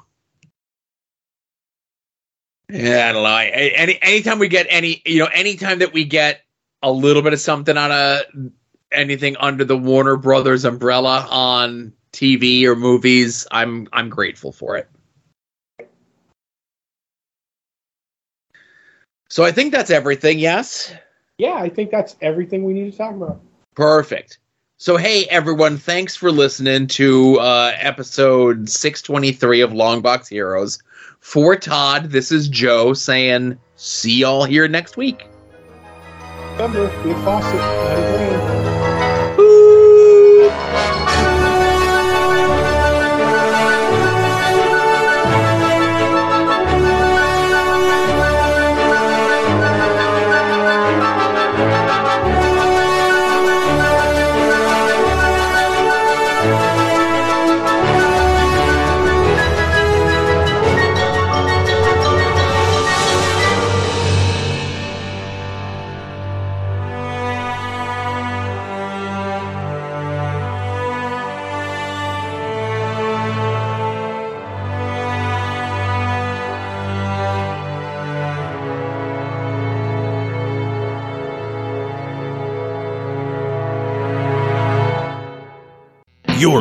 Yeah, 2.69 3.09
I 3.09 3.11
don't 3.13 3.23
know. 3.23 3.29
I, 3.29 3.43
I- 3.43 3.73
any 3.75 3.99
anytime 4.01 4.39
we 4.39 4.47
get 4.47 4.67
any, 4.69 5.01
you 5.05 5.19
know, 5.19 5.29
anytime 5.33 5.79
that 5.79 5.93
we 5.93 6.05
get 6.05 6.41
a 6.83 6.91
little 6.91 7.21
bit 7.21 7.33
of 7.33 7.39
something 7.39 7.75
on 7.77 7.91
a 7.91 8.21
anything 8.91 9.35
under 9.37 9.63
the 9.65 9.77
Warner 9.77 10.15
Brothers 10.17 10.63
umbrella 10.65 11.27
on 11.29 11.93
TV 12.13 12.63
or 12.65 12.75
movies, 12.75 13.45
I'm 13.51 13.87
I'm 13.93 14.09
grateful 14.09 14.51
for 14.51 14.77
it. 14.77 14.89
So 19.31 19.45
I 19.45 19.53
think 19.53 19.71
that's 19.71 19.89
everything. 19.89 20.39
Yes. 20.39 20.93
Yeah, 21.37 21.53
I 21.53 21.69
think 21.69 21.89
that's 21.89 22.17
everything 22.21 22.65
we 22.65 22.73
need 22.73 22.91
to 22.91 22.97
talk 22.97 23.15
about. 23.15 23.39
Perfect. 23.75 24.39
So 24.75 24.97
hey 24.97 25.23
everyone, 25.27 25.77
thanks 25.77 26.17
for 26.17 26.33
listening 26.33 26.87
to 26.87 27.39
uh, 27.39 27.71
episode 27.77 28.69
623 28.69 29.61
of 29.61 29.71
Longbox 29.71 30.27
Heroes. 30.27 30.83
For 31.21 31.55
Todd, 31.55 32.09
this 32.09 32.33
is 32.33 32.49
Joe 32.49 32.91
saying 32.91 33.57
see 33.77 34.19
y'all 34.19 34.43
here 34.43 34.67
next 34.67 34.97
week. 34.97 35.25
Remember, 36.57 36.89
be 37.01 37.11
a 37.11 37.15
faucet, 37.23 38.60